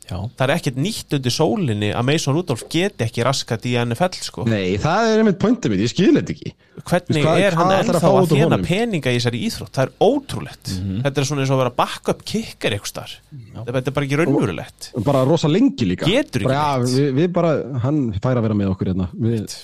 Já, 0.05 0.19
það 0.37 0.43
er 0.45 0.53
ekkert 0.59 0.79
nýtt 0.85 1.15
undir 1.17 1.33
sólinni 1.33 1.89
að 1.97 2.05
Mason 2.11 2.35
Rudolph 2.37 2.67
geti 2.69 3.07
ekki 3.07 3.25
raskat 3.25 3.63
í 3.71 3.73
NFL 3.81 4.19
sko. 4.27 4.43
Nei, 4.51 4.75
það 4.83 5.07
er 5.15 5.23
einmitt 5.23 5.39
pointið 5.41 5.73
mitt, 5.73 5.81
ég 5.87 5.93
skil 5.95 6.11
þetta 6.19 6.35
ekki. 6.35 6.53
Hvernig 6.91 7.25
Hvað- 7.25 7.41
er 7.47 7.57
hann 7.57 7.71
að 7.73 7.79
ennþá 7.79 8.03
fá 8.03 8.11
að 8.11 8.29
þjána 8.35 8.51
honum? 8.51 8.67
peninga 8.69 9.15
í 9.15 9.17
þessari 9.17 9.41
íþrótt? 9.49 9.73
Það 9.79 9.87
er 9.87 9.95
ótrúlegt. 10.05 10.75
Þetta 11.07 11.23
er 11.23 11.29
svona 11.31 11.45
eins 11.45 11.55
og 11.55 11.57
að 11.57 11.63
vera 11.65 11.75
backup 11.81 12.25
kicker 12.29 12.77
eitthvað 12.77 12.93
starf 12.93 13.17
þetta 13.65 13.87
er 13.89 13.97
bara 13.97 14.07
ekki 14.07 14.21
raunverulegt. 14.21 14.91
Bara 15.07 15.25
rosa 15.25 15.49
lengi 15.49 15.89
líka. 15.89 16.05
Getur 16.11 16.45
ekki 16.45 16.51
bara, 16.51 16.61
ja, 16.61 16.85
við, 16.85 17.09
við 17.17 17.33
bara, 17.33 17.55
hann 17.87 18.05
fær 18.21 18.37
að 18.37 18.47
vera 18.49 18.59
með 18.61 18.75
okkur 18.75 18.93
hérna. 18.93 19.09
Við, 19.17 19.57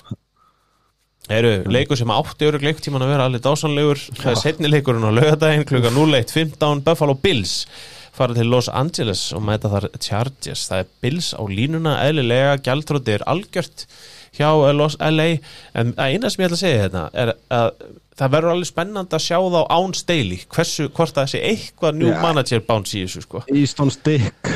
Heru, 1.31 1.51
leikur 1.69 1.99
sem 1.99 2.09
átti 2.11 2.47
örug 2.49 2.63
leiktíman 2.65 3.03
að 3.05 3.11
vera 3.13 3.25
alveg 3.29 3.43
dásanlegur 3.45 3.99
það 4.17 4.31
er 4.33 4.39
setni 4.41 4.71
leikurinn 4.71 5.05
á 5.05 5.11
laugadaginn 5.13 5.67
klukka 5.69 5.91
01.15 5.93 6.81
Buffalo 6.83 7.13
Bills 7.13 7.67
fara 8.15 8.35
til 8.35 8.49
Los 8.51 8.67
Angeles 8.69 9.21
og 9.37 9.43
mæta 9.47 9.69
þar 9.71 9.89
Chargers. 10.03 10.65
Það 10.69 10.83
er 10.83 10.89
Bills 11.01 11.31
á 11.37 11.41
línuna 11.47 11.97
eðlilega 12.07 12.57
gjaldróti 12.65 13.15
er 13.15 13.23
algjört 13.31 13.85
hjá 14.37 14.47
eh, 14.51 14.73
Los 14.75 14.97
LA 14.99 15.29
en 15.75 15.93
eina 15.97 16.29
sem 16.31 16.43
ég 16.43 16.49
ætla 16.51 16.57
að 16.57 16.63
segja 16.65 16.85
þetta 16.87 17.03
er 17.23 17.33
að 17.51 17.71
það 18.21 18.33
verður 18.35 18.51
alveg 18.53 18.67
spennandi 18.69 19.15
að 19.17 19.23
sjá 19.25 19.37
þá 19.41 19.61
án 19.73 19.93
Staley 19.97 20.41
hversu, 20.51 20.89
hvort 20.93 21.15
það 21.15 21.29
sé 21.31 21.39
eitthvað 21.47 21.95
new 21.97 22.11
Já. 22.11 22.19
manager 22.21 22.59
bounce 22.67 22.97
í 22.99 23.05
þessu 23.07 23.23
sko. 23.25 23.41
Easton 23.49 23.89
Stick. 23.95 24.51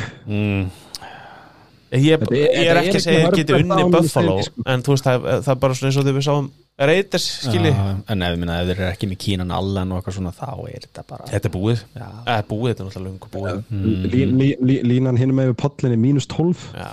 Ég, 1.95 2.19
Þetta 2.19 2.35
er- 2.35 2.51
ég 2.59 2.69
er 2.71 2.79
ekki 2.81 2.97
að 2.99 3.03
segja 3.05 3.27
að 3.29 3.35
besta 3.37 3.57
unni 3.61 3.83
Buffalo 3.93 4.35
sko. 4.43 4.63
en 4.67 4.81
þú 4.83 4.95
veist 4.95 5.05
það, 5.05 5.27
það 5.45 5.51
er 5.53 5.59
bara 5.63 5.73
svona 5.77 5.89
eins 5.91 5.97
og 6.01 6.03
þegar 6.05 6.17
við 6.19 6.25
sáum 6.27 6.47
Raiders 6.75 7.25
skilji 7.45 7.71
En 7.71 8.25
ef, 8.25 8.35
minna, 8.39 8.59
ef 8.59 8.67
þeir 8.67 8.81
eru 8.81 8.89
ekki 8.89 9.07
með 9.07 9.21
kínan 9.23 9.53
allan 9.55 9.93
og 9.95 10.01
eitthvað 10.01 10.17
svona 10.17 10.33
þá 10.35 10.49
er 10.67 10.83
þetta 10.83 11.05
bara 11.07 11.29
Þetta 11.31 11.47
er 11.47 11.55
búið, 11.55 11.85
Já. 11.95 12.09
eða 12.25 12.43
búið, 12.49 12.67
þetta 12.73 12.83
er 12.83 12.89
náttúrulega 12.89 13.07
lungu 13.07 13.31
búið 13.31 14.11
lí, 14.11 14.27
lí, 14.33 14.51
lí, 14.59 14.77
Línan 14.91 15.19
hinn 15.21 15.31
með 15.37 15.53
við 15.53 15.57
pollinni 15.63 15.99
mínus 16.01 16.27
12 16.33 16.67
Já, 16.75 16.91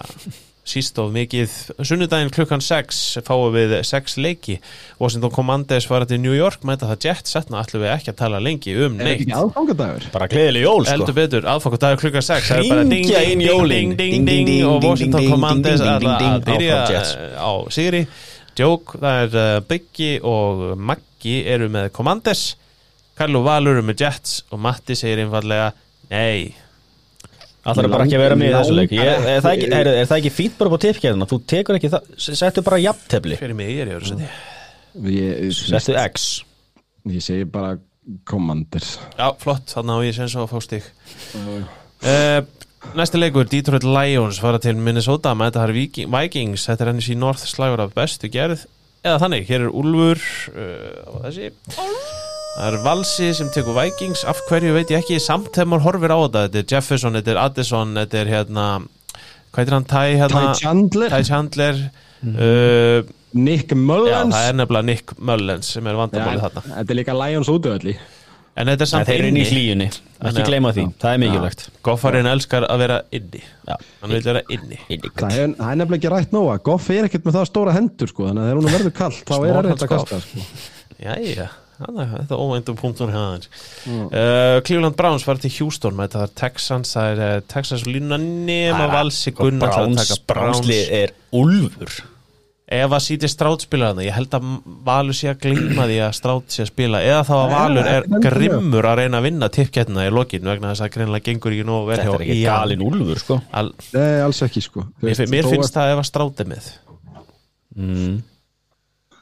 síst 0.62 0.98
of 1.02 1.10
mikið 1.10 1.50
Sunnudaginn 1.82 2.30
klukkan 2.30 2.62
6 2.62 3.00
fáum 3.26 3.50
við 3.56 3.74
6 3.88 4.14
leiki 4.22 4.60
Washington 5.02 5.32
Commanders 5.34 5.88
fara 5.90 6.06
til 6.06 6.20
New 6.22 6.36
York 6.36 6.62
mæta 6.62 6.86
það 6.92 7.08
Jets 7.08 7.34
setna 7.34 7.64
ætlum 7.64 7.82
við 7.82 7.94
ekki 7.96 8.12
að 8.12 8.20
tala 8.22 8.38
lengi 8.38 8.76
um 8.78 9.00
Er 9.02 9.02
þetta 9.02 9.08
neitt 9.08 9.24
ekki 9.24 9.38
aðfangadagur? 9.40 10.06
Bara 10.14 10.28
gleðileg 10.30 10.68
jól 10.68 10.84
sko 10.86 10.94
Heldur 10.94 11.16
betur, 11.18 11.48
aðfangadag 11.56 11.98
klukkan 12.04 12.28
6 12.28 12.52
það 12.52 12.62
er 12.62 12.70
bara 12.70 12.84
ding, 12.86 13.10
ding, 13.10 13.96
ding, 13.98 14.28
ding, 14.30 14.52
ding, 14.52 14.62
og 14.70 14.86
Washington 14.86 15.26
Commanders 15.34 15.82
að 15.82 16.06
byrja 16.46 16.78
eh, 17.00 17.34
á 17.34 17.50
Sigri 17.74 18.04
Joke, 18.58 18.98
það 19.00 19.20
er 19.22 19.38
uh, 19.38 19.60
Biggi 19.68 20.10
og 20.28 20.64
Maggi 20.78 21.38
eru 21.48 21.70
með 21.72 21.88
Commanders. 21.96 22.42
Karl 23.18 23.38
og 23.38 23.46
Valur 23.46 23.78
eru 23.78 23.86
með 23.86 24.04
Jets 24.06 24.42
og 24.52 24.60
Matti 24.64 24.96
segir 24.96 25.20
einfallega 25.24 25.72
Nei, 26.12 26.52
Það 27.62 27.78
þarf 27.78 27.92
bara 27.92 28.06
ekki 28.08 28.16
að 28.16 28.22
vera 28.24 28.36
með 28.38 28.48
í 28.48 28.54
þessu 28.56 28.74
leik? 28.74 28.94
Ég, 28.96 29.10
er, 29.12 29.42
það 29.44 29.52
ekki, 29.52 29.66
er, 29.76 29.90
er 30.00 30.08
það 30.10 30.16
ekki 30.18 30.32
fínt 30.34 30.56
bara 30.58 30.72
på 30.72 30.78
tippkjæðina 30.82 31.28
Þú 31.30 31.38
tekur 31.52 31.78
ekki 31.78 31.90
það, 31.92 32.08
settu 32.26 32.64
bara 32.66 32.80
jafntefli. 32.82 33.38
Fyrir 33.38 33.58
mig 33.58 33.70
er 33.70 33.92
ég 33.92 34.00
öðru 34.00 34.10
seti 34.10 34.30
Ég, 35.12 35.52
Settu 35.56 35.94
X. 35.96 36.26
Ég 37.08 37.22
segi 37.24 37.46
bara 37.48 37.76
Commanders. 38.28 38.96
Já, 39.14 39.30
flott, 39.40 39.70
þannig 39.70 39.94
á 39.94 39.98
ég 40.04 40.18
svo 40.18 40.42
að 40.42 40.50
fá 40.50 40.58
stig. 40.66 40.88
Uh, 42.02 42.42
Næsti 42.92 43.16
leikur, 43.16 43.46
Detroit 43.48 43.84
Lions 43.86 44.40
fara 44.42 44.58
til 44.60 44.76
Minnesota 44.76 45.32
með 45.38 45.52
þetta 45.52 45.60
har 45.62 45.72
Viking, 45.76 46.10
Vikings. 46.12 46.66
Þetta 46.68 46.84
er 46.84 46.90
henni 46.90 47.04
sín 47.06 47.22
North 47.22 47.46
slagur 47.48 47.80
af 47.80 47.94
bestu 47.96 48.28
gerð. 48.32 48.66
Eða 49.02 49.20
þannig, 49.22 49.46
hér 49.48 49.64
er 49.64 49.70
Úlfur 49.80 50.20
uh, 50.52 51.22
þessi. 51.24 51.48
Það 51.72 52.66
er 52.66 52.76
Valsi 52.84 53.30
sem 53.38 53.48
tekur 53.54 53.78
Vikings. 53.78 54.26
Af 54.28 54.42
hverju 54.50 54.74
veit 54.76 54.92
ég 54.92 55.00
ekki, 55.00 55.16
samt 55.22 55.48
þegar 55.54 55.70
maður 55.72 55.86
horfir 55.86 56.12
á 56.12 56.18
þetta 56.20 56.44
Þetta 56.44 56.60
er 56.60 56.68
Jefferson, 56.74 57.18
þetta 57.18 57.32
er 57.32 57.42
Addison 57.46 57.96
Þetta 58.02 58.20
er 58.20 58.32
hérna, 58.34 58.68
hvað 59.54 59.64
er 59.64 59.76
hann, 59.78 59.90
Ty 59.94 60.16
hérna, 60.20 60.44
Ty 60.44 60.60
Chandler, 60.66 61.14
Ty 61.14 61.28
Chandler. 61.30 61.84
Uh, 62.22 63.12
Nick 63.32 63.72
Já, 63.72 63.78
Mullens. 63.78 64.34
það 64.36 64.50
er 64.50 64.58
nefnilega 64.60 64.88
Nick 64.90 65.14
Mullens 65.16 65.72
sem 65.78 65.86
er 65.88 65.96
vandamálið 65.96 66.44
þarna. 66.44 66.64
Þetta 66.74 66.92
er 66.92 67.00
líka 67.00 67.16
Lions 67.16 67.48
útöðalli 67.48 67.96
En 68.52 68.68
þetta 68.68 68.84
er 68.84 68.88
samt 68.90 69.08
þeir 69.08 69.22
eru 69.22 69.28
inn 69.30 69.38
í 69.40 69.44
hlýjunni, 69.48 69.86
Þannig 70.18 70.38
ekki 70.42 70.50
gleyma 70.50 70.72
því, 70.76 70.82
það 71.00 71.14
er 71.14 71.20
mikilvægt. 71.22 71.62
Goffarinn 71.86 72.28
elskar 72.28 72.66
að 72.68 72.82
vera 72.82 72.98
inni. 73.16 73.40
Já. 73.64 73.72
Hann 74.02 74.12
vil 74.12 74.20
vera 74.26 74.42
inni. 74.52 74.78
Það 74.90 75.38
er, 75.38 75.46
er 75.56 75.80
nefnilega 75.80 75.96
ekki 75.96 76.12
rætt 76.12 76.36
nóga 76.36 76.58
Goff 76.68 76.90
er 76.92 77.08
ekkert 77.08 77.24
með 77.24 77.38
það 77.38 77.48
stóra 77.48 77.74
hendur 77.78 78.12
sko 78.12 78.28
Þannig 78.28 78.42
að 78.44 78.50
þegar 78.50 78.60
hún 78.60 78.76
verður 78.76 78.94
kallt 79.00 79.24
þá 79.32 79.34
er 79.48 79.70
hands 79.70 79.88
kasta 79.94 80.20
sko. 80.26 80.46
Jæja, 81.06 81.48
þetta 81.80 82.28
er 82.28 82.44
óvæntum 82.44 82.78
punktur 82.78 83.10
hjá 83.10 83.20
hans. 83.22 83.48
Uh, 83.88 84.60
Cleveland 84.68 85.00
Browns 85.00 85.24
var 85.26 85.40
til 85.42 85.54
Houston 85.56 85.96
með 85.96 86.12
þetta 86.12 86.28
er 86.28 86.36
Texans, 86.44 86.92
það 86.94 87.10
er 87.14 87.24
uh, 87.24 87.42
Texas 87.56 87.88
lína 87.88 88.20
nema 88.20 88.84
valsi 88.92 89.32
að 89.32 89.58
Browns, 89.64 90.04
taka 90.04 90.20
Brownslið 90.28 90.96
er 91.00 91.16
Úlfur 91.40 92.02
ef 92.78 92.94
að 92.96 93.02
sýti 93.04 93.28
Strátt 93.30 93.64
spila 93.66 93.90
þarna 93.92 94.04
ég 94.06 94.14
held 94.16 94.34
að 94.38 94.46
Valur 94.86 95.16
sé 95.18 95.28
að 95.32 95.40
gleyma 95.44 95.86
því 95.90 95.98
að 96.06 96.12
Strátt 96.18 96.54
sé 96.56 96.62
að 96.64 96.70
spila. 96.72 97.00
Eða 97.06 97.22
þá 97.28 97.32
að 97.38 97.52
Valur 97.54 97.90
er 97.92 98.06
grimmur 98.26 98.88
að 98.90 98.98
reyna 99.02 99.20
að 99.20 99.26
vinna 99.28 99.48
tippkettna 99.56 100.06
í 100.08 100.12
lokin 100.14 100.48
vegna 100.50 100.72
þess 100.72 100.84
að 100.86 100.92
greinlega 100.96 101.26
gengur 101.30 101.56
ekki 101.56 101.66
nógu 101.68 101.86
vel 101.90 101.96
Þetta 102.00 102.08
hjá 102.08 102.14
er 102.18 102.24
ekki 102.26 102.38
galin 102.46 102.84
Úlfur 102.88 103.22
sko. 103.22 103.38
Al, 103.60 103.72
Nei, 103.94 104.20
alls 104.26 104.42
ekki 104.48 104.64
sko. 104.66 104.86
Mér, 105.04 105.22
mér 105.36 105.50
finnst 105.52 105.76
það 105.76 105.92
ef 105.94 106.02
að 106.04 106.08
Strátt 106.12 106.44
er 106.46 106.50
með. 106.54 106.70
Mm. 107.76 108.20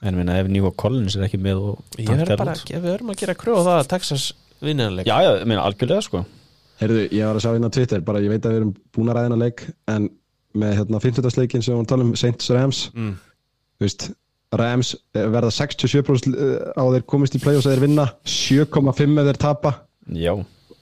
En 0.00 0.16
minna, 0.16 0.38
ef 0.40 0.48
Níko 0.48 0.70
Collins 0.80 1.16
er 1.18 1.26
ekki 1.26 1.38
með 1.44 1.58
og 1.60 1.98
ég 2.00 2.08
verð 2.08 2.30
Tank 2.32 2.40
bara, 2.40 2.54
Terrell- 2.56 2.80
við 2.80 2.86
verðum 2.88 3.10
að 3.12 3.18
gera 3.20 3.34
kröðu 3.36 3.60
á 3.60 3.66
það 3.68 3.80
að 3.82 3.88
Texas 3.92 4.24
vinniðanleik 4.64 5.06
Já, 5.10 5.16
já, 5.26 5.30
minna, 5.44 5.64
algjörlega 5.68 6.04
sko. 6.06 6.22
Heyrðu, 6.80 7.02
ég 7.12 7.26
var 7.28 7.36
að 7.36 7.44
sjá 7.44 7.50
hérna 7.52 7.68
á 7.68 7.74
Twitter 7.76 8.00
bara 8.06 8.22
ég 8.24 8.32
veit 8.32 8.46
að 8.48 8.54
við 8.54 8.60
erum 8.62 8.70
búin 8.96 9.10
að 9.12 9.18
ræðina 9.18 9.38
leik 9.42 9.66
en 9.92 10.06
með 10.56 10.72
hérna 10.80 11.00
50. 11.04 11.60
sem 11.62 11.76
við 11.76 11.86
tala 11.92 12.06
um 12.08 12.14
Saints 12.16 12.48
Rams 12.50 12.80
Mm. 12.96 13.12
Þú 13.80 13.86
veist, 13.86 14.08
Rams 14.60 14.94
eh, 15.16 15.26
verða 15.30 15.52
67% 15.54 16.38
á 16.76 16.82
þeir 16.82 17.04
komist 17.08 17.36
í 17.38 17.42
play-offs 17.42 17.68
eða 17.68 17.76
þeir 17.78 17.84
vinna 17.86 18.08
7,5 18.28 19.20
ef 19.22 19.30
þeir 19.30 19.40
tapa. 19.40 19.74
Já, 20.10 20.32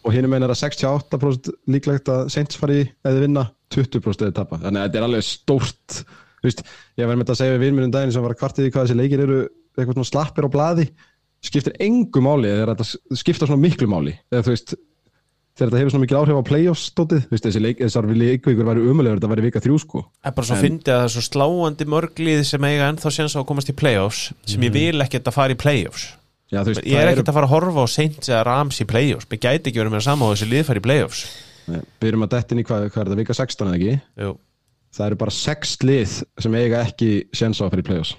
og 0.09 0.15
hinn 0.15 0.29
meina 0.31 0.49
er 0.49 0.55
að 0.55 0.63
68% 0.63 1.53
líklegt 1.69 2.09
að 2.13 2.31
Saints 2.33 2.59
fari 2.59 2.81
eða 2.87 3.13
þeir 3.13 3.27
vinna 3.27 3.45
20% 3.75 4.25
eða 4.25 4.31
þeir 4.31 4.39
tapa. 4.41 4.61
Þannig 4.63 4.81
að 4.81 4.89
þetta 4.89 5.01
er 5.01 5.07
alveg 5.09 5.27
stórt 5.27 6.01
þú 6.39 6.49
veist, 6.49 6.65
ég 6.99 7.11
var 7.11 7.19
með 7.19 7.33
að 7.35 7.41
segja 7.41 7.57
við 7.57 7.65
vinminn 7.67 7.89
um 7.89 7.95
daginn 7.95 8.15
sem 8.15 8.25
var 8.25 8.35
að 8.35 8.41
kvartið 8.43 8.69
í 8.69 8.73
hvað 8.75 8.87
þessi 8.87 8.99
leikir 8.99 9.23
eru 9.25 9.39
eitthvað 9.79 9.97
svona 9.99 10.11
slappir 10.11 10.47
á 10.47 10.55
blaði 10.55 10.87
skiptir 11.45 11.77
engu 11.83 12.23
máli 12.25 12.51
eða 12.51 12.75
þetta 12.75 13.19
skipta 13.21 13.49
svona 13.49 13.63
miklu 13.63 13.89
máli. 13.91 14.15
Eða 14.33 14.47
þú 14.47 14.55
veist 14.55 14.75
þegar 15.59 15.71
þetta 15.73 15.81
hefur 15.83 15.93
svona 15.95 16.05
mikil 16.05 16.19
áhrif 16.21 16.39
á 16.39 16.49
playoffs 16.49 16.85
stótið, 16.93 17.25
þú 17.27 17.35
veist, 17.35 17.47
þessi 17.49 17.63
leik, 17.65 17.81
þessar 17.83 18.07
leikvíkur 18.15 18.69
væri 18.69 18.85
umulegur, 18.93 19.19
þetta 19.19 19.31
væri 19.33 19.45
vika 19.49 19.63
þrjú 19.65 19.79
sko. 19.83 20.05
Er 20.25 20.35
bara 20.37 20.47
svo 20.49 20.57
En- 20.59 20.63
fyndið 20.65 20.93
að 20.95 21.01
það 21.03 21.09
er 21.09 21.15
svo 21.17 21.25
sláandi 21.27 21.89
mörglið 21.95 22.45
sem 22.47 22.65
eiga 22.71 22.89
ennþá 22.93 23.13
séns 23.19 23.35
á 23.35 23.39
að 23.43 23.47
komast 23.51 23.73
í 23.73 23.77
playoffs 23.77 24.23
sem 24.47 24.63
ég 24.69 24.73
vil 24.73 25.03
ekkert 25.03 25.27
að 25.29 25.37
fara 25.39 25.53
í 25.57 25.59
playoffs. 25.59 26.07
Já, 26.49 26.63
veist, 26.65 26.81
Ég 26.87 26.97
er 26.97 27.11
ekkert 27.13 27.29
að 27.29 27.35
fara 27.37 27.47
að 27.51 27.53
horfa 27.53 27.83
á 27.85 27.87
Saints 27.93 28.29
eða 28.31 28.45
Rams 28.47 28.79
í 28.81 28.87
playoffs. 28.89 29.27
Mér 29.29 29.41
gæti 29.43 29.69
ekki 29.69 29.83
verið 29.83 29.93
með 29.99 30.07
sama 30.07 30.25
á 30.25 30.33
þessi 30.33 30.49
lið 30.49 30.65
fara 30.65 30.81
í 30.81 30.87
playoffs. 30.87 31.25
Nei, 31.69 31.83
Við 32.01 32.09
erum 32.09 32.23
að 32.25 32.31
detta 32.33 32.55
inn 32.55 32.63
í 32.63 32.65
hvað, 32.65 32.87
hvað 32.89 33.03
er 33.03 33.09
þetta, 33.11 33.19
vika 33.21 33.35
16 33.37 33.67
eða 33.69 33.77
ekki? 33.77 34.01
Jú. 34.25 34.31
Það 34.97 35.07
eru 35.11 35.17
bara 35.21 35.31
6 35.37 35.77
lið 35.85 36.15
sem 36.41 36.55
eiga 36.57 36.81
ekki 36.87 37.11
séns 37.37 37.61
á 37.61 37.69
að 37.69 37.75
fyrir 37.75 37.85
playoffs 37.91 38.15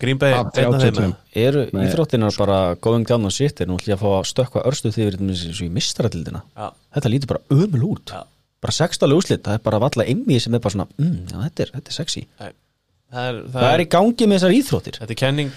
Green 0.00 0.18
Bay, 0.20 0.32
einn 0.32 0.48
af 0.48 0.54
þeim. 0.56 0.96
32. 0.96 1.10
eru 1.44 1.62
íþróttinar 1.84 2.36
bara 2.40 2.58
going 2.82 3.06
down 3.08 3.24
on 3.28 3.34
shit? 3.34 3.60
Er 3.60 3.68
nú 3.70 3.76
ætlum 3.78 3.92
ég 3.94 3.98
að 3.98 4.04
fá 4.04 4.10
að 4.20 4.28
stökkva 4.32 4.64
örstu 4.70 4.92
því 4.94 5.02
við 5.04 5.12
erum 5.14 5.30
eins 5.34 5.44
og 5.52 5.62
í 5.66 5.70
mistaratildina 5.76 6.42
Já. 6.56 6.68
Þetta 6.96 7.12
lítur 7.12 7.30
bara 7.34 7.42
ömul 7.56 7.84
út. 7.92 8.14
Já. 8.14 8.24
Bara 8.60 8.76
sextalega 8.76 9.22
úslit, 9.22 9.42
það 9.46 9.56
er 9.56 9.62
bara 9.64 9.78
valla 9.80 10.04
einmið 10.04 10.42
sem 10.44 10.54
er 10.58 10.60
bara 10.60 10.74
svona, 10.74 10.88
mm, 11.00 11.20
já, 11.30 11.36
þetta 11.46 11.62
er, 11.64 11.70
þetta 11.78 11.92
er 11.94 11.96
sexy. 11.96 12.24
Nei. 12.40 12.50
Það 13.10 13.28
er, 13.30 13.38
Það 13.54 13.72
er 13.74 13.80
í 13.82 13.88
gangi 13.90 14.26
með 14.30 14.36
þessar 14.38 14.56
íþróttir. 14.58 14.98
Þetta 15.00 15.14
er 15.16 15.20
kenning 15.24 15.54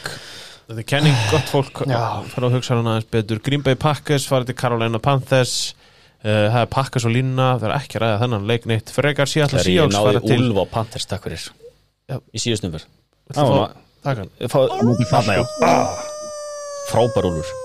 Þetta 0.63 0.79
er 0.79 0.87
kenning 0.87 1.17
gott 1.33 1.49
fólk 1.51 1.81
fara 1.83 2.47
að 2.47 2.55
hugsa 2.55 2.73
hana 2.77 2.93
aðeins 2.95 3.09
betur. 3.11 3.41
Green 3.43 3.61
Bay 3.65 3.75
Packers 3.75 4.25
farið 4.29 4.53
til 4.53 4.55
Carolina 4.63 5.01
Panthers. 5.03 5.55
Uh, 6.23 6.47
Það 6.53 6.61
er 6.63 6.69
Packers 6.71 7.03
og 7.03 7.11
Línna 7.11 7.49
Það 7.59 7.65
er 7.67 7.73
ekki 7.75 7.97
að 7.99 8.03
ræða 8.05 8.19
þennan 8.21 8.45
leik 8.47 8.65
neitt 8.71 8.93
Frekar. 8.95 9.27
Síðan 9.27 9.51
Það 9.51 9.59
er 9.59 9.67
ég 9.67 9.75
Seahawks 9.75 9.97
náði 9.97 10.07
farið 10.07 10.27
til 10.31 10.37
Úlf 10.47 10.61
og 10.63 10.69
Panthers 10.71 11.05
takk 11.11 11.25
fyrir. 11.27 11.47
Já. 12.07 12.15
Í 12.31 12.39
síðustum 12.45 12.71
fyrr 12.77 12.85
Viltu 13.27 13.43
fá- 13.51 13.82
Takk 14.03 14.19
hann. 14.19 14.31
Ah. 15.63 16.01
Frábær 16.89 17.27
Úlfur. 17.29 17.59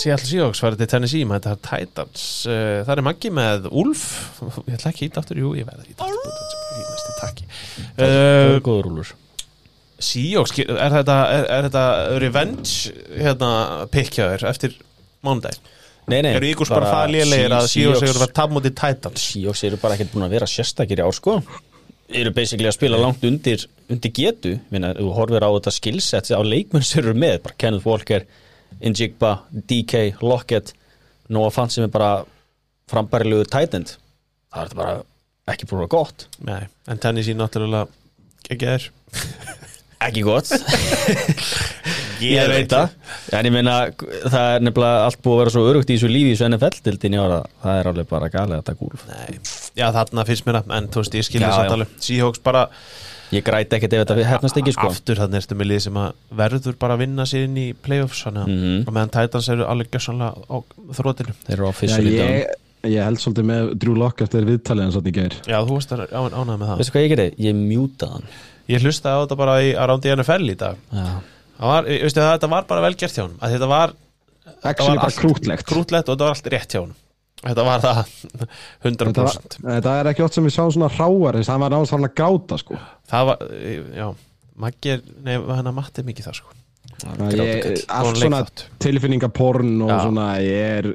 Seattle 0.00 0.28
Seahawks 0.28 0.62
farið 0.62 0.80
til 0.80 0.88
Tennessee 0.94 1.26
með 1.28 1.42
þetta 1.44 1.52
er 1.52 1.64
Titans. 1.66 2.26
Uh, 2.48 2.78
Það 2.86 2.92
er 2.94 3.02
Maggi 3.04 3.32
með 3.36 3.66
Úlf. 3.82 4.04
Ég 4.64 4.76
ætla 4.78 4.92
ekki 4.92 5.04
að 5.04 5.10
íta 5.10 5.20
aftur, 5.24 5.40
jú, 5.42 5.50
ég 5.58 5.66
verði 5.68 5.84
að 5.84 5.90
íta 5.92 6.06
aftur 6.06 6.20
í 6.20 6.84
Það 7.98 8.14
uh, 8.14 8.54
er 8.54 8.62
góður 8.64 8.88
Úlfur. 8.92 9.12
Seahawks, 10.00 10.54
er 10.64 10.94
þetta, 10.96 11.18
er, 11.34 11.44
er 11.58 11.66
þetta 11.68 11.84
revenge 12.22 12.94
hérna, 13.20 13.50
pikkjaður 13.92 14.46
eftir 14.48 14.78
mánudaginn? 15.26 15.76
Nei, 16.10 16.22
nei 16.24 16.32
Eru 16.32 16.48
Eagles 16.48 16.70
bara 16.72 16.88
það 16.88 17.12
lélegir 17.12 17.52
að 17.52 17.66
Seahawks 17.70 18.06
eru 18.08 18.22
að 18.24 18.32
tap 18.38 18.54
mútið 18.54 18.78
Titans? 18.80 19.26
Seahawks 19.34 19.66
eru 19.68 19.78
bara 19.82 19.98
ekkert 19.98 20.14
búin 20.14 20.24
að 20.24 20.38
vera 20.38 20.48
sérstakir 20.48 21.02
í 21.02 21.04
ár 21.04 21.12
sko 21.14 21.36
eru 22.16 22.32
basically 22.34 22.68
að 22.68 22.76
spila 22.76 22.98
langt 23.00 23.24
undir, 23.26 23.66
undir 23.90 24.12
getu. 24.16 24.56
Minna, 24.72 24.92
þú 24.98 25.12
horfir 25.16 25.46
á 25.46 25.50
þetta 25.50 25.74
skillset 25.74 26.32
á 26.34 26.40
leikmenn 26.42 26.86
sem 26.86 27.02
eru 27.04 27.14
með, 27.18 27.40
bara 27.46 27.58
Kenneth 27.60 27.88
Walker 27.88 28.26
Njigba, 28.80 29.32
DK, 29.50 30.20
Lockett 30.22 30.74
Noah 31.30 31.52
Fant 31.54 31.72
sem 31.74 31.84
er 31.84 31.92
bara 31.92 32.24
frambærilegur 32.90 33.50
tight 33.50 33.74
end. 33.76 33.96
Það 34.50 34.62
er 34.62 34.70
þetta 34.70 34.80
bara 34.80 34.94
ekki 35.50 35.66
búin 35.70 35.80
að 35.80 35.84
vera 35.84 35.94
gott. 35.94 36.26
Nei, 36.46 36.62
en 36.90 37.02
Tennessee 37.02 37.38
náttúrulega 37.38 37.86
ekki 38.50 38.66
er 38.66 38.86
ekki 40.00 40.22
gott 40.24 40.48
ég 42.24 42.48
veit 42.52 42.70
það. 42.72 42.88
en 43.38 43.48
ég 43.48 43.52
meina 43.54 43.74
það 43.96 44.46
er 44.54 44.64
nefnilega 44.66 45.04
allt 45.06 45.20
búið 45.24 45.34
að 45.36 45.40
vera 45.42 45.54
svo 45.56 45.64
örugt 45.70 45.90
í 45.90 45.96
þessu 45.98 46.10
lífi 46.12 46.32
í 46.32 46.36
þessu 46.36 46.48
NFL-dildin 46.52 47.16
í 47.16 47.20
ára 47.22 47.38
það 47.62 47.80
er 47.80 47.90
alveg 47.92 48.08
bara 48.10 48.28
galið 48.32 48.58
að 48.60 48.64
taka 48.70 48.88
úlf. 48.88 49.04
Nei, 49.10 49.38
já 49.80 49.86
þarna 49.96 50.26
finnst 50.28 50.46
mér 50.48 50.60
að, 50.62 50.74
en 50.78 50.88
þú 50.92 51.04
veist 51.04 51.14
ég 51.20 51.28
skilja 51.30 51.50
já. 51.54 51.70
alveg. 51.74 51.94
Seahawks 52.08 52.42
bara 52.44 52.64
ég 53.30 53.44
græti 53.46 53.76
ekkert 53.78 53.92
ef 53.94 54.00
þetta 54.08 54.24
hefnast 54.26 54.56
ekki 54.58 54.72
sko. 54.74 54.88
Aftur 54.90 55.20
þannig 55.22 55.38
ertu 55.44 55.54
með 55.60 55.68
lið 55.70 55.82
sem 55.86 55.98
að 56.02 56.16
verður 56.40 56.78
bara 56.82 56.96
að 56.96 57.04
vinna 57.04 57.26
sér 57.30 57.44
inn 57.46 57.60
í 57.62 57.68
playoffs 57.78 58.24
þannig 58.26 58.42
að 58.42 58.50
Mhm. 58.56 58.80
og 58.88 58.96
meðan 58.96 59.12
Titans 59.14 59.48
eru 59.54 59.68
alveg 59.70 59.90
gjössanlega 59.94 60.34
á 60.50 60.56
þrótinu 60.98 61.34
þeir 61.46 61.54
eru 61.60 61.68
á 61.70 61.72
fyrstu 61.78 62.02
lítan 62.02 62.32
ég, 62.34 62.46
ég 62.90 63.04
held 63.06 63.18
svolítið 63.22 63.46
með 63.52 63.70
Drew 63.78 63.94
Lock 63.94 64.22
eftir 64.26 64.44
viðtalið 64.48 64.82
hans 64.88 64.96
að 64.98 65.06
ég 65.12 65.14
geir 65.20 65.34
Já, 65.46 65.58
þú 65.62 65.76
veist 65.78 65.92
að 65.94 66.02
ánægða 66.10 66.56
með 66.58 66.66
það. 66.72 66.76
Veistu 66.82 66.92
hvað 66.96 67.04
ég 67.06 67.12
gerði? 67.14 67.28
ég 67.46 67.54
mjútaði 67.60 68.12
hann. 68.16 68.28
Ég 68.70 68.82
hlustaði 68.82 69.14
á 69.14 69.22
þetta 69.22 69.36
bara 69.36 69.54
í 69.62 69.70
around 69.78 70.04
í 70.06 70.12
NFL 70.16 70.50
í 70.50 70.56
dag. 70.58 70.76
Já. 70.90 71.06
Það 71.06 71.39
var, 71.68 71.84
ég- 71.84 72.02
veistu 72.06 72.20
það, 72.20 72.32
þetta 72.38 72.48
var 72.50 72.64
bara 72.70 72.80
vel 72.86 72.94
gert 72.94 73.12
hjá 73.16 73.22
honum. 73.26 73.38
Að 73.40 73.54
þetta 73.56 73.68
var, 73.68 73.92
Actually 74.64 74.88
var 74.88 74.96
bara 74.96 75.06
allt- 75.10 75.20
krútlegt. 75.20 75.64
krútlegt 75.68 76.08
og 76.08 76.16
þetta 76.16 76.26
var 76.28 76.34
allt 76.34 76.50
rétt 76.54 76.74
hjá 76.74 76.80
honum. 76.80 76.96
Þetta 77.40 77.64
var 77.64 77.80
það 77.80 78.00
100% 78.84 79.06
Þetta 79.10 79.22
var- 79.24 79.74
Þetta 79.80 79.92
er 80.00 80.10
ekki 80.12 80.24
oft 80.24 80.34
sem 80.34 80.44
við 80.44 80.54
sjáum 80.56 80.72
svona 80.74 80.90
hráar 80.92 81.38
þess 81.38 81.48
að 81.48 81.52
hann 81.54 81.60
var 81.64 81.70
náttúrulega 81.70 81.92
farin 81.94 82.08
að 82.10 82.16
gráta 82.20 82.58
sko. 82.60 82.80
Það 83.10 83.26
var, 83.30 83.44
já 84.00 84.08
Maggi 84.60 84.90
er, 84.92 85.00
nei, 85.24 85.36
hann 85.40 85.70
að 85.70 85.76
matti 85.78 86.02
mikið 86.04 86.26
það 86.28 86.34
sko? 86.36 86.56
Að 87.00 87.30
ég, 87.38 87.68
allt 87.88 88.18
svona 88.20 88.40
tilfinningaporn 88.84 89.70
og 89.86 89.88
Já. 89.88 90.00
svona 90.04 90.26
ég 90.44 90.66
er 90.80 90.88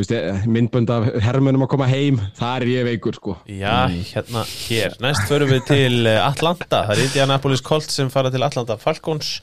myndbönd 0.00 0.90
af 0.90 1.04
hermönum 1.20 1.66
að 1.66 1.68
koma 1.74 1.86
heim 1.90 2.16
þar 2.38 2.64
er 2.64 2.70
ég 2.70 2.86
veikur 2.88 3.16
sko. 3.18 3.34
Já, 3.44 3.92
hérna, 3.92 4.44
hér. 4.48 4.94
Næst 5.04 5.26
förum 5.28 5.50
við 5.52 5.66
til 5.68 6.06
eh, 6.08 6.20
Atlanta. 6.24 6.86
Það 6.88 6.94
er 6.94 7.02
Indianapolis 7.04 7.62
Colts 7.62 7.98
sem 8.00 8.10
fara 8.10 8.32
til 8.32 8.42
Atlanta 8.42 8.78
Falcons. 8.80 9.42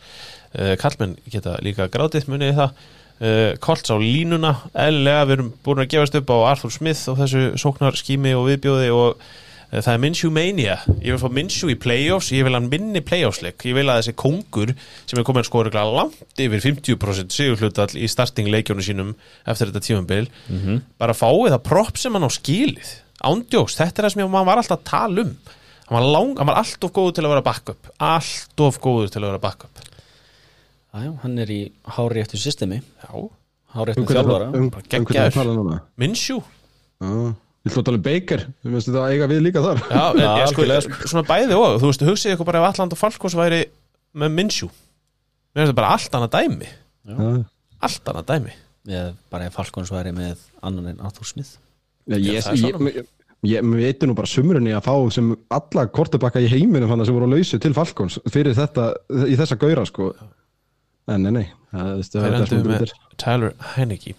Uh, 0.50 0.74
Kallmenn 0.82 1.20
geta 1.30 1.60
líka 1.62 1.86
grátið 1.94 2.26
munið 2.32 2.56
það. 2.58 2.80
Uh, 3.20 3.52
Colts 3.62 3.94
á 3.94 3.96
línuna. 4.02 4.56
Eðlilega, 4.74 5.28
við 5.30 5.36
erum 5.38 5.52
búin 5.66 5.84
að 5.84 5.92
gefast 5.94 6.18
upp 6.18 6.34
á 6.34 6.38
Arthur 6.50 6.74
Smith 6.74 7.06
og 7.12 7.20
þessu 7.22 7.46
sóknar 7.62 8.00
skími 8.00 8.34
og 8.34 8.50
viðbjóði 8.50 8.90
og 8.96 9.22
það 9.70 9.94
er 9.94 10.00
Minshew 10.02 10.32
Mania. 10.34 10.76
Ég 11.04 11.14
vil 11.14 11.20
fá 11.22 11.30
Minshew 11.30 11.70
í 11.70 11.76
playoffs. 11.78 12.32
Ég 12.34 12.44
vil 12.48 12.56
hann 12.58 12.70
minni 12.72 13.02
playoffsleik. 13.06 13.62
Ég 13.70 13.76
vil 13.78 13.86
að 13.86 14.00
þessi 14.02 14.16
kongur 14.18 14.72
sem 15.06 15.20
er 15.22 15.26
komin 15.28 15.46
sko 15.46 15.62
örugglega 15.64 15.94
langt 15.94 16.42
yfir 16.42 16.64
50% 16.64 17.36
sigurhlutall 17.36 17.94
í 18.00 18.08
startingleikjónu 18.10 18.82
sínum 18.86 19.12
eftir 19.46 19.70
þetta 19.70 19.84
tímambil 19.86 20.30
bara 20.98 21.14
fáið 21.14 21.54
það 21.54 21.64
propp 21.70 21.98
sem 22.02 22.14
hann 22.18 22.26
á 22.26 22.32
skilið. 22.34 22.96
Ándjóks, 23.22 23.76
þetta 23.78 24.00
er 24.02 24.08
það 24.08 24.14
sem 24.16 24.22
ég, 24.24 24.32
var 24.32 24.58
alltaf 24.58 24.78
að 24.80 24.86
tala 24.90 25.22
um. 25.28 25.36
Hann 25.90 25.98
var, 25.98 26.06
lang, 26.14 26.38
hann 26.38 26.48
var 26.48 26.56
allt 26.62 26.84
of 26.86 26.92
góður 26.94 27.14
til 27.18 27.24
að 27.26 27.30
vera 27.34 27.42
backup. 27.46 27.88
Allt 28.00 28.60
of 28.62 28.80
góður 28.80 29.10
til 29.12 29.22
að 29.22 29.28
vera 29.32 29.42
backup. 29.44 29.80
Æjá, 30.94 31.12
hann 31.22 31.38
er 31.42 31.50
í 31.54 31.60
hári 31.98 32.22
eftir 32.24 32.40
systemi. 32.42 32.82
Já, 33.04 33.30
Hárétt 33.76 33.98
Um 34.02 34.06
hvernig 34.06 34.26
þjálfara. 34.26 34.46
það- 37.02 37.36
það. 37.60 37.66
Við 37.66 37.72
ætlum 37.72 37.84
að 37.84 37.88
tala 37.90 38.00
um 38.00 38.06
Baker? 38.10 38.46
Við 38.64 38.76
finnst 38.76 38.90
þetta 38.90 39.08
eiga 39.14 39.30
við 39.30 39.42
líka 39.46 39.64
þar. 39.66 39.82
Já, 39.90 40.04
en, 40.10 40.22
ég, 40.24 40.52
sko, 40.52 40.64
algjörlega, 40.64 41.10
svona 41.12 41.26
bæði 41.28 41.58
og 41.60 41.80
Þú 41.82 41.90
veist, 41.90 42.06
hugsið 42.08 42.36
ykkur 42.36 42.48
bara 42.48 42.62
ef 42.62 42.70
Alland 42.70 42.96
og 42.96 43.02
Falkos 43.02 43.36
væri 43.36 43.66
með 44.20 44.38
Minsjú 44.38 44.70
finnst 45.60 45.74
það 45.74 45.78
bara 45.80 45.94
allt 45.96 46.18
annað 46.18 46.36
dæmi. 46.36 46.72
Já. 47.10 47.22
Allt 47.88 48.12
annað 48.12 48.28
dæmi. 48.34 48.58
Ég 48.90 49.16
bara 49.32 49.48
ef 49.50 49.56
Falkons 49.58 49.94
væri 49.94 50.14
með 50.16 50.44
annan 50.66 50.92
en 50.94 51.06
Arthur 51.06 51.28
Smith. 51.28 51.58
Já, 52.10 52.18
ég, 52.18 52.42
það 52.46 52.64
ég, 52.64 52.82
ég, 52.90 53.08
ég, 53.52 53.70
við 53.70 53.86
veitum 53.86 54.12
nú 54.12 54.18
bara 54.18 54.30
sumrunni 54.30 54.74
að 54.74 54.86
fá 54.88 54.94
sem 55.14 55.32
alla 55.54 55.86
kortebakka 55.94 56.42
í 56.42 56.50
heiminum 56.50 56.90
hann 56.92 57.06
sem 57.06 57.16
voru 57.16 57.30
á 57.30 57.34
lausu 57.36 57.60
til 57.62 57.76
Falkons 57.78 58.20
fyrir 58.32 58.58
þetta, 58.58 58.92
í 59.30 59.38
þessa 59.40 59.60
gaura 59.62 59.86
sko. 59.90 60.12
En 61.10 61.26
nei, 61.26 61.34
nei. 61.34 61.48
Það, 61.74 61.90
er 62.22 62.38
endur 62.38 62.50
svona 62.50 62.62
með 62.62 62.70
breytir. 62.70 62.96
Tyler 63.20 63.58
Heineke 63.76 64.16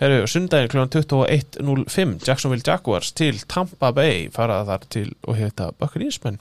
Herru, 0.00 0.24
sundaginn 0.30 0.70
kl. 0.72 0.86
21.05 0.88 2.14
Jacksonville 2.26 2.64
Jaguars 2.66 3.12
til 3.12 3.40
Tampa 3.48 3.92
Bay 3.92 4.30
fara 4.32 4.62
þar 4.68 4.86
til 4.92 5.10
og 5.28 5.36
heita 5.36 5.70
Buccaneersmenn 5.76 6.40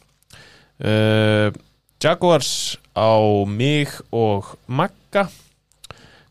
uh, 0.85 1.51
Jaguars 1.99 2.77
á 2.95 3.19
mig 3.47 3.91
og 4.15 4.53
Magga 4.67 5.27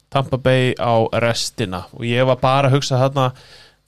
Tampa 0.08 0.38
Bay 0.40 0.72
á 0.80 1.04
restina. 1.20 1.82
Og 1.92 2.06
ég 2.08 2.24
var 2.24 2.40
bara 2.40 2.70
að 2.70 2.78
hugsa 2.78 2.96
þarna 2.96 3.26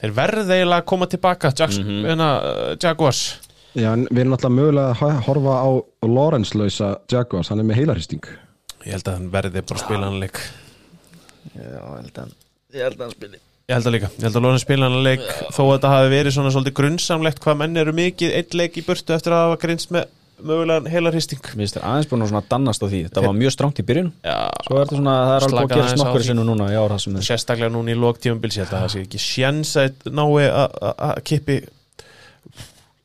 þeir 0.00 0.12
verði 0.18 0.58
eiginlega 0.58 0.82
að 0.82 0.90
koma 0.92 1.08
tilbaka 1.08 1.52
Jackson, 1.56 1.86
mm 1.88 2.04
-hmm. 2.04 2.76
Jaguars. 2.82 3.40
Já, 3.74 3.92
en 3.92 4.06
við 4.10 4.24
erum 4.24 4.32
alltaf 4.34 4.50
mögulega 4.50 4.94
að 4.98 5.20
horfa 5.26 5.56
á 5.62 5.70
Lawrence 6.02 6.58
lausa 6.58 6.96
Jaguars, 7.10 7.48
hann 7.48 7.60
er 7.62 7.64
með 7.64 7.76
heilarhysting 7.76 8.24
ég 8.84 8.96
held 8.96 9.08
að 9.08 9.14
hann 9.18 9.28
verði 9.30 9.62
bara 9.62 9.78
að 9.78 9.84
spila 9.84 10.08
hann 10.08 10.20
leik 10.22 10.40
Já, 11.54 11.62
ég 11.62 12.00
held 12.00 12.18
að 12.18 12.32
Ég 12.74 12.84
held 12.86 12.96
að 13.00 13.04
hann 13.06 13.14
spili. 13.16 13.40
Ég 13.70 13.76
held 13.76 13.86
að 13.86 13.94
líka, 13.94 14.08
ég 14.18 14.24
held 14.26 14.36
að 14.38 14.44
Lóðin 14.46 14.62
spila 14.64 14.88
hann 14.88 15.02
leik. 15.06 15.20
Þó 15.54 15.60
að 15.64 15.72
þetta 15.76 15.90
hafi 15.94 16.08
verið 16.14 16.34
svona 16.36 16.50
svolítið 16.54 16.74
grunnsamlegt 16.80 17.42
hvað 17.44 17.58
menn 17.60 17.76
eru 17.82 17.92
mikið 17.94 18.32
einn 18.40 18.56
leik 18.58 18.78
í 18.80 18.84
burtu 18.86 19.14
eftir 19.14 19.34
að 19.36 19.44
hafa 19.46 19.60
grins 19.62 19.86
með 19.94 20.08
mögulegan 20.40 20.86
heila 20.90 21.10
hristing. 21.12 21.40
Mér 21.52 21.60
finnst 21.60 21.76
þér 21.76 21.84
aðeins 21.90 22.08
búin 22.10 22.24
að 22.24 22.30
svona 22.32 22.42
dannast 22.50 22.82
á 22.82 22.86
því. 22.88 23.00
Þetta 23.06 23.24
var 23.26 23.34
mjög 23.36 23.52
stránt 23.54 23.82
í 23.82 23.84
byrjun. 23.90 24.08
Já, 24.24 24.36
Svo 24.66 24.78
er 24.78 24.86
þetta 24.86 24.96
svona, 25.00 25.16
það 25.28 25.34
er 25.36 25.46
alveg 25.46 25.60
að 25.60 25.74
gera 25.76 25.90
snokkur 25.94 26.24
sinu 26.30 26.46
núna 26.48 26.70
í 26.72 26.78
ár 26.80 26.94
það 26.94 27.02
sem 27.04 27.18
er 27.20 27.26
sérstaklega 27.28 27.74
núna 27.74 27.92
í 27.92 27.98
lók 28.00 28.22
tímabils 28.24 28.56
ég 28.56 28.64
held 28.64 28.72
að 28.78 28.86
það 28.86 28.94
sé 28.94 29.02
ekki 29.04 29.20
sjens 29.26 29.74
að 29.82 30.08
nái 30.16 30.48
að- 30.48 30.78
að 30.80 31.04
að 31.10 31.20
kippi 31.30 31.58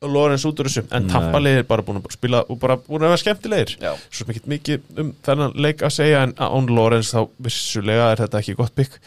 Lóðins 0.05 0.43
út 0.45 0.59
úr 0.61 0.67
þessu. 0.69 0.83
En 0.93 1.09
er 1.49 1.63
bara 1.67 1.81
búin 1.81 1.97
að 1.99 2.11
spila 2.13 2.43
og 2.47 2.59
bara 2.61 2.75
búin 2.77 3.01
að 3.03 3.09
vera 3.13 3.21
skemmtilegir. 3.23 3.75
Já. 3.81 3.93
svo 4.11 4.25
ekki 4.29 4.41
mikið 4.47 4.81
um 5.01 5.13
þennan 5.25 5.55
leik 5.55 5.81
að 5.81 5.93
segja 5.97 6.23
en 6.23 6.33
án 6.37 6.67
Lóðins 6.69 7.11
þá 7.15 7.27
vissulega 7.41 8.11
er 8.11 8.21
þetta 8.23 8.39
ekki 8.41 8.55
gott 8.59 8.75
bygg 8.75 8.99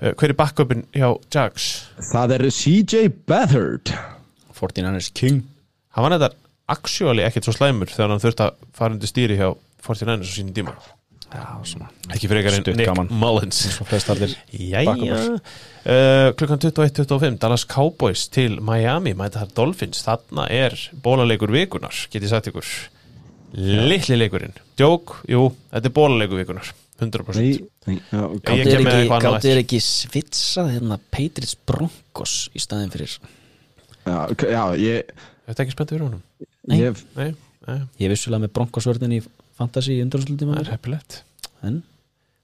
hver 0.00 0.32
er 0.32 0.36
backupin 0.36 0.84
hjá 0.92 1.08
Jags? 1.32 1.68
Það 2.12 2.34
er 2.36 2.48
CJ 2.52 3.08
Beathard. 3.28 3.92
49ers 4.56 5.12
King. 5.16 5.42
Hann 5.96 6.04
var 6.04 6.16
þetta 6.16 6.32
actually 6.72 7.24
ekkert 7.24 7.46
svo 7.46 7.54
slæmur 7.56 7.88
þegar 7.92 8.12
hann 8.14 8.22
þurfti 8.22 8.44
að 8.46 8.60
fara 8.76 8.96
undir 8.96 9.10
stýri 9.10 9.38
hjá 9.38 9.50
49ers 9.86 10.28
á 10.28 10.34
sínum 10.36 10.54
tíma. 10.56 10.74
Já, 11.26 11.42
svona 11.66 11.88
ekki 12.14 12.28
frekar 12.30 12.54
en 12.54 12.62
Stutt 12.62 12.78
Nick 12.78 12.86
gaman. 12.88 13.08
Mullins. 13.10 13.58
Jæja. 14.52 14.86
uh, 14.86 16.28
Klukkan 16.38 16.60
21.25 16.62 17.40
Dallas 17.42 17.66
Cowboys 17.68 18.28
til 18.32 18.60
Miami 18.64 19.12
mæta 19.18 19.42
þar 19.42 19.54
Dolphins. 19.58 20.04
Þarna 20.06 20.46
er 20.52 20.76
bólaleikur 21.02 21.52
vikunar 21.52 22.06
get 22.12 22.22
ég 22.22 22.30
sagt 22.30 22.52
ykkur. 22.52 22.70
Litli 23.56 24.18
leikurinn. 24.20 24.54
Jók, 24.78 25.18
jú, 25.30 25.48
þetta 25.72 25.90
er 25.90 25.96
bólaleikur 25.96 26.44
vikunar 26.44 26.74
100% 27.00 27.40
Nei, 27.40 27.56
nei, 27.86 27.96
já, 28.10 28.20
Ég 28.20 28.42
Gáttu 28.42 28.44
kem 28.48 28.86
er 28.88 29.00
ekki, 29.04 29.50
er 29.50 29.62
ekki 29.62 29.80
svitsað 29.84 30.70
hérna 30.74 31.00
Patriots 31.12 31.56
Broncos 31.68 32.36
í 32.56 32.62
staðin 32.62 32.92
fyrir? 32.94 33.16
Já, 34.06 34.20
já 34.32 34.62
ég, 34.80 35.10
Þetta 35.46 35.66
ekki 35.66 35.74
spennt 35.76 35.92
fyrir 35.92 36.06
honum? 36.06 36.22
Nei. 36.66 36.78
ég 36.80 37.02
Nei, 37.18 37.34
nei, 37.66 37.82
Ég 38.00 38.08
er 38.08 38.14
vissulega 38.14 38.46
með 38.46 38.54
Broncos-vörðin 38.56 39.18
í 39.18 39.20
Fantasy 39.56 39.96
í 39.96 40.02
undanúrslutum 40.04 40.52
það 40.52 40.62
er 40.62 40.72
heppilegt. 40.74 41.20
En? 41.64 41.78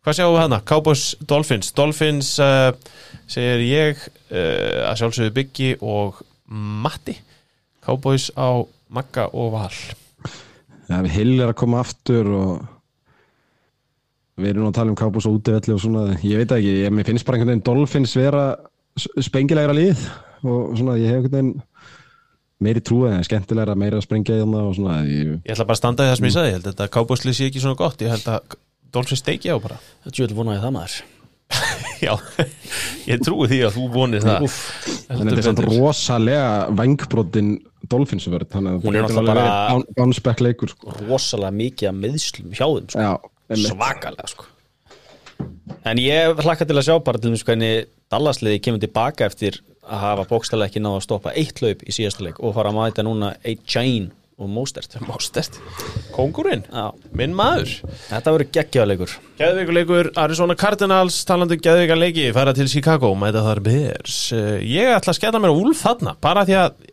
Hvað 0.03 0.17
sjáum 0.19 0.35
við 0.35 0.41
hana? 0.43 0.59
Cowboys 0.67 1.03
Dolphins. 1.31 1.73
Dolphins 1.77 2.31
uh, 2.43 2.71
segir 3.31 3.65
ég 3.67 4.01
uh, 4.01 4.89
að 4.89 4.97
sjálfsögðu 5.03 5.35
Byggi 5.37 5.69
og 5.79 6.23
Matti. 6.49 7.15
Cowboys 7.85 8.31
á 8.35 8.65
Magga 8.93 9.29
og 9.31 9.53
Val. 9.55 9.75
Já, 10.89 10.97
við 11.05 11.13
Hill 11.15 11.37
er 11.37 11.53
að 11.53 11.59
koma 11.63 11.83
aftur 11.85 12.33
og 12.35 12.65
við 14.41 14.53
erum 14.53 14.65
nú 14.65 14.71
að 14.71 14.77
tala 14.79 14.93
um 14.93 14.99
Kábús 14.99 15.27
og 15.29 15.39
útivelli 15.39 15.75
og 15.75 15.83
svona, 15.83 16.05
ég 16.25 16.41
veit 16.41 16.49
það 16.53 16.63
ekki, 16.63 16.75
ég, 16.87 16.95
mér 16.97 17.09
finnst 17.09 17.27
bara 17.29 17.39
einhvern 17.39 17.53
veginn 17.53 17.67
Dolphins 17.69 18.15
vera 18.17 18.45
spengilegra 18.97 19.77
lið 19.77 20.07
og 20.43 20.75
svona, 20.79 20.97
ég 21.01 21.11
hef 21.13 21.21
einhvern 21.21 21.37
veginn 21.37 21.55
meiri 22.63 22.83
trúið, 22.85 23.17
skemmtilegra, 23.27 23.75
meira 23.79 23.99
að 23.99 24.07
sprengja 24.07 24.37
í 24.39 24.43
hana 24.45 24.61
og 24.69 24.77
svona, 24.79 25.01
ég, 25.09 25.33
Ég 25.43 25.55
ætla 25.57 25.67
bara 25.67 25.77
að 25.77 25.81
standa 25.83 26.07
í 26.07 26.13
það 26.13 26.21
sem 26.21 26.29
ég 26.29 26.37
sagði 26.37 26.53
Ég 26.53 26.57
held 26.59 26.69
að 26.69 26.75
þetta 26.77 26.91
Cowboys 26.95 27.25
lið 27.27 27.39
sé 27.39 27.49
ekki 27.51 27.63
svona 27.65 27.81
gott 27.81 28.05
Ég 28.05 28.13
held 28.15 28.29
að 28.31 28.55
Dolphins 28.95 29.25
steiki 29.25 29.51
á 29.51 29.57
bara 29.59 29.81
þetta 30.05 30.25
er 30.29 30.37
vonaði 30.39 30.63
það 30.63 30.75
maður 30.77 31.01
Já, 32.07 32.15
ég 33.11 33.21
trúi 33.27 33.49
því 33.51 33.59
að 33.67 33.75
þú 33.77 33.89
vonir 33.93 34.25
það 34.25 34.47
Úff, 34.47 34.61
en 35.11 35.21
þetta 35.21 35.35
er 35.37 35.47
samt 35.49 35.65
rosalega 35.67 36.47
vangbrotin 36.79 37.51
Dolphins 37.91 38.29
vörð, 38.31 38.49
þannig 38.55 38.79
að 38.79 38.87
Hún 38.87 38.97
er 38.97 39.05
náttúrulega 39.05 39.45
bara- 39.99 40.23
back 40.29 40.43
leikur, 40.45 40.73
sko. 40.73 40.95
rosalega 41.09 41.57
mikið 41.59 41.91
að 41.91 41.99
meðslum 41.99 42.55
hjá 42.55 42.65
þeim 42.65 42.89
sko. 42.95 43.03
Já. 43.05 43.13
Svakalega 43.61 44.29
sko. 44.31 44.49
En 45.89 45.99
ég 45.99 46.39
hlakka 46.45 46.67
til 46.69 46.77
að 46.79 46.87
sjá 46.87 46.97
bara 47.05 47.19
til 47.19 47.33
þess 47.35 47.47
hvernig 47.49 47.87
Dallasliði 48.13 48.61
kemur 48.63 48.83
tilbaka 48.83 49.27
eftir 49.27 49.57
að 49.83 50.03
hafa 50.05 50.27
bókstælega 50.31 50.71
ekki 50.71 50.83
náða 50.85 50.99
að 51.01 51.07
stoppa 51.07 51.33
eitt 51.39 51.63
hlaup 51.63 51.81
í 51.89 51.95
síðasta 51.95 52.27
leik 52.27 52.39
og 52.45 52.53
fara 52.55 52.71
að 52.71 52.77
mæta 52.79 53.05
núna 53.07 53.33
eitt 53.43 53.65
Chain 53.67 54.11
og 54.43 54.49
Mostert. 54.51 54.95
Mástert 55.09 55.59
Kongurinn, 56.15 56.65
Já, 56.71 56.91
minn 57.17 57.35
maður. 57.37 57.73
Þetta 58.09 58.33
verður 58.35 58.51
geggjaðleikur 58.57 59.13
Geðvikuleikur 59.41 60.11
Arizona 60.23 60.57
Cardinals 60.59 61.21
talandi 61.29 61.59
um 61.59 61.63
geðvika 61.65 61.99
leiki 61.99 62.29
fara 62.37 62.55
til 62.57 62.69
Chicago 62.71 63.13
mæta 63.19 63.45
þar 63.45 63.63
Bears. 63.67 64.17
Eh, 64.37 64.59
Ég 64.67 64.93
ætla 64.97 65.15
að 65.15 65.21
skella 65.21 65.43
mér 65.43 65.55
á 65.55 65.61
Úlf 65.63 65.83
þarna 65.85 66.17
bara 66.23 66.45
því 66.49 66.59
að 66.63 66.91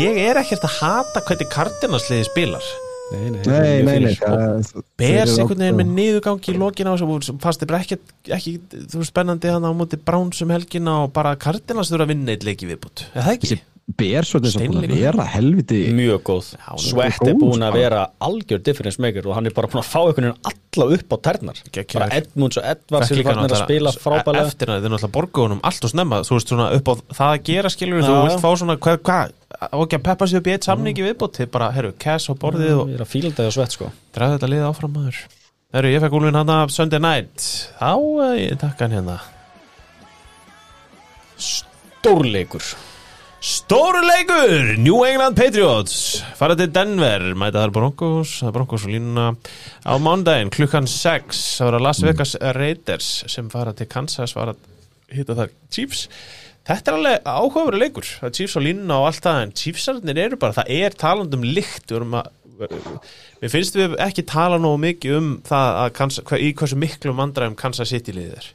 ég 0.00 0.20
er 0.28 0.38
ekkert 0.42 0.66
að 0.68 0.78
hata 0.80 1.24
hvernig 1.26 1.50
Cardinals 1.52 2.08
liði 2.12 2.28
spilar 2.30 2.70
Nei, 3.10 3.30
nei, 3.34 3.40
Nei, 3.42 3.82
nei, 3.82 3.98
nei, 4.04 4.12
það 4.14 4.82
Bears 5.00 5.00
þeir 5.00 5.20
eru 5.24 5.36
einhvern 5.42 5.64
veginn 5.64 5.78
með 5.80 5.88
niðurgangi 5.96 6.52
í 6.52 6.58
lokina 6.60 6.92
sem 7.00 7.14
sem 7.26 7.40
fannst 7.42 7.62
þið 7.64 7.70
bara 7.72 7.80
ekki, 7.82 7.98
ekki 8.36 8.52
þú 8.70 9.00
veist, 9.00 9.10
spennandi 9.10 9.50
hann 9.50 9.66
á 9.66 9.72
móti 9.74 9.98
Browns 9.98 10.42
um 10.44 10.52
helgina 10.54 10.94
og 11.04 11.12
bara 11.16 11.34
Cardinals 11.40 11.90
þurfa 11.90 12.06
að 12.06 12.12
vinna 12.14 12.36
eitt 12.36 12.46
leiki 12.46 12.70
viðbútt 12.70 13.06
Er 13.10 13.26
það 13.26 13.34
ekki? 13.34 13.60
Þess 13.98 14.36
að 14.36 14.66
búin 14.70 14.84
að 14.84 14.92
vera 14.94 15.24
helviti 15.32 15.80
Mjög 15.96 16.22
góð. 16.28 16.48
Er 16.60 16.82
Svett 16.84 17.24
er 17.26 17.36
búin 17.38 17.64
að 17.64 17.72
sko. 17.72 17.78
vera 17.80 18.02
algjör 18.22 18.62
difference 18.62 19.02
maker 19.02 19.26
og 19.26 19.36
hann 19.38 19.48
er 19.48 19.54
bara 19.56 19.70
búin 19.72 19.80
að 19.82 19.88
fá 19.88 19.98
einhvern 20.02 20.28
veginn 20.28 20.50
alla 20.50 20.86
upp 20.96 21.14
á 21.14 21.16
tærnar. 21.26 21.60
Geggjaður. 21.70 21.96
bara 21.98 22.18
Edmunds 22.20 22.60
og 22.60 22.68
Edvards 22.70 23.10
farnir 23.10 23.54
að 23.56 23.64
spila 23.64 23.92
frábælega 23.96 24.46
eftir 24.46 24.70
að 24.70 24.84
þið 24.84 24.94
náttúrulega 24.94 25.14
borgu 25.16 25.44
honum 25.46 25.62
allt 25.66 25.88
og 25.88 25.92
snemma 25.94 26.20
þú 26.26 26.36
veist 26.36 26.52
svona 26.52 26.68
upp 26.76 26.90
á 26.90 26.94
það 27.18 27.32
að 27.32 27.42
gera 27.50 27.72
skilur 27.74 28.06
þú 28.06 28.14
vilt 28.20 28.44
fá 28.44 28.50
svona 28.60 28.76
hvað 28.76 29.00
hva, 29.08 29.18
á 29.58 29.76
ekki 29.80 29.98
að 29.98 30.06
peppa 30.06 30.30
sig 30.30 30.40
upp 30.40 30.50
í 30.50 30.54
eitt 30.54 30.68
samningi 30.68 31.06
viðbútt 31.08 31.40
þið 31.40 31.50
bara, 31.56 31.72
herru, 31.74 31.92
cash 31.98 32.30
á 32.30 32.34
borðið 32.38 32.76
og 32.84 32.92
Ég 32.92 33.00
er 33.00 33.04
að 33.04 33.10
fíla 33.10 33.32
þetta 33.34 33.56
svett 33.56 33.76
sko. 33.76 33.90
Draða 34.14 34.38
þetta 34.38 34.52
liða 34.54 34.70
áfram 34.70 34.94
maður. 34.94 35.18
Herru, 35.74 35.90
ég 35.90 36.02
fekk 36.02 36.16
úlfinn 36.18 36.38
hann 36.38 36.54
af 36.54 36.72
Sunday 36.74 37.02
Night. 37.02 37.44
Þá, 37.78 37.92
eh, 38.26 38.38
ég 38.50 38.58
takka 38.58 38.86
hann 38.86 38.96
hérna. 38.98 39.18
Stórleikur 41.40 42.64
Stóru 43.40 44.02
leikur, 44.04 44.76
New 44.76 44.98
England 45.08 45.32
Patriots. 45.32 46.20
Fara 46.36 46.52
til 46.60 46.68
Denver, 46.74 47.22
mæta 47.32 47.62
þar 47.62 47.70
Broncos 47.72 48.34
það 48.42 48.50
er 48.50 48.52
Broncos 48.52 48.84
og 48.84 48.92
línuna 48.92 49.30
á 49.80 49.96
mándaginn 49.96 50.52
klukkan 50.52 50.84
6, 50.84 51.40
það 51.56 51.70
vera 51.70 51.80
Las 51.86 52.02
Vegas 52.04 52.34
Raiders 52.36 53.08
sem 53.32 53.48
fara 53.48 53.72
til 53.72 53.88
Kansas 53.88 54.36
fara 54.36 54.52
að 54.52 55.16
hitta 55.16 55.38
þar 55.38 55.56
Chiefs. 55.72 56.04
Þetta 56.68 56.92
er 56.92 56.98
alveg 56.98 57.32
áhugaveru 57.32 57.80
leikur. 57.80 58.10
Það 58.20 58.28
er 58.28 58.36
Chiefs 58.42 58.58
á 58.60 58.66
línuna 58.68 59.00
og 59.00 59.08
allt 59.08 59.24
það 59.30 59.42
en 59.46 59.56
Chiefsarnir 59.62 60.22
eru 60.26 60.42
bara, 60.44 60.58
það 60.60 60.76
er 60.76 61.00
talandum 61.06 61.48
lykt. 61.48 61.88
Við 61.88 61.96
erum 62.02 62.20
að 62.20 62.30
mér 63.40 63.56
finnst 63.56 63.80
við 63.80 63.98
ekki 64.04 64.28
tala 64.28 64.60
nógu 64.60 64.84
mikið 64.84 65.16
um 65.16 65.34
það 65.48 65.82
að 65.86 65.92
Kansas, 65.96 66.28
hva, 66.28 66.44
í 66.44 66.52
hversu 66.52 66.84
miklu 66.84 67.16
mandræðum 67.16 67.56
Kansas 67.56 67.96
City 67.96 68.12
liðið 68.20 68.36
er. 68.42 68.54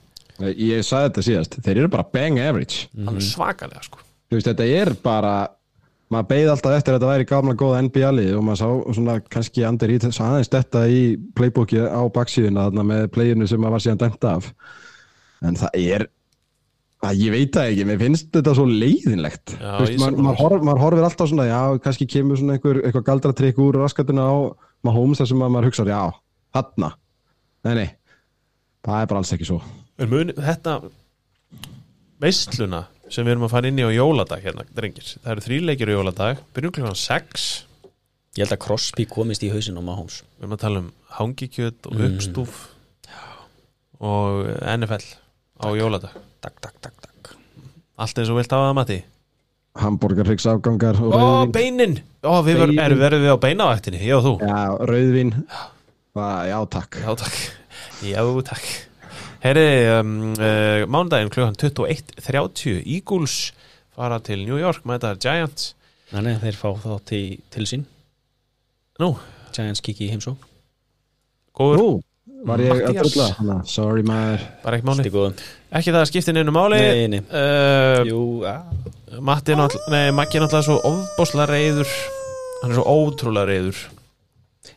Ég 0.54 0.86
sagði 0.86 1.10
þetta 1.10 1.30
síðast, 1.32 1.64
þeir 1.66 1.78
eru 1.80 1.96
bara 1.98 2.12
bang 2.14 2.38
average. 2.38 2.92
Alveg 3.02 3.32
svakalega 3.34 3.82
sko 3.90 4.05
Þú 4.36 4.40
veist, 4.42 4.50
þetta 4.52 4.66
er 4.68 4.90
bara 5.00 5.36
maður 6.12 6.26
beigð 6.34 6.50
alltaf 6.52 6.74
eftir 6.76 6.92
að 6.92 6.98
þetta 6.98 7.12
væri 7.14 7.28
gamla 7.30 7.54
góða 7.56 7.84
NBA-lið 7.86 8.34
og 8.36 8.42
maður 8.44 8.60
sá 8.60 8.96
svona 8.98 9.14
kannski 9.32 9.64
andir 9.64 9.94
í 9.94 10.00
þess 10.04 10.20
aðeins 10.26 10.52
þetta 10.52 10.82
í 10.92 10.98
playbooki 11.40 11.80
á 11.80 12.04
baksíðuna 12.12 12.66
þarna 12.68 12.84
með 12.90 13.06
playinu 13.16 13.48
sem 13.48 13.64
maður 13.64 13.78
var 13.78 13.86
síðan 13.86 14.02
dæmt 14.04 14.28
af. 14.28 14.50
En 15.48 15.56
það 15.62 15.80
er 15.80 16.06
að 17.06 17.22
ég 17.24 17.32
veit 17.32 17.56
það 17.56 17.70
ekki, 17.72 17.86
mér 17.88 18.02
finnst 18.04 18.28
þetta 18.36 18.56
svo 18.58 18.66
leiðinlegt. 18.68 19.56
Já, 19.56 19.72
veist, 19.86 19.96
maður, 20.04 20.20
maður, 20.28 20.42
horf, 20.42 20.66
maður 20.68 20.84
horfir 20.84 21.08
alltaf 21.08 21.32
svona 21.32 21.48
já, 21.48 21.62
kannski 21.86 22.10
kemur 22.12 22.42
svona 22.42 22.58
einhver, 22.58 22.82
eitthvað 22.84 23.08
galdratrykk 23.08 23.64
úr 23.64 23.80
raskatuna 23.86 24.28
á 24.28 24.36
Mahomes 24.84 25.24
þar 25.24 25.32
sem 25.32 25.48
að 25.48 25.56
maður 25.56 25.70
hugsa 25.72 25.88
já, 25.88 26.02
þarna. 26.60 26.92
Nei, 27.64 27.74
nei, 27.80 27.88
það 28.84 29.00
er 29.00 29.14
bara 29.14 29.24
alls 29.24 29.34
ekki 29.38 29.48
svo. 29.48 29.62
En 29.96 30.12
mun, 30.12 30.36
þetta 30.36 30.80
veisluna 32.22 32.86
sem 33.10 33.26
við 33.26 33.36
erum 33.36 33.46
að 33.48 33.54
fara 33.54 33.70
inn 33.70 33.80
í 33.80 33.86
á 33.86 33.92
jóladag 33.94 34.44
hérna, 34.46 34.66
drengir. 34.76 35.08
Það 35.24 35.32
eru 35.36 35.46
þríleikir 35.46 35.92
á 35.92 35.96
jóladag, 35.98 36.44
byrjum 36.56 36.76
klukkan 36.76 37.00
6 37.00 37.48
Ég 38.36 38.44
held 38.44 38.52
að 38.58 38.64
Crosby 38.66 39.06
komist 39.08 39.44
í 39.48 39.50
hausinn 39.54 39.78
á 39.80 39.84
Mahomes. 39.86 40.18
Við 40.36 40.44
erum 40.44 40.56
að 40.58 40.64
tala 40.66 40.80
um 40.84 40.88
hangikjöt 41.16 41.88
og 41.88 42.02
uppstúf 42.04 42.56
og 44.04 44.50
NFL 44.60 45.06
á 45.64 45.68
jóladag. 45.80 46.18
Takk, 46.44 46.58
takk, 46.60 46.76
takk, 46.84 46.98
takk. 47.06 47.30
Allt 47.96 48.20
eins 48.20 48.32
og 48.34 48.42
vilt 48.42 48.52
hafa 48.52 48.68
það 48.72 48.80
mati 48.82 48.98
Hamburgerhryggs 49.76 50.46
afgangar 50.48 51.00
og 51.04 51.16
Ó, 51.16 51.24
beinin! 51.52 51.98
Ó, 52.24 52.40
við 52.44 52.62
Beinin. 52.62 52.80
erum 52.80 53.00
verið 53.02 53.24
við 53.26 53.34
á 53.36 53.38
beinavættinni, 53.44 54.04
ég 54.08 54.16
og 54.20 54.24
þú? 54.24 54.34
Já, 54.44 54.60
rauðvín. 54.88 55.34
Já, 56.16 56.28
já, 56.48 56.58
takk. 56.72 57.00
Já, 57.04 57.10
takk. 57.20 57.40
Já, 58.04 58.22
takk 58.52 58.68
Herri, 59.46 59.68
um, 60.00 60.32
uh, 60.34 60.88
mánudaginn 60.90 61.30
klukkan 61.30 61.54
21.30 61.62 62.80
Eagles 62.82 63.52
fara 63.94 64.18
til 64.26 64.42
New 64.48 64.58
York 64.58 64.88
mæta 64.90 65.14
Giants. 65.22 65.76
Nei, 66.10 66.24
nei, 66.26 66.34
þeir 66.42 66.58
fá 66.58 66.72
þá 66.82 66.96
til, 67.06 67.38
til 67.54 67.68
sín. 67.70 67.86
Nú, 69.02 69.12
Giants 69.54 69.84
kiki 69.86 70.08
í 70.08 70.12
heimsó 70.14 70.34
góður, 71.56 71.78
Nú, 71.80 72.42
var 72.48 72.64
ég 72.64 72.82
að 72.90 73.22
Hanna, 73.38 73.60
Sorry 73.70 74.04
maður. 74.08 74.44
Bara 74.64 74.80
ekki 74.80 74.90
máli. 74.90 75.06
Ekki 75.76 75.94
það 75.94 76.02
að 76.02 76.10
skipti 76.10 76.36
neinu 76.36 76.56
máli. 76.56 76.82
Nei, 76.82 77.06
nei. 77.14 77.22
uh, 77.30 78.02
Jú, 78.08 78.22
að 78.50 79.22
Matti 79.24 79.54
er 79.54 79.62
náttúrulega, 79.62 79.92
nei, 79.94 80.16
Maggi 80.16 80.40
er 80.40 80.44
náttúrulega 80.44 80.68
svo 80.68 80.80
ofbáslega 80.90 81.46
reyður 81.54 81.92
Hann 82.64 82.74
er 82.74 82.80
svo 82.80 82.86
ótrúlega 82.90 83.48
reyður 83.48 83.84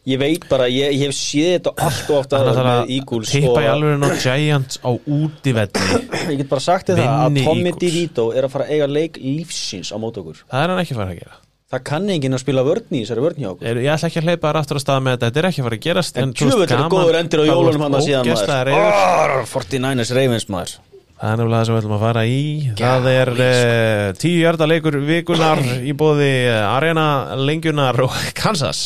Ég 0.08 0.20
veit 0.20 0.46
bara, 0.48 0.68
ég, 0.72 0.94
ég 0.96 1.10
hef 1.10 1.16
séð 1.16 1.50
þetta 1.58 1.72
allt 1.88 2.12
og 2.12 2.20
ofta 2.22 2.40
með 2.48 2.92
Eagles 2.96 3.32
tippa 3.34 3.64
í 3.64 3.68
alveg 3.68 4.06
á 4.06 4.10
Giants 4.22 4.80
á 4.80 4.90
útivelli 4.94 5.98
ég 6.32 6.38
get 6.40 6.48
bara 6.48 6.64
sagt 6.64 6.92
það 6.92 7.02
að 7.04 7.42
Tommy. 7.44 7.74
DeVito 7.76 8.30
er 8.32 8.48
að 8.48 8.54
fara 8.54 8.68
að 8.68 8.72
eiga 8.76 8.88
leik 8.88 9.20
lífsins 9.20 9.92
á 9.92 9.96
mót 10.00 10.16
okkur. 10.20 10.40
Það 10.48 10.64
er 10.64 10.72
hann 10.72 10.82
ekki 10.82 10.96
að 10.96 11.00
fara 11.02 11.14
að 11.14 11.20
gera. 11.20 11.38
Það 11.68 11.82
kann 11.84 12.06
enginn 12.14 12.32
að 12.32 12.40
spila 12.40 12.62
vörn 12.64 12.94
í 12.96 13.00
þessari 13.02 13.22
vörn 13.26 13.42
hjá 13.42 13.48
okkur. 13.50 13.80
Ég 13.84 13.92
ætla 13.92 14.08
ekki 14.08 14.20
að 14.22 14.28
hleypa 14.30 14.52
aftur 14.56 14.78
að 14.78 14.84
staða 14.86 15.02
með 15.04 15.16
þetta 15.16 15.28
Þetta 15.28 15.40
er 15.42 15.48
ekki 15.50 15.60
að 15.60 15.66
fara 15.66 15.76
að 15.78 15.82
gerast 15.84 16.20
En 16.20 16.30
veist, 16.30 16.38
tjöfull 16.40 16.64
er 16.64 16.84
góður 16.94 17.18
endir 17.18 17.42
á 17.44 17.44
jólunum 17.44 17.84
hann 17.84 17.96
að 17.98 18.06
síðan 18.06 18.30
maður. 18.30 18.52
reiður. 18.70 18.96
Arr, 19.02 19.34
49ers 19.52 20.12
Ravens 20.16 20.48
maður. 20.48 20.74
Það 21.18 21.34
er 21.34 21.40
nefnilega 21.42 21.58
það 21.58 21.68
sem 21.68 21.74
við 21.74 21.80
ætlum 21.82 21.96
að 21.98 22.04
fara 22.06 22.24
í. 22.24 22.40
Það 22.78 23.08
er 23.12 23.32
uh, 23.34 24.02
tíu 24.22 24.36
hjarta 24.38 24.68
leikur 24.70 24.98
vikunar 25.10 25.64
í 25.82 25.94
bóði 25.98 26.32
Arena 26.56 27.06
Lengjunar 27.36 28.00
og 28.06 28.16
Kansas 28.38 28.80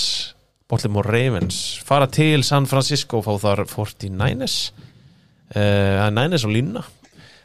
Baltimore 0.73 1.05
Ravens 1.05 1.61
fara 1.85 2.09
til 2.09 2.41
San 2.49 2.65
Francisco 2.67 3.21
og 3.21 3.27
fá 3.27 3.35
þar 3.43 3.67
49ers 3.69 4.57
uh, 5.53 6.09
Niners 6.09 6.47
og 6.49 6.55
línuna. 6.55 6.83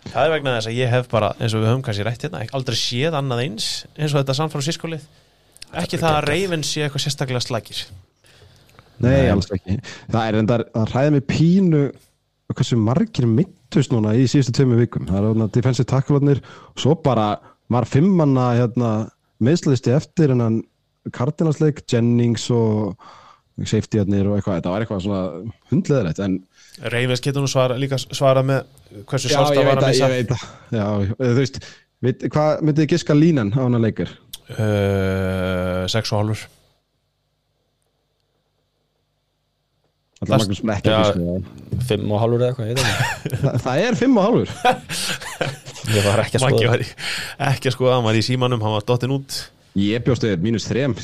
Það 0.08 0.22
er 0.24 0.32
vegna 0.32 0.54
þess 0.56 0.70
að 0.72 0.78
ég 0.78 0.92
hef 0.94 1.10
bara 1.12 1.34
eins 1.36 1.52
og 1.52 1.60
við 1.60 1.74
höfum 1.74 1.84
kannski 1.84 2.06
rætt 2.08 2.24
hérna 2.24 2.46
aldrei 2.56 2.78
séð 2.80 3.18
annað 3.20 3.44
eins 3.44 3.66
eins 3.98 4.14
og 4.14 4.22
þetta 4.22 4.38
San 4.38 4.54
Francisco 4.54 4.88
lið. 4.88 5.04
Ekki 5.76 6.00
það 6.00 6.14
að 6.22 6.28
Ravens 6.30 6.72
sé 6.72 6.86
eitthvað 6.86 7.04
sérstaklega 7.04 7.44
slagir 7.44 7.82
Nei, 9.04 9.28
alls 9.30 9.52
ekki. 9.54 9.76
Það 10.08 10.24
er 10.24 10.38
enda 10.40 10.58
að 10.64 10.94
ræða 10.94 11.12
mig 11.14 11.26
pínu 11.30 11.82
hversu 12.56 12.78
margir 12.80 13.28
mittust 13.30 13.92
núna 13.94 14.16
í 14.18 14.24
síðustu 14.30 14.56
tveimu 14.58 14.80
vikum. 14.80 15.06
Það 15.10 15.20
er 15.20 15.28
þarna 15.28 15.50
defensive 15.54 15.90
tackle-arnir 15.92 16.42
og 16.72 16.82
svo 16.82 16.96
bara 17.04 17.28
var 17.70 17.86
fimmanna 17.86 18.48
hérna, 18.56 18.92
meðslisti 19.44 19.94
eftir 19.94 20.34
en 20.34 20.42
hann 20.42 20.58
Cardinals-leik, 21.16 21.84
Jennings 21.92 22.50
og 22.56 22.98
safety-arnir 23.66 24.28
og 24.30 24.36
eitthvað 24.38 24.60
þetta 24.60 24.74
var 24.74 24.84
eitthvað 24.86 25.04
svona 25.08 25.22
hundleðrætt 25.72 26.20
en 26.26 26.36
Ravens 26.94 27.24
getur 27.26 27.42
nú 27.42 27.50
svara, 27.50 27.78
líka 27.82 27.98
svara 27.98 28.44
með 28.46 28.68
hversu 29.10 29.32
já, 29.32 29.40
sást 29.40 29.56
ég 29.58 29.64
að 29.64 29.70
var 29.72 29.80
veit 29.80 29.82
að 29.82 29.88
að, 29.88 29.94
missa 29.96 30.10
ég 30.12 30.14
veit 30.14 30.32
að 30.36 30.44
já, 30.78 30.86
þú 31.24 31.32
veist, 31.40 31.58
veit, 32.06 32.28
hvað 32.36 32.62
myndið 32.68 32.84
þið 32.84 32.92
giska 32.94 33.18
línan 33.18 33.50
á 33.58 33.60
hana 33.66 33.82
leikir? 33.82 34.14
uh, 34.54 35.82
sex 35.90 36.14
og 36.14 36.22
hálfur 36.22 36.46
Alltaf 40.18 40.34
Last- 40.34 40.50
Magnús 40.50 40.78
ekki 40.78 40.90
Já. 40.90 40.98
að 40.98 41.04
giska 41.06 41.26
það. 41.26 41.84
Fimm 41.88 42.12
og 42.16 42.22
hálfur 42.24 42.42
eða 42.42 42.48
eitthvað, 42.52 42.70
ég 42.70 42.78
veit 42.78 42.86
ekki 42.88 43.42
það 43.44 43.60
það 43.66 43.82
er 43.90 43.98
fimm 44.00 44.16
og 44.18 44.24
hálfur 44.28 44.50
Ég 45.98 46.04
var 46.04 46.20
ekki 46.24 46.38
að 46.40 46.42
skoða 46.46 46.72
var 46.72 46.82
ekki 47.52 47.70
að 47.70 47.76
skoða, 47.78 47.92
hann 47.98 48.08
var 48.08 48.18
í 48.18 48.24
símanum, 48.26 48.64
hann 48.66 48.74
var 48.78 48.86
dottin 48.90 49.14
út 49.18 49.38
ég 49.78 50.06
bjóstu 50.06 50.32
þér 50.32 50.46
mínus 50.46 50.68
þrem 50.70 50.96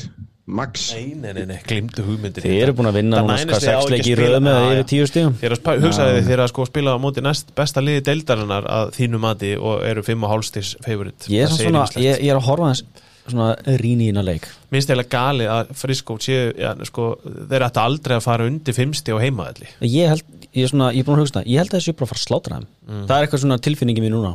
max. 0.44 0.90
Nei, 0.92 1.14
nei, 1.16 1.32
nei, 1.32 1.46
nei, 1.48 1.60
glimtu 1.64 2.04
hugmyndir 2.04 2.44
Þið 2.44 2.58
eru 2.60 2.74
búin 2.76 2.90
að 2.90 2.98
vinna 2.98 3.22
núna 3.24 3.38
sex 3.40 3.64
ekki 3.70 3.94
leiki 3.94 4.12
í 4.12 4.16
röð 4.18 4.36
með 4.44 4.58
yfir 4.66 4.80
já. 4.80 4.86
tíu 4.90 5.06
stíðum 5.08 5.38
Þeir 5.40 5.54
að 5.56 5.86
hugsaði 5.86 6.18
þið 6.18 6.28
þeir 6.28 6.42
að 6.44 6.50
sko 6.52 6.66
spila 6.68 6.96
á 6.96 6.98
móti 7.00 7.24
næst 7.24 7.54
besta 7.56 7.84
liði 7.84 8.04
deildarinnar 8.10 8.68
að 8.68 8.92
þínu 8.98 9.22
mati 9.24 9.54
og 9.56 9.86
eru 9.88 10.04
5 10.04 10.26
og 10.26 10.34
hálfstis 10.34 10.74
favorit. 10.84 11.28
Ég 11.32 11.48
er, 11.48 11.56
svona, 11.56 11.86
ég, 11.96 12.20
ég 12.20 12.34
er 12.34 12.40
að 12.40 12.48
horfa 12.50 12.74
þess 12.74 13.10
svona 13.24 13.78
rýni 13.80 14.10
í 14.10 14.12
innan 14.12 14.26
leik. 14.26 14.50
Minnst 14.68 14.90
eiginlega 14.90 15.08
gali 15.16 15.46
að 15.48 15.70
Friskó 15.80 16.18
séu, 16.20 16.50
já, 16.60 16.74
sko, 16.84 17.14
þeir 17.24 17.64
ættu 17.70 17.80
aldrei 17.80 18.18
að 18.18 18.26
fara 18.26 18.48
undir 18.50 18.76
5 18.76 18.98
stig 19.00 19.16
á 19.16 19.24
heimaðalli 19.24 19.70
Ég 19.88 20.12
held, 20.12 20.26
ég 20.50 20.66
er 20.66 20.74
svona, 20.74 20.90
ég 20.92 21.00
er 21.00 21.08
búin 21.08 21.22
að 21.22 21.24
hugsa 21.24 21.38
það. 21.38 21.48
Ég 21.54 21.62
held 21.62 21.72
að 21.72 21.80
þessi 21.80 21.94
bara 21.96 22.04
að 22.04 22.12
fara 22.12 22.20
að 22.20 22.26
slátra 22.26 22.58
þeim. 22.58 22.66
Mm. 22.84 23.06
Það 23.08 23.16
er 23.16 23.26
eitthvað 23.26 23.42
svona 23.46 23.58
tilfinningi 23.64 24.04
mín 24.04 24.12
núna 24.18 24.34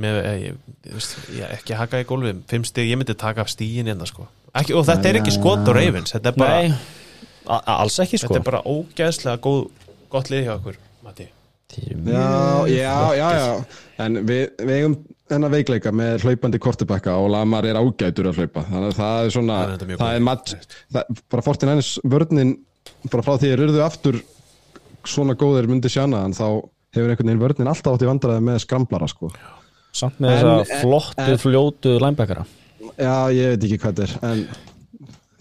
með, 0.00 0.18
eh, 0.22 0.36
ég, 0.42 0.58
ég, 0.86 0.92
veist, 0.96 1.16
ég 1.36 1.54
ekki 1.56 1.78
haka 1.78 2.02
í 2.02 2.08
gólfið 2.08 2.42
5 2.52 2.68
stig, 2.70 2.90
ég 2.90 3.00
myndi 3.00 3.16
taka 3.18 3.46
stíin 3.50 3.90
hérna 3.90 4.08
sko. 4.08 4.28
Ekki, 4.56 4.76
og 4.76 4.86
þetta 4.88 5.10
er 5.10 5.20
ekki 5.20 5.34
skot 5.36 5.68
á 5.68 5.72
Ravens 5.76 6.14
þetta 6.16 6.32
er 6.32 6.38
bara, 6.40 6.60
Nei, 6.62 6.76
alls 7.76 7.98
ekki 8.04 8.20
sko 8.20 8.32
þetta 8.32 8.42
er 8.42 8.46
bara 8.50 8.62
ógeðslega 8.64 9.42
góð, 9.44 9.66
gott 10.12 10.30
lið 10.32 10.46
hjá 10.46 10.54
okkur 10.56 10.78
Matti. 11.06 11.28
Já, 11.76 12.66
já, 12.70 12.94
já, 13.18 13.26
já. 13.36 13.50
En 14.00 14.20
við, 14.26 14.46
við 14.62 14.76
eigum 14.78 14.94
hennar 15.30 15.52
veikleika 15.52 15.90
með 15.94 16.24
hlaupandi 16.24 16.60
kortibakka 16.62 17.16
og 17.20 17.28
Lamar 17.34 17.66
er 17.66 17.78
ágætur 17.78 18.30
að 18.30 18.40
hlaupa. 18.40 18.62
Þannig 18.68 18.92
að 18.92 19.00
það 19.00 19.18
er 19.18 19.34
svona 19.34 19.58
Það 19.66 19.74
er 19.74 20.00
það 20.00 20.14
er 20.14 20.24
match, 20.28 20.54
það, 20.94 21.20
bara 21.34 21.44
49ers 21.46 21.90
vörnin 22.06 22.54
bara 23.10 23.26
frá 23.26 23.34
því 23.42 23.52
að 23.52 23.60
rurðu 23.60 23.84
aftur 23.84 24.20
svona 25.06 25.36
góðir 25.38 25.68
myndi 25.70 25.90
sjana 25.92 26.24
en 26.26 26.34
þá 26.36 26.46
hefur 26.96 27.12
einhvern 27.12 27.30
veginn 27.30 27.42
vörnin 27.42 27.70
alltaf 27.70 27.96
átt 27.96 28.06
í 28.06 28.08
vandræði 28.08 28.44
með 28.46 28.62
skamblara 28.64 29.08
sko 29.10 29.30
Samt 29.96 30.18
með 30.20 30.32
En- 30.32 30.38
þessa 30.44 30.76
en- 30.76 30.80
flottu, 30.84 31.26
en- 31.26 31.40
fljótu 31.42 31.92
linebackera. 32.02 32.46
Já, 32.96 33.14
ég 33.32 33.52
veit 33.54 33.64
ekki 33.68 33.78
hvað 33.82 33.94
þetta 34.00 34.06
er 34.06 34.30
en 34.30 34.42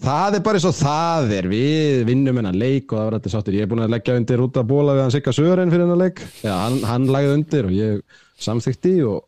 það 0.06 0.36
er 0.38 0.44
bara 0.46 0.60
eins 0.60 0.68
og 0.70 0.76
það 0.78 1.32
er. 1.40 1.48
Við 1.52 2.04
vinnum 2.08 2.40
hennar 2.40 2.56
leik 2.58 2.92
og 2.94 3.00
það 3.00 3.06
var 3.10 3.18
allir 3.20 3.34
sáttir. 3.34 3.58
Ég 3.58 3.66
er 3.66 3.72
búin 3.72 3.84
að 3.86 3.94
leggja 3.96 4.16
undir 4.20 4.44
út 4.46 4.60
að 4.62 4.68
bóla 4.70 4.96
við 4.96 5.02
hann 5.06 5.14
Sigga 5.16 5.34
Sören 5.36 5.72
fyrir 5.74 5.86
hennar 5.86 6.02
leik. 6.02 6.22
Já, 6.44 6.54
hann, 6.64 6.80
hann 6.88 7.08
lagði 7.12 7.34
undir 7.40 7.66
og 7.70 7.76
ég 7.76 8.02
samþykti 8.46 8.94
og 9.08 9.24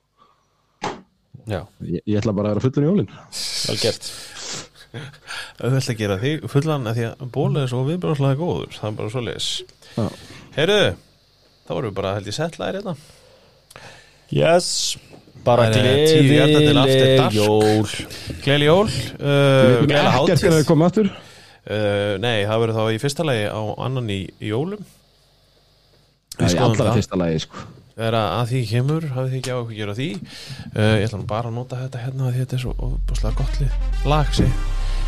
ég, 1.48 2.02
ég 2.06 2.18
ætla 2.20 2.34
bara 2.36 2.52
að 2.52 2.58
vera 2.58 2.66
fullur 2.68 2.84
í 2.86 2.90
jólin. 2.92 3.12
Vel 3.68 3.78
gert. 3.82 4.10
Auðvitað 5.62 5.92
að 5.92 5.98
gera 6.00 6.18
þig 6.22 6.46
fullan 6.52 6.88
að 6.90 6.98
því 6.98 7.06
að 7.10 7.32
bóla 7.36 7.62
er 7.66 7.72
svo 7.72 7.84
viðbrjóðslega 7.88 8.40
góður. 8.40 8.72
Það 8.78 8.88
er 8.92 8.98
bara 9.02 9.14
svo 9.14 9.24
leis 9.26 9.48
Já. 9.98 10.06
Heyrðu, 10.58 10.96
þá 11.68 11.72
vorum 11.76 11.90
við 11.92 11.98
bara 12.00 12.14
held 12.18 12.30
ég 12.32 12.38
settlaðir 12.38 12.80
hérna. 12.80 12.96
Yes 14.34 14.70
Bara 15.48 15.68
Það 15.68 15.78
er 15.78 15.86
gleðileg 15.88 17.38
jól. 17.38 17.88
Gleðli 18.44 18.68
jól, 18.68 18.88
uh, 18.88 19.78
ekkert 19.88 20.12
hátíð 20.18 20.44
það 20.44 20.58
uh, 21.08 22.14
Nei, 22.24 22.38
það 22.50 22.62
verður 22.64 22.78
þá 22.78 22.84
í 22.92 23.02
fyrsta 23.06 23.26
lagi 23.28 23.46
á 23.48 23.62
annan 23.88 24.12
í, 24.12 24.20
í 24.44 24.52
jólum 24.52 24.84
Það 26.38 26.46
er 26.50 26.54
í 26.54 26.62
allra 26.68 26.88
það. 26.90 26.98
fyrsta 27.00 27.20
lagi 27.24 27.40
sko. 27.48 27.64
Þegar 27.98 28.16
að 28.22 28.50
því 28.52 28.60
kemur, 28.70 29.06
hafið 29.16 29.32
þið 29.32 29.38
ekki 29.40 29.54
á 29.56 29.58
okkur 29.58 29.78
gera 29.80 29.96
því? 29.98 30.08
Uh, 30.76 30.92
Ég 31.02 31.06
ætla 31.08 31.18
nú 31.24 31.28
bara 31.32 31.50
að 31.50 31.56
nota 31.58 31.80
þetta 31.82 32.02
hérna 32.04 32.28
því 32.36 32.44
þetta 32.44 32.58
er 32.60 32.62
svo 32.62 32.74
óbúslega 32.78 33.40
gott 33.40 33.56
lið. 33.64 33.80
Lag 34.12 34.36
segi. 34.38 34.52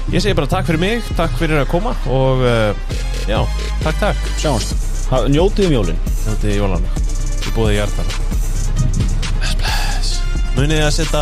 Ég. 0.10 0.24
Segi 0.26 0.38
bara 0.40 0.50
takk 0.50 0.66
fyrir 0.72 0.82
mig, 0.82 1.12
takk 1.20 1.36
fyrir 1.38 1.62
að 1.62 1.70
koma 1.70 1.94
og 2.10 2.42
uh, 2.42 2.96
já, 3.30 3.38
takk 3.84 4.00
takk. 4.02 4.26
Sjáumst. 4.42 4.74
Ha- 5.12 5.28
Njótið 5.30 5.70
um 5.70 5.76
jólin. 5.78 6.02
Þetta 6.24 6.50
er 6.50 6.58
jólana 6.64 6.98
Ég 7.46 7.54
búið 7.60 7.76
Bless, 7.78 7.94
bless 8.00 9.29
Munið 10.60 10.82
að 10.84 10.90
setja 10.92 11.20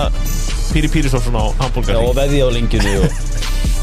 Píri 0.71 0.89
Pírisófsson 0.89 1.35
á 1.37 1.45
Já, 1.45 1.51
hambúrgar 1.59 1.99
og 2.01 2.15
veði 2.17 2.39
á 2.41 2.49
lengjunni 2.49 2.93
og 2.97 3.11